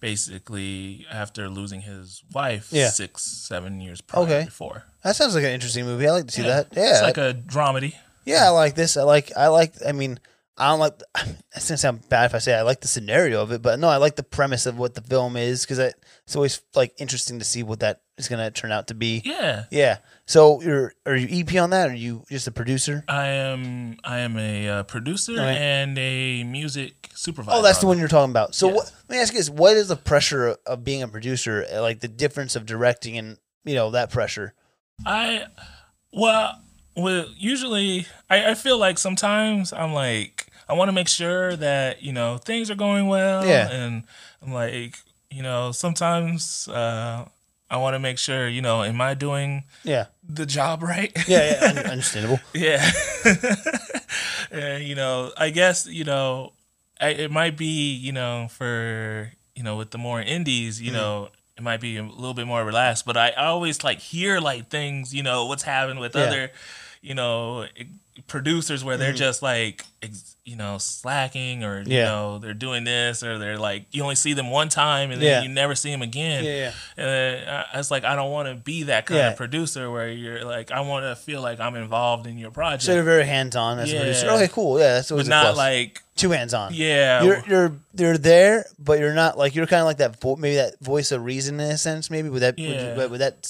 basically 0.00 1.06
after 1.10 1.48
losing 1.48 1.80
his 1.80 2.22
wife 2.34 2.68
Yeah. 2.70 2.90
six 2.90 3.22
seven 3.22 3.80
years 3.80 4.00
prior 4.00 4.24
Okay. 4.24 4.44
before 4.44 4.84
That 5.04 5.16
sounds 5.16 5.34
like 5.34 5.44
an 5.44 5.50
interesting 5.50 5.84
movie. 5.84 6.06
I 6.08 6.10
like 6.12 6.26
to 6.26 6.32
see 6.32 6.42
that. 6.42 6.68
Yeah. 6.76 6.90
it's 6.92 7.02
like 7.02 7.18
a 7.18 7.34
dramedy 7.34 7.94
Yeah, 8.24 8.46
I 8.46 8.50
like 8.50 8.74
this. 8.74 8.96
I 8.96 9.02
like. 9.02 9.32
I 9.36 9.48
like. 9.48 9.74
I 9.84 9.90
mean, 9.92 10.20
I 10.56 10.68
don't 10.68 10.78
like. 10.78 11.00
It's 11.56 11.68
gonna 11.68 11.76
sound 11.78 12.08
bad 12.08 12.26
if 12.26 12.34
I 12.34 12.38
say 12.38 12.54
I 12.54 12.62
like 12.62 12.80
the 12.80 12.88
scenario 12.88 13.42
of 13.42 13.50
it, 13.52 13.62
but 13.62 13.78
no, 13.80 13.88
I 13.88 13.96
like 13.96 14.14
the 14.16 14.22
premise 14.22 14.64
of 14.66 14.78
what 14.78 14.94
the 14.94 15.02
film 15.02 15.36
is 15.36 15.62
because 15.62 15.78
it's 15.80 16.36
always 16.36 16.60
like 16.74 16.94
interesting 16.98 17.38
to 17.40 17.44
see 17.44 17.62
what 17.64 17.80
that 17.80 18.00
is 18.24 18.28
gonna 18.28 18.50
turn 18.50 18.72
out 18.72 18.88
to 18.88 18.94
be. 18.94 19.22
yeah 19.24 19.64
Yeah. 19.70 19.98
So 20.26 20.62
you're 20.62 20.94
are 21.04 21.16
you 21.16 21.28
EP 21.40 21.56
on 21.60 21.70
that? 21.70 21.88
Or 21.88 21.92
are 21.92 21.94
you 21.94 22.24
just 22.30 22.46
a 22.46 22.52
producer? 22.52 23.04
I 23.08 23.26
am 23.26 23.98
I 24.04 24.18
am 24.20 24.36
a 24.38 24.68
uh, 24.68 24.82
producer 24.84 25.32
Alright. 25.32 25.56
and 25.58 25.98
a 25.98 26.44
music 26.44 27.10
supervisor. 27.14 27.58
Oh, 27.58 27.62
that's 27.62 27.78
the 27.80 27.86
one 27.86 27.98
you're 27.98 28.08
talking 28.08 28.30
about. 28.30 28.54
So 28.54 28.68
Yes. 28.68 28.76
what? 28.76 28.92
Let 29.08 29.14
me 29.16 29.20
ask 29.22 29.32
you 29.32 29.38
this: 29.40 29.50
What 29.50 29.76
is 29.76 29.88
the 29.88 29.96
pressure 29.96 30.46
of- 30.48 30.58
of 30.66 30.84
being 30.84 31.02
a 31.02 31.08
producer? 31.08 31.66
uh, 31.72 31.82
Like 31.82 32.00
the 32.00 32.08
difference 32.08 32.56
of 32.56 32.64
directing 32.66 33.18
and 33.18 33.36
you 33.64 33.74
know 33.74 33.90
that 33.90 34.10
pressure. 34.10 34.54
I 35.04 35.44
well, 36.12 36.60
well 36.96 37.26
usually 37.36 38.06
I, 38.30 38.50
I 38.50 38.54
feel 38.54 38.78
like 38.78 38.98
sometimes 38.98 39.72
I'm 39.72 39.92
like 39.92 40.46
I 40.68 40.74
want 40.74 40.88
to 40.88 40.92
make 40.92 41.08
sure 41.08 41.56
that 41.56 42.02
you 42.02 42.12
know 42.12 42.38
things 42.38 42.70
are 42.70 42.74
going 42.76 43.08
well. 43.08 43.44
Yeah. 43.46 43.68
and 43.70 44.04
I'm 44.40 44.52
like 44.52 44.96
you 45.30 45.42
know 45.42 45.72
sometimes 45.72 46.68
uh, 46.68 47.24
I 47.72 47.78
want 47.78 47.94
to 47.94 47.98
make 47.98 48.18
sure 48.18 48.46
you 48.48 48.60
know 48.60 48.84
am 48.84 49.00
I 49.00 49.14
doing 49.14 49.64
Yeah. 49.82 50.06
the 50.22 50.44
job 50.46 50.82
right? 50.82 51.10
Yeah. 51.26 51.50
Yeah. 51.60 51.68
un- 51.70 51.78
understandable. 51.96 52.38
Yeah. 52.54 52.84
and, 54.50 54.84
you 54.84 54.94
know, 54.94 55.32
I 55.36 55.50
guess, 55.50 55.86
you 55.86 56.04
know, 56.04 56.52
I, 57.00 57.08
it 57.08 57.30
might 57.30 57.56
be, 57.56 57.94
you 57.94 58.12
know, 58.12 58.48
for, 58.50 59.32
you 59.54 59.62
know, 59.62 59.76
with 59.76 59.90
the 59.90 59.98
more 59.98 60.20
indies, 60.20 60.76
Mm-hmm. 60.76 60.86
you 60.86 60.92
know, 60.92 61.28
it 61.56 61.62
might 61.62 61.80
be 61.80 61.96
a 61.96 62.02
little 62.02 62.34
bit 62.34 62.46
more 62.46 62.64
relaxed, 62.64 63.04
but 63.06 63.16
I 63.16 63.30
always 63.32 63.82
like 63.84 63.98
hear 64.00 64.38
like 64.40 64.68
things, 64.68 65.14
you 65.14 65.22
know, 65.22 65.46
what's 65.46 65.62
happening 65.62 65.98
with 65.98 66.14
Yeah. 66.14 66.22
other, 66.24 66.50
you 67.00 67.14
know, 67.14 67.66
producers 68.26 68.84
where 68.84 68.96
they're 68.96 69.12
just 69.12 69.42
like, 69.42 69.84
ex- 70.02 70.36
you 70.44 70.56
know, 70.56 70.76
slacking 70.78 71.62
or, 71.64 71.80
you. 71.82 71.96
Yeah. 71.96 72.04
know, 72.06 72.38
they're 72.38 72.52
doing 72.54 72.84
this 72.84 73.22
or 73.22 73.38
they're 73.38 73.58
like, 73.58 73.86
you 73.92 74.02
only 74.02 74.16
see 74.16 74.32
them 74.32 74.50
one 74.50 74.68
time 74.68 75.10
and 75.10 75.20
then 75.22 75.28
Yeah. 75.28 75.42
you 75.42 75.48
never 75.48 75.74
see 75.74 75.90
them 75.90 76.02
again. 76.02 76.44
Yeah. 76.44 76.72
Yeah. 76.96 77.04
And 77.04 77.48
uh, 77.48 77.64
it's 77.74 77.90
like 77.90 78.04
I 78.04 78.16
don't 78.16 78.30
want 78.30 78.48
to 78.48 78.54
be 78.54 78.84
that 78.84 79.06
kind 79.06 79.20
of 79.28 79.36
producer 79.36 79.90
where 79.90 80.08
you're 80.08 80.44
like 80.44 80.70
I 80.70 80.80
want 80.80 81.04
to 81.04 81.14
feel 81.16 81.42
like 81.42 81.60
I'm 81.60 81.74
involved 81.76 82.26
in 82.26 82.38
your 82.38 82.50
project, 82.50 82.82
So 82.82 82.94
you're 82.94 83.02
very 83.04 83.24
hands 83.24 83.56
on 83.56 83.78
as 83.78 83.92
a 83.92 83.96
producer. 83.96 84.28
Okay. 84.30 84.48
Cool. 84.48 84.78
Yeah. 84.78 84.94
That's 84.94 85.10
always 85.10 85.26
but 85.28 85.30
not 85.30 85.44
plus. 85.54 85.56
like 85.58 86.00
two 86.16 86.30
hands 86.30 86.54
on. 86.54 86.74
yeah, 86.74 87.22
you're 87.22 87.42
you're 87.46 87.76
you're 87.96 88.18
there, 88.18 88.66
but 88.78 88.98
you're 88.98 89.14
not 89.14 89.38
like 89.38 89.54
you're 89.54 89.66
kind 89.66 89.80
of 89.80 89.86
like 89.86 89.98
that 89.98 90.20
vo- 90.20 90.36
maybe 90.36 90.56
that 90.56 90.78
voice 90.80 91.12
of 91.12 91.24
reason 91.24 91.58
in 91.60 91.70
a 91.70 91.78
sense. 91.78 92.10
Maybe 92.10 92.28
would 92.28 92.42
that 92.42 92.56
would, 92.58 92.64
you, 92.68 93.10
would 93.10 93.20
that 93.20 93.48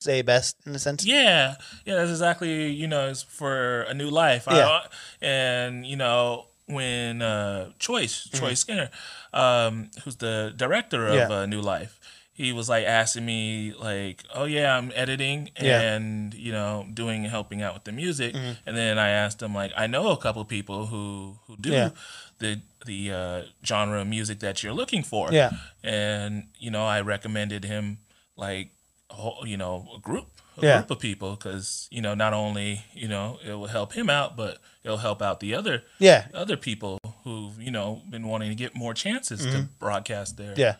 say 0.00 0.22
best 0.22 0.56
in 0.66 0.74
a 0.74 0.78
sense? 0.78 1.04
yeah, 1.06 1.56
yeah. 1.84 1.96
That's 1.96 2.10
exactly 2.10 2.70
you 2.70 2.86
know 2.86 3.08
it's 3.08 3.22
for 3.22 3.82
a 3.82 3.94
new 3.94 4.10
life. 4.10 4.44
Yeah. 4.50 4.66
I, 4.68 4.86
and 5.20 5.86
you 5.86 5.96
know 5.96 6.46
when 6.66 7.22
uh, 7.22 7.70
Choice 7.78 8.28
Choice 8.28 8.60
Skinner, 8.60 8.90
um, 9.32 9.90
who's 10.04 10.16
the 10.16 10.52
director 10.56 11.06
of 11.06 11.14
Mm-hmm. 11.14 11.30
Yeah. 11.30 11.38
uh, 11.38 11.46
New 11.46 11.60
Life. 11.60 11.98
He 12.32 12.52
was 12.52 12.68
like 12.68 12.84
asking 12.84 13.26
me 13.26 13.72
like, 13.76 14.22
"Oh 14.32 14.44
yeah, 14.44 14.76
I'm 14.76 14.92
editing 14.94 15.50
Yeah. 15.60 15.80
and 15.80 16.32
you 16.34 16.52
know 16.52 16.86
doing 16.94 17.24
helping 17.24 17.62
out 17.62 17.74
with 17.74 17.82
the 17.84 17.90
music." 17.92 18.32
Mm-hmm. 18.34 18.52
And 18.64 18.76
then 18.76 18.96
I 18.98 19.08
asked 19.08 19.42
him 19.42 19.54
like, 19.54 19.72
"I 19.76 19.88
know 19.88 20.10
a 20.12 20.16
couple 20.16 20.44
people 20.44 20.86
who 20.86 21.38
who 21.48 21.56
do 21.56 21.70
Yeah. 21.70 21.90
the 22.38 22.60
the 22.86 23.10
uh, 23.12 23.42
genre 23.66 24.00
of 24.02 24.06
music 24.06 24.38
that 24.38 24.62
you're 24.62 24.72
looking 24.72 25.02
for." 25.02 25.32
Yeah. 25.32 25.50
and 25.82 26.44
you 26.60 26.70
know 26.70 26.84
I 26.86 27.00
recommended 27.00 27.64
him 27.64 27.98
like 28.36 28.70
whole, 29.10 29.44
you 29.46 29.56
know 29.56 29.88
a 29.96 30.00
group 30.00 30.26
a 30.58 30.64
Yeah. 30.66 30.76
group 30.78 30.90
of 30.90 30.98
people 30.98 31.36
because 31.36 31.88
you 31.90 32.00
know 32.02 32.14
not 32.14 32.32
only 32.34 32.84
you 32.92 33.08
know 33.08 33.38
it 33.44 33.52
will 33.54 33.66
help 33.68 33.92
him 33.92 34.10
out 34.10 34.36
but 34.36 34.58
it'll 34.84 34.98
help 34.98 35.22
out 35.22 35.40
the 35.40 35.54
other 35.54 35.84
Yeah. 35.98 36.26
other 36.34 36.56
people 36.56 36.98
who've 37.24 37.60
you 37.60 37.70
know 37.70 38.02
been 38.10 38.26
wanting 38.26 38.48
to 38.50 38.54
get 38.54 38.74
more 38.74 38.94
chances 38.94 39.44
to 39.46 39.68
broadcast 39.78 40.36
there 40.36 40.52
Mm-hmm. 40.52 40.60
Yeah. 40.60 40.74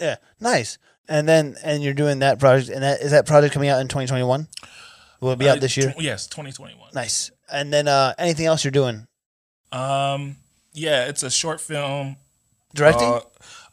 Yeah. 0.00 0.16
Nice. 0.40 0.78
And 1.08 1.28
then 1.28 1.56
and 1.62 1.82
you're 1.82 1.94
doing 1.94 2.20
that 2.20 2.38
project 2.38 2.70
and 2.70 2.82
that 2.82 3.00
is 3.00 3.10
that 3.10 3.26
project 3.26 3.52
coming 3.54 3.68
out 3.68 3.80
in 3.80 3.88
2021? 3.88 4.48
Will 5.20 5.32
it 5.32 5.38
be 5.38 5.48
out 5.48 5.58
Uh, 5.58 5.60
this 5.60 5.76
year? 5.76 5.92
tw- 5.92 6.00
yes 6.02 6.26
2021 6.26 6.90
Nice. 6.94 7.30
And 7.50 7.72
then 7.72 7.88
uh 7.88 8.14
anything 8.18 8.46
else 8.46 8.64
you're 8.64 8.70
doing? 8.70 9.06
um 9.72 10.36
yeah 10.74 11.06
it's 11.06 11.22
a 11.22 11.30
short 11.30 11.60
film 11.60 12.16
Directing? 12.74 13.08
Uh, 13.08 13.20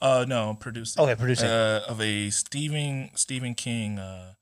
uh, 0.02 0.26
no, 0.28 0.58
producing. 0.60 1.04
Okay, 1.04 1.16
producing. 1.16 1.48
Uh, 1.48 1.82
of 1.88 2.02
a 2.02 2.30
Stephen 2.30 3.12
Stephen 3.16 3.56
King 3.56 4.00
uh, 4.00 4.34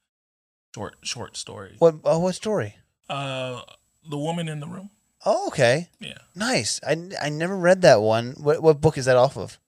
short 0.74 0.96
short 1.02 1.38
story. 1.38 1.76
what? 1.80 1.96
Oh, 2.04 2.20
what 2.20 2.36
story? 2.36 2.76
Uh, 3.10 3.62
the 4.10 4.18
woman 4.18 4.48
in 4.48 4.60
the 4.60 4.68
room. 4.68 4.90
Oh, 5.26 5.48
okay. 5.48 5.90
Yeah. 6.00 6.20
Nice. 6.36 6.80
I, 6.86 6.96
I 7.22 7.30
never 7.30 7.58
read 7.58 7.82
that 7.82 8.02
one. 8.02 8.36
What 8.38 8.62
what 8.62 8.80
book 8.82 8.98
is 8.98 9.06
that 9.06 9.18
off 9.18 9.38
of? 9.38 9.60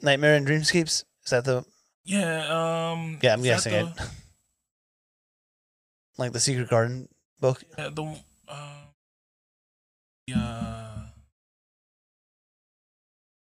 Nightmare 0.00 0.34
and 0.34 0.46
Dreamscapes. 0.46 1.04
Is 1.24 1.30
that 1.30 1.44
the 1.44 1.64
Yeah. 2.04 2.92
Um. 2.92 3.18
Yeah, 3.22 3.34
I'm 3.34 3.42
guessing 3.42 3.74
it. 3.74 3.88
like 6.16 6.32
the 6.32 6.40
Secret 6.40 6.68
Garden 6.68 7.08
book? 7.40 7.62
The, 7.76 7.86
uh, 7.86 7.90
the 7.90 8.02
uh, 8.48 8.74
the, 10.26 10.34
uh, 10.34 10.77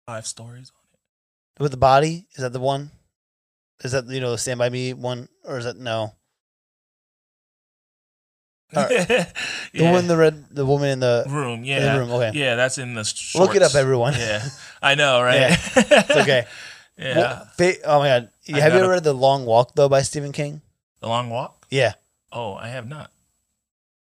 five 0.05 0.25
stories 0.27 0.71
on 0.75 0.81
it. 0.93 1.61
With 1.63 1.71
the 1.71 1.77
body? 1.77 2.25
Is 2.35 2.41
that 2.43 2.53
the 2.53 2.59
one? 2.59 2.91
Is 3.83 3.91
that 3.91 4.07
you 4.07 4.19
know 4.21 4.31
the 4.31 4.37
Stand 4.37 4.59
by 4.59 4.69
Me 4.69 4.93
one, 4.93 5.27
or 5.43 5.57
is 5.57 5.65
that 5.65 5.77
no? 5.77 6.13
on 8.75 8.87
it. 8.89 9.27
The 9.73 9.83
one, 9.91 10.07
the 10.07 10.17
red, 10.17 10.45
the 10.49 10.65
woman 10.65 10.89
in 10.89 10.99
the 10.99 11.25
room. 11.27 11.63
Yeah. 11.63 11.93
the 11.93 11.99
room. 11.99 12.09
Okay, 12.11 12.31
Yeah, 12.33 12.55
that's 12.55 12.77
in 12.77 12.95
the. 12.95 13.03
Shorts. 13.03 13.35
look 13.35 13.55
it 13.55 13.61
up, 13.61 13.75
everyone. 13.75 14.13
Yeah, 14.13 14.43
I 14.81 14.95
know, 14.95 15.21
right? 15.21 15.51
It's 15.75 16.11
okay. 16.11 16.45
yeah. 16.97 17.17
Well, 17.17 17.45
fa- 17.57 17.75
oh 17.85 17.99
my 17.99 18.07
god, 18.07 18.29
I 18.53 18.59
have 18.59 18.73
you 18.73 18.79
ever 18.79 18.89
read 18.89 19.03
The 19.03 19.13
Long 19.13 19.45
Walk 19.45 19.75
though 19.75 19.89
by 19.89 20.01
Stephen 20.01 20.31
King? 20.31 20.61
the 21.01 21.07
Long 21.07 21.29
Walk. 21.29 21.65
Yeah, 21.69 21.93
Oh, 22.31 22.53
I 22.55 22.69
have 22.69 22.87
not. 22.87 23.11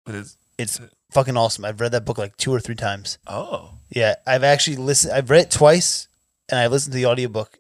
But 0.06 0.16
it's 0.16 0.38
it's 0.58 0.82
fucking 1.12 1.38
awesome. 1.38 1.64
I've 1.66 1.80
read 1.80 1.92
that 1.94 2.04
book 2.06 2.18
like 2.18 2.36
two 2.36 2.52
or 2.54 2.60
three 2.60 2.76
times. 2.76 3.18
oh 3.28 3.72
Yeah, 3.90 4.16
I've 4.28 4.44
actually 4.44 4.78
listened. 4.78 5.14
I've 5.14 5.30
read 5.30 5.44
it 5.48 5.52
twice, 5.52 6.08
and 6.50 6.60
I've 6.60 6.72
listened 6.72 6.94
to 6.94 6.98
the 6.98 7.06
audiobook. 7.08 7.60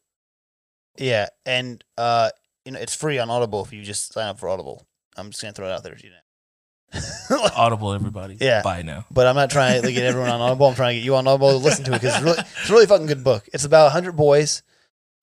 Yeah, 0.97 1.27
and 1.45 1.84
uh, 1.97 2.30
you 2.65 2.72
know, 2.72 2.80
it's 2.80 2.95
free 2.95 3.18
on 3.19 3.30
Audible 3.30 3.64
if 3.65 3.73
you 3.73 3.81
just 3.84 4.14
sign 4.14 4.27
up 4.27 4.39
for 4.39 4.49
Audible. 4.49 4.85
I'm 5.18 5.30
just 5.31 5.41
gonna 5.41 5.53
throw 5.53 5.68
it 5.68 5.72
out 5.72 5.84
there 5.84 5.95
to 5.95 6.03
you 6.03 6.11
now. 6.11 6.15
Audible, 7.56 7.93
everybody. 7.93 8.38
Yeah. 8.39 8.61
Buy 8.64 8.81
now. 8.81 9.06
but 9.11 9.27
I'm 9.27 9.35
not 9.35 9.49
trying 9.51 9.81
to 9.81 9.91
get 9.91 10.03
everyone 10.06 10.30
on 10.30 10.41
Audible. 10.41 10.68
I'm 10.68 10.76
trying 10.76 10.91
to 10.95 10.99
get 10.99 11.06
you 11.06 11.15
on 11.15 11.27
Audible 11.27 11.51
to 11.51 11.57
listen 11.57 11.85
to 11.85 11.91
it 11.93 12.01
because 12.01 12.15
it's 12.15 12.23
really, 12.23 12.39
it's 12.39 12.69
a 12.69 12.73
really 12.73 12.85
fucking 12.88 13.06
good 13.07 13.23
book. 13.23 13.47
It's 13.53 13.64
about 13.65 13.85
100 13.85 14.14
boys, 14.14 14.64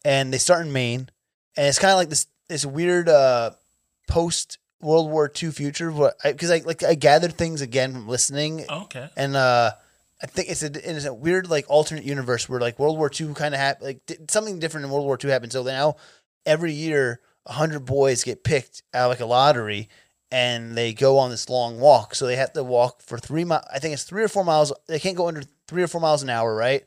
and 0.04 0.32
they 0.32 0.38
start 0.38 0.64
in 0.66 0.72
Maine, 0.72 1.08
and 1.56 1.66
it's 1.66 1.78
kind 1.78 1.90
of 1.92 1.96
like 1.98 2.08
this 2.08 2.26
this 2.48 2.64
weird 2.64 3.08
uh, 3.08 3.50
post 4.08 4.58
World 4.80 5.10
War 5.10 5.30
II 5.42 5.50
future. 5.50 5.90
What? 5.90 6.14
Because 6.22 6.50
I, 6.50 6.58
like 6.58 6.82
I 6.84 6.94
gathered 6.94 7.34
things 7.34 7.60
again 7.60 7.92
from 7.92 8.08
listening, 8.08 8.64
Okay. 8.70 9.08
and 9.16 9.34
uh, 9.36 9.72
I 10.22 10.26
think 10.26 10.48
it's 10.48 10.62
a 10.62 10.66
it's 10.66 11.04
a 11.04 11.12
weird 11.12 11.50
like 11.50 11.66
alternate 11.68 12.04
universe 12.04 12.48
where 12.48 12.60
like 12.60 12.78
World 12.78 12.96
War 12.96 13.10
II 13.18 13.34
kind 13.34 13.54
of 13.54 13.60
happened, 13.60 13.86
like 13.86 14.06
di- 14.06 14.16
something 14.28 14.58
different 14.58 14.86
in 14.86 14.90
World 14.90 15.04
War 15.04 15.18
II 15.22 15.30
happened. 15.30 15.52
So 15.52 15.62
now 15.62 15.96
every 16.46 16.72
year, 16.72 17.20
100 17.44 17.80
boys 17.80 18.24
get 18.24 18.44
picked 18.44 18.82
out 18.94 19.04
of 19.04 19.10
like 19.10 19.20
a 19.20 19.26
lottery. 19.26 19.88
And 20.32 20.76
they 20.76 20.92
go 20.92 21.18
on 21.18 21.30
this 21.30 21.48
long 21.48 21.78
walk, 21.78 22.16
so 22.16 22.26
they 22.26 22.34
have 22.34 22.52
to 22.54 22.64
walk 22.64 23.00
for 23.00 23.16
three 23.16 23.44
miles. 23.44 23.64
I 23.72 23.78
think 23.78 23.94
it's 23.94 24.02
three 24.02 24.24
or 24.24 24.28
four 24.28 24.44
miles. 24.44 24.72
They 24.88 24.98
can't 24.98 25.16
go 25.16 25.28
under 25.28 25.42
three 25.68 25.84
or 25.84 25.86
four 25.86 26.00
miles 26.00 26.24
an 26.24 26.30
hour, 26.30 26.52
right? 26.52 26.84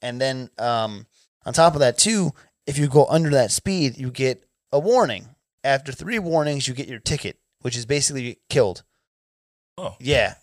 And 0.00 0.20
then 0.20 0.48
um, 0.58 1.06
on 1.44 1.52
top 1.52 1.74
of 1.74 1.80
that, 1.80 1.98
too, 1.98 2.30
if 2.68 2.78
you 2.78 2.86
go 2.86 3.04
under 3.06 3.30
that 3.30 3.50
speed, 3.50 3.98
you 3.98 4.12
get 4.12 4.44
a 4.70 4.78
warning. 4.78 5.26
After 5.64 5.90
three 5.90 6.20
warnings, 6.20 6.68
you 6.68 6.74
get 6.74 6.86
your 6.86 7.00
ticket, 7.00 7.38
which 7.62 7.76
is 7.76 7.84
basically 7.84 8.38
killed. 8.48 8.84
Oh. 9.76 9.96
Yeah. 9.98 10.34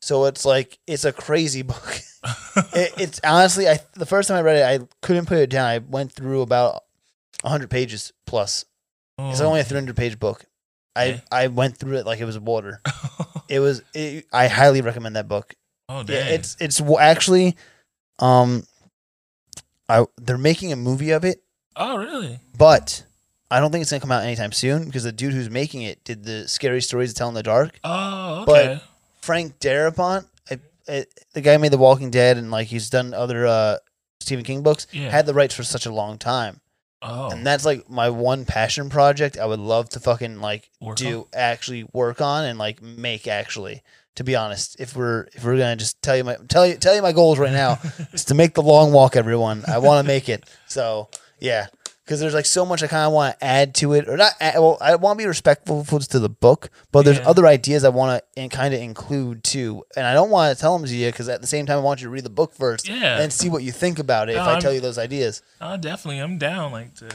So 0.00 0.26
it's 0.26 0.44
like 0.44 0.78
it's 0.86 1.04
a 1.04 1.12
crazy 1.12 1.62
book. 1.72 2.00
it, 2.74 2.92
it's 2.98 3.20
honestly, 3.24 3.68
I 3.68 3.78
the 3.94 4.06
first 4.06 4.28
time 4.28 4.38
I 4.38 4.42
read 4.42 4.56
it, 4.56 4.82
I 4.82 4.86
couldn't 5.02 5.26
put 5.26 5.38
it 5.38 5.50
down. 5.50 5.66
I 5.66 5.78
went 5.78 6.12
through 6.12 6.42
about 6.42 6.84
hundred 7.44 7.70
pages 7.70 8.12
plus. 8.26 8.64
It's 9.20 9.40
only 9.40 9.60
a 9.60 9.64
three 9.64 9.76
hundred 9.78 9.96
page 9.96 10.18
book. 10.20 10.44
I. 10.94 11.22
I 11.32 11.46
went 11.48 11.76
through 11.76 11.96
it 11.98 12.06
like 12.06 12.20
it 12.20 12.24
was 12.24 12.38
water. 12.38 12.80
It 13.48 13.60
was. 13.60 13.80
It, 13.94 14.26
I 14.30 14.46
highly 14.46 14.82
recommend 14.82 15.16
that 15.16 15.26
book. 15.26 15.54
oh, 15.88 16.04
Yeah, 16.06 16.26
it's 16.28 16.54
it's 16.60 16.82
actually, 17.00 17.56
um, 18.18 18.64
I 19.88 20.04
they're 20.18 20.36
making 20.36 20.70
a 20.70 20.76
movie 20.76 21.12
of 21.12 21.24
it, 21.24 21.42
oh, 21.74 21.96
really? 21.96 22.40
but 22.58 23.04
I 23.50 23.58
don't 23.58 23.72
think 23.72 23.80
it's 23.80 23.90
gonna 23.90 24.00
come 24.02 24.12
out 24.12 24.22
anytime 24.22 24.52
soon 24.52 24.84
because 24.84 25.04
the 25.04 25.12
dude 25.12 25.32
who's 25.32 25.48
making 25.48 25.80
it 25.80 26.04
did 26.04 26.24
the 26.24 26.46
scary 26.46 26.82
stories 26.82 27.14
to 27.14 27.18
tell 27.18 27.28
in 27.30 27.34
the 27.34 27.42
dark. 27.42 27.80
Oh, 27.84 28.44
But- 28.44 28.66
okay. 28.66 28.82
Frank 29.28 29.58
Darabont, 29.58 30.24
I, 30.50 30.58
I, 30.88 31.04
the 31.34 31.42
guy 31.42 31.52
who 31.52 31.58
made 31.58 31.70
The 31.72 31.76
Walking 31.76 32.10
Dead 32.10 32.38
and 32.38 32.50
like 32.50 32.68
he's 32.68 32.88
done 32.88 33.12
other 33.12 33.46
uh, 33.46 33.76
Stephen 34.20 34.42
King 34.42 34.62
books, 34.62 34.86
Yeah. 34.90 35.10
had 35.10 35.26
the 35.26 35.34
rights 35.34 35.54
for 35.54 35.62
such 35.62 35.84
a 35.84 35.92
long 35.92 36.16
time, 36.16 36.60
oh, 37.02 37.28
and 37.30 37.46
that's 37.46 37.66
like 37.66 37.90
my 37.90 38.08
one 38.08 38.46
passion 38.46 38.88
project. 38.88 39.36
I 39.36 39.44
would 39.44 39.60
love 39.60 39.90
to 39.90 40.00
fucking 40.00 40.40
like 40.40 40.70
Work 40.80 40.96
do 40.96 41.28
actually 41.34 41.84
work 41.92 42.22
on 42.22 42.46
and 42.46 42.58
like 42.58 42.80
make 42.82 43.28
actually. 43.28 43.82
To 44.16 44.24
be 44.24 44.34
honest, 44.34 44.80
if 44.80 44.96
we're 44.96 45.28
if 45.34 45.44
we're 45.44 45.58
gonna 45.58 45.76
just 45.76 46.00
tell 46.00 46.16
you 46.16 46.24
my 46.24 46.36
tell 46.48 46.66
you 46.66 46.76
tell 46.76 46.94
you 46.96 47.02
my 47.02 47.12
goals 47.12 47.38
right 47.38 47.52
now 47.52 47.78
is 48.14 48.24
to 48.24 48.34
make 48.34 48.54
the 48.54 48.62
long 48.62 48.92
walk. 48.94 49.14
Everyone, 49.14 49.62
I 49.68 49.76
want 49.78 50.02
to 50.04 50.08
make 50.08 50.28
it. 50.30 50.42
So 50.66 51.10
yeah, 51.38 51.66
because 52.08 52.20
there's 52.20 52.32
like 52.32 52.46
so 52.46 52.64
much 52.64 52.82
I 52.82 52.86
kind 52.86 53.04
of 53.06 53.12
want 53.12 53.38
to 53.38 53.44
add 53.44 53.74
to 53.76 53.92
it, 53.92 54.08
or 54.08 54.16
not. 54.16 54.32
Add, 54.40 54.54
well, 54.54 54.78
I 54.80 54.94
want 54.96 55.18
to 55.18 55.22
be 55.22 55.28
respectful 55.28 55.84
to 55.84 56.18
the 56.18 56.30
book, 56.30 56.70
but 56.90 57.04
there's 57.04 57.18
Yeah. 57.18 57.28
other 57.28 57.46
ideas 57.46 57.84
I 57.84 57.90
want 57.90 58.22
to 58.34 58.48
kind 58.48 58.72
of 58.72 58.80
include 58.80 59.44
too, 59.44 59.84
and 59.94 60.06
I 60.06 60.14
don't 60.14 60.30
want 60.30 60.56
to 60.56 60.58
tell 60.58 60.78
them 60.78 60.88
to 60.88 60.96
you 60.96 61.10
because 61.12 61.28
at 61.28 61.42
the 61.42 61.46
same 61.46 61.66
time 61.66 61.76
I 61.76 61.82
want 61.82 62.00
you 62.00 62.06
to 62.06 62.10
read 62.10 62.24
the 62.24 62.30
book 62.30 62.54
first 62.54 62.88
Yeah. 62.88 63.18
and 63.20 63.30
see 63.30 63.50
what 63.50 63.62
you 63.62 63.72
think 63.72 63.98
about 63.98 64.30
it. 64.30 64.36
No, 64.36 64.40
if 64.42 64.48
I 64.48 64.52
I'm- 64.52 64.62
tell 64.62 64.72
you 64.72 64.80
those 64.80 64.96
ideas, 64.96 65.42
oh, 65.60 65.76
definitely. 65.76 66.20
I'm 66.20 66.38
down. 66.38 66.72
Like 66.72 66.94
to, 66.96 67.08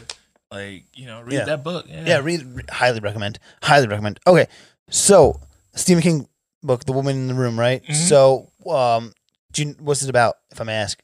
like 0.51 0.83
you 0.93 1.07
know, 1.07 1.21
read 1.21 1.33
Yeah. 1.33 1.45
that 1.45 1.63
book. 1.63 1.87
Yeah. 1.89 2.03
yeah, 2.05 2.17
read 2.19 2.45
re- 2.55 2.63
highly 2.69 2.99
recommend, 2.99 3.39
highly 3.63 3.87
recommend. 3.87 4.19
Okay, 4.27 4.45
so 4.91 5.41
Stephen 5.75 6.03
King 6.03 6.27
book, 6.61 6.85
The 6.85 6.91
Woman 6.93 7.15
in 7.15 7.27
the 7.27 7.33
Room, 7.33 7.59
right? 7.59 7.83
Mhm. 7.87 7.95
So, 7.95 8.51
um, 8.69 9.13
do 9.51 9.63
you, 9.63 9.75
what's 9.79 10.03
it 10.03 10.09
about? 10.09 10.35
If 10.51 10.61
I 10.61 10.65
may 10.65 10.75
ask, 10.75 10.99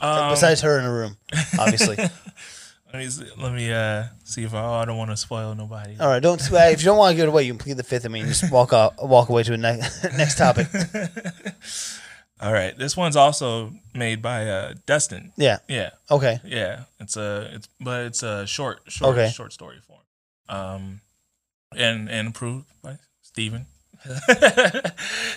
Um, 0.00 0.30
besides 0.30 0.62
her 0.62 0.78
in 0.78 0.84
a 0.86 0.92
room, 0.92 1.16
obviously. 1.58 1.96
let 2.96 3.04
me 3.04 3.10
see, 3.10 3.24
let 3.42 3.52
me 3.52 3.72
uh 3.72 4.04
see 4.24 4.44
if 4.44 4.54
I, 4.54 4.62
oh, 4.64 4.72
I 4.74 4.84
don't 4.84 4.96
want 4.96 5.10
to 5.10 5.16
spoil 5.16 5.54
nobody. 5.54 5.96
All 6.00 6.08
right, 6.08 6.20
don't 6.22 6.40
if 6.40 6.80
you 6.80 6.84
don't 6.84 6.96
want 6.98 7.12
to 7.12 7.16
give 7.16 7.24
it 7.24 7.28
away, 7.28 7.42
you 7.44 7.52
can 7.52 7.58
plead 7.58 7.76
the 7.76 7.82
fifth. 7.82 8.04
I 8.04 8.08
mean, 8.08 8.26
just 8.26 8.50
walk 8.50 8.72
off, 8.72 8.94
walk 9.02 9.28
away 9.28 9.42
to 9.44 9.52
a 9.52 9.56
ne- 9.56 9.80
next 10.16 10.38
topic. 10.38 10.68
All 12.40 12.52
right, 12.52 12.76
this 12.76 12.96
one's 12.96 13.16
also 13.16 13.72
made 13.94 14.20
by 14.22 14.46
uh 14.48 14.74
Dustin. 14.86 15.32
Yeah. 15.36 15.58
Yeah, 15.68 15.90
Okay. 16.10 16.38
yeah. 16.44 16.84
It's 17.00 17.16
a 17.16 17.50
it's 17.54 17.68
but 17.80 18.06
it's 18.06 18.22
a 18.22 18.46
short 18.46 18.80
short 18.88 19.16
Okay. 19.16 19.30
short 19.30 19.52
story 19.52 19.78
form. 19.86 20.00
Um, 20.48 21.00
and 21.74 22.08
and 22.10 22.28
approved 22.28 22.66
by 22.82 22.98
Stephen. 23.22 23.66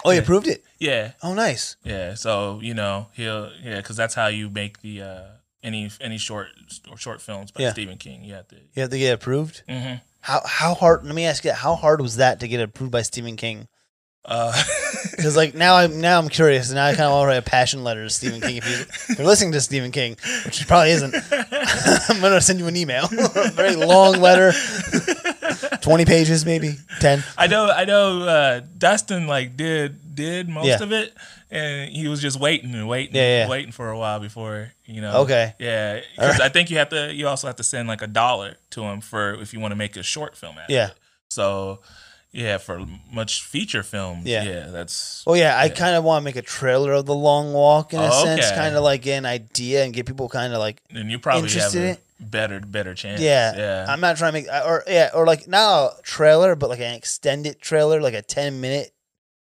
Oh, 0.06 0.12
you 0.12 0.20
approved 0.20 0.48
it. 0.48 0.64
Yeah, 0.80 1.12
Oh, 1.24 1.34
nice. 1.34 1.76
yeah. 1.84 2.14
So 2.16 2.60
you 2.62 2.74
know 2.74 3.08
he'll 3.14 3.52
yeah 3.64 3.78
because 3.78 3.96
that's 3.98 4.14
how 4.16 4.28
you 4.28 4.50
make 4.50 4.82
the 4.82 5.02
uh 5.02 5.24
any 5.64 5.90
any 6.02 6.18
short 6.18 6.48
or 6.90 6.98
short 6.98 7.22
films 7.22 7.52
by 7.52 7.64
Yeah. 7.64 7.72
Stephen 7.74 7.98
King. 7.98 8.24
You 8.24 8.34
have 8.36 8.48
to. 8.50 8.56
You 8.56 8.82
have 8.82 8.90
to 8.92 9.00
get 9.00 9.14
approved. 9.14 9.64
hmm 9.68 9.96
How 10.22 10.42
how 10.46 10.74
hard? 10.74 11.06
Let 11.06 11.16
me 11.16 11.26
ask 11.26 11.44
you, 11.46 11.52
how 11.54 11.76
hard 11.76 12.02
was 12.02 12.16
that 12.18 12.40
to 12.42 12.48
get 12.48 12.60
approved 12.62 12.92
by 12.92 13.02
Stephen 13.04 13.36
King? 13.36 13.68
Uh, 14.26 14.52
Because 15.16 15.36
like 15.36 15.54
now 15.54 15.76
I'm 15.76 16.00
now 16.02 16.18
I'm 16.20 16.30
curious, 16.30 16.70
and 16.70 16.76
now 16.76 16.86
I 16.86 16.92
kind 16.92 17.04
of 17.08 17.12
want 17.12 17.24
to 17.24 17.28
write 17.28 17.38
a 17.38 17.42
passion 17.42 17.84
letter 17.84 18.04
to 18.04 18.10
Stephen 18.10 18.40
King. 18.42 18.58
If, 18.58 18.66
you, 18.70 18.74
if 19.14 19.18
you're 19.18 19.28
listening 19.28 19.52
to 19.54 19.60
Stephen 19.62 19.92
King, 19.92 20.16
which 20.46 20.60
he 20.60 20.66
probably 20.66 20.92
isn't, 20.92 21.14
I'm 22.10 22.22
gonna 22.22 22.40
send 22.42 22.60
you 22.60 22.68
an 22.68 22.76
email, 22.78 23.06
a 23.12 23.50
very 23.54 23.76
long 23.76 24.20
letter, 24.22 24.52
twenty 25.82 26.06
pages, 26.06 26.46
maybe 26.46 26.76
ten. 27.00 27.24
I 27.38 27.48
know, 27.48 27.70
I 27.70 27.86
know. 27.86 28.22
Uh, 28.24 28.62
Dustin 28.78 29.28
like 29.28 29.58
did 29.58 30.16
did 30.16 30.48
most 30.50 30.68
Yeah. 30.68 30.84
of 30.84 30.92
it, 30.92 31.14
and 31.52 31.90
he 31.92 32.08
was 32.08 32.22
just 32.22 32.40
waiting 32.40 32.74
and 32.76 32.88
waiting, 32.88 33.16
Yeah, 33.16 33.44
yeah. 33.44 33.50
waiting 33.50 33.72
for 33.72 33.90
a 33.90 33.98
while 33.98 34.20
before 34.20 34.72
you 34.86 35.02
know. 35.02 35.22
Okay. 35.22 35.54
Yeah, 35.60 36.02
because 36.16 36.40
I 36.40 36.50
think 36.50 36.70
you 36.70 36.78
have 36.78 36.90
to. 36.90 37.14
You 37.14 37.28
also 37.28 37.48
have 37.48 37.56
to 37.58 37.64
send 37.64 37.88
like 37.88 38.02
a 38.02 38.08
dollar 38.08 38.56
to 38.72 38.84
him 38.84 39.02
for 39.02 39.34
if 39.36 39.54
you 39.54 39.60
want 39.60 39.72
to 39.72 39.76
make 39.76 39.96
a 39.98 40.04
short 40.04 40.36
film. 40.36 40.56
Yeah. 40.68 40.88
it. 40.88 40.94
So, 41.30 41.80
yeah, 42.32 42.58
for 42.58 42.86
much 43.12 43.44
feature 43.44 43.84
films. 43.84 44.26
Yeah. 44.26 44.44
Yeah, 44.44 44.68
that's. 44.68 45.24
Well, 45.26 45.36
yeah, 45.38 45.58
I 45.58 45.70
kind 45.70 45.96
of 45.96 46.04
want 46.04 46.22
to 46.22 46.26
make 46.26 46.36
a 46.36 46.42
trailer 46.42 46.94
of 46.94 47.06
the 47.06 47.16
long 47.16 47.54
walk 47.54 47.94
in 47.94 48.00
a 48.00 48.10
Oh, 48.12 48.24
sense, 48.26 48.46
okay. 48.46 48.56
kind 48.56 48.76
of 48.76 48.84
like 48.84 49.06
an 49.08 49.26
idea, 49.26 49.84
and 49.84 49.94
get 49.94 50.06
people 50.06 50.30
kind 50.30 50.54
of 50.54 50.60
like 50.60 50.82
And 50.92 51.10
you 51.12 51.20
probably 51.20 51.42
have 51.50 51.50
Interested 51.52 51.82
in 51.82 51.88
a 51.88 51.92
it? 51.94 52.04
better 52.20 52.60
better 52.60 52.94
chance. 52.96 53.22
Yeah, 53.22 53.56
yeah. 53.56 53.86
I'm 53.88 54.02
not 54.02 54.18
trying 54.18 54.34
to 54.34 54.40
make 54.42 54.48
or 54.66 54.84
yeah, 54.88 55.10
or 55.14 55.26
like 55.26 55.48
not 55.48 55.94
a 56.00 56.02
trailer, 56.04 56.56
but 56.56 56.70
like 56.70 56.80
an 56.80 56.94
extended 56.96 57.60
trailer, 57.62 58.02
like 58.02 58.14
a 58.14 58.22
ten 58.22 58.60
minute 58.62 58.92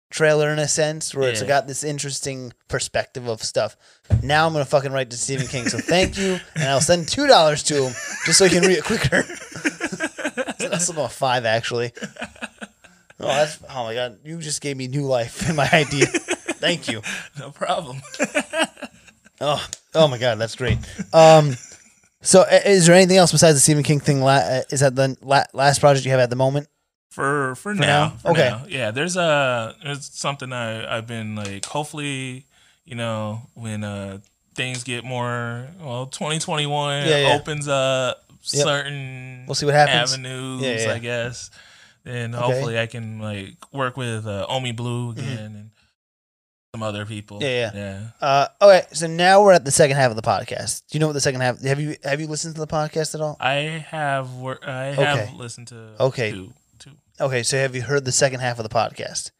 trailer 0.10 0.50
in 0.52 0.60
a 0.60 0.68
sense, 0.68 1.14
where 1.14 1.30
it's 1.30 1.42
Yeah. 1.42 1.48
got 1.48 1.68
this 1.68 1.84
interesting 1.84 2.54
perspective 2.68 3.28
of 3.28 3.44
stuff. 3.44 3.76
Now 4.24 4.46
I'm 4.48 4.54
gonna 4.54 4.66
fucking 4.66 4.92
write 4.92 5.10
to 5.12 5.18
Stephen 5.18 5.48
King, 5.48 5.68
so 5.68 5.78
thank 5.80 6.18
you, 6.18 6.40
and 6.56 6.64
I'll 6.66 6.82
send 6.82 7.08
two 7.08 7.28
dollars 7.28 7.64
to 7.64 7.88
him 7.88 7.94
just 8.26 8.38
so 8.40 8.46
he 8.46 8.52
can 8.52 8.64
read 8.68 8.78
it 8.78 8.84
quicker. 8.84 9.24
so 10.60 10.70
that's 10.70 10.90
about 10.90 11.12
five 11.12 11.46
actually. 11.46 11.92
Oh, 13.20 13.28
that's 13.28 13.58
oh 13.70 13.84
my 13.86 13.94
god! 13.94 14.20
You 14.24 14.38
just 14.40 14.62
gave 14.62 14.78
me 14.78 14.88
new 14.88 15.04
life 15.04 15.50
in 15.50 15.56
my 15.56 15.70
idea. 15.72 16.06
Thank 16.08 16.88
you. 16.88 17.02
no 17.40 17.52
problem. 17.52 18.02
Oh, 19.42 19.62
oh 19.94 20.08
my 20.08 20.18
God, 20.18 20.36
that's 20.40 20.56
great. 20.56 20.78
Um, 21.12 21.58
so 22.22 22.44
i- 22.50 22.62
is 22.66 22.86
there 22.88 22.96
anything 22.96 23.18
else 23.18 23.34
besides 23.34 23.58
the 23.58 23.60
Stephen 23.60 23.84
King 23.84 24.00
thing? 24.00 24.22
La- 24.22 24.36
uh, 24.36 24.62
is 24.72 24.80
that 24.80 24.96
the 24.96 25.18
la- 25.22 25.44
last 25.54 25.82
project 25.82 26.06
you 26.06 26.12
have 26.12 26.22
at 26.22 26.30
the 26.30 26.38
moment? 26.38 26.70
For 27.10 27.56
for, 27.56 27.74
now? 27.74 27.82
now. 27.82 28.10
For 28.22 28.32
Okay. 28.32 28.50
now. 28.50 28.66
Yeah, 28.68 28.92
there's 28.92 29.16
a 29.18 29.76
there's 29.84 30.06
something 30.14 30.52
I 30.54 30.98
I've 30.98 31.08
been 31.08 31.36
like 31.36 31.66
hopefully 31.66 32.46
you 32.86 32.96
know 32.96 33.42
when 33.54 33.84
uh 33.84 34.20
things 34.56 34.84
get 34.84 35.04
more 35.04 35.68
well 35.82 36.08
2021 36.08 37.08
Yeah, 37.08 37.18
yeah. 37.18 37.36
opens 37.36 37.68
up 37.68 38.22
Yep. 38.52 38.64
certain 38.64 39.44
We'll 39.48 39.56
see 39.56 39.66
what 39.66 39.74
happens. 39.76 40.14
avenues 40.14 40.62
Yeah. 40.62 40.94
I 40.94 41.00
guess. 41.00 41.50
Then 42.04 42.36
Okay. 42.36 42.44
Mm-hmm. 42.44 42.52
hopefully 42.54 42.80
I 42.80 42.86
can 42.86 43.20
like 43.20 43.56
work 43.74 43.98
with 43.98 44.28
uh, 44.28 44.46
Omi 44.48 44.72
Blue 44.72 45.12
again 45.12 45.38
and 45.56 45.70
some 46.76 46.84
other 46.84 47.06
people. 47.08 47.40
Yeah, 47.42 47.48
yeah. 47.50 47.72
yeah. 47.74 48.00
Uh, 48.22 48.48
okay, 48.62 48.86
so 48.94 49.08
now 49.08 49.42
we're 49.42 49.54
at 49.54 49.66
the 49.66 49.72
second 49.72 49.96
half 49.98 50.12
of 50.12 50.16
the 50.16 50.22
podcast. 50.22 50.84
Do 50.92 50.98
you 50.98 51.00
know 51.00 51.08
what 51.08 51.14
the 51.14 51.22
second 51.22 51.42
half? 51.42 51.60
Have 51.64 51.80
you 51.80 51.96
have 52.04 52.20
you 52.22 52.28
listened 52.28 52.54
to 52.56 52.62
the 52.62 52.68
podcast 52.68 53.16
at 53.16 53.22
all? 53.22 53.36
I 53.40 53.84
have 53.90 54.32
wor- 54.34 54.60
I 54.68 54.88
have 54.88 55.20
Okay. 55.20 55.32
listened 55.36 55.70
to 55.70 55.96
Okay. 56.00 56.32
two. 56.32 56.54
Okay, 57.20 57.44
so 57.44 57.58
have 57.58 57.76
you 57.76 57.82
heard 57.82 58.06
the 58.06 58.12
second 58.12 58.42
half 58.42 58.60
of 58.60 58.64
the 58.64 58.76
podcast? 58.76 59.32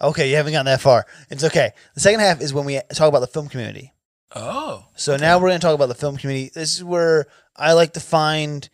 Okay, 0.00 0.30
you 0.30 0.36
haven't 0.36 0.52
gotten 0.52 0.66
that 0.66 0.80
far. 0.80 1.06
It's 1.30 1.44
okay. 1.44 1.72
The 1.94 2.00
second 2.00 2.20
half 2.20 2.40
is 2.40 2.52
when 2.54 2.64
we 2.64 2.80
talk 2.92 3.08
about 3.08 3.20
the 3.20 3.26
film 3.26 3.48
community. 3.48 3.92
Oh, 4.34 4.86
So 4.96 5.16
now 5.16 5.38
we're 5.38 5.48
going 5.48 5.60
to 5.60 5.64
talk 5.66 5.74
about 5.74 5.88
the 5.88 5.94
film 5.94 6.16
community. 6.16 6.50
This 6.52 6.74
is 6.74 6.82
where 6.84 7.26
I 7.56 7.72
like 7.74 7.92
to 7.92 8.00
find, 8.00 8.68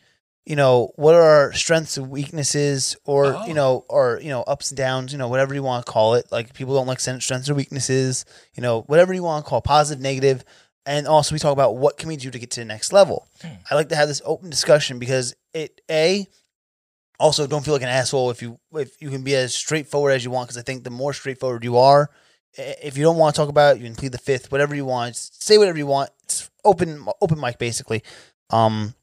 you 0.47 0.57
know, 0.57 0.93
what 0.97 1.15
are 1.15 1.21
our 1.23 1.53
strengths 1.53 1.99
and 1.99 2.09
weaknesses, 2.11 2.97
or 3.05 3.35
Oh. 3.37 3.47
you 3.47 3.53
know, 3.53 3.85
or 3.91 4.19
you 4.23 4.31
know, 4.31 4.43
ups 4.43 4.71
and 4.71 4.79
downs. 4.79 5.13
You 5.13 5.19
know, 5.19 5.29
whatever 5.29 5.55
you 5.55 5.63
want 5.63 5.85
to 5.85 5.93
call 5.93 6.15
it. 6.15 6.27
Like 6.33 6.55
people 6.55 6.75
don't 6.75 6.87
like 6.87 7.01
strengths 7.01 7.51
or 7.51 7.55
weaknesses. 7.55 8.25
You 8.55 8.63
know, 8.63 8.83
whatever 8.83 9.13
you 9.13 9.23
want 9.23 9.45
to 9.45 9.49
call 9.49 9.61
positive, 9.61 10.03
negative, 10.03 10.45
and 10.87 11.07
also 11.07 11.35
we 11.35 11.39
talk 11.39 11.53
about 11.53 11.77
what 11.77 11.99
can 11.99 12.09
we 12.09 12.17
do 12.17 12.31
to 12.31 12.39
get 12.39 12.51
to 12.53 12.61
the 12.61 12.65
next 12.67 12.91
level. 12.93 13.29
Hmm. 13.43 13.49
I 13.71 13.75
like 13.75 13.91
to 13.91 13.97
have 13.97 14.09
this 14.09 14.23
open 14.25 14.49
discussion 14.49 14.99
because 14.99 15.35
it 15.53 15.83
a 15.91 16.27
also 17.21 17.47
don't 17.47 17.65
feel 17.65 17.75
like 17.75 17.83
an 17.83 17.89
asshole 17.89 18.31
if 18.31 18.43
you 18.43 18.59
if 18.75 19.01
you 19.01 19.11
can 19.11 19.23
be 19.23 19.35
as 19.35 19.55
straightforward 19.55 20.15
as 20.15 20.25
you 20.25 20.31
want 20.31 20.49
because 20.49 20.59
I 20.59 20.63
think 20.63 20.85
the 20.85 20.91
more 20.91 21.13
straightforward 21.13 21.63
you 21.63 21.77
are, 21.77 22.11
if 22.57 22.97
you 22.97 23.05
don't 23.05 23.19
want 23.19 23.35
to 23.35 23.41
talk 23.41 23.49
about 23.49 23.77
it, 23.77 23.81
you 23.81 23.87
can 23.87 23.95
plead 23.95 24.13
the 24.13 24.19
fifth, 24.19 24.51
whatever 24.51 24.75
you 24.75 24.85
want, 24.85 25.17
say 25.17 25.59
whatever 25.59 25.79
you 25.79 25.87
want. 25.87 26.11
It's 26.25 26.51
open 26.65 27.07
open 27.21 27.39
mic 27.39 27.59
basically. 27.59 28.03
Um, 28.49 28.95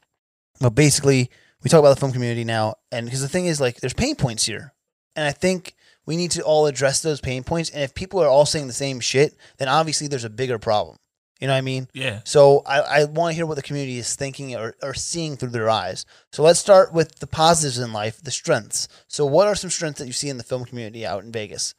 but 0.60 0.72
basically 0.72 1.30
we 1.64 1.70
talk 1.70 1.80
about 1.80 1.94
the 1.94 2.00
film 2.00 2.12
community 2.12 2.44
now, 2.44 2.76
and 2.92 3.06
because 3.06 3.22
the 3.22 3.30
thing 3.30 3.46
is 3.46 3.62
like 3.62 3.80
there's 3.80 3.94
pain 3.94 4.16
points 4.16 4.46
here, 4.46 4.74
and 5.16 5.26
I 5.26 5.32
think 5.32 5.76
we 6.06 6.18
need 6.18 6.32
to 6.32 6.42
all 6.42 6.66
address 6.66 7.02
those 7.02 7.22
pain 7.22 7.44
points. 7.44 7.70
And 7.70 7.84
if 7.84 7.94
people 7.94 8.22
are 8.22 8.28
all 8.28 8.46
saying 8.46 8.68
the 8.68 8.74
same 8.74 9.00
shit, 9.00 9.36
then 9.58 9.68
obviously 9.68 10.08
there's 10.08 10.24
a 10.24 10.30
bigger 10.30 10.58
problem. 10.58 10.98
You 11.40 11.48
know 11.48 11.54
what 11.54 11.60
I 11.60 11.62
mean? 11.62 11.88
yeah. 11.94 12.22
So 12.24 12.64
I, 12.66 12.80
I 12.80 13.06
want 13.06 13.32
to 13.32 13.36
hear 13.36 13.46
what 13.46 13.56
the 13.56 13.62
community 13.62 14.00
is 14.00 14.16
thinking 14.16 14.56
or, 14.56 14.76
or 14.82 14.94
seeing 14.94 15.38
through 15.38 15.50
their 15.50 15.70
eyes. 15.70 16.06
So 16.32 16.42
let's 16.42 16.60
start 16.60 16.92
with 16.94 17.20
the 17.20 17.28
positives 17.28 17.78
in 17.78 17.94
life, 17.94 18.20
the 18.22 18.32
strengths. 18.32 18.88
So 19.08 19.26
what 19.26 19.48
are 19.48 19.56
some 19.56 19.70
strengths 19.70 20.00
that 20.00 20.08
you 20.08 20.14
see 20.14 20.30
in 20.30 20.38
the 20.38 20.44
film 20.44 20.66
community 20.66 21.06
out 21.06 21.24
in 21.24 21.32
Vegas? 21.32 21.76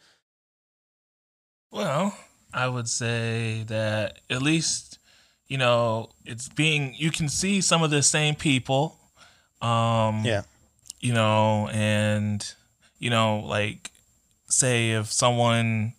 Well, 1.70 2.16
I 2.52 2.68
would 2.68 2.89
say 2.89 3.64
that 3.66 4.20
at 4.30 4.43
least, 4.43 4.98
you 5.48 5.59
know, 5.59 6.10
it's 6.24 6.48
being 6.48 6.94
you 6.97 7.10
can 7.10 7.28
see 7.28 7.60
some 7.60 7.82
of 7.82 7.90
the 7.90 8.02
same 8.02 8.35
people. 8.35 8.97
Um 9.60 10.24
Yeah. 10.24 10.43
You 11.01 11.12
know, 11.14 11.68
and 11.72 12.47
you 12.98 13.10
know, 13.10 13.40
like 13.40 13.90
say 14.48 14.93
if 14.93 15.12
someone 15.12 15.94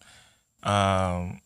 um 0.64 1.42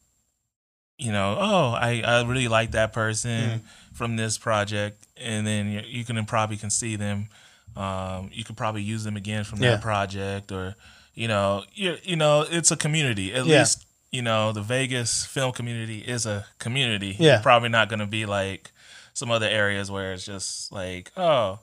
you 1.04 1.12
know, 1.12 1.36
oh, 1.40 1.68
I, 1.74 2.02
I 2.06 2.24
really 2.24 2.48
like 2.48 2.72
that 2.72 2.94
person 2.94 3.62
from 3.94 4.16
this 4.16 4.38
project, 4.38 5.06
and 5.18 5.46
then 5.46 5.70
you, 5.70 5.82
you 5.86 6.04
can 6.06 6.24
probably 6.26 6.58
can 6.58 6.70
see 6.70 6.96
them. 6.96 7.28
Um, 7.76 8.30
you 8.32 8.44
could 8.44 8.56
probably 8.58 8.84
use 8.84 9.04
them 9.04 9.18
again 9.18 9.44
from 9.44 9.62
Yeah. 9.62 9.72
that 9.72 9.82
project, 9.82 10.52
or 10.52 10.76
you 11.14 11.28
know, 11.28 11.64
you 11.74 11.98
you 12.04 12.16
know, 12.16 12.46
it's 12.50 12.72
a 12.72 12.78
community. 12.78 13.34
At 13.34 13.46
Yeah. 13.46 13.60
least 13.60 13.86
you 14.12 14.22
know 14.22 14.52
the 14.54 14.62
Vegas 14.62 15.26
film 15.26 15.52
community 15.52 16.00
is 16.00 16.26
a 16.26 16.46
community. 16.60 17.16
Yeah. 17.20 17.42
probably 17.42 17.70
not 17.70 17.90
going 17.90 18.00
to 18.00 18.06
be 18.08 18.26
like 18.26 18.72
some 19.14 19.30
other 19.32 19.48
areas 19.48 19.92
where 19.92 20.14
it's 20.14 20.26
just 20.26 20.72
like, 20.72 21.12
oh, 21.18 21.60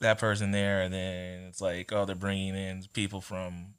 that 0.00 0.18
person 0.18 0.50
there, 0.50 0.82
and 0.82 0.92
then 0.92 1.44
it's 1.48 1.60
like, 1.60 1.92
oh, 1.92 2.04
they're 2.06 2.16
bringing 2.16 2.54
in 2.56 2.84
people 2.92 3.20
from 3.20 3.74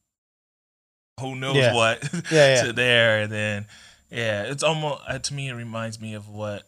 who 1.20 1.36
knows 1.36 1.56
Yeah. 1.56 1.74
what 1.74 2.08
yeah. 2.32 2.64
to 2.66 2.74
there, 2.74 3.22
and 3.24 3.32
then 3.32 3.66
yeah, 4.10 4.44
it's 4.44 4.64
almost 4.64 5.02
uh, 5.08 5.20
to 5.20 5.34
me 5.34 5.50
it 5.50 5.54
reminds 5.54 6.00
me 6.00 6.14
of 6.14 6.28
what 6.30 6.64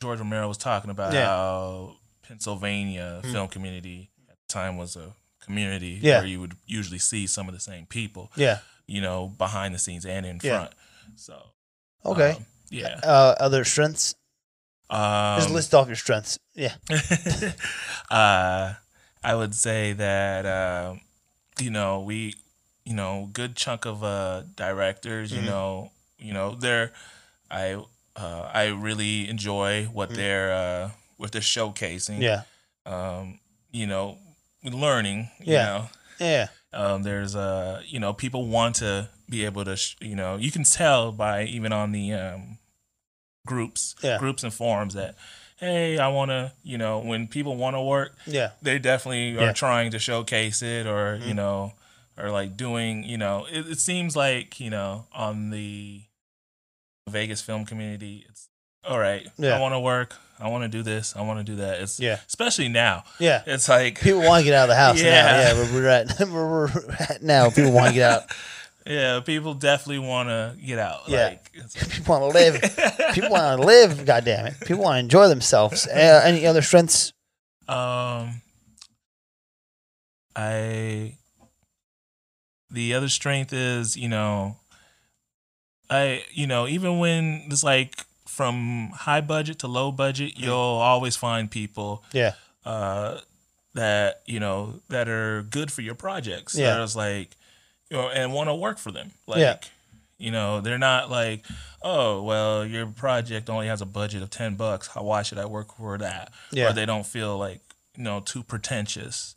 George 0.00 0.18
Romero 0.18 0.48
was 0.48 0.56
talking 0.58 0.90
about 0.90 1.12
Yeah. 1.12 1.26
how 1.26 1.96
Pennsylvania 2.26 3.20
Mm. 3.24 3.32
film 3.32 3.48
community 3.48 4.10
at 4.30 4.36
the 4.36 4.52
time 4.52 4.76
was 4.76 4.96
a 4.96 5.12
community 5.44 5.98
Yeah. 6.02 6.18
where 6.18 6.26
you 6.26 6.40
would 6.40 6.56
usually 6.66 6.98
see 6.98 7.26
some 7.26 7.48
of 7.48 7.54
the 7.54 7.60
same 7.60 7.86
people, 7.86 8.30
Yeah. 8.36 8.58
you 8.86 9.00
know, 9.00 9.28
behind 9.28 9.74
the 9.74 9.78
scenes 9.78 10.06
and 10.06 10.24
in 10.26 10.40
Yeah. 10.42 10.58
front. 10.58 10.72
So 11.16 11.42
Okay. 12.04 12.32
um, 12.32 12.46
yeah. 12.70 13.00
uh, 13.02 13.34
other 13.40 13.64
strengths? 13.64 14.14
Um, 14.88 15.38
Just 15.40 15.50
list 15.50 15.74
off 15.74 15.86
your 15.86 15.96
strengths. 15.96 16.38
Yeah. 16.54 16.74
uh, 18.10 18.74
I 19.22 19.34
would 19.34 19.54
say 19.54 19.92
that 19.92 20.46
um, 20.46 21.00
you 21.60 21.70
know 21.70 22.00
we, 22.00 22.34
you 22.84 22.94
know, 22.94 23.28
good 23.32 23.56
chunk 23.56 23.84
of 23.86 24.02
uh, 24.02 24.42
directors. 24.56 25.32
You 25.32 25.42
Mhm. 25.42 25.46
know, 25.46 25.92
you 26.20 26.32
know 26.32 26.54
they're 26.54 26.92
I 27.50 27.74
uh, 28.16 28.50
I 28.52 28.66
really 28.66 29.28
enjoy 29.28 29.84
what 29.86 30.10
they're 30.10 30.52
uh, 30.52 30.90
what 31.16 31.32
they're 31.32 31.40
showcasing. 31.42 32.18
Mm. 32.18 32.22
Yeah. 32.22 32.42
Um, 32.86 33.40
you 33.72 33.86
know, 33.86 34.18
learning. 34.64 35.30
You 35.40 35.54
Yeah. 35.54 35.64
know, 35.64 35.88
Yeah. 36.18 36.46
um, 36.72 37.02
there's 37.02 37.34
uh, 37.36 37.82
you 37.86 37.98
know, 38.00 38.12
people 38.12 38.46
want 38.46 38.76
to 38.76 39.08
be 39.28 39.44
able 39.44 39.64
to, 39.64 39.76
sh- 39.76 39.96
you 40.00 40.16
know, 40.16 40.36
you 40.36 40.50
can 40.50 40.64
tell 40.64 41.12
by 41.12 41.44
even 41.44 41.72
on 41.72 41.92
the 41.92 42.12
um, 42.12 42.58
groups, 43.46 43.94
Yeah. 44.02 44.18
groups 44.18 44.42
and 44.42 44.52
forums 44.52 44.94
that, 44.94 45.14
hey, 45.56 45.98
I 45.98 46.08
want 46.08 46.30
to, 46.30 46.52
you 46.62 46.78
know, 46.78 46.98
when 46.98 47.26
people 47.28 47.56
want 47.56 47.76
to 47.76 47.80
work, 47.80 48.16
Yeah. 48.26 48.50
they 48.62 48.78
definitely 48.78 49.30
Yeah. 49.32 49.50
are 49.50 49.52
trying 49.52 49.90
to 49.92 49.98
showcase 49.98 50.62
it, 50.62 50.86
or 50.86 51.18
Mhm. 51.18 51.26
you 51.28 51.34
know, 51.34 51.74
or 52.18 52.30
like 52.30 52.56
doing, 52.56 53.04
you 53.04 53.16
know, 53.18 53.46
it, 53.50 53.66
it 53.68 53.78
seems 53.80 54.16
like 54.16 54.58
you 54.60 54.70
know 54.70 55.06
on 55.12 55.50
the 55.50 56.02
Vegas 57.10 57.40
film 57.42 57.64
community, 57.66 58.24
it's 58.28 58.48
all 58.84 58.98
right. 58.98 59.26
Yeah. 59.36 59.56
I 59.56 59.60
want 59.60 59.74
to 59.74 59.80
work. 59.80 60.14
I 60.38 60.48
want 60.48 60.62
to 60.64 60.68
do 60.68 60.82
this. 60.82 61.14
I 61.14 61.20
want 61.20 61.38
to 61.44 61.52
do 61.52 61.56
that. 61.56 61.80
It's 61.82 62.00
Yeah. 62.00 62.18
especially 62.26 62.68
now. 62.68 63.04
Yeah. 63.18 63.42
It's 63.46 63.68
like 63.68 64.00
People 64.00 64.20
want 64.22 64.40
to 64.40 64.44
get 64.44 64.54
out 64.54 64.64
of 64.64 64.68
the 64.70 64.76
house 64.76 64.96
now. 65.02 65.08
Yeah. 65.08 65.40
Yeah. 65.42 65.54
Where 65.54 65.72
we're 65.74 65.88
at, 65.88 66.18
where 66.18 66.28
we're 66.30 66.68
at 66.98 67.22
now. 67.22 67.50
People 67.50 67.72
want 67.72 67.88
to 67.88 67.94
get 67.94 68.10
out. 68.10 68.22
Yeah, 68.86 69.20
people 69.20 69.52
definitely 69.52 69.98
want 70.08 70.30
to 70.30 70.56
get 70.64 70.78
out. 70.78 71.02
Yeah. 71.06 71.26
Like, 71.28 71.50
it's 71.52 71.76
like- 71.76 71.90
People 71.98 72.18
want 72.18 72.32
to 72.32 72.38
live. 72.38 73.14
People 73.14 73.30
want 73.30 73.60
to 73.60 73.66
live. 73.66 74.06
God 74.06 74.24
damn 74.24 74.46
it. 74.46 74.54
People 74.62 74.82
want 74.82 74.94
to 74.96 75.00
enjoy 75.00 75.28
themselves. 75.28 75.86
Uh, 75.86 76.22
any 76.24 76.46
other 76.46 76.62
strengths? 76.62 77.12
um, 77.68 78.40
I. 80.34 81.16
The 82.70 82.94
other 82.94 83.08
strength 83.08 83.52
is, 83.52 83.96
you 83.98 84.08
know, 84.08 84.56
I, 85.90 86.24
you 86.32 86.46
know, 86.46 86.66
even 86.68 86.98
when 86.98 87.42
it's 87.50 87.64
like 87.64 88.04
from 88.26 88.90
high 88.94 89.20
budget 89.20 89.58
to 89.60 89.66
low 89.68 89.90
budget, 89.90 90.34
you'll 90.38 90.54
always 90.54 91.16
find 91.16 91.50
people 91.50 92.04
Yeah. 92.12 92.34
uh, 92.64 93.18
that 93.74 94.22
you 94.26 94.40
know 94.40 94.80
that 94.88 95.08
are 95.08 95.42
good 95.42 95.70
for 95.72 95.82
your 95.82 95.94
projects. 95.94 96.54
Yeah. 96.56 96.74
that 96.74 96.82
is 96.82 96.94
like, 96.96 97.36
you 97.90 97.96
know, 97.96 98.08
and 98.08 98.32
want 98.32 98.48
to 98.48 98.54
work 98.54 98.78
for 98.78 98.92
them. 98.92 99.10
Like, 99.26 99.38
Yeah. 99.40 99.56
you 100.18 100.30
know, 100.30 100.60
they're 100.60 100.78
not 100.78 101.10
like, 101.10 101.44
oh, 101.82 102.22
well, 102.22 102.64
your 102.64 102.86
project 102.86 103.48
only 103.50 103.66
has 103.66 103.80
a 103.80 103.86
budget 103.86 104.22
of 104.22 104.30
ten 104.30 104.54
bucks. 104.54 104.88
How 104.88 105.02
why 105.02 105.22
should 105.22 105.38
I 105.38 105.46
work 105.46 105.76
for 105.76 105.98
that? 105.98 106.32
Yeah. 106.52 106.70
Or 106.70 106.72
they 106.72 106.86
don't 106.86 107.06
feel 107.06 107.36
like 107.38 107.60
you 107.96 108.04
know 108.04 108.20
too 108.20 108.42
pretentious, 108.44 109.34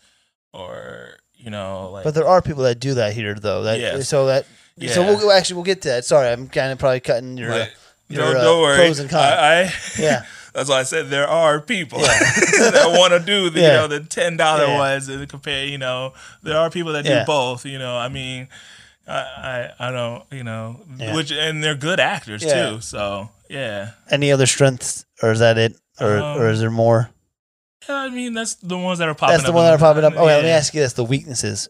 or 0.53 1.17
you 1.35 1.49
know, 1.49 1.89
like 1.91 2.03
But 2.03 2.13
there 2.15 2.27
are 2.27 2.41
people 2.41 2.63
that 2.63 2.79
do 2.79 2.93
that 2.93 3.13
here, 3.13 3.33
though. 3.35 3.63
That 3.63 3.79
Yes. 3.79 4.07
so 4.07 4.27
that 4.27 4.45
so 4.89 5.03
we'll 5.03 5.31
actually 5.31 5.55
we'll 5.55 5.63
get 5.63 5.81
to 5.83 5.89
that. 5.89 6.05
Sorry, 6.05 6.29
I'm 6.29 6.47
kind 6.49 6.71
of 6.71 6.79
probably 6.79 6.99
cutting 6.99 7.37
your. 7.37 7.49
your, 8.09 8.25
don't, 8.25 8.35
uh, 8.37 8.43
don't 8.43 8.61
worry. 8.61 8.77
pros 8.77 8.99
and 8.99 9.09
cons. 9.09 9.21
I, 9.23 9.61
I 9.63 9.73
Yeah. 9.99 10.25
That's 10.53 10.69
why 10.69 10.81
I 10.81 10.83
said 10.83 11.09
there 11.09 11.27
are 11.27 11.59
people 11.61 11.99
Yeah. 11.99 12.07
that 12.71 12.95
want 12.99 13.11
to 13.13 13.19
do 13.19 13.49
the 13.49 13.59
Yeah. 13.59 13.67
you 13.67 13.73
know 13.73 13.87
the 13.87 13.99
ten 14.01 14.37
dollar 14.37 14.65
Yeah. 14.65 14.77
ones 14.77 15.09
and 15.09 15.27
compare. 15.27 15.65
You 15.65 15.79
know, 15.79 16.13
there 16.43 16.57
are 16.57 16.69
people 16.69 16.93
that 16.93 17.05
do 17.05 17.23
both. 17.25 17.65
You 17.65 17.79
know, 17.79 17.97
I 17.97 18.07
mean, 18.09 18.49
I 19.07 19.71
I, 19.79 19.87
I 19.87 19.91
don't 19.91 20.23
you 20.31 20.43
know 20.43 20.81
Yeah. 20.97 21.15
which 21.15 21.31
and 21.31 21.63
they're 21.63 21.75
good 21.75 21.99
actors 21.99 22.43
Yeah. 22.43 22.69
too. 22.69 22.81
So 22.81 23.29
yeah. 23.49 23.91
Any 24.11 24.31
other 24.31 24.45
strengths, 24.45 25.05
or 25.23 25.31
is 25.31 25.39
that 25.39 25.57
it, 25.57 25.75
or 25.99 26.19
or 26.19 26.49
is 26.49 26.59
there 26.59 26.69
more? 26.71 27.09
Yeah, 27.89 27.95
I 27.95 28.09
mean 28.09 28.33
that's 28.33 28.53
the 28.55 28.77
ones 28.77 28.99
that 28.99 29.07
are 29.09 29.15
popping. 29.15 29.33
That's 29.33 29.43
the 29.43 29.49
up 29.49 29.55
one 29.55 29.65
that 29.65 29.73
are 29.73 29.77
popping 29.79 30.03
up. 30.03 30.13
Okay, 30.13 30.23
let 30.23 30.43
me 30.43 30.49
ask 30.51 30.73
you 30.75 30.81
this: 30.81 30.93
the 30.93 31.03
weaknesses. 31.03 31.67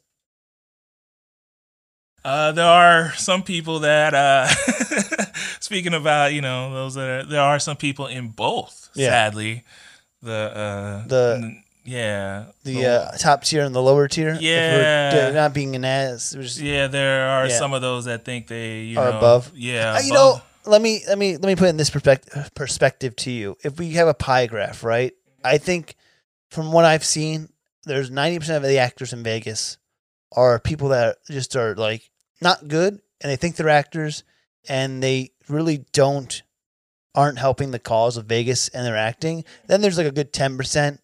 Uh, 2.25 2.51
there 2.53 2.65
are 2.65 3.11
some 3.15 3.43
people 3.43 3.79
that 3.79 4.13
uh, 4.13 4.47
speaking 5.59 5.93
about 5.93 6.33
you 6.33 6.41
know 6.41 6.73
those 6.73 6.93
that 6.95 7.09
are, 7.09 7.23
there 7.23 7.41
are 7.41 7.59
some 7.59 7.75
people 7.77 8.07
in 8.07 8.29
both. 8.29 8.89
Yeah. 8.93 9.09
Sadly, 9.09 9.63
the 10.21 10.31
uh, 10.55 11.07
The- 11.07 11.39
n- 11.43 11.63
yeah 11.85 12.45
The 12.63 12.85
uh, 12.85 13.11
top 13.17 13.43
tier 13.43 13.63
and 13.65 13.75
the 13.75 13.81
lower 13.81 14.07
tier. 14.07 14.29
If 14.29 14.39
we're 14.41 14.47
Yeah. 14.47 15.31
not 15.33 15.53
being 15.53 15.75
an 15.75 15.83
ass. 15.83 16.31
just- 16.31 16.59
yeah 16.59 16.87
there 16.87 17.27
are 17.27 17.47
Yeah. 17.47 17.57
some 17.57 17.73
of 17.73 17.81
those 17.81 18.05
that 18.05 18.23
think 18.23 18.47
they 18.47 18.81
you 18.81 18.99
Are 18.99 19.11
know, 19.11 19.17
above. 19.17 19.51
Yeah, 19.53 19.95
Uh, 19.95 19.99
you 19.99 20.13
know, 20.13 20.41
let 20.65 20.81
me 20.81 21.01
let 21.07 21.17
me 21.17 21.33
let 21.33 21.43
me 21.47 21.55
put 21.55 21.65
it 21.65 21.69
in 21.71 21.77
this 21.77 21.89
perspective 21.89 22.51
perspective 22.55 23.15
to 23.17 23.31
you. 23.31 23.57
If 23.63 23.77
we 23.79 23.91
have 23.91 24.07
a 24.07 24.13
pie 24.13 24.47
graph, 24.47 24.83
right? 24.83 25.11
I 25.43 25.57
think 25.57 25.95
from 26.51 26.71
what 26.71 26.85
I've 26.85 27.03
seen, 27.03 27.49
there's 27.83 28.09
ninety 28.09 28.39
percent 28.39 28.63
of 28.63 28.69
the 28.69 28.77
actors 28.79 29.11
in 29.11 29.23
Vegas 29.23 29.77
are 30.31 30.57
people 30.59 30.87
that 30.89 31.17
just 31.29 31.53
are 31.57 31.75
like 31.75 32.09
not 32.41 32.67
good, 32.67 32.99
and 33.21 33.31
they 33.31 33.35
think 33.35 33.55
they're 33.55 33.69
actors, 33.69 34.23
and 34.67 35.01
they 35.01 35.31
really 35.47 35.85
don't 35.91 36.41
aren't 37.15 37.37
helping 37.37 37.71
the 37.71 37.79
cause 37.79 38.17
of 38.17 38.25
Vegas 38.25 38.69
and 38.69 38.85
their 38.85 38.97
acting. 38.97 39.43
Then 39.67 39.81
there's 39.81 39.97
like 39.97 40.07
a 40.07 40.11
good 40.11 40.33
ten 40.33 40.57
percent 40.57 40.99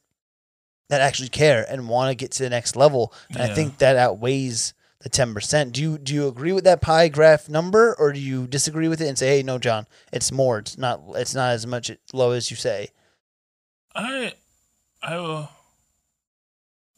that 0.90 1.02
actually 1.02 1.30
care 1.30 1.66
and 1.70 1.88
want 1.88 2.10
to 2.10 2.16
get 2.16 2.32
to 2.32 2.44
the 2.44 2.50
next 2.50 2.76
level, 2.76 3.14
and 3.30 3.42
I 3.42 3.54
think 3.54 3.78
that 3.78 3.96
outweighs 3.96 4.74
the 5.02 5.10
ten 5.10 5.34
percent. 5.34 5.74
Do 5.74 5.82
you 5.82 5.98
do 5.98 6.14
you 6.14 6.28
agree 6.28 6.52
with 6.52 6.64
that 6.66 6.82
pie 6.82 7.08
graph 7.10 7.48
number, 7.48 7.96
or 7.98 8.12
do 8.12 8.20
you 8.20 8.48
disagree 8.48 8.88
with 8.88 9.02
it 9.02 9.08
and 9.08 9.18
say, 9.18 9.38
"Hey, 9.38 9.44
no, 9.44 9.58
John, 9.58 9.88
it's 10.12 10.32
more. 10.32 10.60
It's 10.60 10.78
not. 10.78 11.02
It's 11.16 11.36
not 11.36 11.52
as 11.52 11.66
much 11.66 11.92
low 12.12 12.32
as 12.32 12.50
you 12.52 12.58
say." 12.58 12.90
I 13.96 14.34
I 15.02 15.18
will 15.18 15.50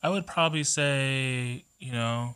I 0.04 0.10
would 0.10 0.26
probably 0.26 0.64
say, 0.64 1.66
you 1.80 1.92
know, 1.92 2.36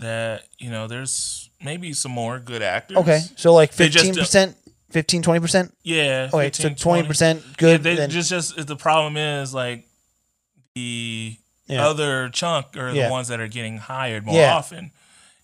that, 0.00 0.44
you 0.58 0.70
know, 0.70 0.86
there's 0.86 1.48
maybe 1.62 1.92
some 1.92 2.12
more 2.12 2.38
good 2.38 2.62
actors. 2.62 2.96
Okay, 2.98 3.20
so 3.36 3.54
like 3.54 3.72
fifteen 3.72 4.14
percent, 4.14 4.56
15 4.90 5.22
20 5.22 5.40
percent. 5.40 5.74
Yeah. 5.82 6.28
Okay, 6.32 6.50
so 6.52 6.62
15, 6.64 6.76
twenty 6.76 7.02
20. 7.02 7.08
percent 7.08 7.42
Yeah, 7.46 7.52
good. 7.58 7.82
they 7.82 7.94
then, 7.96 8.10
just 8.10 8.30
just 8.30 8.66
the 8.66 8.76
problem 8.76 9.16
is 9.16 9.54
like 9.54 9.86
the 10.74 11.36
yeah. 11.66 11.86
other 11.86 12.28
chunk 12.30 12.76
are 12.76 12.90
Yeah. 12.92 13.06
the 13.06 13.12
ones 13.12 13.28
that 13.28 13.40
are 13.40 13.48
getting 13.48 13.78
hired 13.78 14.26
more 14.26 14.34
Yeah. 14.36 14.56
often. 14.56 14.92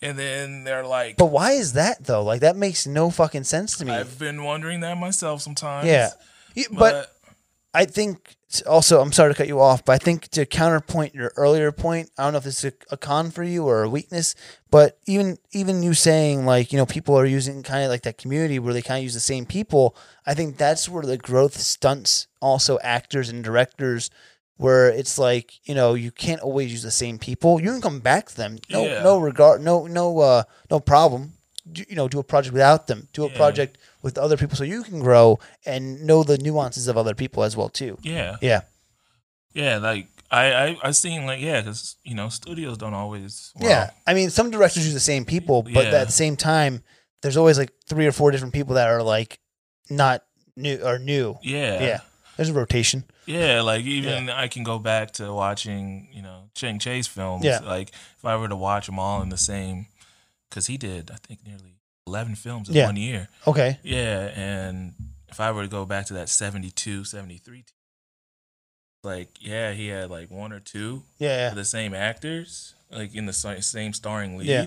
And 0.02 0.18
then 0.18 0.64
they're 0.64 0.84
like 0.86 1.16
but 1.16 1.26
why 1.26 1.52
is 1.52 1.72
that 1.72 2.04
though? 2.04 2.22
Like 2.22 2.40
that 2.40 2.56
makes 2.56 2.86
no 2.86 3.10
fucking 3.10 3.44
sense 3.44 3.76
to 3.78 3.84
me. 3.84 3.92
I've 3.92 4.18
been 4.18 4.44
wondering 4.44 4.80
that 4.80 4.98
myself 4.98 5.40
sometimes. 5.42 5.86
yeah, 5.86 6.10
Yeah, 6.54 6.64
but 6.70 6.78
But, 6.78 7.12
I 7.74 7.84
think 7.86 8.35
also, 8.66 9.00
I'm 9.00 9.12
sorry 9.12 9.32
to 9.32 9.36
cut 9.36 9.48
you 9.48 9.60
off, 9.60 9.84
but 9.84 9.92
I 9.92 9.98
think 9.98 10.28
to 10.28 10.46
counterpoint 10.46 11.14
your 11.14 11.32
earlier 11.36 11.72
point, 11.72 12.10
I 12.16 12.22
don't 12.24 12.32
know 12.32 12.38
if 12.38 12.44
this 12.44 12.62
is 12.64 12.72
a, 12.90 12.94
a 12.94 12.96
con 12.96 13.30
for 13.30 13.42
you 13.42 13.66
or 13.66 13.82
a 13.82 13.88
weakness, 13.88 14.34
but 14.70 14.98
even 15.06 15.38
even 15.52 15.82
you 15.82 15.94
saying 15.94 16.46
like 16.46 16.72
you 16.72 16.78
know 16.78 16.86
people 16.86 17.18
are 17.18 17.26
using 17.26 17.62
kind 17.62 17.82
of 17.84 17.90
like 17.90 18.02
that 18.02 18.18
community 18.18 18.58
where 18.58 18.72
they 18.72 18.82
kind 18.82 18.98
of 18.98 19.04
use 19.04 19.14
the 19.14 19.20
same 19.20 19.46
people. 19.46 19.96
I 20.26 20.34
think 20.34 20.56
that's 20.58 20.88
where 20.88 21.02
the 21.02 21.18
growth 21.18 21.56
stunts 21.58 22.28
also 22.40 22.78
actors 22.82 23.28
and 23.28 23.42
directors. 23.42 24.10
Where 24.58 24.88
it's 24.88 25.18
like 25.18 25.52
you 25.68 25.74
know 25.74 25.94
you 25.94 26.10
can't 26.10 26.40
always 26.40 26.70
use 26.72 26.82
the 26.82 26.90
same 26.90 27.18
people. 27.18 27.60
You 27.60 27.72
can 27.72 27.82
come 27.82 28.00
back 28.00 28.28
to 28.28 28.36
them. 28.36 28.58
No, 28.70 28.84
Yeah. 28.84 29.02
no 29.02 29.18
regard, 29.18 29.60
no, 29.60 29.86
no, 29.86 30.18
uh, 30.20 30.44
no 30.70 30.80
problem. 30.80 31.34
Do, 31.72 31.84
you 31.88 31.96
know, 31.96 32.06
do 32.08 32.18
a 32.20 32.22
project 32.24 32.52
without 32.52 32.86
them. 32.86 33.08
Do 33.12 33.24
a 33.24 33.28
Yeah. 33.28 33.36
project 33.36 33.78
with 34.02 34.16
other 34.18 34.36
people 34.36 34.56
so 34.56 34.62
you 34.64 34.82
can 34.84 35.00
grow 35.00 35.38
and 35.64 36.02
know 36.06 36.22
the 36.22 36.38
nuances 36.38 36.86
of 36.86 36.96
other 36.96 37.14
people 37.14 37.42
as 37.42 37.56
well 37.56 37.68
too. 37.68 37.98
yeah. 38.02 38.36
Yeah. 38.40 38.60
Yeah, 39.54 39.78
like 39.78 40.06
I 40.30 40.52
I 40.52 40.76
I 40.84 40.90
seen 40.92 41.26
like 41.26 41.40
yeah, 41.40 41.62
cuz 41.62 41.96
you 42.04 42.14
know, 42.14 42.28
studios 42.28 42.76
don't 42.78 42.94
always 42.94 43.52
well, 43.56 43.68
yeah. 43.70 43.90
I 44.06 44.14
mean, 44.14 44.30
some 44.30 44.50
directors 44.50 44.84
use 44.84 44.94
the 44.94 45.00
same 45.00 45.24
people, 45.24 45.62
but 45.62 45.86
Yeah. 45.86 46.00
at 46.02 46.06
the 46.06 46.12
same 46.12 46.36
time, 46.36 46.82
there's 47.22 47.36
always 47.36 47.58
like 47.58 47.72
three 47.88 48.06
or 48.06 48.12
four 48.12 48.30
different 48.30 48.52
people 48.54 48.74
that 48.74 48.88
are 48.88 49.02
like 49.02 49.38
not 49.88 50.22
new 50.56 50.76
or 50.84 50.98
new. 50.98 51.38
Yeah. 51.42 51.80
Yeah. 51.80 52.00
There's 52.36 52.50
a 52.50 52.52
rotation. 52.52 53.04
Yeah, 53.24 53.62
like 53.62 53.84
even 53.84 54.28
I 54.28 54.46
can 54.48 54.62
go 54.62 54.78
back 54.78 55.12
to 55.14 55.32
watching, 55.32 56.08
you 56.12 56.22
know, 56.22 56.50
Chang 56.54 56.78
Cheh 56.78 57.02
films. 57.02 57.44
Yeah. 57.44 57.60
Like 57.60 57.88
if 58.18 58.24
I 58.24 58.36
were 58.36 58.48
to 58.48 58.56
watch 58.56 58.86
them 58.86 58.98
all 58.98 59.22
in 59.22 59.30
the 59.30 59.38
same, 59.38 59.86
because 60.50 60.66
he 60.66 60.76
did, 60.76 61.10
I 61.10 61.16
think, 61.16 61.40
nearly 61.46 61.80
11 62.06 62.34
films 62.36 62.68
in 62.68 62.74
Yeah. 62.74 62.86
one 62.86 62.96
year. 62.96 63.28
Okay. 63.46 63.78
Yeah, 63.82 64.30
and 64.36 64.94
if 65.28 65.40
I 65.40 65.50
were 65.52 65.62
to 65.62 65.68
go 65.68 65.84
back 65.84 66.06
to 66.06 66.14
that 66.14 66.28
72, 66.28 67.04
73, 67.04 67.64
like, 69.02 69.28
yeah, 69.40 69.72
he 69.72 69.88
had 69.88 70.10
like 70.10 70.30
one 70.30 70.52
or 70.52 70.60
two 70.60 71.02
Yeah. 71.18 71.48
of 71.50 71.54
the 71.56 71.64
same 71.64 71.94
actors, 71.94 72.74
like 72.90 73.14
in 73.14 73.26
the 73.26 73.32
same 73.32 73.92
starring 73.92 74.36
lead, 74.36 74.48
Yeah. 74.48 74.66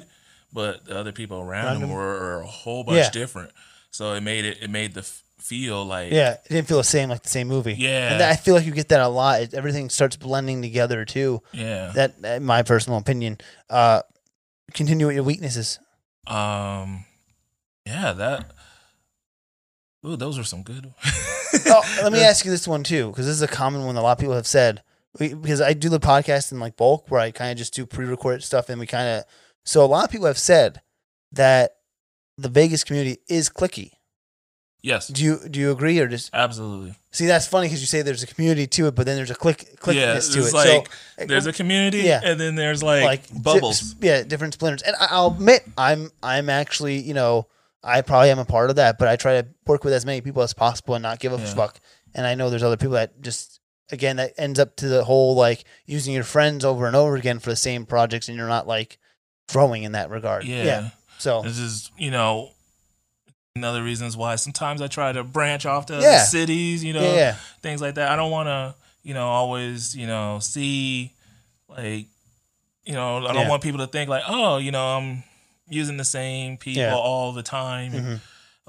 but 0.54 0.86
the 0.86 0.98
other 0.98 1.12
people 1.12 1.40
around 1.40 1.66
Around 1.66 1.76
him 1.78 1.90
him. 1.90 1.96
were 1.96 2.42
a 2.42 2.48
whole 2.48 2.84
bunch 2.84 2.98
Yeah. 2.98 3.10
different. 3.10 3.52
So 3.92 4.14
it 4.14 4.22
made 4.22 4.46
it, 4.46 4.60
it 4.62 4.70
made 4.70 4.94
the 4.94 5.04
feel 5.04 5.84
like, 5.86 6.12
Yeah. 6.12 6.34
It 6.34 6.50
didn't 6.50 6.68
feel 6.68 6.78
the 6.78 6.84
same 6.84 7.10
like 7.10 7.24
the 7.24 7.30
same 7.30 7.48
movie. 7.48 7.74
Yeah. 7.76 8.14
And 8.14 8.22
I 8.24 8.36
feel 8.36 8.54
like 8.56 8.66
you 8.66 8.72
get 8.74 8.90
that 8.90 9.00
a 9.02 9.08
lot. 9.08 9.42
It, 9.42 9.54
everything 9.54 9.90
starts 9.90 10.16
blending 10.16 10.62
together 10.62 11.06
too. 11.06 11.42
yeah. 11.54 11.92
That, 11.96 12.16
in 12.24 12.44
my 12.44 12.62
personal 12.64 12.98
opinion. 13.00 13.40
Uh, 13.70 14.02
continue 14.74 15.08
with 15.08 15.16
your 15.16 15.24
weaknesses. 15.24 15.80
Um, 16.28 17.06
yeah, 17.86 18.14
that. 18.14 18.52
Ooh, 20.06 20.16
those 20.16 20.38
were 20.38 20.44
some 20.44 20.64
good. 20.64 20.94
oh, 21.66 22.00
let 22.02 22.14
me 22.14 22.20
ask 22.24 22.46
you 22.46 22.52
this 22.52 22.68
one 22.68 22.84
too, 22.84 23.10
because 23.10 23.26
this 23.26 23.36
is 23.36 23.42
a 23.42 23.48
common 23.48 23.86
one 23.86 23.96
that 23.96 24.02
a 24.02 24.04
lot 24.04 24.14
of 24.14 24.20
people 24.20 24.36
have 24.36 24.48
said. 24.48 24.84
We, 25.20 25.34
because 25.34 25.60
I 25.60 25.74
do 25.74 25.90
the 25.90 26.00
podcast 26.00 26.52
in 26.52 26.60
like 26.60 26.78
bulk, 26.78 27.10
where 27.10 27.20
I 27.20 27.32
kind 27.32 27.52
of 27.52 27.58
just 27.58 27.74
do 27.74 27.86
pre-recorded 27.86 28.44
stuff, 28.44 28.70
and 28.70 28.80
we 28.80 28.86
kind 28.86 29.08
of. 29.08 29.24
So 29.66 29.84
a 29.84 29.88
lot 29.88 30.06
of 30.06 30.12
people 30.12 30.28
have 30.28 30.38
said 30.38 30.82
that 31.32 31.72
the 32.38 32.50
Vegas 32.50 32.84
community 32.84 33.18
is 33.28 33.50
clicky. 33.50 33.92
Yes, 34.82 35.08
Do 35.08 35.24
you 35.24 35.40
do 35.50 35.60
you 35.60 35.72
agree 35.72 36.00
or 36.00 36.08
just 36.08 36.30
absolutely. 36.34 36.96
see? 37.12 37.26
That's 37.26 37.46
funny 37.46 37.68
because 37.68 37.82
you 37.82 37.88
say 37.88 38.02
there's 38.02 38.24
a 38.24 38.28
community 38.28 38.66
to 38.68 38.88
it, 38.88 38.96
but 38.96 39.06
then 39.06 39.18
there's 39.18 39.30
a 39.32 39.36
click 39.36 39.68
Yeah, 39.70 39.76
clickiness 40.16 40.34
to 40.34 40.40
it. 40.48 40.54
like 40.54 40.90
so 41.20 41.26
there's 41.26 41.46
a 41.48 41.52
community, 41.54 42.00
yeah. 42.00 42.22
and 42.24 42.40
then 42.40 42.56
there's 42.56 42.82
like, 42.82 43.04
like 43.04 43.28
di- 43.28 43.40
bubbles. 43.40 43.96
yeah, 44.00 44.24
different 44.24 44.54
splinters. 44.54 44.82
And 44.84 44.96
I'll 45.00 45.28
admit, 45.28 45.64
I'm 45.78 46.12
I'm 46.24 46.50
actually 46.50 47.00
you 47.02 47.14
know 47.14 47.48
I 47.84 48.02
probably 48.02 48.30
am 48.32 48.40
a 48.40 48.46
part 48.46 48.70
of 48.70 48.78
that, 48.78 48.98
but 48.98 49.10
I 49.10 49.18
try 49.18 49.42
to 49.42 49.48
work 49.68 49.84
with 49.84 49.92
as 49.94 50.06
many 50.06 50.22
people 50.22 50.44
as 50.44 50.54
possible 50.54 50.96
and 50.96 51.04
not 51.04 51.20
give 51.20 51.34
a 51.34 51.38
Yeah. 51.38 51.54
fuck. 51.54 51.80
And 52.16 52.26
I 52.26 52.36
know 52.36 52.50
there's 52.50 52.64
other 52.64 52.78
people 52.78 52.94
that 52.94 53.22
just 53.22 53.60
again 53.92 54.16
that 54.16 54.34
ends 54.38 54.60
up 54.60 54.78
to 54.78 54.88
the 54.88 55.04
whole 55.04 55.36
like 55.36 55.66
using 55.88 56.14
your 56.14 56.24
friends 56.24 56.64
over 56.64 56.88
and 56.88 56.96
over 56.96 57.16
again 57.18 57.40
for 57.40 57.50
the 57.50 57.56
same 57.58 57.86
projects, 57.86 58.30
and 58.30 58.38
you're 58.38 58.48
not 58.48 58.66
like 58.66 58.98
growing 59.52 59.84
in 59.84 59.92
that 59.92 60.10
regard. 60.10 60.46
yeah. 60.46 60.92
So 61.18 61.42
This 61.42 61.60
is, 61.60 61.92
you 61.98 62.12
know, 62.12 62.52
another 63.56 63.84
reasons 63.84 64.16
why 64.16 64.36
sometimes 64.36 64.82
I 64.82 64.88
try 64.88 65.12
to 65.12 65.24
branch 65.24 65.66
off 65.66 65.88
to 65.88 65.94
Yeah. 65.94 66.00
other 66.00 66.20
cities, 66.20 66.84
you 66.84 66.94
know, 66.94 67.16
yeah, 67.16 67.36
things 67.62 67.82
like 67.82 67.96
that. 67.96 68.12
I 68.12 68.16
don't 68.16 68.32
want 68.32 68.48
to, 68.48 68.76
you 69.04 69.14
know, 69.14 69.28
always, 69.28 69.96
you 69.96 70.08
know, 70.08 70.40
see 70.40 71.14
like, 71.68 72.08
you 72.86 72.94
know, 72.94 73.18
I 73.18 73.34
don't 73.34 73.44
Yeah. 73.44 73.50
want 73.50 73.64
people 73.64 73.80
to 73.80 73.88
think 73.88 74.10
like, 74.10 74.24
oh, 74.28 74.58
you 74.58 74.72
know, 74.72 74.98
I'm 74.98 75.24
using 75.68 75.98
the 75.98 76.06
same 76.06 76.58
people 76.58 76.84
all 76.98 77.32
the 77.32 77.44
time. 77.44 77.92
Mhm. 77.94 78.20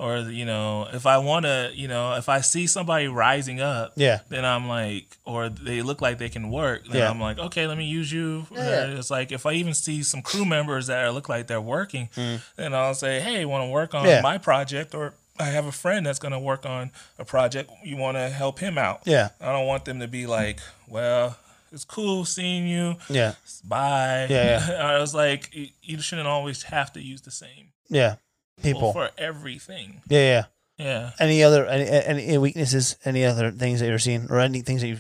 Or, 0.01 0.17
you 0.21 0.47
know, 0.47 0.89
if 0.95 1.05
I 1.05 1.19
want 1.19 1.45
to, 1.45 1.71
you 1.75 1.87
know, 1.87 2.15
if 2.15 2.31
I 2.31 2.41
see 2.41 2.67
somebody 2.67 3.07
rising 3.07 3.61
up, 3.61 3.93
yeah, 3.97 4.21
then 4.31 4.47
I'm 4.47 4.67
like, 4.67 5.19
or 5.27 5.51
they 5.51 5.83
look 5.83 6.01
like 6.01 6.17
they 6.17 6.31
can 6.31 6.51
work, 6.51 6.87
then 6.87 7.03
Yeah. 7.03 7.11
I'm 7.11 7.21
like, 7.21 7.39
okay, 7.39 7.67
let 7.67 7.77
me 7.77 7.85
use 7.85 8.11
you. 8.11 8.47
Yeah. 8.51 8.87
It's 8.97 9.11
like 9.11 9.31
if 9.31 9.45
I 9.45 9.53
even 9.53 9.75
see 9.75 10.03
some 10.03 10.23
crew 10.23 10.47
members 10.47 10.87
that 10.87 11.13
look 11.13 11.29
like 11.29 11.49
they're 11.49 11.61
working, 11.61 12.09
Mm. 12.17 12.41
then 12.57 12.73
I'll 12.75 12.95
say, 12.95 13.21
hey, 13.21 13.45
want 13.45 13.63
to 13.65 13.69
work 13.69 13.93
on 13.95 14.07
Yeah. 14.07 14.23
my 14.23 14.39
project, 14.39 14.95
or 14.95 15.13
I 15.39 15.45
have 15.51 15.67
a 15.67 15.73
friend 15.73 16.07
that's 16.07 16.19
going 16.19 16.33
to 16.33 16.39
work 16.39 16.65
on 16.65 16.93
a 17.19 17.25
project. 17.27 17.71
You 17.85 17.99
want 17.99 18.17
to 18.17 18.31
help 18.31 18.59
him 18.59 18.79
out? 18.79 19.03
yeah, 19.05 19.29
I 19.39 19.53
don't 19.53 19.67
want 19.67 19.85
them 19.85 20.01
to 20.01 20.09
be 20.09 20.27
like, 20.27 20.61
well, 20.89 21.37
it's 21.73 21.85
cool 21.85 22.25
seeing 22.25 22.67
you. 22.67 22.97
yeah, 23.11 23.35
Bye. 23.65 24.29
Yeah, 24.31 24.79
I 24.95 24.99
was 24.99 25.15
like, 25.15 25.55
you 25.83 26.01
shouldn't 26.01 26.27
always 26.27 26.63
have 26.65 26.91
to 26.95 27.01
use 27.03 27.21
the 27.21 27.31
same 27.31 27.73
yeah. 27.91 28.15
People. 28.63 28.93
for 28.93 29.11
everything. 29.19 30.03
Yeah, 30.09 30.19
yeah. 30.21 30.45
Yeah. 30.87 31.11
Any 31.19 31.43
other 31.43 31.67
any, 31.67 31.85
any 31.89 32.39
weaknesses? 32.39 32.97
Any 33.05 33.25
other 33.25 33.51
things 33.51 33.81
that 33.81 33.87
you're 33.87 33.99
seeing, 33.99 34.29
or 34.31 34.41
any 34.41 34.63
things 34.63 34.81
that 34.81 34.89
you 34.89 34.99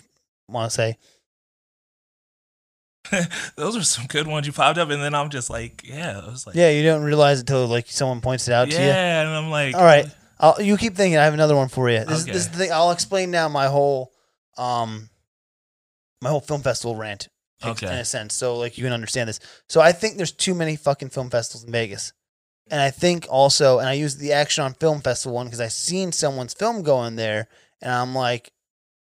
want 0.48 0.70
to 0.70 0.74
say? 0.74 0.98
Those 3.56 3.76
are 3.76 3.82
some 3.82 4.06
good 4.06 4.26
ones 4.26 4.46
you 4.46 4.52
popped 4.52 4.78
up, 4.78 4.90
and 4.90 5.02
then 5.02 5.14
I'm 5.14 5.30
just 5.30 5.48
like, 5.50 5.82
yeah, 5.84 6.20
I 6.22 6.30
was 6.30 6.46
like, 6.46 6.54
Yeah, 6.54 6.70
you 6.70 6.82
don't 6.82 7.02
realize 7.02 7.38
it 7.38 7.42
until 7.42 7.66
like 7.66 7.86
someone 7.88 8.20
points 8.20 8.46
it 8.46 8.52
out 8.52 8.68
to 8.70 8.74
you. 8.76 8.84
yeah, 8.86 9.22
and 9.22 9.30
I'm 9.30 9.50
like, 9.50 9.74
All 9.74 9.82
right. 9.84 10.06
I'll, 10.38 10.60
you 10.60 10.76
keep 10.76 10.94
thinking. 10.96 11.18
I 11.18 11.24
have 11.24 11.34
another 11.34 11.56
one 11.56 11.68
for 11.68 11.90
you. 11.90 12.04
This, 12.04 12.22
Okay. 12.22 12.32
this 12.32 12.42
is 12.42 12.48
the 12.50 12.56
thing. 12.58 12.72
I'll 12.72 12.92
explain 12.92 13.30
now 13.30 13.48
my 13.48 13.66
whole, 13.66 14.12
um, 14.56 15.10
my 16.22 16.30
whole 16.30 16.40
film 16.40 16.62
festival 16.62 16.96
rant. 16.96 17.28
Okay. 17.62 17.86
In 17.86 17.92
a 17.92 18.04
sense, 18.06 18.32
so 18.34 18.56
like 18.56 18.78
you 18.78 18.84
can 18.84 18.92
understand 18.94 19.28
this. 19.28 19.38
So 19.68 19.82
I 19.82 19.92
think 19.92 20.16
there's 20.16 20.32
too 20.32 20.54
many 20.54 20.76
fucking 20.76 21.10
film 21.10 21.28
festivals 21.28 21.64
in 21.64 21.72
Vegas, 21.72 22.14
and 22.70 22.80
I 22.80 22.90
think 22.90 23.26
also, 23.28 23.78
and 23.78 23.88
I 23.88 23.94
use 23.94 24.16
the 24.16 24.32
Action 24.32 24.64
on 24.64 24.74
Film 24.74 25.00
Festival 25.00 25.36
one 25.36 25.46
because 25.46 25.60
I 25.60 25.68
seen 25.68 26.12
someone's 26.12 26.54
film 26.54 26.82
go 26.82 27.04
in 27.04 27.16
there, 27.16 27.48
and 27.82 27.92
I'm 27.92 28.14
like, 28.14 28.52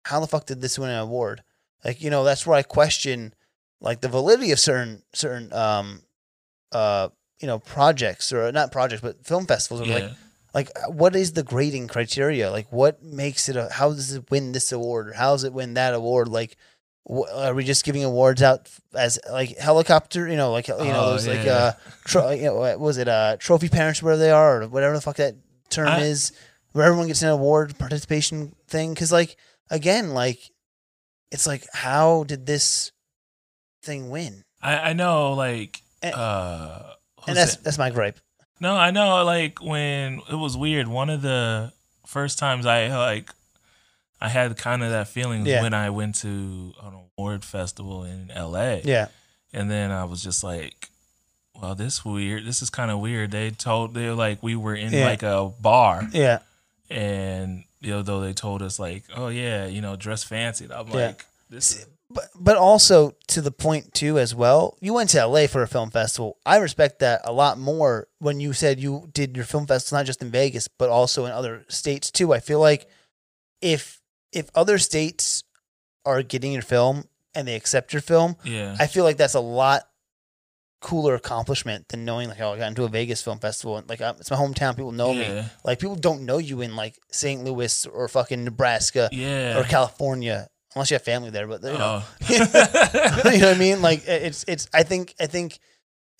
how 0.06 0.20
the 0.20 0.28
fuck 0.28 0.46
did 0.46 0.62
this 0.62 0.80
win 0.80 0.90
an 0.90 1.00
award? 1.00 1.44
Like 1.84 2.02
you 2.02 2.10
know, 2.10 2.24
that's 2.24 2.46
where 2.46 2.58
I 2.58 2.64
question 2.64 3.34
like 3.80 4.02
the 4.02 4.10
validity 4.10 4.52
of 4.52 4.60
certain 4.60 5.04
certain 5.14 5.54
um 5.54 6.02
uh 6.72 7.10
you 7.40 7.48
know 7.48 7.60
projects 7.60 8.34
or 8.34 8.52
not 8.52 8.72
projects 8.72 9.02
but 9.02 9.26
film 9.26 9.46
festivals. 9.46 9.88
Yeah, 9.88 9.96
like 9.96 10.12
like 10.54 10.70
what 10.90 11.16
is 11.16 11.34
the 11.34 11.44
grading 11.44 11.88
criteria? 11.88 12.50
Like 12.50 12.72
what 12.72 13.04
makes 13.04 13.50
it 13.50 13.56
a 13.56 13.70
how 13.72 13.90
does 13.90 14.14
it 14.14 14.32
win 14.32 14.54
this 14.54 14.72
award 14.72 15.10
or 15.10 15.14
how 15.14 15.34
does 15.34 15.44
it 15.44 15.54
win 15.54 15.76
that 15.76 15.94
award? 15.94 16.28
Like 16.28 16.58
are 17.10 17.54
we 17.54 17.64
just 17.64 17.86
giving 17.86 18.04
awards 18.04 18.42
out 18.42 18.70
as 18.94 19.20
like 19.32 19.58
helicopter? 19.58 20.28
You 20.28 20.36
know, 20.36 20.52
like 20.52 20.68
you 20.68 20.76
know, 20.78 20.80
Oh, 21.06 21.10
those 21.12 21.26
yeah, 21.28 21.34
like 21.34 21.46
yeah. 21.46 21.54
uh, 21.54 21.72
tro- 22.06 22.30
you 22.32 22.44
know, 22.44 22.56
what 22.56 22.80
was 22.80 22.98
it 22.98 23.08
uh, 23.08 23.38
trophy 23.40 23.70
parents 23.70 24.04
where 24.04 24.18
they 24.18 24.32
are 24.32 24.62
or 24.64 24.68
whatever 24.68 24.94
the 24.94 25.02
fuck 25.02 25.16
that 25.18 25.36
term 25.70 25.88
I- 25.88 26.00
is, 26.02 26.32
where 26.74 26.86
everyone 26.86 27.08
gets 27.08 27.22
an 27.22 27.30
award 27.30 27.78
participation 27.78 28.54
thing? 28.68 28.94
Because 28.94 29.12
like 29.12 29.38
again, 29.70 30.14
like 30.14 30.40
it's 31.32 31.48
like 31.48 31.66
how 31.74 32.24
did 32.26 32.46
this 32.46 32.92
thing 33.84 34.10
win? 34.10 34.44
I, 34.62 34.90
I 34.90 34.94
know, 34.94 35.34
like, 35.34 35.82
And- 36.02 36.16
uh, 36.16 36.94
And 37.28 37.38
that's 37.38 37.56
it? 37.56 37.64
that's 37.64 37.78
my 37.78 37.90
gripe. 37.90 38.20
No, 38.60 38.76
I 38.76 38.92
know. 38.92 39.24
Like 39.24 39.62
when 39.64 40.22
it 40.32 40.36
was 40.36 40.58
weird. 40.58 40.88
One 40.88 41.10
of 41.10 41.22
the 41.22 41.72
first 42.08 42.40
times 42.40 42.66
I 42.66 42.88
like, 42.90 43.30
I 44.20 44.30
had 44.30 44.58
kind 44.58 44.84
of 44.84 44.90
that 44.92 45.08
feeling 45.08 45.46
Yeah. 45.46 45.62
when 45.62 45.74
I 45.74 45.90
went 45.92 46.16
to 46.22 46.74
an 46.84 46.94
award 47.18 47.46
festival 47.46 48.04
in 48.04 48.32
L.A. 48.32 48.82
Yeah, 48.84 49.08
and 49.54 49.70
then 49.70 49.92
I 49.92 50.06
was 50.06 50.24
just 50.24 50.44
like, 50.44 50.90
"Well, 51.56 51.76
this 51.76 52.04
weird. 52.04 52.46
This 52.46 52.62
is 52.62 52.70
kind 52.70 52.90
of 52.92 53.00
weird." 53.00 53.32
They 53.32 53.52
told 53.52 53.94
they 53.94 54.08
were 54.08 54.16
like 54.16 54.42
we 54.42 54.56
were 54.56 54.76
in 54.76 54.92
Yeah. 54.94 55.06
like 55.06 55.24
a 55.24 55.52
bar, 55.62 56.08
yeah, 56.14 56.40
and 56.90 57.64
you 57.80 57.92
know, 57.92 58.02
though 58.02 58.22
they 58.22 58.34
told 58.34 58.62
us 58.62 58.80
like, 58.80 59.04
"Oh 59.16 59.28
yeah, 59.28 59.66
you 59.68 59.82
know, 59.82 59.96
dress 59.96 60.24
fancy." 60.24 60.66
And 60.66 60.74
I'm 60.74 60.88
Yeah. 60.88 60.94
like, 61.08 61.26
"This." 61.50 61.72
Is, 61.78 61.86
but 62.10 62.30
but 62.36 62.56
also 62.58 63.14
to 63.28 63.42
the 63.42 63.52
point 63.52 63.94
too 63.94 64.18
as 64.18 64.34
well. 64.34 64.78
You 64.80 64.94
went 64.94 65.10
to 65.12 65.20
LA 65.20 65.46
for 65.48 65.62
a 65.62 65.68
film 65.68 65.92
festival. 65.92 66.38
I 66.46 66.58
respect 66.58 67.00
that 67.00 67.22
a 67.26 67.34
lot 67.34 67.60
more 67.60 68.08
when 68.20 68.40
you 68.40 68.54
said 68.54 68.80
you 68.80 69.10
did 69.14 69.36
your 69.36 69.46
film 69.46 69.68
festival 69.68 70.00
not 70.00 70.06
just 70.06 70.22
in 70.22 70.32
Vegas 70.32 70.68
but 70.70 70.90
also 70.90 71.26
in 71.26 71.34
other 71.34 71.66
states 71.68 72.10
too. 72.10 72.34
I 72.34 72.40
feel 72.40 72.60
like 72.62 72.90
if 73.62 73.97
if 74.32 74.50
other 74.56 74.78
states 74.78 75.44
are 76.06 76.22
getting 76.24 76.54
your 76.54 76.62
film 76.62 77.06
and 77.36 77.48
they 77.48 77.56
accept 77.56 77.94
your 77.94 78.02
film, 78.02 78.36
yeah, 78.44 78.76
I 78.80 78.88
feel 78.88 79.04
like 79.04 79.18
that's 79.18 79.36
a 79.36 79.40
lot 79.40 79.84
cooler 80.80 81.16
accomplishment 81.16 81.88
than 81.90 82.06
knowing 82.06 82.30
like 82.30 82.40
oh 82.40 82.54
I 82.54 82.60
got 82.60 82.68
into 82.68 82.84
a 82.84 82.88
Vegas 82.88 83.24
film 83.24 83.40
festival 83.40 83.78
and 83.78 83.90
like 83.90 84.00
it's 84.00 84.30
my 84.30 84.38
hometown 84.38 84.76
people 84.76 84.92
know 84.92 85.12
me 85.12 85.44
like 85.66 85.80
people 85.80 85.96
don't 85.96 86.24
know 86.24 86.38
you 86.38 86.62
in 86.62 86.76
like 86.76 86.96
St. 87.12 87.44
Louis 87.44 87.88
or 87.88 88.08
fucking 88.08 88.44
Nebraska 88.44 89.10
yeah. 89.12 89.58
or 89.58 89.64
California 89.64 90.48
unless 90.76 90.92
you 90.92 90.96
have 90.96 91.02
family 91.02 91.32
there 91.32 91.48
but 91.48 91.64
you 91.64 91.70
know 91.70 92.04
Oh. 92.04 92.08
you 92.30 92.40
know 93.40 93.48
what 93.48 93.56
I 93.56 93.58
mean? 93.58 93.82
Like 93.82 94.08
it's 94.08 94.46
it's 94.48 94.70
I 94.72 94.84
think 94.84 95.16
I 95.20 95.26
think 95.26 95.58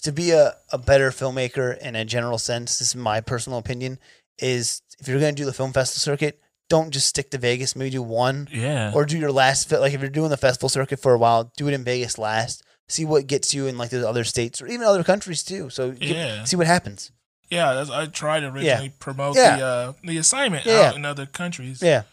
to 0.04 0.12
be 0.12 0.32
a, 0.32 0.54
a 0.72 0.78
better 0.78 1.12
filmmaker 1.12 1.78
in 1.78 1.96
a 1.96 2.06
general 2.06 2.38
sense, 2.38 2.80
this 2.80 2.90
is 2.90 2.96
my 2.96 3.22
personal 3.22 3.60
opinion, 3.60 4.00
is 4.40 4.82
if 5.00 5.08
you're 5.08 5.20
gonna 5.20 5.34
do 5.34 5.46
the 5.46 5.54
film 5.54 5.74
festival 5.74 6.00
circuit, 6.14 6.40
don't 6.70 6.92
just 6.92 7.08
stick 7.08 7.30
to 7.32 7.38
Vegas, 7.38 7.76
maybe 7.76 7.92
do 7.92 8.02
one. 8.04 8.48
yeah, 8.52 8.92
Or 8.94 9.06
do 9.06 9.18
your 9.18 9.32
last 9.32 9.70
fi- 9.70 9.78
like 9.78 9.94
if 9.94 10.02
you're 10.02 10.10
doing 10.10 10.30
the 10.30 10.38
festival 10.38 10.70
circuit 10.70 11.00
for 11.00 11.14
a 11.14 11.18
while, 11.18 11.52
do 11.58 11.68
it 11.68 11.74
in 11.74 11.84
Vegas 11.84 12.18
last. 12.18 12.64
See 12.90 13.06
what 13.06 13.28
gets 13.28 13.54
you 13.54 13.68
in 13.68 13.78
like 13.78 13.90
those 13.90 14.06
other 14.06 14.24
states 14.24 14.62
or 14.62 14.68
even 14.68 14.86
other 14.86 15.04
countries 15.04 15.44
too. 15.44 15.70
So 15.70 15.92
get- 15.92 16.10
Yeah. 16.16 16.44
see 16.46 16.56
what 16.56 16.68
happens. 16.68 17.12
yeah. 17.50 17.86
I 17.92 18.06
tried 18.08 18.42
to 18.42 18.48
originally 18.48 18.90
promote 19.00 19.36
Yeah. 19.36 19.58
the 19.58 19.66
uh, 19.66 19.94
the 20.04 20.18
assignment 20.18 20.66
Yeah. 20.66 20.80
out 20.90 20.96
in 20.96 21.06
other 21.06 21.26
countries. 21.26 21.82
Yeah. 21.82 22.04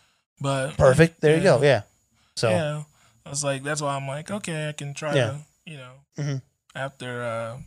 but 0.41 0.77
Perfect. 0.77 1.21
There 1.21 1.37
you 1.37 1.43
go. 1.43 1.57
Yeah. 1.63 1.69
Yeah. 1.69 1.83
So 2.37 2.51
yeah, 2.51 2.83
I 3.27 3.31
was 3.31 3.45
like, 3.45 3.63
that's 3.63 3.81
why 3.81 3.95
I'm 3.97 4.07
like, 4.09 4.31
okay, 4.31 4.69
I 4.69 4.73
can 4.73 4.95
try 4.95 5.15
Yeah. 5.15 5.27
to, 5.31 5.39
you 5.65 5.77
know, 5.77 5.93
Mhm. 6.19 6.43
after 6.75 7.23
uh, 7.23 7.59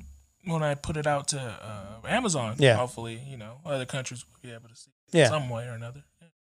when 0.46 0.64
I 0.64 0.76
put 0.76 0.98
it 0.98 1.08
out 1.08 1.28
to 1.30 1.40
uh, 1.40 2.08
Amazon, 2.08 2.56
Yeah. 2.60 2.76
hopefully, 2.76 3.22
you 3.28 3.38
know, 3.38 3.60
other 3.66 3.86
countries 3.86 4.24
will 4.26 4.40
be 4.50 4.54
able 4.54 4.70
to 4.70 4.76
see 4.76 4.92
it 5.14 5.18
Yeah. 5.20 5.30
some 5.30 5.50
way 5.50 5.66
or 5.66 5.72
another. 5.74 6.04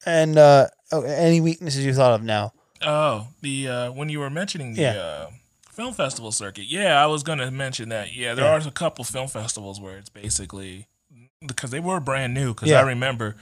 And 0.06 0.38
uh 0.38 0.68
oh, 0.91 1.02
any 1.03 1.41
weaknesses 1.41 1.86
you 1.86 1.94
thought 1.94 2.14
of 2.14 2.23
now? 2.23 2.53
Oh, 2.82 3.27
the 3.41 3.68
uh, 3.68 3.91
when 3.91 4.10
you 4.10 4.19
were 4.19 4.30
mentioning 4.30 4.73
the 4.73 4.82
Yeah. 4.82 4.91
uh, 4.94 5.30
film 5.72 5.94
festival 5.94 6.32
circuit, 6.32 6.65
yeah, 6.68 7.02
I 7.02 7.06
was 7.07 7.23
gonna 7.23 7.49
mention 7.52 7.90
that. 7.90 8.14
Yeah, 8.15 8.34
there 8.34 8.45
Yeah. 8.45 8.52
are 8.64 8.68
a 8.68 8.72
couple 8.72 9.03
film 9.06 9.27
festivals 9.27 9.80
where 9.80 9.98
it's 9.98 10.10
basically 10.10 10.88
because 11.45 11.72
they 11.72 11.80
were 11.80 11.99
brand 11.99 12.34
new. 12.34 12.53
Because 12.53 12.69
Yeah. 12.69 12.80
I 12.80 12.84
remember 12.84 13.36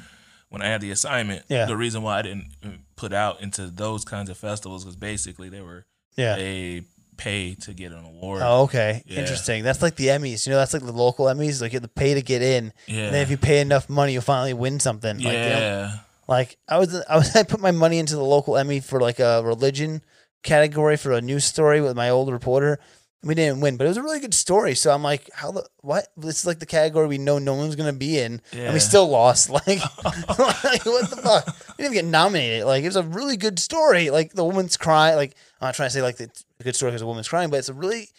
when 0.49 0.61
I 0.61 0.67
had 0.67 0.81
the 0.81 0.91
assignment, 0.91 1.45
Yeah. 1.49 1.65
the 1.65 1.75
reason 1.77 2.03
why 2.03 2.19
I 2.19 2.21
didn't 2.21 2.47
uh, 2.63 2.69
put 2.95 3.13
out 3.13 3.41
into 3.41 3.67
those 3.67 4.05
kinds 4.05 4.29
of 4.29 4.37
festivals 4.37 4.85
was 4.85 4.95
basically 4.95 5.49
they 5.49 5.61
were 5.61 5.85
Yeah. 6.15 6.35
they 6.35 6.83
pay 7.17 7.53
to 7.55 7.73
get 7.73 7.91
an 7.91 8.03
award. 8.05 8.41
Oh, 8.43 8.63
okay. 8.63 9.03
Yeah. 9.05 9.19
Interesting. 9.19 9.63
That's 9.63 9.81
like 9.81 9.95
the 9.95 10.07
Emmys. 10.07 10.45
You 10.45 10.51
know, 10.51 10.57
that's 10.57 10.73
like 10.73 10.83
the 10.83 10.91
local 10.91 11.25
Emmys. 11.25 11.61
Like 11.61 11.71
you 11.73 11.77
have 11.77 11.83
to 11.83 11.87
pay 11.87 12.13
to 12.15 12.21
get 12.21 12.41
in. 12.41 12.73
yeah, 12.87 13.05
And 13.05 13.13
then 13.15 13.21
if 13.21 13.29
you 13.29 13.37
pay 13.37 13.59
enough 13.61 13.87
money, 13.89 14.13
you'll 14.13 14.21
finally 14.23 14.53
win 14.53 14.79
something. 14.79 15.17
Like, 15.17 15.25
know, 15.25 15.31
yeah, 15.31 15.91
like 16.27 16.57
I 16.67 16.77
was, 16.79 16.93
I 17.09 17.17
was, 17.17 17.35
I 17.35 17.43
put 17.43 17.59
my 17.59 17.71
money 17.71 17.99
into 17.99 18.15
the 18.15 18.23
local 18.23 18.57
Emmy 18.57 18.79
for 18.79 18.99
like 18.99 19.19
a 19.19 19.41
religion 19.43 20.01
category 20.43 20.97
for 20.97 21.11
a 21.13 21.21
news 21.21 21.45
story 21.45 21.81
with 21.81 21.95
my 21.95 22.09
old 22.09 22.31
reporter. 22.31 22.79
We 23.25 23.35
didn't 23.35 23.61
win, 23.61 23.77
but 23.77 23.85
it 23.85 23.87
was 23.87 23.95
a 23.95 24.03
really 24.03 24.19
good 24.19 24.33
story. 24.33 24.75
So 24.75 24.91
I'm 24.91 25.01
like, 25.01 25.29
how 25.33 25.51
the 25.51 25.65
what? 25.79 26.07
This 26.17 26.39
is 26.39 26.45
like 26.45 26.59
the 26.59 26.65
category 26.65 27.07
we 27.07 27.17
know 27.17 27.39
no 27.39 27.53
one's 27.53 27.77
gonna 27.77 27.93
be 27.93 28.19
in, 28.19 28.41
and 28.65 28.73
we 28.73 28.79
still 28.79 29.07
lost. 29.07 29.49
Like, 29.53 29.65
like 30.03 30.85
what 30.85 31.09
the 31.09 31.19
fuck? 31.23 31.45
We 31.77 31.83
didn't 31.83 31.93
even 31.93 31.93
get 31.93 32.05
nominated. 32.05 32.65
Like 32.65 32.83
it 32.83 32.87
was 32.87 32.97
a 32.97 33.03
really 33.03 33.37
good 33.37 33.59
story. 33.59 34.09
Like 34.09 34.33
the 34.33 34.43
woman's 34.43 34.75
crying. 34.75 35.15
Like 35.15 35.35
I'm 35.61 35.67
not 35.67 35.75
trying 35.75 35.87
to 35.87 35.93
say 35.93 36.01
like 36.01 36.19
a 36.19 36.27
good 36.63 36.75
story 36.75 36.91
because 36.91 37.01
a 37.01 37.05
woman's 37.05 37.29
crying, 37.29 37.49
but 37.49 37.59
it's 37.59 37.69
a 37.69 37.73
really. 37.73 38.09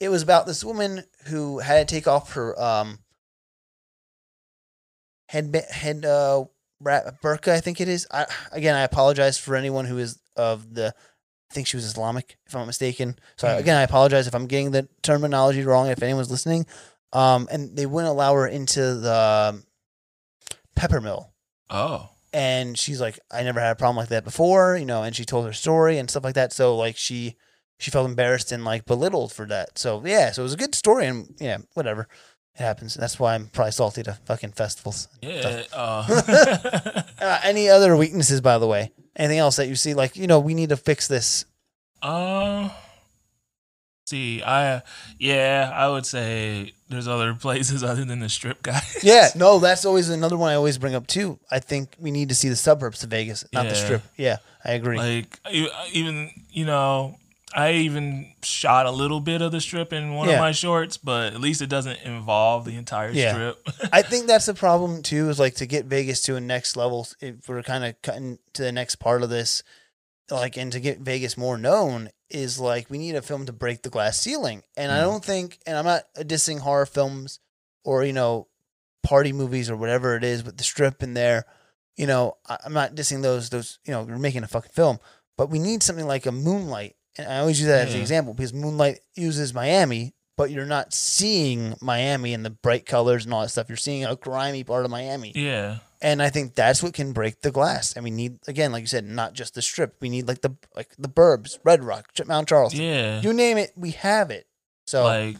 It 0.00 0.08
was 0.08 0.22
about 0.22 0.46
this 0.46 0.64
woman 0.64 1.04
who 1.26 1.58
had 1.58 1.86
to 1.86 1.94
take 1.94 2.08
off 2.08 2.32
her 2.32 2.58
um 2.58 3.00
head 5.28 5.54
head 5.70 6.06
uh 6.06 6.44
burqa. 6.84 7.48
I 7.48 7.60
think 7.60 7.80
it 7.80 7.88
is. 7.88 8.06
I 8.10 8.26
again, 8.52 8.74
I 8.74 8.82
apologize 8.82 9.38
for 9.38 9.56
anyone 9.56 9.84
who 9.86 9.98
is 9.98 10.18
of 10.36 10.74
the. 10.74 10.94
I 11.50 11.54
think 11.54 11.66
she 11.66 11.76
was 11.76 11.84
Islamic, 11.84 12.36
if 12.46 12.54
I'm 12.54 12.60
not 12.62 12.66
mistaken. 12.66 13.16
So 13.36 13.48
Hmm. 13.48 13.58
again, 13.58 13.76
I 13.76 13.82
apologize 13.82 14.26
if 14.26 14.34
I'm 14.34 14.46
getting 14.46 14.72
the 14.72 14.88
terminology 15.02 15.62
wrong. 15.62 15.88
If 15.88 16.02
anyone's 16.02 16.30
listening, 16.30 16.66
um, 17.12 17.46
and 17.50 17.76
they 17.76 17.86
wouldn't 17.86 18.10
allow 18.10 18.34
her 18.34 18.46
into 18.46 18.94
the 18.96 19.52
um, 19.52 19.64
Peppermill 20.76 21.28
oh, 21.70 22.10
and 22.32 22.76
she's 22.76 23.00
like 23.00 23.18
i 23.30 23.42
never 23.44 23.60
had 23.60 23.70
a 23.70 23.76
problem 23.76 23.96
like 23.96 24.08
that 24.08 24.24
before 24.24 24.76
you 24.76 24.84
know 24.84 25.04
and 25.04 25.14
she 25.14 25.24
told 25.24 25.46
her 25.46 25.52
story 25.52 25.98
and 25.98 26.10
stuff 26.10 26.24
like 26.24 26.34
that 26.34 26.52
so 26.52 26.76
like 26.76 26.96
she 26.96 27.36
she 27.78 27.92
felt 27.92 28.08
embarrassed 28.08 28.50
and 28.50 28.64
like 28.64 28.84
belittled 28.84 29.32
for 29.32 29.46
that 29.46 29.78
so 29.78 30.02
yeah 30.04 30.32
so 30.32 30.42
it 30.42 30.44
was 30.44 30.52
a 30.52 30.56
good 30.58 30.74
story 30.74 31.06
and 31.06 31.28
yeah 31.38 31.58
whatever 31.74 32.08
it 32.56 32.62
happens. 32.62 32.94
That's 32.94 33.18
why 33.18 33.34
i'm 33.34 33.46
probably 33.48 33.72
salty 33.72 34.02
to 34.04 34.14
fucking 34.26 34.52
festivals. 34.52 35.08
Yeah. 35.22 35.62
Uh, 35.72 36.04
uh, 37.20 37.40
any 37.42 37.68
other 37.68 37.96
weaknesses 37.96 38.40
by 38.40 38.58
the 38.58 38.66
way? 38.66 38.92
Anything 39.16 39.38
else 39.38 39.56
that 39.56 39.68
you 39.68 39.76
see 39.76 39.94
like 39.94 40.16
you 40.16 40.26
know 40.26 40.38
we 40.40 40.54
need 40.54 40.68
to 40.70 40.76
fix 40.76 41.08
this? 41.08 41.44
Uh, 42.02 42.68
see, 44.06 44.42
I 44.42 44.82
yeah, 45.18 45.70
I 45.74 45.88
would 45.88 46.06
say 46.06 46.74
there's 46.88 47.08
other 47.08 47.34
places 47.40 47.82
other 47.82 48.04
than 48.04 48.20
the 48.20 48.28
strip 48.28 48.62
guys. 48.62 48.98
yeah 49.02 49.28
no 49.34 49.58
that's 49.58 49.84
always 49.84 50.08
another 50.10 50.36
one 50.36 50.50
i 50.50 50.54
always 50.54 50.78
bring 50.78 50.94
up 50.94 51.06
too. 51.06 51.38
I 51.50 51.58
think 51.58 51.96
we 51.98 52.10
need 52.10 52.28
to 52.28 52.34
see 52.34 52.48
the 52.48 52.56
suburbs 52.56 53.02
of 53.02 53.10
vegas 53.10 53.44
not 53.52 53.68
the 53.68 53.74
strip. 53.74 54.02
Yeah 54.16 54.36
i 54.64 54.72
agree. 54.72 54.98
Like 54.98 55.38
even 55.92 56.30
you 56.50 56.66
know, 56.66 57.16
I 57.56 57.72
even 57.72 58.32
shot 58.42 58.86
a 58.86 58.90
little 58.90 59.20
bit 59.20 59.40
of 59.40 59.52
the 59.52 59.60
strip 59.60 59.92
in 59.92 60.14
one 60.14 60.28
Yeah. 60.28 60.34
of 60.34 60.40
my 60.40 60.50
shorts, 60.52 60.96
but 60.96 61.32
at 61.34 61.40
least 61.40 61.62
it 61.62 61.68
doesn't 61.68 62.00
involve 62.00 62.64
the 62.64 62.74
entire 62.76 63.10
Yeah. 63.10 63.32
strip. 63.32 63.68
I 63.92 64.02
think 64.10 64.26
that's 64.26 64.46
the 64.46 64.54
problem 64.54 65.02
too. 65.02 65.28
Is 65.30 65.38
like 65.38 65.54
to 65.56 65.66
get 65.66 65.84
Vegas 65.86 66.20
to 66.22 66.34
a 66.36 66.40
next 66.40 66.76
level. 66.76 67.06
If 67.20 67.48
we're 67.48 67.62
kind 67.62 67.84
of 67.84 68.00
cutting 68.02 68.38
to 68.54 68.62
the 68.62 68.72
next 68.72 68.96
part 68.96 69.22
of 69.22 69.30
this, 69.30 69.62
like, 70.30 70.56
and 70.56 70.72
to 70.72 70.80
get 70.80 70.98
Vegas 71.00 71.36
more 71.36 71.56
known, 71.56 72.10
is 72.30 72.58
like 72.58 72.90
we 72.90 72.98
need 72.98 73.14
a 73.14 73.22
film 73.22 73.46
to 73.46 73.52
break 73.52 73.82
the 73.82 73.90
glass 73.90 74.18
ceiling. 74.20 74.62
And 74.76 74.90
I 74.90 74.98
Mm. 74.98 75.02
don't 75.02 75.24
think, 75.24 75.60
and 75.66 75.76
I'm 75.78 75.84
not 75.84 76.02
dissing 76.16 76.58
horror 76.60 76.86
films 76.86 77.38
or 77.84 78.02
you 78.04 78.12
know, 78.12 78.48
party 79.04 79.32
movies 79.32 79.70
or 79.70 79.76
whatever 79.76 80.16
it 80.16 80.24
is 80.24 80.42
with 80.42 80.56
the 80.56 80.64
strip 80.64 81.02
in 81.04 81.14
there. 81.14 81.44
You 81.96 82.06
know, 82.08 82.38
I- 82.48 82.58
I'm 82.64 82.72
not 82.72 82.96
dissing 82.96 83.22
those. 83.22 83.50
Those, 83.50 83.78
you 83.84 83.92
know, 83.92 84.04
you're 84.08 84.18
making 84.18 84.42
a 84.42 84.48
fucking 84.48 84.72
film, 84.72 84.98
but 85.36 85.50
we 85.50 85.60
need 85.60 85.82
something 85.84 86.06
like 86.08 86.26
a 86.26 86.32
Moonlight. 86.32 86.96
And 87.18 87.28
I 87.28 87.38
always 87.38 87.60
use 87.60 87.68
that 87.68 87.88
as 87.88 87.94
an 87.94 88.00
example 88.00 88.34
because 88.34 88.52
Moonlight 88.52 89.00
uses 89.14 89.54
Miami, 89.54 90.14
but 90.36 90.50
you're 90.50 90.66
not 90.66 90.92
seeing 90.92 91.74
Miami 91.80 92.34
and 92.34 92.44
the 92.44 92.50
bright 92.50 92.86
colors 92.86 93.24
and 93.24 93.32
all 93.32 93.42
that 93.42 93.50
stuff. 93.50 93.68
You're 93.68 93.76
seeing 93.76 94.04
a 94.04 94.16
grimy 94.16 94.64
part 94.64 94.84
of 94.84 94.90
Miami. 94.90 95.32
yeah, 95.36 95.78
And 96.02 96.20
I 96.20 96.28
think 96.30 96.54
that's 96.56 96.82
what 96.82 96.92
can 96.92 97.12
break 97.12 97.40
the 97.42 97.52
glass. 97.52 97.92
And 97.94 98.02
we 98.02 98.10
need 98.10 98.38
again, 98.48 98.72
like 98.72 98.80
you 98.80 98.86
said, 98.88 99.04
not 99.04 99.32
just 99.32 99.54
the 99.54 99.62
strip. 99.62 99.94
We 100.00 100.08
need 100.08 100.26
like 100.26 100.40
the 100.40 100.56
like 100.74 100.90
the 100.98 101.08
burbs, 101.08 101.58
Red 101.62 101.84
Rock, 101.84 102.08
Mount 102.26 102.48
Charleston. 102.48 102.82
yeah. 102.82 103.20
You 103.20 103.32
name 103.32 103.58
it, 103.58 103.72
we 103.76 103.92
have 103.92 104.30
it. 104.32 104.46
So 104.88 105.04
like 105.04 105.36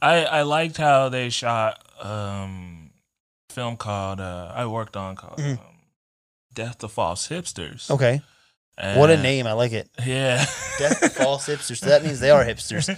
I 0.00 0.24
I 0.24 0.42
liked 0.42 0.76
how 0.76 1.08
they 1.08 1.30
shot 1.30 1.84
um 2.00 2.90
film 3.50 3.76
called 3.76 4.20
uh 4.20 4.52
I 4.54 4.66
worked 4.66 4.96
on 4.96 5.16
called 5.16 5.38
Mhm. 5.38 5.58
um, 5.58 5.64
Death 6.54 6.78
to 6.78 6.88
False 6.88 7.26
Hipsters. 7.28 7.90
okay. 7.90 8.22
What 8.96 9.10
a 9.10 9.16
name! 9.16 9.46
I 9.46 9.52
like 9.52 9.72
it. 9.72 9.88
Yeah. 10.06 10.44
Death 10.78 11.16
false 11.16 11.48
hipsters. 11.48 11.78
So 11.78 11.86
that 11.86 12.04
means 12.04 12.20
they 12.20 12.30
are 12.30 12.44
hipsters. 12.44 12.88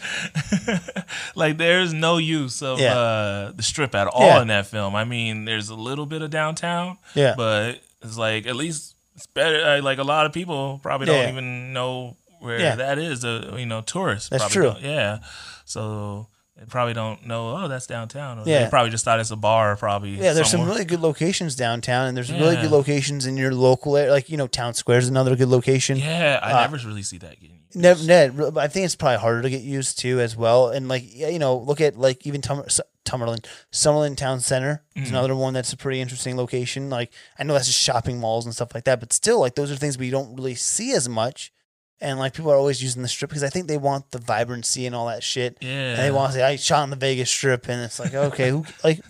like 1.34 1.56
there's 1.56 1.92
no 1.92 2.18
use 2.18 2.62
of 2.62 2.78
Yeah. 2.80 2.94
uh, 2.98 3.52
the 3.52 3.62
strip 3.62 3.94
at 3.94 4.06
all 4.06 4.22
Yeah. 4.26 4.42
in 4.42 4.48
that 4.48 4.66
film. 4.66 4.94
I 4.94 5.04
mean, 5.04 5.44
there's 5.46 5.68
a 5.70 5.74
little 5.74 6.06
bit 6.06 6.22
of 6.22 6.30
downtown, 6.30 6.98
Yeah. 7.14 7.34
but 7.36 7.80
it's 8.02 8.16
like 8.18 8.46
at 8.46 8.56
least 8.56 8.94
it's 9.16 9.26
better. 9.26 9.62
uh, 9.64 9.82
Like 9.82 9.98
a 9.98 10.04
lot 10.04 10.26
of 10.26 10.32
people 10.32 10.80
probably 10.82 11.06
Yeah. 11.08 11.22
don't 11.22 11.32
even 11.32 11.72
know 11.72 12.16
where 12.40 12.76
that 12.76 12.98
is. 12.98 13.24
Uh, 13.24 13.54
you 13.58 13.66
know, 13.66 13.80
tourists. 13.82 14.28
That's 14.28 14.42
probably 14.44 14.54
true. 14.54 14.80
don't- 14.82 14.82
Yeah, 14.82 15.18
so 15.64 16.26
probably 16.68 16.94
don't 16.94 17.26
know. 17.26 17.56
Oh, 17.56 17.68
that's 17.68 17.86
downtown. 17.86 18.38
Or 18.38 18.42
Yeah. 18.46 18.64
They 18.64 18.70
probably 18.70 18.90
just 18.90 19.04
thought 19.04 19.20
it's 19.20 19.30
a 19.30 19.36
bar. 19.36 19.76
Probably. 19.76 20.10
Yeah, 20.20 20.32
there's 20.32 20.50
some 20.50 20.64
really 20.66 20.84
good 20.84 21.00
locations 21.00 21.56
downtown, 21.56 22.06
and 22.08 22.16
there's 22.16 22.30
really 22.32 22.56
good 22.56 22.70
locations 22.70 23.26
in 23.26 23.36
your 23.36 23.54
local 23.54 23.96
area. 23.96 24.10
Like 24.12 24.28
you 24.28 24.36
know, 24.36 24.46
Town 24.46 24.74
Square 24.74 24.98
is 24.98 25.08
another 25.08 25.36
good 25.36 25.48
location. 25.48 25.96
Yeah, 25.98 26.38
I 26.42 26.52
Uh, 26.52 26.60
never 26.70 26.86
really 26.88 27.02
see 27.02 27.18
that 27.18 27.40
getting. 27.40 27.56
used. 27.56 27.76
Never, 27.76 28.02
Ned, 28.04 28.56
I 28.56 28.66
think 28.66 28.84
it's 28.84 28.96
probably 28.96 29.18
harder 29.18 29.42
to 29.42 29.50
get 29.50 29.60
used 29.62 29.98
to 30.00 30.18
as 30.20 30.36
well. 30.36 30.70
And 30.70 30.88
like, 30.88 31.04
you 31.14 31.38
know, 31.38 31.56
look 31.56 31.80
at 31.80 31.96
like 31.96 32.26
even 32.26 32.40
Tum- 32.42 32.64
Tumberland, 33.04 33.44
Summerlin 33.72 34.16
Town 34.16 34.40
Center 34.40 34.82
is 34.96 35.06
Mhm. 35.06 35.10
another 35.10 35.36
one 35.36 35.54
that's 35.54 35.72
a 35.72 35.76
pretty 35.76 36.00
interesting 36.00 36.36
location. 36.36 36.90
Like, 36.90 37.12
I 37.38 37.44
know 37.44 37.54
that's 37.54 37.66
just 37.66 37.78
shopping 37.78 38.18
malls 38.18 38.44
and 38.44 38.54
stuff 38.54 38.74
like 38.74 38.84
that, 38.84 38.98
but 39.00 39.12
still, 39.12 39.38
like, 39.40 39.54
those 39.54 39.70
are 39.70 39.76
things 39.76 39.96
we 39.96 40.10
don't 40.10 40.34
really 40.36 40.54
see 40.56 40.92
as 40.92 41.08
much. 41.08 41.52
And 42.00 42.18
like, 42.18 42.32
people 42.34 42.50
are 42.50 42.56
always 42.56 42.82
using 42.82 43.02
the 43.02 43.08
strip 43.08 43.28
because 43.30 43.44
I 43.44 43.50
think 43.50 43.68
they 43.68 43.76
want 43.76 44.10
the 44.10 44.18
vibrancy 44.18 44.86
and 44.86 44.94
all 44.94 45.06
that 45.08 45.22
shit. 45.22 45.58
Yeah. 45.60 45.68
And 45.90 45.98
they 45.98 46.10
want 46.10 46.32
to 46.32 46.38
say, 46.38 46.42
I 46.44 46.56
shot 46.56 46.82
on 46.82 46.90
the 46.90 46.96
Vegas 46.96 47.30
Strip, 47.30 47.68
and 47.68 47.82
it's 47.82 47.98
like, 48.00 48.14
okay, 48.14 48.50
who 48.50 48.64
like. 48.84 49.00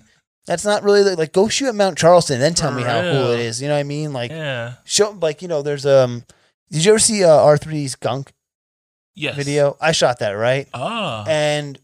That's 0.46 0.64
not 0.64 0.82
really 0.82 1.04
the- 1.04 1.16
like 1.16 1.32
go 1.32 1.46
shoot 1.48 1.68
at 1.68 1.74
Mount 1.76 1.96
Charleston, 1.98 2.40
then 2.40 2.54
tell 2.54 2.70
For 2.72 2.78
me 2.78 2.82
how 2.82 3.02
cool 3.02 3.30
it 3.30 3.40
is. 3.40 3.62
You 3.62 3.68
know 3.68 3.74
what 3.74 3.80
I 3.80 3.84
mean? 3.84 4.12
Like 4.12 4.30
Yeah. 4.32 4.74
show 4.84 5.10
like 5.20 5.42
you 5.42 5.48
know, 5.48 5.62
there's 5.62 5.86
um. 5.86 6.24
Did 6.72 6.84
you 6.84 6.90
ever 6.92 6.98
see 6.98 7.22
uh, 7.22 7.28
R3's 7.28 7.94
Gunk 7.94 8.32
Yes. 9.14 9.36
video? 9.36 9.76
I 9.80 9.92
shot 9.92 10.18
that 10.20 10.30
right, 10.32 10.66
Oh. 10.74 11.24
and 11.28 11.78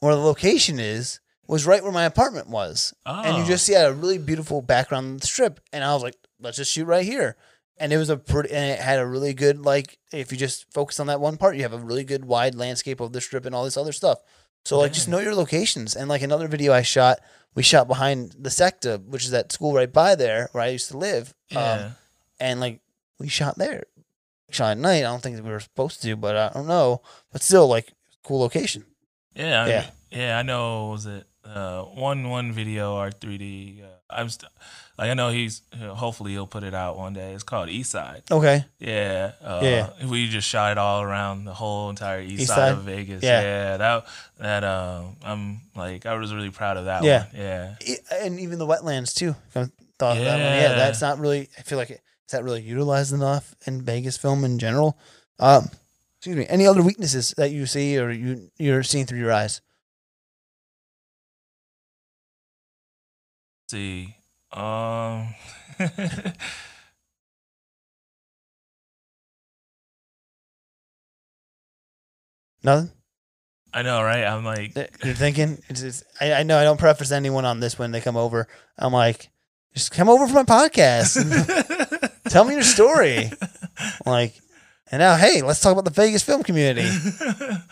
where 0.00 0.14
the 0.14 0.20
location 0.20 0.80
is 0.80 1.20
was 1.46 1.66
right 1.66 1.82
where 1.82 1.92
my 1.92 2.04
apartment 2.04 2.48
was, 2.48 2.94
and 3.04 3.36
you 3.36 3.42
Oh. 3.44 3.46
just 3.46 3.64
see 3.66 3.74
a 3.74 3.92
really 3.92 4.18
beautiful 4.18 4.62
background 4.62 5.06
on 5.06 5.16
the 5.18 5.26
strip, 5.26 5.60
and 5.72 5.84
I 5.84 5.92
was 5.94 6.02
like, 6.02 6.16
let's 6.40 6.56
just 6.56 6.72
shoot 6.72 6.86
right 6.86 7.04
here. 7.04 7.36
And 7.82 7.92
it 7.92 7.96
was 7.96 8.10
a 8.10 8.16
pretty, 8.16 8.50
and 8.54 8.70
it 8.70 8.78
had 8.78 9.00
a 9.00 9.06
really 9.06 9.34
good 9.34 9.64
like. 9.64 9.98
If 10.12 10.30
you 10.30 10.38
just 10.38 10.72
focus 10.72 11.00
on 11.00 11.08
that 11.08 11.20
one 11.20 11.36
part, 11.36 11.56
you 11.56 11.62
have 11.62 11.72
a 11.72 11.78
really 11.78 12.04
good 12.04 12.24
wide 12.24 12.54
landscape 12.54 13.00
of 13.00 13.12
the 13.12 13.20
strip 13.20 13.44
and 13.44 13.54
all 13.56 13.64
this 13.64 13.76
other 13.76 13.90
stuff. 13.92 14.18
So 14.64 14.78
like, 14.78 14.92
just 14.92 15.08
know 15.08 15.18
your 15.18 15.34
locations. 15.34 15.96
And 15.96 16.08
like 16.08 16.22
another 16.22 16.46
video 16.46 16.72
I 16.72 16.82
shot, 16.82 17.18
we 17.56 17.64
shot 17.64 17.88
behind 17.88 18.36
the 18.38 18.50
Secta, 18.50 18.98
which 19.04 19.24
is 19.24 19.32
that 19.32 19.50
school 19.50 19.74
right 19.74 19.92
by 19.92 20.14
there 20.14 20.48
where 20.52 20.62
I 20.62 20.68
used 20.68 20.90
to 20.92 20.96
live. 20.98 21.34
Yeah. 21.48 21.58
Um, 21.72 21.96
and 22.38 22.60
like 22.60 22.78
we 23.18 23.26
shot 23.26 23.58
there, 23.58 23.82
shot 24.50 24.70
at 24.70 24.78
night. 24.78 24.98
I 24.98 25.10
don't 25.10 25.20
think 25.22 25.42
we 25.42 25.50
were 25.50 25.58
supposed 25.58 26.00
to, 26.02 26.14
but 26.14 26.36
I 26.36 26.50
don't 26.54 26.68
know. 26.68 27.02
But 27.32 27.42
still, 27.42 27.66
like 27.66 27.92
cool 28.22 28.38
location. 28.38 28.84
Yeah, 29.34 29.64
I 29.64 29.68
Yeah. 29.68 29.80
mean- 29.80 30.20
yeah. 30.20 30.38
I 30.38 30.42
know. 30.42 30.86
Was 30.90 31.06
it 31.06 31.26
uh, 31.44 31.82
one 31.82 32.30
one 32.30 32.52
video 32.52 32.94
or 32.94 33.10
three 33.10 33.38
D? 33.38 33.82
Uh, 33.82 33.88
I'm 34.08 34.28
st- 34.28 34.52
like 35.02 35.10
I 35.10 35.14
know 35.14 35.30
he's. 35.30 35.62
uh, 35.72 35.94
Hopefully 35.94 36.32
he'll 36.32 36.46
put 36.46 36.62
it 36.62 36.74
out 36.74 36.96
one 36.96 37.12
day. 37.12 37.32
It's 37.34 37.42
called 37.42 37.68
East 37.68 37.90
Side. 37.90 38.22
Okay. 38.30 38.64
Yeah, 38.78 39.32
uh, 39.42 39.60
Yeah. 39.62 39.90
We 40.06 40.28
just 40.28 40.48
shot 40.48 40.72
it 40.72 40.78
all 40.78 41.02
around 41.02 41.44
the 41.44 41.54
whole 41.54 41.90
entire 41.90 42.20
east, 42.20 42.42
East 42.42 42.48
side, 42.48 42.56
side? 42.56 42.72
of 42.72 42.84
Vegas. 42.84 43.22
Yeah. 43.22 43.40
Yeah, 43.42 43.76
that 43.78 44.06
that 44.38 44.64
um, 44.64 45.16
I'm 45.24 45.60
like 45.76 46.06
I 46.06 46.14
was 46.14 46.32
really 46.34 46.50
proud 46.50 46.76
of 46.76 46.84
that 46.86 47.02
Yeah. 47.04 47.24
one. 47.26 47.36
Yeah, 47.36 47.74
E- 47.84 47.96
And 48.20 48.40
even 48.40 48.58
the 48.58 48.66
wetlands 48.66 49.14
too. 49.14 49.34
I 49.54 49.68
thought 49.98 50.16
of 50.18 50.24
that 50.24 50.30
one. 50.32 50.38
Yeah, 50.40 50.60
Yeah. 50.62 50.74
that's 50.74 51.00
not 51.00 51.18
really. 51.18 51.48
I 51.58 51.62
feel 51.62 51.78
like 51.78 51.90
it, 51.90 52.00
is 52.28 52.32
that 52.32 52.44
really 52.44 52.62
utilized 52.62 53.12
enough 53.12 53.54
in 53.66 53.82
Vegas 53.82 54.16
film 54.16 54.44
in 54.44 54.58
general. 54.58 54.96
Um, 55.38 55.68
excuse 56.18 56.36
me. 56.36 56.46
Any 56.48 56.66
other 56.66 56.82
weaknesses 56.82 57.34
that 57.36 57.50
you 57.50 57.66
see 57.66 57.98
or 57.98 58.10
you 58.10 58.50
you're 58.58 58.82
seeing 58.84 59.06
through 59.06 59.18
your 59.18 59.32
eyes? 59.32 59.60
see. 63.68 64.14
Um, 64.52 65.34
Nothing. 72.64 72.90
I 73.74 73.82
know, 73.82 74.02
right? 74.02 74.24
I'm 74.24 74.44
like, 74.44 74.74
You're 75.02 75.14
thinking. 75.14 75.58
It's, 75.68 75.82
it's, 75.82 76.04
I, 76.20 76.32
I 76.34 76.42
know. 76.42 76.58
I 76.58 76.64
don't 76.64 76.78
preface 76.78 77.10
anyone 77.10 77.44
on 77.44 77.60
this 77.60 77.78
when 77.78 77.90
they 77.90 78.00
come 78.02 78.16
over. 78.16 78.46
I'm 78.78 78.92
like, 78.92 79.30
just 79.74 79.90
come 79.92 80.08
over 80.10 80.26
for 80.26 80.34
my 80.34 80.44
podcast. 80.44 81.16
tell 82.28 82.44
me 82.44 82.54
your 82.54 82.62
story. 82.62 83.32
I'm 83.80 83.90
like, 84.06 84.34
and 84.92 85.00
now, 85.00 85.16
hey, 85.16 85.42
let's 85.42 85.58
talk 85.60 85.72
about 85.72 85.84
the 85.84 85.90
Vegas 85.90 86.22
film 86.22 86.42
community. 86.44 86.88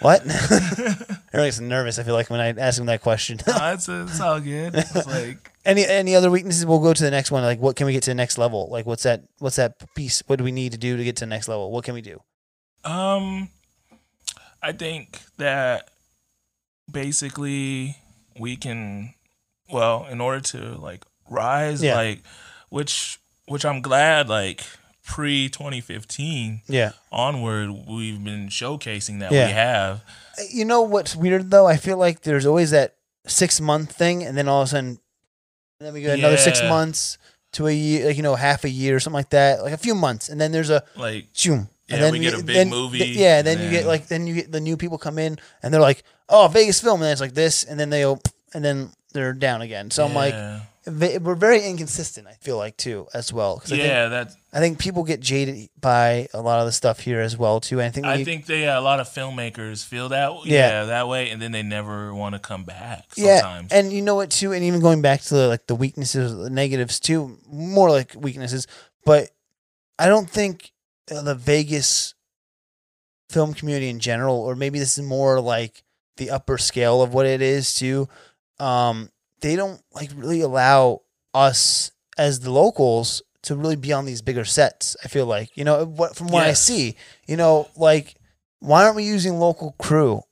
What? 0.01 0.25
Gets 1.33 1.61
nervous. 1.61 1.99
I 1.99 2.03
feel 2.05 2.15
like 2.15 2.31
when 2.31 2.41
I 2.41 2.49
ask 2.59 2.81
him 2.81 2.87
that 2.87 3.03
question. 3.03 3.39
Nah, 3.47 3.73
it's, 3.75 3.87
it's 3.89 4.19
all 4.19 4.41
good. 4.41 4.75
It's 4.75 5.07
like, 5.07 5.51
any 5.65 5.85
any 5.85 6.17
other 6.17 6.31
weaknesses? 6.31 6.65
We'll 6.65 6.79
go 6.81 6.95
to 6.95 7.03
the 7.03 7.11
next 7.11 7.31
one. 7.31 7.43
Like, 7.43 7.61
what 7.61 7.77
can 7.77 7.87
we 7.87 7.93
get 7.93 8.03
to 8.05 8.11
the 8.11 8.15
next 8.15 8.39
level? 8.39 8.69
Like, 8.71 8.87
what's 8.87 9.03
that? 9.03 9.25
What's 9.41 9.57
that 9.57 9.75
piece? 9.95 10.23
What 10.27 10.37
do 10.39 10.45
we 10.45 10.53
need 10.53 10.73
to 10.73 10.79
do 10.79 10.97
to 10.97 11.05
get 11.05 11.17
to 11.17 11.27
the 11.27 11.29
next 11.29 11.49
level? 11.49 11.71
What 11.71 11.85
can 11.85 11.93
we 11.95 12.01
do? 12.01 12.21
Um, 12.85 13.51
I 14.63 14.73
think 14.73 15.21
that 15.37 15.91
basically 16.91 17.97
we 18.39 18.57
can, 18.57 19.15
well, 19.71 20.07
in 20.11 20.21
order 20.21 20.41
to 20.41 20.59
like 20.77 21.05
rise, 21.29 21.83
Yeah. 21.83 21.97
like, 21.97 22.23
which 22.71 23.19
which 23.47 23.65
I'm 23.65 23.83
glad, 23.83 24.29
like 24.29 24.63
pre 25.05 25.49
2015 25.49 26.63
Yeah. 26.69 26.93
onward, 27.11 27.71
we've 27.89 28.23
been 28.23 28.49
showcasing 28.49 29.21
that 29.21 29.33
Yeah. 29.33 29.47
we 29.47 29.53
have. 29.53 30.01
You 30.53 30.65
know 30.65 30.83
what's 30.83 31.17
weird 31.17 31.51
though? 31.51 31.67
I 31.67 31.77
feel 31.77 31.97
like 31.97 32.23
there's 32.23 32.47
always 32.47 32.71
that 32.71 32.95
six 33.27 33.61
month 33.61 33.93
thing, 33.93 34.23
and 34.23 34.37
then 34.37 34.49
all 34.49 34.63
of 34.63 34.69
a 34.69 34.71
sudden, 34.71 34.99
then 35.81 35.93
we 35.93 36.03
go 36.03 36.13
another 36.13 36.37
six 36.37 36.61
months 36.63 37.19
to 37.53 37.67
a 37.67 37.73
year, 37.73 38.07
like 38.07 38.17
you 38.17 38.23
know, 38.23 38.35
half 38.37 38.65
a 38.65 38.69
year 38.71 38.97
or 38.97 39.01
something 39.01 39.17
like 39.19 39.31
that, 39.31 39.63
like 39.63 39.73
a 39.73 39.77
few 39.79 39.95
months, 39.95 40.29
and 40.29 40.41
then 40.41 40.53
there's 40.53 40.71
a 40.71 40.83
Like, 40.97 41.27
zoom. 41.37 41.69
Yeah, 41.89 41.97
and 41.97 42.05
then 42.05 42.13
we 42.13 42.19
get 42.21 42.35
a 42.35 42.37
big 42.45 42.55
then- 42.57 42.69
movie, 42.71 42.99
th- 42.99 43.17
yeah, 43.17 43.39
and 43.39 43.47
then 43.47 43.61
you 43.61 43.69
get 43.71 43.85
like 43.87 44.07
then 44.07 44.27
you 44.27 44.35
get 44.35 44.53
the 44.53 44.61
new 44.61 44.77
people 44.77 44.97
come 44.99 45.19
in 45.19 45.39
and 45.63 45.75
they're 45.75 45.81
like, 45.81 46.05
oh, 46.29 46.47
Vegas 46.49 46.81
film, 46.81 47.01
and 47.01 47.05
then 47.07 47.13
it's 47.13 47.21
like 47.21 47.35
this, 47.35 47.65
and 47.65 47.81
then 47.81 47.91
they 47.91 48.03
and 48.05 48.65
then 48.65 48.91
they're 49.13 49.33
down 49.33 49.61
again. 49.63 49.91
So 49.91 50.05
I'm 50.05 50.15
like, 50.15 50.35
ve- 50.87 51.19
we're 51.19 51.35
very 51.35 51.63
inconsistent. 51.65 52.27
I 52.27 52.35
feel 52.41 52.57
like 52.57 52.77
too 52.77 53.07
as 53.15 53.33
well. 53.33 53.59
'Cause 53.59 53.73
I 53.73 53.77
think 53.77 53.87
yeah, 53.89 54.09
that 54.09 54.33
I 54.53 54.59
think 54.61 54.79
people 54.79 55.05
get 55.05 55.21
jaded 55.21 55.69
by 55.81 56.29
a 56.35 56.41
lot 56.41 56.61
of 56.61 56.67
the 56.67 56.73
stuff 56.73 57.01
here 57.01 57.21
as 57.21 57.37
well 57.37 57.61
too. 57.61 57.79
And 57.81 57.87
I 57.89 57.91
think 57.91 58.07
I 58.07 58.25
think 58.25 58.47
they 58.47 58.67
a 58.69 58.81
lot 58.81 58.99
of 59.01 59.09
filmmakers 59.09 59.85
feel 59.85 60.09
that 60.09 60.33
Yeah. 60.47 60.69
yeah, 60.81 60.85
that 60.85 61.09
way, 61.09 61.31
and 61.31 61.41
then 61.41 61.53
they 61.53 61.63
never 61.63 62.15
want 62.15 62.35
to 62.35 62.39
come 62.39 62.65
back. 62.65 63.05
yeah, 63.17 63.63
and 63.71 63.93
you 63.93 64.03
know 64.03 64.15
what 64.15 64.31
too, 64.31 64.53
and 64.53 64.65
even 64.65 64.81
going 64.81 65.03
back 65.03 65.21
to 65.23 65.35
the, 65.35 65.49
like 65.49 65.67
the 65.67 65.75
weaknesses, 65.77 66.35
the 66.37 66.51
negatives 66.51 66.99
too, 66.99 67.39
more 67.47 67.91
like 67.91 68.15
weaknesses. 68.17 68.67
But 69.05 69.31
I 69.99 70.07
don't 70.07 70.29
think 70.31 70.73
uh, 71.11 71.23
the 71.23 71.35
Vegas 71.35 72.15
film 73.29 73.55
community 73.55 73.89
in 73.89 74.01
general, 74.01 74.37
or 74.37 74.57
maybe 74.57 74.79
this 74.79 74.99
is 74.99 75.05
more 75.05 75.41
like 75.41 75.83
the 76.17 76.31
upper 76.31 76.59
scale 76.59 77.01
of 77.03 77.15
what 77.15 77.27
it 77.27 77.41
is 77.43 77.75
too. 77.75 78.09
Um, 78.59 79.11
they 79.41 79.57
don't 79.57 79.81
like 79.93 80.11
really 80.15 80.41
allow 80.41 81.03
us 81.35 81.91
as 82.19 82.41
the 82.41 82.51
locals 82.51 83.23
to 83.43 83.57
really 83.57 83.77
be 83.77 83.93
on 83.93 84.05
these 84.05 84.23
bigger 84.23 84.45
sets. 84.45 84.97
I 85.05 85.09
feel 85.09 85.27
like 85.27 85.57
you 85.57 85.65
know 85.65 85.85
what 85.85 86.17
from 86.17 86.29
what 86.29 86.47
I 86.47 86.53
see, 86.53 86.97
you 87.27 87.37
know, 87.37 87.69
like 87.77 88.17
why 88.61 88.85
aren't 88.85 88.97
we 88.97 89.05
using 89.05 89.39
local 89.39 89.75
crew? 89.79 90.23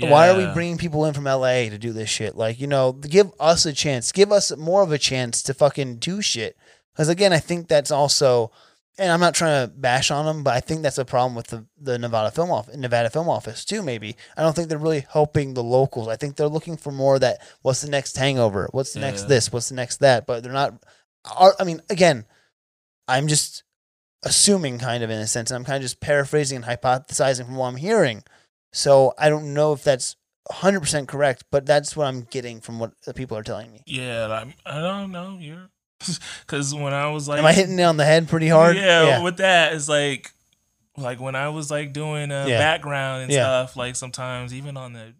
Why 0.00 0.28
are 0.28 0.36
we 0.36 0.46
bringing 0.54 0.78
people 0.78 1.04
in 1.06 1.14
from 1.14 1.24
LA 1.24 1.70
to 1.70 1.78
do 1.78 1.92
this 1.92 2.08
shit? 2.08 2.36
Like, 2.36 2.60
you 2.60 2.68
know, 2.68 2.92
give 2.92 3.32
us 3.40 3.66
a 3.66 3.72
chance. 3.72 4.12
Give 4.12 4.30
us 4.30 4.56
more 4.56 4.82
of 4.82 4.92
a 4.92 4.98
chance 4.98 5.42
to 5.42 5.54
fucking 5.54 5.96
do 5.96 6.22
shit. 6.22 6.56
Because 6.92 7.08
again, 7.08 7.32
I 7.32 7.38
think 7.38 7.66
that's 7.66 7.90
also, 7.90 8.52
and 8.98 9.12
I'm 9.12 9.20
not 9.20 9.34
trying 9.34 9.66
to 9.66 9.72
bash 9.72 10.10
on 10.10 10.26
them, 10.26 10.42
but 10.42 10.54
I 10.54 10.60
think 10.60 10.82
that's 10.82 10.98
a 10.98 11.04
problem 11.04 11.34
with 11.34 11.48
the, 11.48 11.64
the 11.80 11.98
Nevada 11.98 12.30
film 12.30 12.50
office, 12.50 12.76
Nevada 12.76 13.10
film 13.10 13.28
office 13.28 13.64
too. 13.64 13.82
Maybe 13.82 14.16
I 14.36 14.42
don't 14.42 14.54
think 14.54 14.68
they're 14.68 14.78
really 14.78 15.06
helping 15.10 15.54
the 15.54 15.62
locals. 15.62 16.08
I 16.08 16.16
think 16.16 16.36
they're 16.36 16.48
looking 16.48 16.76
for 16.76 16.90
more 16.90 17.14
of 17.14 17.20
that. 17.20 17.40
What's 17.62 17.82
the 17.82 17.90
next 17.90 18.16
hangover? 18.16 18.68
What's 18.72 18.92
the 18.92 19.00
next 19.00 19.24
this? 19.24 19.52
What's 19.52 19.68
the 19.68 19.76
next 19.76 19.98
that? 19.98 20.26
But 20.26 20.42
they're 20.42 20.52
not. 20.52 20.84
Are, 21.36 21.54
I 21.60 21.64
mean, 21.64 21.80
again, 21.90 22.26
I'm 23.06 23.28
just 23.28 23.62
assuming 24.24 24.78
kind 24.78 25.04
of 25.04 25.10
in 25.10 25.18
a 25.18 25.26
sense, 25.26 25.50
and 25.50 25.56
I'm 25.56 25.64
kind 25.64 25.76
of 25.76 25.82
just 25.82 26.00
paraphrasing 26.00 26.56
and 26.56 26.64
hypothesizing 26.64 27.46
from 27.46 27.56
what 27.56 27.68
I'm 27.68 27.76
hearing. 27.76 28.24
So 28.72 29.14
I 29.18 29.28
don't 29.28 29.54
know 29.54 29.72
if 29.72 29.84
that's 29.84 30.16
100% 30.50 31.08
correct, 31.08 31.44
but 31.50 31.66
that's 31.66 31.96
what 31.96 32.06
I'm 32.06 32.22
getting 32.22 32.60
from 32.60 32.78
what 32.78 32.92
the 33.04 33.14
people 33.14 33.36
are 33.36 33.42
telling 33.42 33.72
me. 33.72 33.82
Yeah, 33.86 34.26
like, 34.26 34.56
I 34.66 34.80
don't 34.80 35.12
know. 35.12 35.38
You're 35.40 35.70
because 36.46 36.74
when 36.74 36.92
I 36.94 37.08
was 37.10 37.28
like, 37.28 37.38
Am 37.38 37.46
I 37.46 37.52
hitting 37.52 37.78
it 37.78 37.82
on 37.82 37.96
the 37.96 38.04
head 38.04 38.28
pretty 38.28 38.48
hard? 38.48 38.76
Yeah, 38.76 39.22
with 39.22 39.38
that, 39.38 39.72
it's 39.72 39.88
like, 39.88 40.32
like 40.96 41.20
when 41.20 41.34
I 41.34 41.48
was 41.48 41.70
like 41.70 41.92
doing 41.92 42.30
a 42.30 42.48
Yeah. 42.48 42.58
background 42.58 43.22
and 43.24 43.32
Yeah. 43.32 43.42
stuff. 43.44 43.76
Like 43.76 43.96
sometimes 43.96 44.52
even 44.54 44.76
on 44.76 44.92
the, 44.92 45.12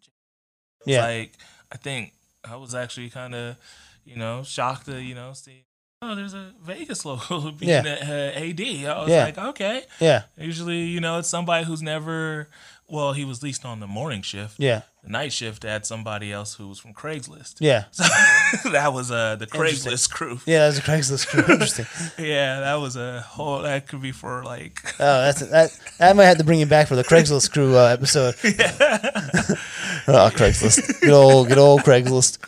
yeah. 0.86 1.02
like 1.02 1.32
I 1.72 1.76
think 1.76 2.12
I 2.44 2.56
was 2.56 2.74
actually 2.74 3.10
kind 3.10 3.34
of, 3.34 3.56
you 4.04 4.16
know, 4.16 4.42
shocked 4.42 4.86
to 4.86 5.00
you 5.00 5.14
know 5.14 5.32
see 5.34 5.64
oh, 6.00 6.14
there's 6.14 6.32
a 6.34 6.52
Vegas 6.62 7.04
local 7.04 7.50
being 7.52 7.70
Yeah. 7.70 7.82
a, 7.84 8.36
uh, 8.36 8.40
AD. 8.40 8.60
I 8.86 9.00
was 9.02 9.10
Yeah. 9.10 9.24
like, 9.24 9.36
okay. 9.38 9.82
Yeah, 10.00 10.22
Usually, 10.36 10.82
you 10.84 11.00
know, 11.00 11.18
it's 11.18 11.28
somebody 11.28 11.64
who's 11.64 11.82
never. 11.82 12.48
Well, 12.90 13.12
he 13.12 13.24
was 13.24 13.42
least 13.42 13.64
on 13.66 13.80
the 13.80 13.86
morning 13.86 14.22
shift. 14.22 14.54
yeah, 14.58 14.80
The 15.04 15.10
night 15.10 15.30
shift 15.32 15.62
had 15.62 15.84
somebody 15.84 16.32
else 16.32 16.54
who 16.54 16.66
was 16.68 16.78
from 16.78 16.94
Craigslist. 16.94 17.56
yeah, 17.60 17.84
So 17.92 18.04
that 18.70 18.94
was 18.94 19.10
uh, 19.10 19.36
the 19.36 19.46
Craigslist 19.46 20.10
crew. 20.10 20.40
yeah. 20.46 20.60
That 20.60 20.66
was 20.68 20.78
a 20.78 20.82
Craigslist 20.82 21.26
crew. 21.26 21.44
Interesting. 21.54 21.86
Yeah, 22.18 22.60
that 22.60 22.76
was 22.76 22.96
a 22.96 23.20
whole. 23.20 23.60
That 23.60 23.86
could 23.88 24.00
be 24.00 24.12
for 24.12 24.42
like. 24.42 24.80
Oh, 24.98 25.20
that's 25.20 25.40
that. 25.40 25.78
I 26.00 26.14
might 26.14 26.24
have 26.24 26.38
to 26.38 26.44
bring 26.44 26.60
you 26.60 26.66
back 26.66 26.88
for 26.88 26.96
the 26.96 27.04
Craigslist 27.04 27.52
crew 27.52 27.76
uh, 27.76 27.88
episode. 27.88 28.34
oh, 30.08 30.30
Craigslist. 30.34 31.00
Good 31.00 31.10
old, 31.10 31.48
good 31.48 31.58
old 31.58 31.82
Craigslist. 31.82 32.38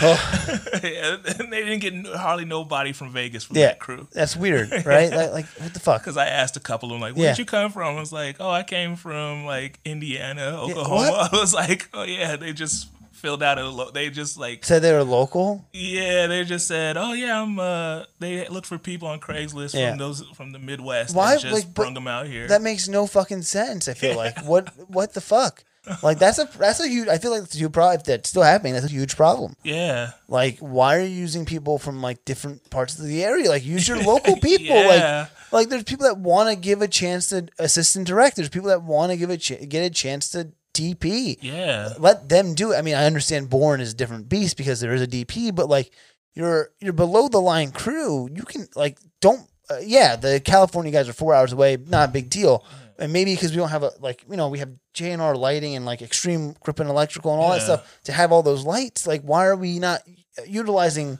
Oh, 0.00 0.60
yeah, 0.82 1.16
they 1.22 1.64
didn't 1.64 1.80
get 1.80 2.06
hardly 2.16 2.44
nobody 2.44 2.92
from 2.92 3.12
Vegas 3.12 3.44
from 3.44 3.56
Yeah. 3.56 3.66
that 3.68 3.78
crew. 3.80 4.06
that's 4.12 4.36
weird, 4.36 4.70
right? 4.86 5.10
Like, 5.10 5.32
like 5.32 5.46
what 5.58 5.74
the 5.74 5.80
fuck? 5.80 6.02
Because 6.02 6.16
I 6.16 6.26
asked 6.26 6.56
a 6.56 6.60
couple 6.60 6.88
of 6.90 6.94
them, 6.94 7.00
like, 7.00 7.14
where'd 7.14 7.36
Yeah. 7.36 7.42
you 7.42 7.46
come 7.46 7.72
from? 7.72 7.96
I 7.96 8.00
was 8.00 8.12
like, 8.12 8.36
oh, 8.40 8.50
I 8.50 8.62
came 8.62 8.96
from 8.96 9.44
like 9.44 9.80
Indiana? 9.84 10.60
Oklahoma. 10.60 11.28
I 11.32 11.36
was 11.36 11.52
like, 11.54 11.88
oh 11.94 12.04
yeah, 12.04 12.36
they 12.36 12.52
just 12.52 12.88
filled 13.12 13.42
out 13.42 13.58
a. 13.58 13.66
Lo- 13.68 13.90
they 13.90 14.10
just 14.10 14.38
like, 14.38 14.64
Said 14.64 14.82
they 14.82 14.92
were 14.92 15.02
local. 15.02 15.64
yeah, 15.72 16.28
they 16.28 16.44
just 16.44 16.68
said, 16.68 16.96
oh 16.96 17.12
yeah, 17.14 17.42
I'm. 17.42 17.58
uh 17.58 18.04
They 18.20 18.46
looked 18.48 18.66
for 18.68 18.78
people 18.78 19.08
on 19.08 19.18
Craigslist 19.18 19.74
Yeah. 19.74 19.90
from 19.90 19.98
those 19.98 20.22
from 20.36 20.52
the 20.52 20.60
Midwest. 20.60 21.16
Why- 21.16 21.36
just 21.36 21.52
like, 21.52 21.74
brung 21.74 21.94
them 21.94 22.06
out 22.06 22.28
here. 22.28 22.46
That 22.46 22.62
makes 22.62 22.86
no 22.86 23.06
fucking 23.08 23.42
sense. 23.42 23.88
I 23.88 23.94
feel 23.94 24.16
like 24.16 24.38
what 24.44 24.68
what 24.88 25.14
the 25.14 25.20
fuck? 25.20 25.64
Like 26.02 26.18
that's 26.18 26.38
a 26.38 26.48
that's 26.58 26.80
a 26.80 26.88
huge. 26.88 27.08
I 27.08 27.18
feel 27.18 27.30
like 27.30 27.40
that's 27.42 27.54
a 27.54 27.58
huge 27.58 27.72
problem. 27.72 27.96
If 28.00 28.04
that's 28.04 28.28
still 28.30 28.42
happening, 28.42 28.74
that's 28.74 28.86
a 28.86 28.90
huge 28.90 29.16
problem. 29.16 29.54
yeah, 29.64 30.10
Like, 30.28 30.58
why 30.58 30.96
are 30.96 31.00
you 31.02 31.08
using 31.08 31.44
people 31.44 31.78
from 31.78 32.00
like 32.02 32.24
different 32.24 32.68
parts 32.70 32.98
of 32.98 33.04
the 33.06 33.24
area? 33.24 33.48
Like, 33.48 33.64
use 33.64 33.86
your 33.88 33.98
local 34.02 34.36
people. 34.42 34.76
Yeah. 34.76 35.26
Like, 35.50 35.52
like 35.52 35.68
there's 35.68 35.84
people 35.84 36.06
that 36.06 36.18
want 36.18 36.50
to 36.50 36.56
give 36.56 36.82
a 36.82 36.88
chance 36.88 37.28
to 37.30 37.48
assistant 37.58 38.06
direct. 38.06 38.36
There's 38.36 38.48
people 38.48 38.68
that 38.68 38.82
want 38.82 39.12
to 39.12 39.16
give 39.16 39.30
a 39.30 39.36
ch- 39.38 39.68
get 39.68 39.82
a 39.84 39.90
chance 39.90 40.28
to 40.30 40.52
DP. 40.74 41.38
yeah, 41.40 41.94
Let 41.98 42.28
them 42.28 42.54
do 42.54 42.72
it. 42.72 42.76
I 42.76 42.82
mean, 42.82 42.94
I 42.94 43.04
understand 43.06 43.50
Born 43.50 43.80
is 43.80 43.92
a 43.92 43.96
different 43.96 44.28
beast 44.28 44.56
because 44.56 44.80
there 44.80 44.94
is 44.94 45.02
a 45.02 45.06
DP, 45.06 45.54
but 45.54 45.68
like 45.68 45.90
you're 46.34 46.70
you're 46.78 46.92
below 46.92 47.28
the 47.28 47.40
line 47.40 47.72
crew. 47.72 48.28
You 48.32 48.42
can 48.44 48.68
like 48.76 48.98
don't. 49.20 49.40
Uh, 49.70 49.78
yeah, 49.82 50.16
the 50.16 50.40
California 50.40 50.90
guys 50.92 51.08
are 51.08 51.12
four 51.12 51.34
hours 51.34 51.52
away. 51.52 51.76
Not 51.76 52.08
a 52.08 52.12
big 52.12 52.30
deal. 52.30 52.64
And 53.00 53.12
maybe 53.12 53.34
because 53.34 53.52
we 53.52 53.56
don't 53.58 53.68
have 53.68 53.84
a 53.84 53.92
like 54.00 54.24
you 54.28 54.36
know 54.36 54.48
we 54.48 54.58
have 54.58 54.70
J 54.92 55.12
and 55.12 55.22
R 55.22 55.36
lighting 55.36 55.76
and 55.76 55.84
like 55.86 56.02
extreme 56.02 56.54
Crippen 56.54 56.88
electrical 56.88 57.32
and 57.32 57.40
all 57.40 57.50
that 57.50 57.58
Yeah. 57.58 57.64
stuff 57.64 58.00
to 58.04 58.12
have 58.12 58.32
all 58.32 58.42
those 58.42 58.64
lights. 58.64 59.06
Like, 59.06 59.22
why 59.22 59.46
are 59.46 59.54
we 59.56 59.78
not 59.78 60.02
utilizing 60.46 61.18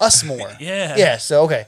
us 0.00 0.22
more? 0.32 0.50
Yeah. 0.60 0.96
Yeah. 0.96 1.16
So 1.18 1.42
okay. 1.44 1.66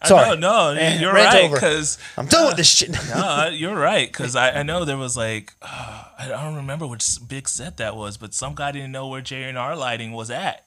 I 0.00 0.08
Sorry. 0.08 0.38
know, 0.38 0.74
no, 0.74 0.80
Eh, 0.80 1.00
you're 1.00 1.12
rant 1.12 1.34
right 1.34 1.44
over. 1.44 1.56
because 1.56 1.98
I'm 2.16 2.26
done 2.26 2.46
with 2.46 2.56
this 2.58 2.68
shit. 2.68 2.90
no, 3.14 3.48
you're 3.52 3.74
right. 3.74 4.06
Because 4.08 4.36
I, 4.36 4.60
I 4.60 4.62
know 4.62 4.84
there 4.84 4.96
was 4.96 5.16
like, 5.16 5.52
uh, 5.60 6.04
I 6.18 6.28
don't 6.28 6.54
remember 6.54 6.86
which 6.86 7.04
big 7.26 7.48
set 7.48 7.78
that 7.78 7.96
was, 7.96 8.16
but 8.16 8.32
some 8.32 8.54
guy 8.54 8.70
didn't 8.70 8.92
know 8.92 9.08
where 9.08 9.20
J&R 9.22 9.74
lighting 9.74 10.12
was 10.12 10.30
at. 10.30 10.64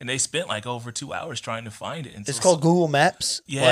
And 0.00 0.08
they 0.08 0.16
spent 0.16 0.48
like 0.48 0.64
over 0.66 0.90
two 0.92 1.12
hours 1.12 1.42
trying 1.42 1.64
to 1.64 1.70
find 1.70 2.06
it. 2.06 2.14
Until 2.14 2.30
it's 2.32 2.40
called 2.40 2.62
Google 2.62 2.88
Maps. 2.88 3.42
Yeah. 3.46 3.62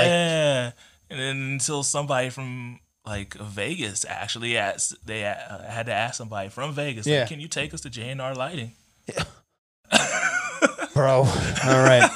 Like, 0.69 0.73
and 1.09 1.19
then 1.19 1.51
until 1.53 1.81
somebody 1.81 2.29
from 2.29 2.79
like 3.05 3.33
Vegas 3.35 4.05
actually 4.07 4.57
asked, 4.57 4.95
they 5.05 5.25
uh, 5.25 5.63
had 5.63 5.87
to 5.87 5.93
ask 5.93 6.15
somebody 6.15 6.49
from 6.49 6.73
Vegas, 6.73 7.05
Yeah. 7.05 7.19
like, 7.21 7.29
can 7.29 7.39
you 7.39 7.47
take 7.47 7.73
us 7.73 7.81
to 7.81 7.89
J&R 7.89 8.33
lighting? 8.35 8.71
bro. 10.93 11.19
All 11.21 11.83
right. 11.83 12.09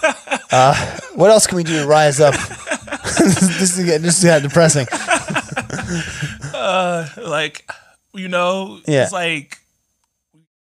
Uh, 0.51 0.99
what 1.15 1.29
else 1.31 1.47
can 1.47 1.57
we 1.57 1.63
do 1.63 1.81
to 1.81 1.87
rise 1.87 2.19
up? 2.19 2.33
this 3.19 3.77
is 3.77 3.85
getting 3.85 4.01
this 4.03 4.17
is 4.19 4.23
getting 4.23 4.47
depressing. 4.47 4.87
uh, 6.53 7.07
like 7.17 7.69
you 8.13 8.27
know, 8.27 8.79
Yeah. 8.87 9.03
it's 9.03 9.11
like 9.11 9.59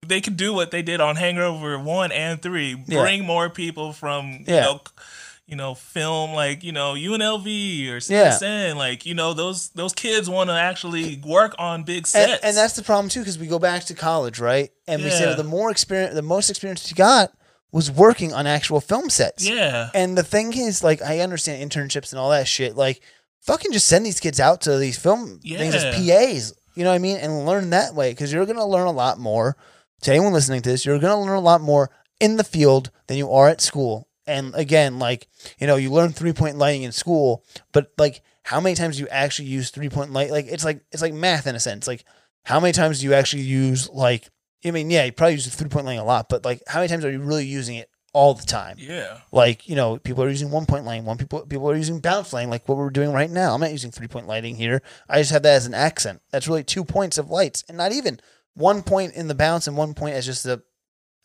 they 0.06 0.22
could 0.22 0.38
do 0.38 0.54
what 0.54 0.72
they 0.72 0.82
did 0.82 1.02
on 1.02 1.16
Hangover 1.16 1.78
One 1.80 2.12
and 2.12 2.42
Three. 2.42 2.82
Yeah. 2.88 3.02
Bring 3.02 3.26
more 3.26 3.50
people 3.50 3.94
from 3.94 4.32
you 4.32 4.46
Yeah. 4.48 4.62
know, 4.62 4.82
c- 4.86 5.04
you 5.48 5.56
know, 5.56 5.76
film 5.76 6.34
like 6.34 6.64
you 6.64 6.72
know 6.72 6.94
UNLV 6.96 7.90
or 7.92 8.00
Yeah. 8.12 8.74
Like 8.76 9.06
you 9.06 9.14
know, 9.14 9.34
those 9.34 9.70
those 9.70 9.94
kids 9.94 10.30
want 10.30 10.50
to 10.50 10.56
actually 10.56 11.22
work 11.26 11.56
on 11.60 11.84
big 11.84 12.08
sets. 12.08 12.44
and 12.44 12.56
that's 12.58 12.76
the 12.76 12.84
problem 12.84 13.10
too, 13.10 13.20
because 13.20 13.38
we 13.38 13.48
go 13.48 13.60
back 13.60 13.84
to 13.86 13.94
college, 13.94 14.40
right? 14.40 14.70
And 14.88 15.04
we 15.04 15.10
say 15.10 15.30
Yeah. 15.30 15.36
the 15.36 15.44
more 15.44 15.72
experience, 15.72 16.14
the 16.16 16.22
most 16.22 16.50
experience 16.50 16.90
you 16.90 16.96
got 16.96 17.32
was 17.72 17.92
working 17.92 18.34
on 18.34 18.48
actual 18.48 18.80
film 18.80 19.10
sets. 19.10 19.46
yeah, 19.46 19.90
And 19.94 20.18
the 20.18 20.24
thing 20.24 20.54
is, 20.56 20.82
like, 20.82 21.02
I 21.02 21.20
understand 21.20 21.70
internships 21.70 22.12
and 22.14 22.20
all 22.20 22.30
that 22.30 22.48
shit. 22.48 22.78
Like, 22.78 23.02
fucking 23.42 23.74
just 23.74 23.88
send 23.88 24.06
these 24.06 24.22
kids 24.22 24.40
out 24.40 24.62
to 24.62 24.78
these 24.78 24.98
film 24.98 25.40
things 25.44 25.76
as 25.76 25.84
PAs. 25.94 26.54
You 26.76 26.84
know 26.86 26.92
what 26.92 26.96
I 26.96 27.00
mean? 27.00 27.18
And 27.18 27.46
learn 27.46 27.72
that 27.72 27.94
way 27.94 28.12
because 28.12 28.32
you're 28.32 28.46
going 28.46 28.58
to 28.58 28.64
learn 28.66 28.88
a 28.88 28.92
lot 28.92 29.20
more. 29.20 29.58
To 30.04 30.12
anyone 30.12 30.32
listening 30.34 30.62
to 30.62 30.70
this, 30.70 30.86
you're 30.86 31.00
going 31.00 31.12
to 31.14 31.20
learn 31.20 31.36
a 31.38 31.42
lot 31.42 31.60
more 31.62 31.90
in 32.22 32.38
the 32.38 32.44
field 32.46 32.92
than 33.08 33.18
you 33.18 33.30
are 33.32 33.50
at 33.50 33.60
school. 33.62 34.08
And 34.28 34.54
again, 34.56 35.00
like, 35.00 35.28
you 35.60 35.68
know, 35.68 35.76
you 35.76 35.92
learn 35.92 36.12
three 36.12 36.34
point 36.34 36.58
lighting 36.58 36.84
in 36.84 36.92
school, 36.92 37.44
but 37.72 37.92
like, 37.98 38.22
how 38.44 38.60
many 38.60 38.76
times 38.76 38.98
do 38.98 39.04
you 39.04 39.10
actually 39.10 39.48
use 39.48 39.70
three 39.70 39.90
point 39.90 40.12
light? 40.12 40.32
Like, 40.32 40.46
it's 40.48 40.66
like, 40.66 40.82
it's 40.92 41.02
like 41.02 41.14
math 41.14 41.48
in 41.48 41.56
a 41.56 41.60
sense. 41.60 41.88
Like, 41.88 42.04
how 42.44 42.60
many 42.60 42.74
times 42.74 43.00
do 43.00 43.06
you 43.06 43.14
actually 43.14 43.44
use, 43.44 43.90
like, 43.90 44.30
I 44.64 44.72
mean, 44.72 44.90
yeah, 44.90 45.06
you 45.06 45.12
probably 45.12 45.34
use 45.34 45.48
three 45.54 45.70
point 45.70 45.86
lighting 45.86 46.00
a 46.00 46.06
lot, 46.06 46.30
but 46.30 46.44
like, 46.46 46.62
how 46.68 46.80
many 46.80 46.90
times 46.90 47.06
are 47.06 47.12
you 47.12 47.20
really 47.20 47.46
using 47.46 47.76
it 47.76 47.90
all 48.14 48.34
the 48.34 48.46
time? 48.46 48.78
yeah, 48.80 49.20
like 49.34 49.68
you 49.68 49.76
know 49.76 49.98
people 49.98 50.24
are 50.24 50.30
using 50.30 50.50
one 50.50 50.66
point 50.66 50.86
lighting 50.86 51.04
one 51.04 51.18
people 51.18 51.46
people 51.46 51.70
are 51.70 51.76
using 51.76 52.00
bounce 52.00 52.32
lighting 52.32 52.50
like 52.50 52.66
what 52.70 52.78
we're 52.78 52.90
doing 52.90 53.12
right 53.12 53.30
now 53.30 53.54
i'm 53.54 53.60
not 53.60 53.74
using 53.74 53.92
three 53.92 54.08
point 54.08 54.26
lighting 54.26 54.56
here 54.56 54.82
i 55.10 55.20
just 55.20 55.32
have 55.32 55.44
that 55.44 55.56
as 55.56 55.66
an 55.66 55.74
accent 55.74 56.22
that's 56.32 56.48
really 56.48 56.64
two 56.64 56.86
points 56.86 57.18
of 57.18 57.30
lights 57.30 57.66
and 57.68 57.78
not 57.78 57.92
even 57.92 58.18
one 58.54 58.82
point 58.84 59.14
in 59.16 59.28
the 59.28 59.36
bounce 59.36 59.68
and 59.68 59.76
one 59.76 59.94
point 59.94 60.16
as 60.16 60.26
just 60.26 60.46
the 60.46 60.64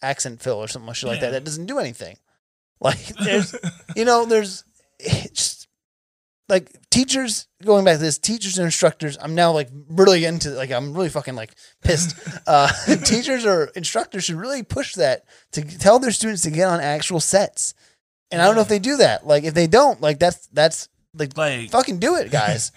accent 0.03 0.41
fill 0.43 0.57
or 0.57 0.67
something 0.67 0.89
like 0.89 1.03
like 1.05 1.21
that 1.21 1.31
that 1.31 1.45
doesn't 1.45 1.67
do 1.67 1.79
anything 1.79 2.17
like 2.89 3.07
there's 3.23 3.55
you 3.95 4.05
know 4.05 4.25
there's 4.25 4.65
just 5.33 5.69
like 6.49 6.71
teachers 6.91 7.47
going 7.63 7.85
back 7.85 7.97
to 7.97 8.03
this 8.03 8.19
teachers 8.19 8.59
and 8.59 8.65
instructors 8.65 9.17
i'm 9.21 9.35
now 9.35 9.53
like 9.53 9.69
really 9.89 10.25
into 10.25 10.51
like 10.51 10.71
i'm 10.73 10.93
really 10.95 11.09
fucking 11.09 11.35
like 11.37 11.53
pissed 11.83 12.17
uh 12.47 12.69
teachers 13.05 13.45
or 13.47 13.67
instructors 13.77 14.25
should 14.25 14.37
really 14.37 14.63
push 14.63 14.95
that 14.95 15.25
to 15.53 15.63
tell 15.63 15.99
their 15.99 16.11
students 16.11 16.43
to 16.43 16.51
get 16.51 16.67
on 16.69 16.81
actual 16.81 17.21
sets 17.21 17.75
and 18.31 18.41
i 18.43 18.47
don't 18.47 18.55
know 18.57 18.63
if 18.63 18.69
they 18.69 18.79
do 18.79 18.97
that 18.97 19.27
like 19.27 19.45
if 19.45 19.55
they 19.55 19.67
don't 19.67 20.01
like 20.01 20.19
that's 20.19 20.47
that's 20.49 20.89
like 21.15 21.37
like 21.37 21.71
fucking 21.71 21.99
do 21.99 22.17
it 22.17 22.31
guys 22.31 22.73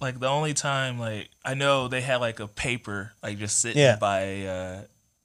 like 0.00 0.20
the 0.20 0.28
only 0.28 0.54
time 0.54 0.98
like 1.00 1.28
I 1.44 1.54
know 1.54 1.88
they 1.88 2.00
had 2.00 2.18
like 2.18 2.38
a 2.38 2.46
paper 2.46 3.12
like 3.20 3.36
just 3.38 3.60
sitting 3.60 3.82
Yeah. 3.82 3.96
by 3.96 4.42
uh 4.44 4.80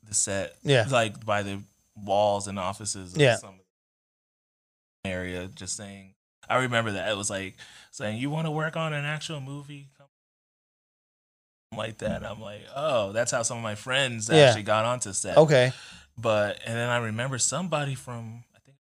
the 0.07 0.13
set. 0.15 0.55
Yeah. 0.63 0.85
Like 0.89 1.23
by 1.23 1.43
the 1.43 1.59
walls 1.95 2.47
and 2.47 2.57
offices 2.57 3.13
of 3.13 3.21
Yeah. 3.21 3.35
some 3.35 3.59
area 5.07 5.49
just 5.53 5.75
saying 5.75 6.13
I 6.49 6.57
remember 6.57 6.91
that. 6.93 7.09
It 7.09 7.15
was 7.17 7.29
like 7.29 7.55
saying 7.91 8.17
you 8.17 8.29
want 8.29 8.47
to 8.47 8.51
work 8.51 8.75
on 8.75 8.91
an 8.93 9.05
actual 9.05 9.39
movie 9.41 9.87
like 11.75 11.97
that. 11.99 12.23
I'm 12.25 12.39
like, 12.41 12.61
"Oh, 12.75 13.11
that's 13.13 13.31
how 13.31 13.43
some 13.43 13.57
of 13.57 13.63
my 13.63 13.75
friends 13.75 14.29
Yeah. 14.31 14.45
actually 14.45 14.63
got 14.63 14.85
onto 14.85 15.13
set." 15.13 15.37
okay 15.37 15.71
But 16.17 16.59
and 16.65 16.75
then 16.77 16.89
I 16.89 16.97
remember 16.97 17.37
somebody 17.37 17.95
from 17.95 18.43
I 18.55 18.59
think 18.65 18.77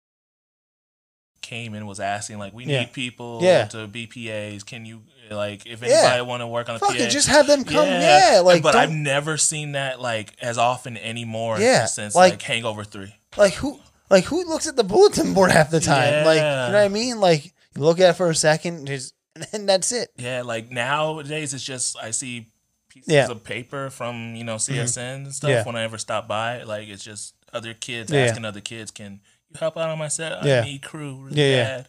came 1.42 1.74
and 1.74 1.86
was 1.86 2.00
asking 2.00 2.38
like, 2.38 2.52
"We 2.52 2.64
Yeah. 2.64 2.80
need 2.80 2.92
people 2.92 3.40
Yeah. 3.42 3.66
to 3.66 3.86
be 3.86 4.06
PAs. 4.06 4.62
Can 4.62 4.86
you 4.86 5.02
like 5.30 5.66
if 5.66 5.82
Yeah. 5.82 5.88
anybody 5.88 6.22
want 6.22 6.40
to 6.42 6.46
work 6.46 6.68
on 6.68 6.76
a 6.76 6.78
fuck 6.78 6.90
PA?" 6.90 6.94
it 7.04 7.10
just 7.10 7.28
have 7.28 7.46
them 7.46 7.64
come 7.64 7.86
yeah, 7.86 8.40
like 8.42 8.62
but 8.62 8.72
don't- 8.72 8.82
I've 8.82 8.90
never 8.92 9.36
seen 9.36 9.72
that 9.72 10.00
like 10.00 10.34
as 10.40 10.58
often 10.58 10.96
anymore. 10.96 11.60
Yeah, 11.60 11.84
since 11.86 12.14
like- 12.14 12.32
like, 12.34 12.42
Hangover 12.42 12.84
Three. 12.84 13.14
like 13.36 13.54
who 13.54 13.80
like 14.10 14.24
who 14.24 14.44
looks 14.44 14.66
at 14.66 14.76
the 14.76 14.84
bulletin 14.84 15.34
board 15.34 15.50
half 15.50 15.70
the 15.70 15.80
time 15.80 16.24
like 16.24 16.36
you 16.36 16.42
know 16.42 16.66
what 16.72 16.76
i 16.76 16.88
mean 16.88 17.20
like 17.20 17.44
you 17.76 17.82
look 17.82 18.00
at 18.00 18.10
it 18.10 18.12
for 18.14 18.30
a 18.30 18.34
second 18.34 18.88
and 18.88 19.10
then 19.52 19.66
that's 19.66 19.92
it 19.92 20.10
Yeah, 20.16 20.42
like 20.42 20.68
nowadays 20.70 21.54
it's 21.54 21.62
just 21.62 21.96
I 21.96 22.10
see 22.10 22.48
pieces 22.88 23.12
Yeah. 23.12 23.22
Mm-hmm. 23.24 23.32
of 23.32 23.44
paper 23.44 23.88
from 23.90 24.34
you 24.34 24.42
know 24.42 24.56
CSN 24.56 25.14
and 25.26 25.34
stuff 25.34 25.50
Yeah. 25.50 25.64
when 25.64 25.76
I 25.76 25.84
ever 25.84 25.96
stop 25.96 26.26
by. 26.26 26.64
Like 26.64 26.88
it's 26.88 27.04
just 27.04 27.34
other 27.52 27.72
kids 27.72 28.10
Yeah. 28.10 28.22
asking 28.22 28.44
other 28.44 28.60
kids, 28.60 28.90
"Can 28.90 29.20
you 29.48 29.56
help 29.60 29.76
out 29.76 29.90
on 29.90 29.98
my 29.98 30.08
set? 30.08 30.42
I 30.42 30.46
Yeah. 30.46 30.60
need 30.62 30.82
crew 30.82 31.20
really 31.22 31.40
Yeah, 31.40 31.56
yeah. 31.56 31.82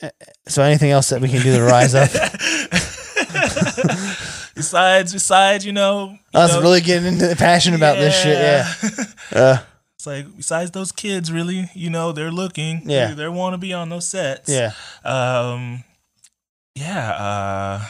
bad." 0.00 0.12
so 0.48 0.64
anything 0.64 0.90
else 0.90 1.10
that 1.10 1.20
we 1.20 1.28
can 1.28 1.40
do 1.42 1.56
to 1.56 1.62
rise 1.62 1.94
up 1.94 2.10
besides, 4.56 5.12
besides, 5.12 5.64
you 5.64 5.72
know, 5.72 6.08
you 6.10 6.18
was 6.34 6.52
know, 6.52 6.60
really 6.62 6.80
getting 6.80 7.06
into 7.12 7.28
the 7.28 7.36
passion 7.36 7.74
about 7.74 7.96
this 7.98 8.20
shit 8.22 8.38
yeah 8.38 8.72
uh, 9.40 9.58
it's 10.04 10.06
like 10.06 10.36
besides 10.36 10.70
those 10.72 10.92
kids, 10.92 11.32
really, 11.32 11.70
you 11.74 11.88
know, 11.90 12.12
they're 12.12 12.30
looking. 12.30 12.82
Yeah. 12.88 13.08
they, 13.08 13.14
they 13.14 13.28
want 13.28 13.54
to 13.54 13.58
be 13.58 13.72
on 13.72 13.88
those 13.88 14.06
sets. 14.06 14.50
yeah 14.50 14.72
Um. 15.04 15.82
Yeah. 16.74 17.10
Uh. 17.10 17.86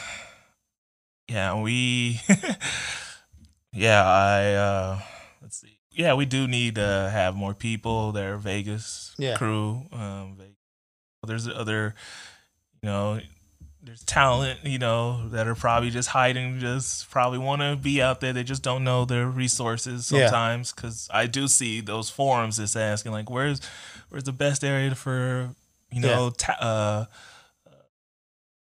Yeah. 1.27 1.59
We. 1.61 2.21
yeah. 3.73 4.03
I. 4.05 4.53
Uh. 4.53 4.99
Let's 5.41 5.59
see. 5.61 5.77
yeah, 5.91 6.13
we 6.13 6.25
do 6.25 6.47
need 6.47 6.75
to 6.75 7.09
have 7.11 7.35
more 7.35 7.53
people. 7.53 8.11
Their 8.11 8.37
Vegas 8.37 9.13
Yeah. 9.17 9.35
crew. 9.37 9.83
Um, 9.91 10.35
Ve- 10.37 10.55
there's 11.27 11.47
other, 11.47 11.95
you 12.81 12.87
know, 12.89 13.19
there's 13.85 14.03
talent, 14.03 14.59
you 14.63 14.79
know, 14.79 15.29
that 15.29 15.47
are 15.47 15.55
probably 15.55 15.89
just 15.91 16.09
hiding, 16.09 16.59
just 16.59 17.09
probably 17.09 17.37
want 17.39 17.61
to 17.61 17.75
be 17.75 18.01
out 18.01 18.19
there. 18.21 18.33
They 18.33 18.43
just 18.43 18.63
don't 18.63 18.83
know 18.83 19.05
their 19.05 19.27
resources 19.27 20.11
Yeah. 20.11 20.27
sometimes. 20.27 20.71
Because 20.71 21.07
I 21.13 21.27
do 21.27 21.47
see 21.47 21.81
those 21.81 22.09
forums 22.09 22.57
that's 22.57 22.75
asking 22.75 23.11
like, 23.11 23.29
where's 23.29 23.61
where's 24.09 24.23
the 24.23 24.31
best 24.33 24.63
area 24.63 24.95
for, 24.95 25.49
you 25.91 26.01
know, 26.01 26.31
ta- 26.31 26.57
uh, 26.59 27.05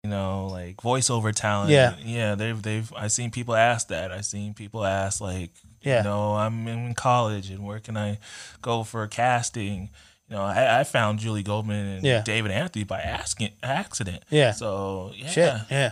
you 0.03 0.09
know, 0.09 0.47
like 0.47 0.77
voiceover 0.77 1.33
talent. 1.33 1.71
Yeah. 1.71 1.95
yeah. 2.03 2.35
They've 2.35 2.61
they've 2.61 2.91
I've 2.95 3.11
seen 3.11 3.31
people 3.31 3.55
ask 3.55 3.87
that. 3.87 4.11
I've 4.11 4.25
seen 4.25 4.53
people 4.53 4.83
ask 4.83 5.21
like, 5.21 5.51
Yeah. 5.81 5.99
you 5.99 6.03
know, 6.03 6.33
I'm 6.35 6.67
in 6.67 6.93
college 6.93 7.49
and 7.49 7.63
where 7.63 7.79
can 7.79 7.95
I 7.95 8.19
go 8.61 8.83
for 8.83 9.07
casting? 9.07 9.89
You 10.29 10.35
know, 10.37 10.43
I, 10.43 10.79
I 10.79 10.83
found 10.83 11.19
Julie 11.19 11.43
Goldman 11.43 11.85
and 11.97 12.03
Yeah. 12.05 12.21
David 12.21 12.51
Anthony 12.51 12.85
by 12.85 13.01
asking 13.01 13.51
accident. 13.61 14.23
Yeah. 14.29 14.51
So 14.51 15.11
yeah. 15.15 15.27
Shit. 15.29 15.53
Yeah. 15.69 15.91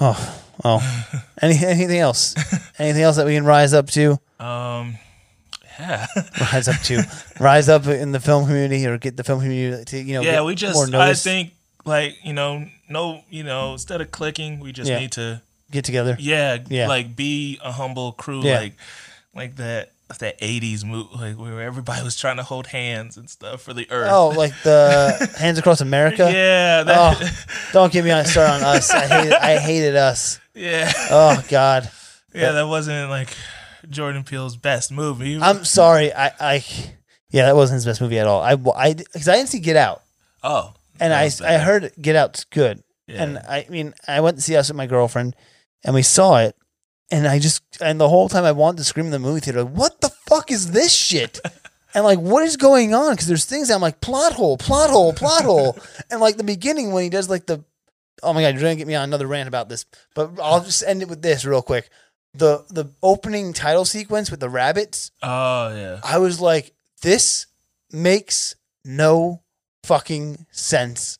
Oh. 0.00 0.42
Oh. 0.64 1.22
Any 1.42 1.56
anything 1.64 1.98
else? 1.98 2.34
anything 2.78 3.02
else 3.02 3.16
that 3.16 3.26
we 3.26 3.34
can 3.34 3.44
rise 3.44 3.72
up 3.74 3.88
to? 3.90 4.12
Um. 4.38 4.96
Yeah. 5.78 6.06
Rise 6.52 6.68
up 6.68 6.76
to. 6.82 7.02
rise 7.40 7.68
up 7.70 7.86
in 7.86 8.12
the 8.12 8.20
film 8.20 8.44
community 8.46 8.86
or 8.86 8.98
get 8.98 9.16
the 9.16 9.24
film 9.24 9.40
community 9.40 9.84
to 9.86 9.98
you 9.98 10.14
know. 10.14 10.20
yeah. 10.20 10.42
We 10.42 10.54
just. 10.54 10.92
I 10.94 11.14
think 11.14 11.52
like 11.86 12.18
you 12.22 12.34
know 12.34 12.66
no 12.90 13.22
you 13.30 13.42
know 13.44 13.72
instead 13.72 14.02
of 14.02 14.10
clicking 14.10 14.60
we 14.60 14.72
just 14.72 14.90
Yeah. 14.90 14.98
need 14.98 15.12
to 15.12 15.40
get 15.70 15.84
together. 15.86 16.16
yeah, 16.18 16.58
Yeah. 16.68 16.86
like 16.88 17.16
be 17.16 17.58
a 17.64 17.72
humble 17.72 18.12
crew 18.12 18.42
Yeah. 18.42 18.58
like 18.58 18.72
like 19.34 19.56
that 19.56 19.92
that 20.18 20.38
80s 20.40 20.84
move 20.84 21.06
like 21.12 21.36
where 21.38 21.60
everybody 21.62 22.02
was 22.02 22.16
trying 22.16 22.36
to 22.36 22.42
hold 22.42 22.66
hands 22.66 23.16
and 23.16 23.30
stuff 23.30 23.62
for 23.62 23.72
the 23.72 23.90
earth 23.90 24.10
Oh, 24.10 24.28
like 24.28 24.52
the 24.62 25.32
Hands 25.38 25.58
Across 25.58 25.80
America. 25.80 26.24
yeah 26.32 26.82
that, 26.82 27.16
Oh, 27.22 27.30
don't 27.72 27.92
get 27.92 28.04
me 28.04 28.10
on 28.10 28.24
start 28.26 28.50
on 28.50 28.62
us. 28.62 28.90
I 28.90 29.06
hated, 29.06 29.32
I 29.34 29.58
hated 29.58 29.96
us. 29.96 30.40
yeah 30.54 30.92
Oh 31.10 31.42
God. 31.48 31.90
yeah 32.34 32.52
that 32.52 32.66
wasn't 32.68 33.08
like 33.10 33.28
jordan 33.88 34.22
peele's 34.24 34.56
best 34.56 34.92
movie 34.92 35.38
I'm 35.40 35.64
sorry. 35.64 36.12
I, 36.12 36.32
I 36.40 36.64
yeah, 37.30 37.46
that 37.46 37.54
wasn't 37.56 37.76
his 37.76 37.84
best 37.86 38.00
movie 38.00 38.18
at 38.18 38.26
all. 38.26 38.42
I 38.42 38.52
I 38.76 38.94
because 38.94 39.28
I 39.28 39.36
didn't 39.36 39.48
see 39.50 39.60
Get 39.60 39.76
Out, 39.76 40.02
oh 40.42 40.74
and 40.98 41.12
I 41.14 41.24
was 41.24 41.40
I 41.40 41.58
heard 41.58 41.92
Get 42.00 42.16
Out's 42.16 42.44
good, 42.44 42.82
Yeah. 43.06 43.22
and 43.22 43.38
I 43.38 43.66
mean 43.70 43.94
I 44.08 44.20
went 44.20 44.36
to 44.36 44.42
see 44.42 44.56
us 44.56 44.68
with 44.68 44.76
my 44.76 44.86
girlfriend, 44.86 45.34
and 45.84 45.94
we 45.94 46.02
saw 46.02 46.38
it, 46.40 46.56
and 47.10 47.26
I 47.26 47.38
just 47.38 47.62
and 47.80 48.00
the 48.00 48.08
whole 48.08 48.28
time 48.28 48.44
I 48.44 48.52
wanted 48.52 48.78
to 48.78 48.84
scream 48.84 49.06
in 49.06 49.12
the 49.12 49.18
movie 49.18 49.40
theater, 49.40 49.64
what 49.64 50.00
the 50.00 50.10
fuck 50.28 50.50
is 50.50 50.72
this 50.72 50.92
shit? 50.92 51.40
And 51.92 52.04
like, 52.04 52.20
what 52.20 52.44
is 52.44 52.56
going 52.56 52.94
on? 52.94 53.14
Because 53.14 53.26
there's 53.26 53.46
things 53.46 53.66
that 53.66 53.74
I'm 53.74 53.80
like, 53.80 54.00
plot 54.00 54.32
hole, 54.34 54.56
plot 54.56 54.90
hole, 54.90 55.12
plot 55.12 55.42
hole. 55.42 55.76
And 56.10 56.20
like 56.20 56.36
the 56.36 56.44
beginning 56.44 56.92
when 56.92 57.02
he 57.02 57.10
does 57.10 57.28
like 57.28 57.46
the, 57.46 57.64
oh 58.22 58.32
my 58.32 58.42
god, 58.42 58.54
you're 58.54 58.62
gonna 58.62 58.76
get 58.76 58.86
me 58.86 58.94
on 58.94 59.02
another 59.02 59.26
rant 59.26 59.48
about 59.48 59.68
this, 59.68 59.84
but 60.14 60.38
I'll 60.40 60.62
just 60.62 60.84
end 60.84 61.02
it 61.02 61.08
with 61.08 61.20
this 61.20 61.44
real 61.44 61.62
quick. 61.62 61.90
The 62.32 62.64
the 62.68 62.92
opening 63.02 63.52
title 63.52 63.84
sequence 63.84 64.30
with 64.30 64.38
the 64.38 64.48
rabbits, 64.48 65.10
oh 65.20 65.74
yeah 65.74 65.98
I 66.04 66.18
was 66.18 66.40
like, 66.40 66.74
this 67.02 67.46
makes 67.90 68.54
no 68.84 69.42
fucking 69.82 70.46
sense. 70.52 71.18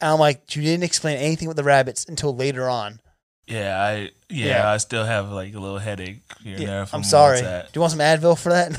And 0.00 0.10
I'm 0.10 0.18
like, 0.18 0.56
you 0.56 0.62
didn't 0.62 0.82
explain 0.82 1.18
anything 1.18 1.46
with 1.46 1.56
the 1.56 1.62
rabbits 1.62 2.04
until 2.06 2.34
later 2.34 2.68
on. 2.68 3.00
Yeah 3.48 3.82
i 3.82 4.10
yeah, 4.30 4.46
Yeah. 4.46 4.70
i 4.72 4.76
still 4.76 5.04
have 5.04 5.30
like 5.30 5.54
a 5.54 5.58
little 5.58 5.78
headache 5.78 6.20
here 6.42 6.56
and 6.56 6.66
there 6.68 6.86
from 6.86 6.98
I'm 6.98 7.04
sorry. 7.04 7.40
Do 7.40 7.46
you 7.74 7.80
want 7.80 7.92
some 7.92 8.00
Advil 8.00 8.38
for 8.38 8.50
that? 8.50 8.70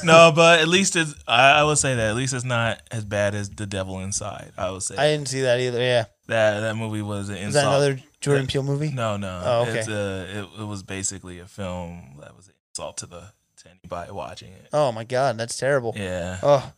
no 0.04 0.32
but 0.34 0.60
at 0.60 0.68
least 0.68 0.94
it's 0.96 1.14
I, 1.26 1.60
I 1.60 1.64
would 1.64 1.78
say 1.78 1.94
that 1.96 2.10
at 2.10 2.16
least 2.16 2.32
it's 2.34 2.44
not 2.44 2.80
as 2.90 3.04
bad 3.04 3.34
as 3.34 3.50
the 3.50 3.66
devil 3.66 3.98
inside 4.00 4.52
i 4.56 4.70
would 4.70 4.82
say 4.82 4.96
I 4.96 5.08
didn't 5.08 5.28
see 5.28 5.40
that 5.42 5.58
either. 5.60 5.80
Yeah. 5.80 6.04
that 6.28 6.60
that 6.60 6.76
movie 6.76 7.02
was 7.02 7.28
an 7.28 7.36
Is 7.36 7.46
insult 7.46 7.64
that 7.64 7.68
another 7.68 8.02
Jordan 8.20 8.46
Peele 8.46 8.62
movie? 8.62 8.90
No, 8.90 9.16
no. 9.16 9.42
Oh, 9.44 9.62
okay. 9.68 9.78
It's 9.80 9.88
a, 9.88 10.26
it, 10.40 10.60
it 10.62 10.64
was 10.64 10.82
basically 10.82 11.38
a 11.38 11.46
film 11.46 12.16
that 12.20 12.34
was 12.36 12.48
an 12.48 12.54
insult 12.70 12.96
to 12.98 13.06
the 13.06 13.22
to 13.62 13.68
anybody 13.70 14.10
watching 14.10 14.52
it. 14.52 14.68
Oh 14.72 14.90
my 14.90 15.04
god, 15.04 15.36
that's 15.38 15.56
terrible. 15.56 15.92
Yeah. 15.96 16.38
Oh. 16.42 16.72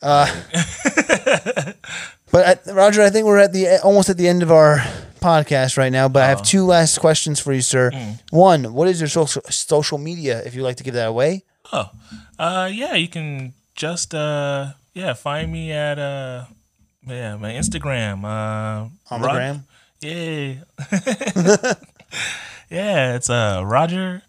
Uh, 0.00 0.26
but 2.30 2.46
I, 2.68 2.72
Roger, 2.72 3.02
I 3.02 3.10
think 3.10 3.26
we're 3.26 3.38
at 3.38 3.52
the 3.52 3.80
almost 3.82 4.08
at 4.08 4.16
the 4.16 4.28
end 4.28 4.42
of 4.42 4.50
our 4.52 4.82
podcast 5.20 5.76
right 5.76 5.92
now. 5.92 6.08
But 6.08 6.22
I 6.22 6.28
have 6.28 6.40
Oh. 6.40 6.44
two 6.44 6.64
last 6.64 6.98
questions 6.98 7.40
for 7.40 7.52
you, 7.52 7.60
sir. 7.62 7.90
Mm. 7.90 8.18
One, 8.30 8.72
what 8.72 8.88
is 8.88 9.00
your 9.00 9.08
social 9.08 9.42
social 9.50 9.98
media? 9.98 10.40
If 10.44 10.54
you'd 10.54 10.62
like 10.64 10.76
to 10.76 10.84
give 10.84 10.94
that 10.94 11.08
away. 11.08 11.44
oh, 11.72 11.90
uh, 12.38 12.68
yeah. 12.72 12.94
You 12.94 13.08
can 13.08 13.54
just 13.74 14.14
uh, 14.14 14.72
yeah, 14.94 15.12
find 15.14 15.52
me 15.52 15.72
at 15.72 15.98
uh, 15.98 16.44
yeah, 17.06 17.36
my 17.36 17.52
Instagram. 17.52 18.24
Uh, 18.24 18.88
On 19.14 19.20
the 19.22 19.28
gram? 19.28 19.64
Yeah. 20.00 20.54
yeah, 22.70 23.14
it's 23.16 23.30
uh 23.30 23.62
Roger. 23.64 24.22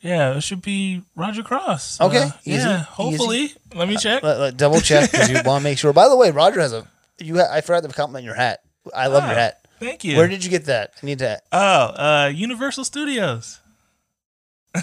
Yeah, 0.00 0.36
it 0.36 0.42
should 0.42 0.60
be 0.60 1.00
Roger 1.16 1.42
Cross. 1.42 1.98
Okay, 2.00 2.18
Uh, 2.24 2.30
easy, 2.44 2.58
yeah, 2.58 2.76
easy. 2.80 2.84
hopefully. 2.90 3.52
Let 3.74 3.88
me 3.88 3.96
check. 3.96 4.22
Let, 4.22 4.38
let- 4.38 4.56
double 4.56 4.80
check 4.80 5.10
because 5.10 5.30
you 5.30 5.36
want 5.44 5.62
to 5.62 5.64
make 5.64 5.78
sure. 5.78 5.92
By 5.94 6.08
the 6.08 6.16
way, 6.16 6.30
Roger 6.30 6.60
has 6.60 6.72
a. 6.74 6.86
You, 7.18 7.36
ha- 7.38 7.48
I 7.50 7.62
forgot 7.62 7.82
to 7.84 7.88
compliment 7.88 8.24
your 8.26 8.34
hat. 8.34 8.60
I 8.94 9.06
love 9.06 9.22
your 9.24 9.32
Ah, 9.32 9.36
hat. 9.36 9.63
Thank 9.84 10.04
you. 10.04 10.16
Where 10.16 10.28
did 10.28 10.44
you 10.44 10.50
get 10.50 10.64
that? 10.66 10.92
I 11.02 11.06
need 11.06 11.18
that. 11.20 11.44
oh, 11.52 11.58
uh, 11.58 12.32
Universal 12.34 12.84
Studios. 12.84 13.60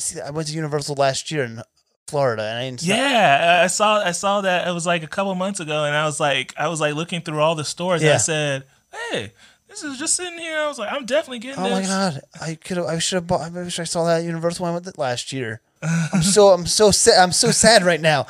See, 0.00 0.20
I 0.20 0.30
went 0.30 0.48
to 0.48 0.54
Universal 0.54 0.96
last 0.96 1.30
year 1.30 1.44
in 1.44 1.62
Florida, 2.08 2.42
and 2.42 2.58
I 2.58 2.64
didn't. 2.70 2.82
Yeah, 2.82 3.60
I 3.64 3.66
saw 3.68 4.00
I 4.04 4.10
saw 4.12 4.40
that 4.42 4.68
it 4.68 4.72
was 4.72 4.86
like 4.86 5.02
a 5.02 5.06
couple 5.06 5.34
months 5.34 5.60
ago, 5.60 5.84
and 5.84 5.94
I 5.96 6.04
was 6.04 6.20
like 6.20 6.52
I 6.56 6.68
was 6.68 6.80
like 6.80 6.94
looking 6.94 7.20
through 7.22 7.40
all 7.40 7.54
the 7.54 7.64
stores, 7.64 8.02
and 8.02 8.10
I 8.10 8.16
said, 8.18 8.64
"Hey, 9.10 9.32
this 9.68 9.82
is 9.82 9.98
just 9.98 10.14
sitting 10.16 10.38
here." 10.38 10.58
I 10.58 10.66
was 10.66 10.78
like, 10.78 10.92
"I'm 10.92 11.06
definitely 11.06 11.38
getting 11.38 11.64
Oh 11.64 11.70
my 11.70 11.80
this." 11.80 11.88
god! 11.88 12.20
I 12.40 12.56
could 12.56 12.76
have. 12.76 12.86
I 12.86 12.98
should 12.98 13.16
have 13.16 13.26
bought. 13.26 13.40
I 13.40 13.48
wish 13.48 13.78
I 13.78 13.84
saw 13.84 14.04
that 14.04 14.18
at 14.18 14.24
Universal 14.24 14.66
I 14.66 14.72
went 14.72 14.84
th- 14.84 14.98
last 14.98 15.32
year. 15.32 15.60
I'm 15.82 16.22
so. 16.22 16.48
I'm 16.48 16.66
so 16.66 16.90
sad. 16.90 17.22
I'm 17.22 17.32
so 17.32 17.50
sad 17.50 17.82
right 17.84 18.00
now. 18.00 18.26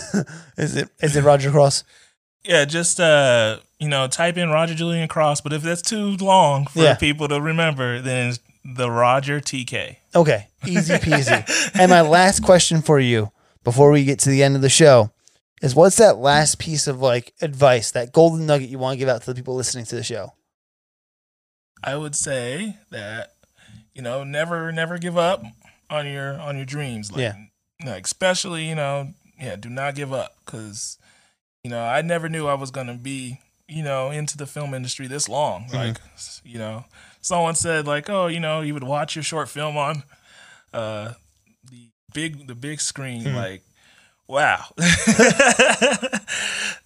is 0.58 0.76
it? 0.76 0.90
Is 1.00 1.16
it 1.16 1.22
Roger 1.24 1.50
Cross? 1.50 1.84
Yeah, 2.44 2.66
just 2.66 3.00
uh, 3.00 3.60
you 3.84 3.90
know, 3.90 4.08
type 4.08 4.38
in 4.38 4.48
Roger 4.48 4.74
Julian 4.74 5.06
Cross, 5.08 5.42
but 5.42 5.52
if 5.52 5.60
that's 5.62 5.82
too 5.82 6.16
long 6.16 6.66
for 6.66 6.82
Yeah. 6.82 6.94
people 6.94 7.28
to 7.28 7.38
remember, 7.38 8.00
then 8.00 8.30
it's 8.30 8.40
the 8.64 8.90
Roger 8.90 9.40
TK. 9.40 9.98
Okay, 10.14 10.46
easy 10.66 10.94
peasy. 10.94 11.70
and 11.78 11.90
my 11.90 12.00
last 12.00 12.42
question 12.42 12.80
for 12.80 12.98
you 12.98 13.30
before 13.62 13.90
we 13.90 14.04
get 14.06 14.18
to 14.20 14.30
the 14.30 14.42
end 14.42 14.56
of 14.56 14.62
the 14.62 14.70
show 14.70 15.10
is: 15.60 15.74
What's 15.74 15.96
that 15.96 16.16
last 16.16 16.58
piece 16.58 16.86
of 16.86 17.00
like 17.02 17.34
advice, 17.42 17.90
that 17.90 18.10
golden 18.12 18.46
nugget 18.46 18.70
you 18.70 18.78
want 18.78 18.94
to 18.94 18.98
give 18.98 19.08
out 19.10 19.20
to 19.20 19.26
the 19.26 19.34
people 19.34 19.54
listening 19.54 19.84
to 19.84 19.96
the 19.96 20.02
show? 20.02 20.32
I 21.82 21.96
would 21.96 22.16
say 22.16 22.76
that 22.90 23.32
you 23.94 24.00
know, 24.02 24.24
never 24.24 24.72
never 24.72 24.96
give 24.98 25.18
up 25.18 25.42
on 25.90 26.06
your 26.06 26.40
on 26.40 26.56
your 26.56 26.64
dreams. 26.64 27.12
Like, 27.12 27.20
Yeah. 27.20 27.34
like 27.84 28.04
especially 28.06 28.66
you 28.66 28.74
know, 28.74 29.12
yeah, 29.38 29.56
do 29.56 29.68
not 29.68 29.94
give 29.94 30.12
up 30.12 30.36
because 30.44 30.96
you 31.62 31.70
know 31.70 31.82
I 31.84 32.00
never 32.02 32.28
knew 32.30 32.46
I 32.46 32.54
was 32.54 32.70
gonna 32.70 32.94
be 32.94 33.40
you 33.68 33.82
know 33.82 34.10
into 34.10 34.36
the 34.36 34.46
film 34.46 34.74
industry 34.74 35.06
this 35.06 35.28
long. 35.28 35.64
Mm-hmm. 35.66 35.76
Like 35.76 35.96
you 36.44 36.58
know, 36.58 36.84
someone 37.20 37.54
said 37.54 37.86
like, 37.86 38.08
oh, 38.10 38.26
you 38.26 38.40
know, 38.40 38.60
you 38.60 38.74
would 38.74 38.84
watch 38.84 39.16
your 39.16 39.22
short 39.22 39.48
film 39.48 39.76
on 39.76 40.02
uh 40.72 41.12
the 41.70 41.88
big 42.12 42.46
the 42.46 42.54
big 42.54 42.80
screen 42.80 43.22
Mm-hmm. 43.24 43.36
like. 43.36 43.62
Wow. 44.26 44.64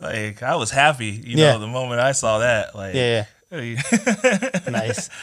like 0.00 0.42
I 0.42 0.56
was 0.56 0.70
happy, 0.72 1.06
you 1.06 1.36
Yeah. 1.36 1.52
know, 1.52 1.58
the 1.60 1.66
moment 1.68 2.00
I 2.00 2.10
saw 2.12 2.38
that. 2.38 2.74
Like 2.74 2.94
Yeah, 2.94 3.26
yeah. 3.50 4.60
nice. 4.70 5.08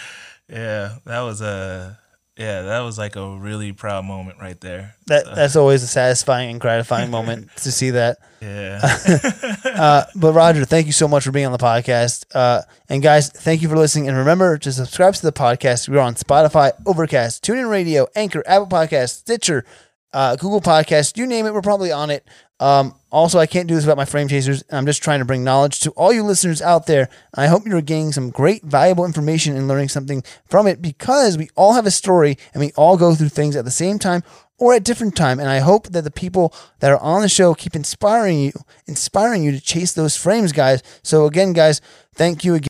Yeah, 0.48 0.98
that 1.06 1.22
was 1.22 1.41
a 1.41 1.98
yeah, 2.38 2.64
that 2.64 2.82
was 2.82 2.98
like 2.98 3.16
a 3.16 3.38
really 3.38 3.72
proud 3.72 4.03
moment 4.03 4.40
right 4.41 4.60
there. 4.60 4.95
That 5.07 5.26
that's 5.34 5.56
always 5.56 5.84
a 5.84 5.88
satisfying 5.88 6.52
and 6.52 6.60
gratifying 6.60 7.10
moment 7.10 7.49
to 7.57 7.72
see 7.72 7.91
that. 7.91 8.18
Yeah. 8.41 8.82
Uh, 9.76 10.06
but 10.16 10.32
Roger, 10.32 10.64
thank 10.64 10.86
you 10.86 10.94
so 10.94 11.06
much 11.06 11.26
for 11.26 11.32
being 11.32 11.45
on 11.45 11.52
the 11.52 11.57
podcast. 11.57 12.26
Uh, 12.34 12.62
and 12.88 13.03
guys, 13.03 13.30
thank 13.30 13.62
you 13.62 13.68
for 13.68 13.76
listening. 13.76 14.07
And 14.07 14.18
remember 14.18 14.57
to 14.57 14.72
subscribe 14.72 15.16
to 15.16 15.22
the 15.22 15.34
podcast. 15.34 15.90
We're 15.90 15.99
on 15.99 16.16
Spotify, 16.16 16.72
Overcast, 16.86 17.44
TuneIn 17.44 17.70
Radio, 17.70 18.07
Anchor, 18.16 18.41
Apple 18.45 18.68
Podcasts, 18.68 19.18
Stitcher, 19.18 19.66
uh, 20.14 20.38
Google 20.38 20.62
Podcasts. 20.62 21.18
You 21.18 21.26
name 21.26 21.45
it, 21.45 21.53
we're 21.53 21.62
probably 21.62 21.91
on 21.91 22.10
it. 22.10 22.26
Um, 22.60 22.95
also, 23.11 23.40
I 23.40 23.48
can't 23.48 23.68
do 23.68 23.76
this 23.76 23.86
without 23.86 23.98
my 23.98 24.06
frame 24.06 24.27
chasers. 24.27 24.64
I'm 24.69 24.86
just 24.86 25.03
trying 25.03 25.19
to 25.19 25.26
bring 25.26 25.44
knowledge 25.44 25.80
to 25.82 25.91
all 25.91 26.14
you 26.14 26.23
listeners 26.23 26.61
out 26.61 26.86
there. 26.86 27.10
I 27.34 27.48
hope 27.48 27.65
you're 27.65 27.82
gaining 27.82 28.11
some 28.11 28.30
great, 28.30 28.64
valuable 28.64 29.06
information 29.06 29.56
and 29.56 29.68
learning 29.68 29.90
something 29.90 30.23
from 30.45 30.68
it 30.68 30.82
because 30.82 31.38
we 31.38 31.49
all 31.56 31.73
have 31.73 31.86
a 31.86 31.91
story 31.91 32.38
and 32.53 32.61
we 32.61 32.72
all 32.73 32.98
go 32.98 33.15
through 33.15 33.30
things 33.30 33.56
at 33.56 33.65
the 33.65 33.72
same 33.72 33.99
time 33.99 34.23
or 34.57 34.73
at 34.73 34.84
different 34.84 35.15
time. 35.15 35.40
And 35.40 35.49
I 35.49 35.60
hope 35.60 35.90
that 35.90 36.03
the 36.03 36.11
people 36.11 36.53
that 36.80 36.91
are 36.91 36.99
on 36.99 37.22
the 37.22 37.30
show 37.30 37.53
keep 37.53 37.76
inspiring 37.76 38.40
you, 38.40 38.53
inspiring 38.88 39.44
you 39.44 39.52
to 39.52 39.61
chase 39.61 39.94
those 39.94 40.15
frames, 40.15 40.52
guys. 40.52 40.82
So 41.03 41.26
again, 41.26 41.53
guys, 41.53 41.82
thank 42.14 42.45
you 42.45 42.56
again. 42.56 42.64